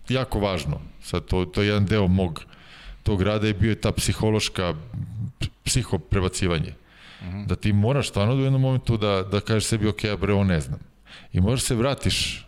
jako 0.08 0.40
važno? 0.40 0.80
Sad 1.02 1.24
to, 1.24 1.44
to 1.44 1.62
je 1.62 1.66
jedan 1.66 1.86
deo 1.86 2.06
mog 2.06 2.44
tog 3.02 3.22
rada 3.22 3.48
i 3.48 3.52
bio 3.52 3.68
je 3.68 3.80
ta 3.80 3.92
psihološka 3.92 4.74
psiho 5.64 5.98
prebacivanje. 5.98 6.74
Uh 7.20 7.26
mhm. 7.26 7.44
Da 7.46 7.56
ti 7.56 7.72
moraš 7.72 8.08
stvarno 8.08 8.34
u 8.34 8.40
jednom 8.40 8.60
momentu 8.60 8.96
da, 8.96 9.22
da 9.22 9.40
kažeš 9.40 9.64
sebi, 9.64 9.88
ok, 9.88 10.02
bre, 10.20 10.32
ovo 10.32 10.44
ne 10.44 10.60
znam 10.60 10.78
I 11.32 11.40
možeš 11.40 11.64
se 11.64 11.74
vratiš 11.74 12.46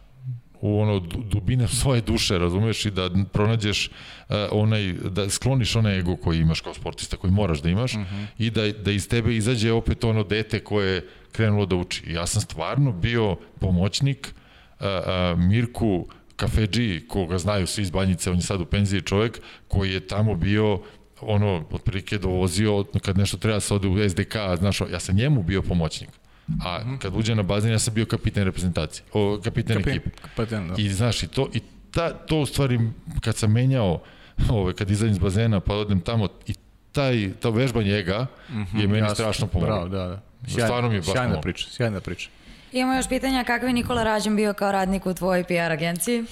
u 0.63 0.81
ono 0.81 0.99
dubine 1.31 1.69
svoje 1.69 2.01
duše, 2.01 2.39
razumeš, 2.39 2.85
i 2.87 2.91
da 2.91 3.11
pronađeš 3.33 3.89
uh, 3.89 4.37
onaj, 4.51 4.93
da 4.93 5.31
skloniš 5.31 5.77
onaj 5.77 5.99
ego 5.99 6.17
koji 6.17 6.39
imaš 6.39 6.61
kao 6.61 6.75
sportista, 6.75 7.17
koji 7.17 7.33
moraš 7.33 7.63
da 7.63 7.69
imaš, 7.69 7.95
uh 7.95 8.01
Mhm. 8.01 8.15
-huh. 8.15 8.27
i 8.39 8.51
da, 8.51 8.73
da 8.73 8.91
iz 8.93 9.09
tebe 9.09 9.37
izađe 9.37 9.73
opet 9.73 10.05
ono 10.05 10.25
dete 10.25 10.65
koje 10.65 10.95
je 10.95 11.09
krenulo 11.33 11.67
da 11.67 11.77
uči. 11.77 12.03
I 12.07 12.13
ja 12.13 12.27
sam 12.27 12.43
stvarno 12.43 12.93
bio 12.93 13.37
pomoćnik 13.61 14.35
uh, 14.81 14.87
uh, 14.87 15.39
Mirku 15.39 16.07
Kafeđi, 16.37 17.05
koga 17.09 17.39
znaju 17.39 17.67
svi 17.67 17.83
iz 17.83 17.91
Banjice, 17.91 18.31
on 18.31 18.37
je 18.37 18.43
sad 18.43 18.61
u 18.61 18.65
penziji 18.65 19.01
čovek, 19.01 19.41
koji 19.69 19.93
je 19.93 20.07
tamo 20.07 20.35
bio 20.35 20.81
ono, 21.21 21.65
otprilike 21.71 22.19
dovozio, 22.19 22.85
kad 23.03 23.19
nešto 23.19 23.37
treba 23.37 23.57
da 23.57 23.61
se 23.61 23.75
ode 23.75 23.89
u 23.89 24.09
SDK, 24.09 24.37
znaš, 24.59 24.81
ja 24.81 25.01
sam 25.01 25.17
njemu 25.17 25.43
bio 25.43 25.63
pomoćnik. 25.63 26.22
A 26.65 26.81
kad 26.99 27.17
uđe 27.17 27.35
na 27.35 27.43
bazen, 27.43 27.73
ja 27.73 27.79
sam 27.79 27.95
bio 27.95 28.07
kapiten 28.07 28.45
reprezentacije, 28.45 29.05
o, 29.13 29.41
kapiten 29.45 29.77
Kapin, 29.77 29.93
ekipe. 29.93 30.11
kapiten, 30.23 30.69
da. 30.69 30.75
I 30.79 30.89
znaš, 30.89 31.23
i 31.23 31.27
to, 31.27 31.49
i 31.53 31.61
ta, 31.91 32.11
to 32.11 32.39
u 32.39 32.47
stvari, 32.47 32.81
kad 33.21 33.37
sam 33.37 33.53
menjao, 33.53 34.03
ove, 34.51 34.75
kad 34.75 34.91
izađem 34.91 35.13
iz 35.13 35.19
bazena, 35.19 35.61
pa 35.61 35.75
odem 35.75 36.01
tamo, 36.01 36.29
i 36.47 36.55
taj, 36.93 37.31
to 37.41 37.51
vežbanje 37.51 37.99
ega 37.99 38.27
mm 38.51 38.55
-hmm, 38.63 38.81
je 38.81 38.87
meni 38.87 38.99
Jasno. 38.99 39.15
strašno 39.15 39.47
pomoglo. 39.47 39.75
Bravo, 39.75 39.89
da, 39.89 40.23
da. 40.47 40.65
Stvarno 40.65 40.89
mi 40.89 40.95
je 40.95 41.01
baš 41.01 41.07
Sjajna 41.07 41.23
pomoglo. 41.23 41.43
priča, 41.43 41.69
sjajna 41.71 42.01
priča. 42.01 42.29
Imamo 42.73 42.95
još 42.95 43.09
pitanja 43.09 43.45
kakav 43.45 43.69
je 43.69 43.73
Nikola 43.73 44.03
Rađan 44.03 44.37
bio 44.37 44.53
kao 44.53 44.73
radnik 44.73 45.07
u 45.07 45.15
tvojoj 45.15 45.45
PR 45.45 45.73
agenciji? 45.73 46.25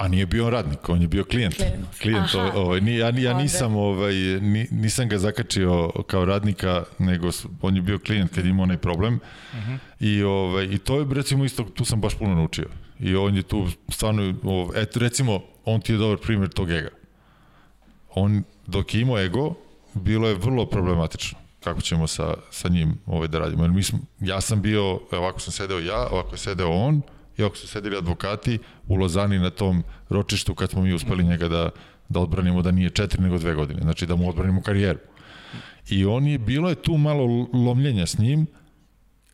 A 0.00 0.08
nije 0.08 0.26
bio 0.26 0.46
on 0.46 0.52
radnik, 0.52 0.88
on 0.88 1.02
je 1.02 1.08
bio 1.08 1.24
klijent. 1.24 1.56
Klijent. 1.56 1.84
Klijent, 2.02 2.34
Aha. 2.34 2.52
ovaj, 2.54 2.80
ni, 2.80 2.96
ja, 2.96 3.12
ja 3.18 3.34
nisam, 3.34 3.76
ovaj, 3.76 4.14
ni, 4.40 4.68
nisam 4.70 5.08
ga 5.08 5.18
zakačio 5.18 5.90
kao 6.06 6.24
radnika, 6.24 6.84
nego 6.98 7.30
on 7.62 7.76
je 7.76 7.82
bio 7.82 7.98
klijent 7.98 8.34
kad 8.34 8.46
imao 8.46 8.62
onaj 8.62 8.76
problem. 8.76 9.14
Uh 9.14 9.58
-huh. 9.58 9.78
I, 10.00 10.22
ovaj, 10.22 10.64
I 10.64 10.78
to 10.78 10.98
je, 10.98 11.06
recimo, 11.10 11.44
isto, 11.44 11.64
tu 11.64 11.84
sam 11.84 12.00
baš 12.00 12.14
puno 12.14 12.34
naučio. 12.34 12.66
I 13.00 13.16
on 13.16 13.36
je 13.36 13.42
tu 13.42 13.66
stvarno, 13.88 14.34
ovaj, 14.42 14.82
eto, 14.82 15.00
recimo, 15.00 15.40
on 15.64 15.80
ti 15.80 15.92
je 15.92 15.98
dobar 15.98 16.18
primjer 16.18 16.48
tog 16.48 16.70
ega. 16.70 16.90
On, 18.14 18.42
dok 18.66 18.94
je 18.94 19.00
imao 19.00 19.18
ego, 19.18 19.54
bilo 19.94 20.28
je 20.28 20.34
vrlo 20.34 20.66
problematično 20.66 21.38
kako 21.64 21.80
ćemo 21.80 22.06
sa, 22.06 22.34
sa 22.50 22.68
njim 22.68 22.98
ovaj, 23.06 23.28
da 23.28 23.38
radimo. 23.38 23.64
Jer 23.64 23.70
mi 23.70 23.82
smo, 23.82 23.98
ja 24.20 24.40
sam 24.40 24.62
bio, 24.62 25.00
ovako 25.12 25.40
sam 25.40 25.52
sedeo 25.52 25.78
ja, 25.78 26.06
ovako 26.10 26.34
je 26.34 26.38
sedeo 26.38 26.70
on, 26.70 27.02
i 27.40 27.42
ovako 27.42 27.56
su 27.56 27.68
sedeli 27.68 27.96
advokati 27.96 28.58
u 28.88 28.94
Lozani 28.94 29.38
na 29.38 29.50
tom 29.50 29.82
ročištu 30.08 30.54
kad 30.54 30.70
smo 30.70 30.82
mi 30.82 30.92
uspeli 30.92 31.24
njega 31.24 31.48
da, 31.48 31.70
da 32.08 32.20
odbranimo 32.20 32.62
da 32.62 32.70
nije 32.70 32.90
četiri 32.90 33.22
nego 33.22 33.38
dve 33.38 33.54
godine, 33.54 33.80
znači 33.82 34.06
da 34.06 34.16
mu 34.16 34.28
odbranimo 34.28 34.62
karijeru. 34.62 34.98
I 35.90 36.04
on 36.04 36.26
je, 36.26 36.38
bilo 36.38 36.68
je 36.68 36.74
tu 36.74 36.96
malo 36.96 37.48
lomljenja 37.52 38.06
s 38.06 38.18
njim, 38.18 38.46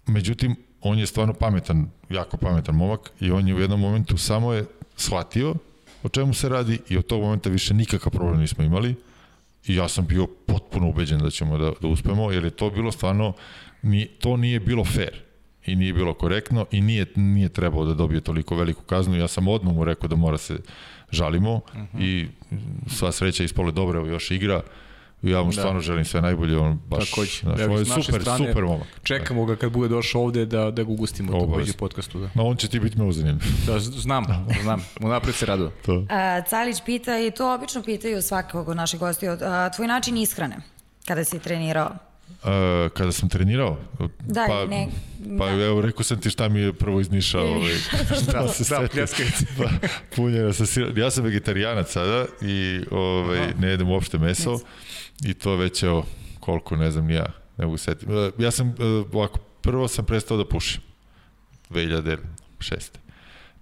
međutim, 0.06 0.56
on 0.80 0.98
je 0.98 1.06
stvarno 1.06 1.34
pametan, 1.34 1.90
jako 2.10 2.36
pametan 2.36 2.74
momak 2.74 3.10
i 3.20 3.30
on 3.30 3.48
je 3.48 3.54
u 3.54 3.60
jednom 3.60 3.80
momentu 3.80 4.16
samo 4.16 4.52
je 4.52 4.64
shvatio 4.96 5.54
o 6.02 6.08
čemu 6.08 6.34
se 6.34 6.48
radi 6.48 6.78
i 6.88 6.98
od 6.98 7.06
tog 7.06 7.22
momenta 7.22 7.50
više 7.50 7.74
nikakav 7.74 8.12
problem 8.12 8.40
nismo 8.40 8.64
imali. 8.64 8.94
I 9.66 9.74
ja 9.74 9.88
sam 9.88 10.06
bio 10.06 10.26
potpuno 10.26 10.88
ubeđen 10.88 11.18
da 11.18 11.30
ćemo 11.30 11.58
da, 11.58 11.72
da 11.80 11.88
uspemo, 11.88 12.32
jer 12.32 12.44
je 12.44 12.50
to 12.50 12.70
bilo 12.70 12.92
stvarno, 12.92 13.32
ni, 13.82 14.06
to 14.06 14.36
nije 14.36 14.60
bilo 14.60 14.84
fair 14.84 15.25
i 15.66 15.76
nije 15.76 15.92
bilo 15.92 16.14
korektno 16.14 16.66
i 16.70 16.80
nije, 16.80 17.06
nije 17.16 17.48
trebao 17.48 17.84
da 17.84 17.94
dobije 17.94 18.20
toliko 18.20 18.56
veliku 18.56 18.82
kaznu. 18.82 19.16
Ja 19.16 19.28
sam 19.28 19.48
odmah 19.48 19.74
mu 19.74 19.84
rekao 19.84 20.08
da 20.08 20.16
mora 20.16 20.38
se 20.38 20.58
žalimo 21.10 21.54
uh 21.54 21.60
-huh. 21.74 22.02
i 22.04 22.28
sva 22.88 23.12
sreća 23.12 23.44
ispole 23.44 23.72
dobro, 23.72 23.98
evo 23.98 24.08
još 24.08 24.30
igra. 24.30 24.62
Ja 25.22 25.42
mu 25.42 25.46
Da. 25.46 25.52
stvarno 25.52 25.80
želim 25.80 26.04
sve 26.04 26.20
najbolje, 26.20 26.58
on 26.58 26.80
baš, 26.88 27.10
Takođe. 27.10 27.30
znaš, 27.42 27.60
Evo, 27.60 27.74
on 27.74 27.78
je 27.80 27.84
super, 27.84 28.20
strane, 28.22 28.46
super 28.48 28.64
momak. 28.64 28.86
Čekamo 29.02 29.44
ga 29.44 29.56
kad 29.56 29.72
bude 29.72 29.88
došao 29.88 30.22
ovde 30.22 30.46
da, 30.46 30.70
da 30.70 30.82
ga 30.82 30.90
ugustimo 30.90 31.32
Obavezno. 31.32 31.54
takođe 31.54 31.70
u 31.70 31.74
podcastu. 31.74 32.20
Da. 32.20 32.30
No, 32.34 32.46
on 32.46 32.56
će 32.56 32.68
ti 32.68 32.80
biti 32.80 32.98
meuzanjen. 32.98 33.38
da, 33.66 33.78
znam, 33.78 34.24
znam. 34.62 34.84
Unapred 35.00 35.34
se 35.34 35.46
radujem. 35.46 35.72
to. 35.86 36.06
A, 36.10 36.40
Calić 36.42 36.76
pita, 36.86 37.18
i 37.18 37.30
to 37.30 37.54
obično 37.54 37.82
pitaju 37.82 38.22
svakog 38.22 38.68
od 38.68 38.76
naših 38.76 39.00
gostiju, 39.00 39.30
a, 39.40 39.70
tvoj 39.76 39.88
način 39.88 40.16
ishrane 40.16 40.56
kada 41.06 41.24
si 41.24 41.38
trenirao? 41.38 41.90
Uh, 42.28 42.48
kada 42.90 43.12
sam 43.12 43.28
trenirao, 43.28 43.78
Da, 44.20 44.44
pa, 44.48 44.66
ne- 44.66 44.88
pa 45.38 45.46
da. 45.46 45.64
evo 45.64 45.80
rekao 45.80 46.02
sam 46.02 46.20
ti 46.20 46.30
šta 46.30 46.48
mi 46.48 46.60
je 46.60 46.72
prvo 46.72 47.00
iz 47.00 47.10
Niša, 47.10 47.40
ovaj, 47.40 47.74
šta 48.22 48.42
Da, 48.42 48.48
se 48.48 48.64
da, 48.70 49.06
pa, 49.58 49.70
punjena 50.16 50.52
sa 50.52 50.66
sir... 50.66 50.98
Ja 50.98 51.10
sam 51.10 51.24
vegetarijanac 51.24 51.90
sada 51.90 52.26
i 52.42 52.80
ovaj, 52.90 53.54
ne 53.58 53.68
jedem 53.68 53.88
uopšte 53.88 54.18
meso 54.18 54.60
i 55.22 55.34
to 55.34 55.56
već 55.56 55.82
evo 55.82 56.06
koliko, 56.40 56.76
ne 56.76 56.90
znam 56.90 57.10
ja, 57.10 57.26
ne 57.56 57.64
mogu 57.64 57.76
setiti. 57.76 58.12
Uh, 58.12 58.32
Ja 58.38 58.50
sam, 58.50 58.68
uh, 58.68 58.74
ovako, 59.12 59.38
prvo 59.38 59.88
sam 59.88 60.06
prestao 60.06 60.36
da 60.36 60.48
pušim, 60.48 60.80
2006. 61.70 62.18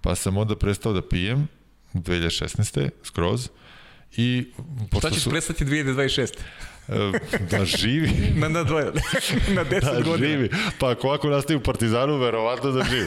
Pa 0.01 0.15
sam 0.15 0.37
onda 0.37 0.55
prestao 0.55 0.93
da 0.93 1.01
pijem, 1.01 1.47
2016. 1.93 2.89
skroz, 3.03 3.49
i 4.17 4.45
Šta 4.99 5.09
ćeš 5.11 5.23
su, 5.23 5.29
prestati 5.29 5.65
2026? 5.65 6.33
Uh, 6.87 6.95
da 7.51 7.65
živi, 7.65 8.09
Na, 8.41 8.49
na, 8.49 8.63
dvoje, 8.63 8.85
na 9.55 9.65
10 9.65 9.81
da 9.81 10.01
godina. 10.01 10.27
živi. 10.29 10.49
Pa 10.79 10.91
ako 10.91 11.07
ovako 11.07 11.29
nastavi 11.29 11.57
u 11.57 11.63
Partizanu, 11.63 12.17
verovatno 12.17 12.71
da 12.71 12.83
živi. 12.83 13.05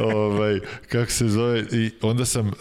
ovaj, 0.14 0.60
kako 0.88 1.10
se 1.10 1.28
zove, 1.28 1.64
i 1.72 1.90
onda 2.02 2.24
sam 2.24 2.46
uh, 2.46 2.52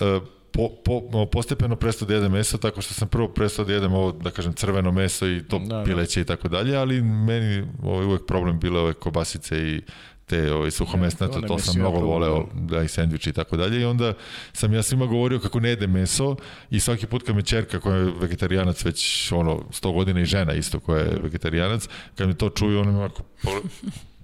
po, 0.52 0.70
po, 0.86 1.26
postepeno 1.26 1.76
prestao 1.76 2.08
da 2.08 2.14
jedem 2.14 2.32
meso, 2.32 2.58
tako 2.58 2.82
što 2.82 2.94
sam 2.94 3.08
prvo 3.08 3.28
prestao 3.28 3.66
da 3.66 3.74
jedem 3.74 3.94
ovo, 3.94 4.12
da 4.12 4.32
kažem, 4.32 4.54
crveno 4.54 4.92
meso 4.92 5.28
i 5.28 5.44
to 5.44 5.60
Da, 5.60 5.66
da, 5.66 5.78
da. 5.78 5.84
pileće 5.84 6.22
i 6.22 6.26
tako 6.26 6.48
dalje, 6.48 6.76
ali 6.76 7.02
meni 7.02 7.68
ovaj, 7.84 8.06
uvek 8.06 8.26
problem 8.26 8.60
bile 8.60 8.80
ove 8.80 8.94
kobasice 8.94 9.58
i 9.58 9.82
te 10.30 10.54
ovaj, 10.54 10.72
suhomesnato, 10.72 11.34
to 11.34 11.42
ne 11.42 11.48
to 11.48 11.56
mi 11.56 11.62
sam 11.62 11.80
mnogo 11.80 12.00
voleo, 12.00 12.48
da 12.54 12.84
i 12.84 12.88
sendviči 12.88 13.30
i 13.30 13.34
tako 13.34 13.58
dalje 13.58 13.82
i 13.82 13.86
onda 13.86 14.14
sam 14.54 14.74
ja 14.74 14.84
svima 14.84 15.06
govorio 15.06 15.40
kako 15.40 15.60
ne 15.60 15.70
jedem 15.70 15.92
meso 15.92 16.36
i 16.70 16.80
svaki 16.80 17.08
put 17.08 17.24
kad 17.24 17.36
me 17.36 17.42
čerka 17.42 17.80
koja 17.80 17.98
je 17.98 18.14
vegetarijanac 18.20 18.86
već 18.86 19.32
ono 19.32 19.56
100 19.56 19.94
godina 19.94 20.22
i 20.22 20.26
žena 20.26 20.54
isto 20.54 20.80
koja 20.80 21.02
je 21.02 21.20
vegetarijanac, 21.22 21.88
kad 22.16 22.28
me 22.28 22.34
to 22.34 22.50
čuju 22.50 22.80
ona 22.80 22.92
me 22.92 22.98
ovako 22.98 23.24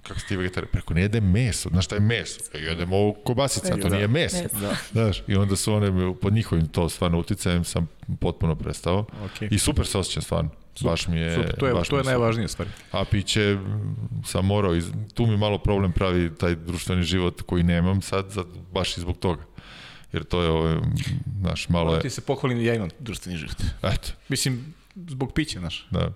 kako 0.02 0.20
si 0.20 0.26
ti 0.26 0.36
vegetarijan? 0.36 0.72
Preko 0.72 0.94
ne 0.94 1.02
jedem 1.02 1.30
meso. 1.30 1.68
Znaš 1.68 1.84
šta 1.84 1.94
je 1.94 2.00
meso? 2.00 2.40
Ja 2.54 2.60
jedem 2.60 2.92
ovo 2.92 3.12
kobasica, 3.12 3.76
to 3.76 3.88
Da. 3.88 3.96
nije 3.96 4.08
meso. 4.08 4.44
Da. 4.60 4.76
Znaš, 4.92 5.22
i 5.26 5.36
onda 5.36 5.56
su 5.56 5.74
one, 5.74 6.14
pod 6.20 6.32
njihovim 6.32 6.68
to 6.68 6.88
stvarno 6.88 7.18
uticajem 7.18 7.64
sam 7.64 7.88
potpuno 8.20 8.54
prestao. 8.54 9.06
Okej. 9.24 9.48
I 9.50 9.58
super 9.58 9.86
se 9.86 9.98
osjećam 9.98 10.22
stvarno. 10.22 10.50
Baš 10.84 11.08
mi 11.08 11.18
je... 11.18 11.34
Super, 11.34 11.56
to 11.58 11.66
je, 11.66 11.74
baš 11.74 11.88
to 11.88 11.96
je 11.96 12.02
super. 12.04 12.12
najvažnija 12.12 12.48
stvar. 12.48 12.68
A 12.92 13.04
piće 13.04 13.58
sam 14.24 14.46
morao, 14.46 14.74
iz, 14.74 14.90
tu 15.14 15.26
mi 15.26 15.36
malo 15.36 15.58
problem 15.58 15.92
pravi 15.92 16.34
taj 16.34 16.54
društveni 16.54 17.02
život 17.02 17.42
koji 17.42 17.62
nemam 17.62 18.02
sad, 18.02 18.32
sad 18.32 18.46
baš 18.72 18.96
i 18.96 19.00
zbog 19.00 19.18
toga. 19.18 19.42
Jer 20.12 20.24
to 20.24 20.42
je, 20.42 20.50
ovaj, 20.50 20.76
znaš, 21.40 21.68
malo 21.68 21.94
je, 21.94 22.00
ti 22.00 22.10
se 22.10 22.20
pohvalim 22.20 22.64
ja 22.64 22.74
imam 22.74 22.88
društveni 22.98 23.38
život. 23.38 23.56
eto, 23.82 24.08
Mislim, 24.28 24.74
zbog 24.94 25.32
pića, 25.32 25.58
znaš. 25.58 25.86
da. 25.90 26.12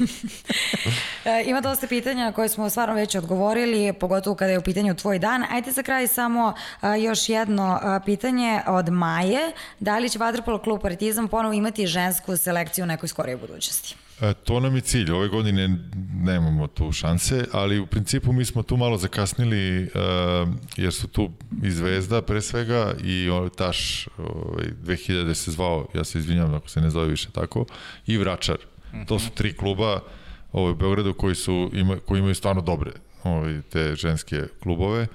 E, 1.24 1.44
ima 1.46 1.60
dosta 1.60 1.86
pitanja 1.86 2.32
koje 2.32 2.48
smo 2.48 2.70
stvarno 2.70 2.94
već 2.94 3.14
odgovorili, 3.14 3.92
pogotovo 3.92 4.36
kada 4.36 4.52
je 4.52 4.58
u 4.58 4.62
pitanju 4.62 4.94
tvoj 4.94 5.18
dan. 5.18 5.44
Ajde 5.50 5.72
za 5.72 5.82
kraj 5.82 6.08
samo 6.08 6.54
a, 6.80 6.96
još 6.96 7.28
jedno 7.28 7.78
a, 7.82 8.00
pitanje 8.04 8.60
od 8.66 8.88
Maje. 8.88 9.52
Da 9.80 9.98
li 9.98 10.10
će 10.10 10.18
Vatrpolo 10.18 10.58
klub 10.58 10.80
Partizan 10.82 11.28
ponovo 11.28 11.54
imati 11.54 11.86
žensku 11.86 12.36
selekciju 12.36 12.84
u 12.84 12.86
nekoj 12.86 13.08
skorijoj 13.08 13.36
budućnosti? 13.36 13.96
E, 14.20 14.34
to 14.34 14.60
nam 14.60 14.74
je 14.74 14.80
cilj. 14.80 15.10
Ove 15.10 15.28
godine 15.28 15.78
nemamo 16.14 16.66
tu 16.66 16.92
šanse, 16.92 17.44
ali 17.52 17.78
u 17.78 17.86
principu 17.86 18.32
mi 18.32 18.44
smo 18.44 18.62
tu 18.62 18.76
malo 18.76 18.96
zakasnili, 18.96 19.90
jer 20.76 20.92
su 20.92 21.08
tu 21.08 21.30
i 21.62 21.70
Zvezda 21.70 22.22
pre 22.22 22.40
svega 22.40 22.94
i 23.04 23.28
ovaj 23.28 23.50
Taš 23.50 24.08
ovaj, 24.18 24.66
2000 24.82 25.34
se 25.34 25.50
zvao, 25.50 25.86
ja 25.94 26.04
se 26.04 26.18
izvinjam 26.18 26.54
ako 26.54 26.68
se 26.68 26.80
ne 26.80 26.90
zove 26.90 27.08
više 27.08 27.30
tako, 27.30 27.64
i 28.06 28.18
Vračar. 28.18 28.56
To 29.06 29.18
su 29.18 29.30
tri 29.30 29.52
kluba 29.52 30.00
ovaj, 30.52 30.72
u 30.72 30.74
Beogradu 30.74 31.14
koji, 31.14 31.34
su, 31.34 31.70
ima, 31.72 31.96
koji 32.06 32.18
imaju 32.18 32.34
stvarno 32.34 32.62
dobre 32.62 32.90
ovaj, 33.24 33.60
te 33.62 33.94
ženske 33.94 34.42
klubove 34.62 35.06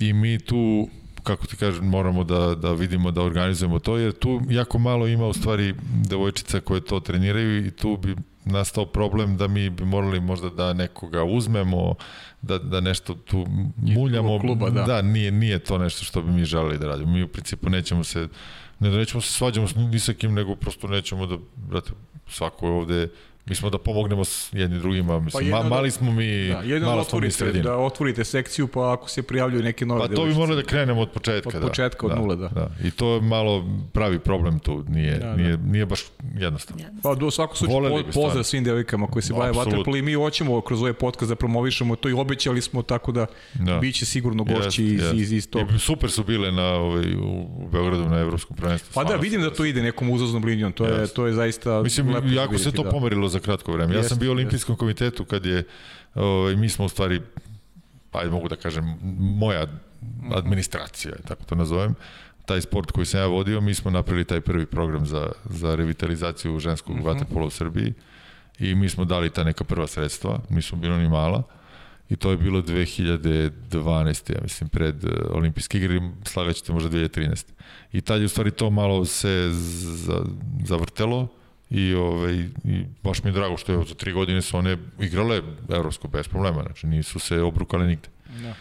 i 0.00 0.12
mi 0.12 0.38
tu 0.38 0.88
kako 1.22 1.46
ti 1.46 1.56
kažem, 1.56 1.84
moramo 1.84 2.24
da, 2.24 2.54
da 2.54 2.72
vidimo 2.72 3.10
da 3.10 3.22
organizujemo 3.22 3.78
to, 3.78 3.96
jer 3.96 4.12
tu 4.12 4.40
jako 4.50 4.78
malo 4.78 5.06
ima 5.06 5.26
u 5.26 5.32
stvari 5.32 5.74
devojčica 6.08 6.60
koje 6.60 6.80
to 6.80 7.00
treniraju 7.00 7.66
i 7.66 7.70
tu 7.70 7.96
bi 7.96 8.16
nastao 8.44 8.86
problem 8.86 9.36
da 9.36 9.48
mi 9.48 9.70
bi 9.70 9.84
morali 9.84 10.20
možda 10.20 10.50
da 10.50 10.72
nekoga 10.72 11.24
uzmemo, 11.24 11.94
da, 12.42 12.58
da 12.58 12.80
nešto 12.80 13.14
tu 13.14 13.46
muljamo. 13.76 14.40
kluba, 14.40 14.70
da. 14.70 14.82
da 14.82 15.02
nije, 15.02 15.30
nije 15.30 15.58
to 15.58 15.78
nešto 15.78 16.04
što 16.04 16.22
bi 16.22 16.32
mi 16.32 16.44
želeli 16.44 16.78
da 16.78 16.86
radimo. 16.86 17.12
Mi 17.12 17.22
u 17.22 17.28
principu 17.28 17.70
nećemo 17.70 18.04
se, 18.04 18.28
ne 18.78 18.90
da 18.90 18.96
nećemo 18.96 19.20
se 19.20 19.32
svađamo 19.32 19.68
s 19.68 19.74
ni 19.74 19.98
sa 19.98 20.12
kim, 20.12 20.34
nego 20.34 20.56
prosto 20.56 20.88
nećemo 20.88 21.26
da, 21.26 21.36
brate, 21.56 21.90
svako 22.28 22.66
je 22.66 22.72
ovde 22.72 23.08
Mi 23.46 23.54
smo 23.54 23.70
da 23.70 23.78
pomognemo 23.78 24.24
s 24.24 24.48
jedni 24.52 24.78
drugima, 24.78 25.20
mislim, 25.20 25.44
jedno 25.44 25.56
ma, 25.56 25.62
da- 25.62 25.68
mali 25.68 25.90
smo 25.90 26.12
mi, 26.12 26.48
Da, 26.48 26.58
jedino 26.58 26.78
da 26.80 26.86
mala 26.86 26.94
smo 26.94 26.96
mi 26.96 27.00
otvorite, 27.18 27.30
sredina. 27.30 27.64
da 27.64 27.76
otvorite 27.76 28.24
sekciju, 28.24 28.66
pa 28.66 28.92
ako 28.92 29.08
se 29.08 29.22
prijavljuju 29.22 29.62
neke 29.62 29.86
nove 29.86 30.00
Pa 30.00 30.08
to 30.08 30.24
bi 30.24 30.34
morali 30.34 30.56
da 30.56 30.62
krenemo 30.62 31.00
od 31.00 31.10
početka. 31.10 31.48
Od 31.48 31.54
da. 31.54 31.68
početka, 31.68 32.06
od 32.06 32.12
da, 32.12 32.18
nule, 32.18 32.36
da. 32.36 32.48
da. 32.48 32.70
I 32.84 32.90
to 32.90 33.14
je 33.14 33.20
malo 33.20 33.64
pravi 33.92 34.18
problem 34.18 34.58
tu, 34.58 34.84
nije, 34.88 35.12
Da, 35.12 35.26
da. 35.26 35.36
nije, 35.36 35.56
nije 35.58 35.86
baš 35.86 36.00
jednostavno. 36.34 36.82
Pa 37.02 37.14
do 37.14 37.30
svakog 37.30 37.56
slučaja 37.56 37.80
po, 38.04 38.10
pozdrav 38.14 38.44
svim 38.44 38.64
devojkama 38.64 39.06
koji 39.06 39.22
se 39.22 39.32
bave 39.32 39.48
Apsolutno. 39.48 39.70
vaterpolo 39.70 39.96
i 39.96 40.02
mi 40.02 40.14
hoćemo 40.14 40.60
kroz 40.60 40.80
ovaj 40.80 40.92
podcast 40.92 41.28
da 41.28 41.36
promovišemo 41.36 41.96
to 41.96 42.08
i 42.08 42.14
obećali 42.14 42.60
smo 42.62 42.82
tako 42.82 43.12
da, 43.12 43.26
Da. 43.54 43.78
biće 43.78 44.06
sigurno 44.06 44.44
gošći 44.44 44.60
Jest, 44.84 44.94
iz, 44.94 45.02
jest. 45.02 45.14
iz, 45.14 45.32
iz 45.32 45.50
tog. 45.50 45.70
I 45.70 45.78
super 45.78 46.10
su 46.10 46.24
bile 46.24 46.52
na, 46.52 46.64
ovaj, 46.66 47.14
u, 47.14 47.48
Beogradu 47.72 48.04
na 48.04 48.18
evropskom 48.18 48.56
prvenstvu. 48.56 48.90
Pa 48.94 49.04
da, 49.04 49.16
vidim 49.16 49.40
da 49.42 49.50
to 49.50 49.64
ide 49.64 49.82
nekom 49.82 50.10
uzaznom 50.10 50.44
linijom, 50.44 50.72
to 50.72 50.86
je, 50.86 51.00
Jest. 51.00 51.14
to 51.16 51.26
je 51.26 51.32
zaista 51.32 51.82
Mislim, 51.82 52.14
jako 52.26 52.58
se 52.58 52.72
to 52.72 52.82
da. 52.82 52.90
pomerilo 52.90 53.28
za 53.34 53.40
kratko 53.40 53.72
vreme. 53.72 53.94
Ja 53.94 53.98
Jest, 53.98 54.08
sam 54.08 54.18
bio 54.18 54.30
u 54.30 54.36
olimpijskom 54.38 54.76
komitetu 54.76 55.24
kad 55.24 55.46
je, 55.46 55.64
ovaj, 56.14 56.56
mi 56.56 56.68
smo 56.68 56.84
u 56.84 56.88
stvari, 56.88 57.20
pa 58.10 58.18
ajde 58.22 58.30
mogu 58.30 58.48
da 58.48 58.56
kažem, 58.56 58.94
moja 59.18 59.66
administracija, 60.34 61.12
tako 61.28 61.44
to 61.44 61.54
nazovem, 61.54 61.94
taj 62.46 62.60
sport 62.60 62.90
koji 62.92 63.06
sam 63.06 63.20
ja 63.20 63.26
vodio, 63.26 63.60
mi 63.60 63.74
smo 63.74 63.90
napravili 63.90 64.24
taj 64.24 64.40
prvi 64.40 64.66
program 64.66 65.06
za, 65.06 65.32
za 65.44 65.74
revitalizaciju 65.74 66.58
ženskog 66.58 66.96
Mhm. 66.96 67.04
vaterpola 67.06 67.46
u 67.46 67.50
Srbiji 67.50 67.94
i 68.58 68.74
mi 68.74 68.88
smo 68.88 69.04
dali 69.04 69.30
ta 69.30 69.44
neka 69.44 69.64
prva 69.64 69.86
sredstva, 69.86 70.38
nismo 70.48 70.78
bilo 70.78 70.96
ni 70.98 71.08
mala 71.08 71.42
i 72.10 72.16
to 72.16 72.30
je 72.30 72.36
bilo 72.36 72.62
2012. 72.62 74.34
ja 74.34 74.40
mislim, 74.42 74.68
pred 74.68 75.04
uh, 75.04 75.10
olimpijske 75.30 75.78
igre, 75.78 76.00
slagaćete 76.24 76.72
možda 76.72 76.90
2013. 76.90 77.44
I 77.92 78.00
tad 78.00 78.20
je 78.20 78.26
u 78.26 78.28
stvari 78.28 78.50
to 78.50 78.70
malo 78.70 79.04
se 79.04 79.48
za, 79.50 80.24
zavrtelo 80.64 81.28
i, 81.74 81.94
ovaj, 81.94 82.34
i 82.64 82.84
baš 83.02 83.22
mi 83.22 83.30
je 83.30 83.34
drago 83.34 83.56
što 83.56 83.72
je 83.72 83.84
za 83.84 83.94
tri 83.94 84.12
godine 84.12 84.42
su 84.42 84.56
one 84.56 84.78
igrale 85.00 85.42
evropsko 85.68 86.08
bez 86.08 86.28
problema, 86.28 86.62
znači 86.62 86.86
nisu 86.86 87.18
se 87.18 87.40
obrukale 87.40 87.86
nigde. 87.86 88.08
Da. 88.42 88.54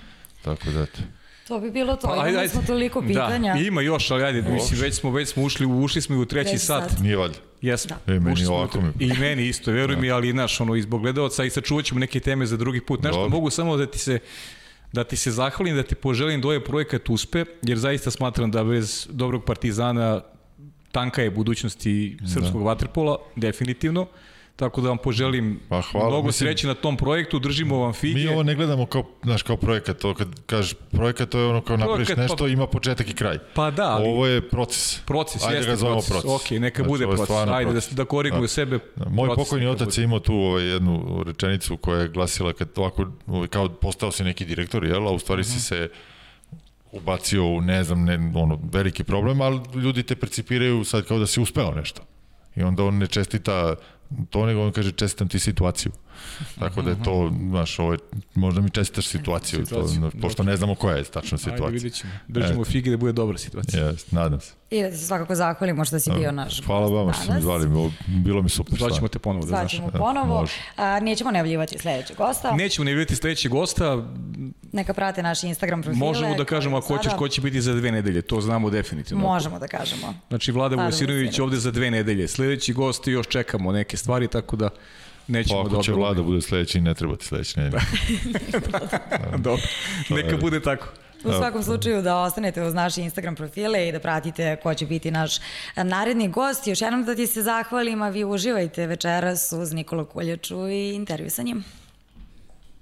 Tako 0.44 0.70
da, 0.72 0.82
eto. 0.82 1.00
To 1.48 1.60
bi 1.60 1.72
bilo 1.72 1.96
to. 1.96 2.08
Pa, 2.08 2.14
ajde, 2.14 2.22
Imali 2.22 2.38
ajde. 2.38 2.50
smo 2.50 2.62
toliko 2.62 3.02
pitanja. 3.02 3.54
Da, 3.54 3.60
ima 3.60 3.82
još, 3.82 4.12
ali 4.12 4.24
ajde, 4.24 4.42
mislim, 4.44 4.80
već 4.82 4.96
smo, 4.96 5.12
već 5.12 5.30
smo 5.30 5.44
ušli, 5.44 5.66
ušli 5.66 6.02
smo 6.02 6.16
i 6.16 6.20
u 6.20 6.26
treći 6.26 6.50
Treći 6.50 6.66
sat. 6.66 6.90
sat. 6.90 7.00
Nije 7.00 7.18
valjda. 7.18 7.38
Jesmo. 7.62 7.96
E, 8.08 8.12
meni 8.12 8.46
ovako 8.46 8.82
mi- 8.82 8.92
I 9.00 9.14
meni 9.14 9.48
isto, 9.48 9.72
veruj 9.72 9.96
mi, 9.96 10.12
ali 10.12 10.34
naš, 10.34 10.62
ono, 10.62 10.76
izbog 10.76 11.02
gledalaca 11.02 11.44
i 11.44 11.50
sačuvat 11.50 11.86
ćemo 11.86 12.00
neke 12.00 12.20
teme 12.20 12.46
za 12.46 12.58
drugi 12.58 12.82
put. 12.82 13.04
Nešto, 13.04 13.30
mogu 13.30 13.50
samo 13.50 13.78
da 13.78 13.86
ti 13.86 14.00
se 14.00 14.20
da 14.92 15.04
ti 15.04 15.16
se 15.16 15.32
zahvalim, 15.32 15.76
da 15.76 15.84
ti 15.84 15.96
poželim 15.96 16.42
da 16.42 16.48
ovaj 16.48 16.64
projekat 16.64 17.10
uspe, 17.10 17.46
jer 17.62 17.78
zaista 17.78 18.12
smatram 18.12 18.52
da 18.52 18.64
bez 18.64 19.08
dobrog 19.12 19.44
partizana 19.46 20.22
tanka 20.94 21.22
je 21.22 21.32
budućnosti 21.32 22.18
srpskog 22.26 22.62
Da. 22.62 22.66
vaterpola, 22.66 23.18
definitivno. 23.36 24.08
Tako 24.56 24.82
da 24.82 24.90
vam 24.90 24.98
poželim 24.98 25.60
Pa 25.70 25.82
hvala, 25.82 26.08
mnogo 26.08 26.28
mislim- 26.28 26.48
sreće 26.48 26.68
na 26.68 26.74
tom 26.76 26.98
projektu, 26.98 27.40
držimo 27.40 27.78
vam 27.78 27.94
fige. 27.94 28.16
Mi 28.16 28.28
ovo 28.28 28.44
ne 28.44 28.56
gledamo 28.56 28.86
kao, 28.86 29.04
znaš, 29.24 29.42
kao 29.44 29.58
projekat, 29.58 29.98
to 29.98 30.14
kad 30.14 30.28
kažeš 30.46 30.74
projekat, 30.92 31.30
to 31.30 31.40
je 31.40 31.46
ono 31.46 31.62
kao 31.62 31.78
napraviš 31.78 32.08
Projekat, 32.08 32.18
nešto, 32.20 32.38
pa- 32.38 32.48
ima 32.48 32.68
početak 32.68 33.10
i 33.10 33.14
kraj. 33.14 33.40
Pa 33.54 33.72
da, 33.72 33.84
ali 33.86 34.08
Ovo 34.08 34.28
je 34.28 34.42
proces. 34.44 35.00
proces, 35.00 35.44
Ajde 35.44 35.58
jeste 35.58 35.72
ga 35.72 35.76
zovemo 35.78 35.96
proces. 35.98 36.12
proces. 36.22 36.46
Ok, 36.46 36.52
neka 36.52 36.76
Znači, 36.78 36.90
bude 36.90 37.06
proces. 37.08 37.30
Ajde 37.48 37.72
proces. 37.72 37.90
da, 37.90 37.96
da 37.96 38.06
koriguju 38.06 38.42
Da. 38.42 38.48
sebe. 38.50 38.80
Da, 38.96 39.06
Moj 39.08 39.28
proces 39.28 39.44
pokojni 39.44 39.68
otac 39.68 39.86
bude. 39.88 40.02
je 40.02 40.06
imao 40.06 40.20
tu 40.20 40.34
ovaj, 40.36 40.64
jednu 40.64 41.24
rečenicu 41.26 41.78
koja 41.78 42.00
je 42.00 42.08
glasila 42.10 42.54
kad 42.54 42.70
ovako, 42.76 43.06
ovaj, 43.28 43.48
kao 43.48 43.70
postao 43.70 44.12
si 44.12 44.24
neki 44.24 44.46
direktor, 44.46 44.86
jel, 44.86 45.08
a 45.08 45.12
u 45.12 45.20
stvari 45.20 45.42
Mhm. 45.42 45.50
si 45.50 45.60
se 45.62 45.90
ubacio 46.94 47.46
u, 47.46 47.62
ne 47.62 47.84
znam, 47.84 48.04
ne, 48.04 48.32
ono, 48.36 48.60
veliki 48.72 49.04
problem, 49.04 49.42
ali 49.42 49.60
ljudi 49.76 50.04
te 50.04 50.16
percipiraju 50.16 50.84
sad 50.84 51.08
kao 51.08 51.20
da 51.20 51.28
si 51.28 51.42
uspeo 51.42 51.72
nešto. 51.72 52.02
I 52.56 52.64
onda 52.64 52.84
on 52.84 52.98
ne 52.98 53.08
čestita 53.08 53.76
to, 54.30 54.46
nego 54.46 54.62
on 54.66 54.72
kaže 54.72 54.92
čestitam 54.92 55.28
ti 55.28 55.40
situaciju. 55.40 55.92
Tako 56.60 56.82
da 56.82 56.90
je 56.90 57.04
to, 57.04 57.32
znaš, 57.50 57.80
ovo 57.80 57.92
je, 57.92 58.00
možda 58.36 58.62
mi 58.62 58.70
čestitaš 58.70 59.08
situaciju, 59.08 59.66
Situaciju, 59.66 60.02
to, 60.02 60.18
pošto 60.22 60.44
ne 60.44 60.58
znamo 60.58 60.76
koja 60.76 60.98
je 60.98 61.04
tačna 61.04 61.36
Ajde, 61.36 61.44
situacija. 61.44 61.70
vidjet 61.70 61.94
ćemo. 61.94 62.14
Držimo 62.28 62.62
Eto. 62.62 62.72
fige 62.72 62.92
da 62.92 62.98
bude 62.98 63.12
dobra 63.14 63.38
situacija. 63.38 63.86
Jes, 63.86 64.12
nadam 64.12 64.40
se. 64.40 64.54
I 64.74 64.82
da 64.82 64.90
ti 64.92 64.98
se 64.98 65.06
svakako 65.06 65.36
zahvalimo 65.36 65.86
što 65.86 66.00
si 66.00 66.12
bio 66.12 66.32
naš 66.32 66.62
Hvala 66.66 66.88
vama 66.88 67.14
što 67.14 67.24
ste 67.24 67.42
zvali, 67.42 67.68
bilo 68.08 68.42
mi 68.42 68.50
super. 68.50 68.78
Zvaćemo 68.80 69.08
te 69.08 69.20
ponovo 69.20 69.46
da 69.46 69.48
znaš. 69.48 69.62
Zvaćemo 69.62 69.92
Da, 69.92 69.98
ponovo. 69.98 70.40
može. 70.40 70.54
A, 70.76 71.00
nećemo 71.00 71.32
najavljivati 71.32 71.78
sledećeg 71.78 72.18
gosta. 72.18 72.52
Nećemo 72.56 72.86
ne 72.86 72.92
vidjeti 72.92 73.16
sledećeg 73.16 73.52
gosta, 73.52 74.04
Neka 74.72 74.94
prate 74.94 75.24
naš 75.24 75.44
Instagram 75.44 75.82
profile. 75.82 76.08
možemo 76.08 76.36
da 76.36 76.46
kažemo 76.46 76.78
ako 76.78 76.88
hoćeš 76.88 77.14
ko 77.18 77.28
će 77.28 77.42
biti 77.42 77.62
za 77.62 77.74
dve 77.74 77.92
nedelje, 77.92 78.22
to 78.22 78.42
znamo 78.42 78.70
definitivno. 78.70 79.24
Možemo 79.24 79.60
da 79.60 79.68
kažemo. 79.68 80.14
Znači 80.30 80.52
Vlada 80.52 80.76
Vujasinović 80.76 81.40
ovde 81.40 81.58
za 81.58 81.72
dve 81.72 81.92
nedelje. 81.92 82.28
Sledeći 82.28 82.74
gost 82.74 83.08
još 83.08 83.28
čekamo 83.28 83.72
neke 83.72 83.98
stvari, 83.98 84.28
tako 84.28 84.56
da 84.56 84.70
nećemo 85.28 85.64
Pa 85.64 85.70
da 85.70 85.76
ako 85.76 85.84
će 85.84 85.92
vlada 85.92 86.22
bude 86.22 86.42
sledeći, 86.42 86.82
ne 86.82 86.94
treba 86.94 87.16
ti 87.16 87.26
sledeći 87.26 87.60
nedelje. 87.60 87.84
Dobro, 89.38 89.64
neka 90.10 90.38
bude 90.38 90.60
tako. 90.60 90.88
U 91.24 91.32
svakom 91.32 91.64
slučaju 91.64 92.02
da 92.02 92.18
ostanete 92.18 92.64
uz 92.64 92.74
naše 92.74 93.02
Instagram 93.02 93.36
profile 93.36 93.88
i 93.88 93.92
da 93.92 94.00
pratite 94.00 94.56
ko 94.56 94.74
će 94.74 94.86
biti 94.86 95.12
naš 95.12 95.38
eh, 95.38 95.84
naredni 95.84 96.28
gost. 96.28 96.68
Još 96.68 96.82
jednom 96.82 97.04
da 97.04 97.16
ti 97.16 97.28
se 97.28 97.42
zahvalim, 97.42 98.02
a 98.02 98.10
vi 98.10 98.24
uživajte 98.26 98.88
večeras 98.88 99.52
uz 99.52 99.74
Nikolu 99.74 100.06
Kuljaču 100.06 100.68
i 100.68 100.94
intervju 100.96 101.30
sa 101.30 101.42
njim. 101.42 101.64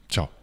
Ćao. 0.10 0.41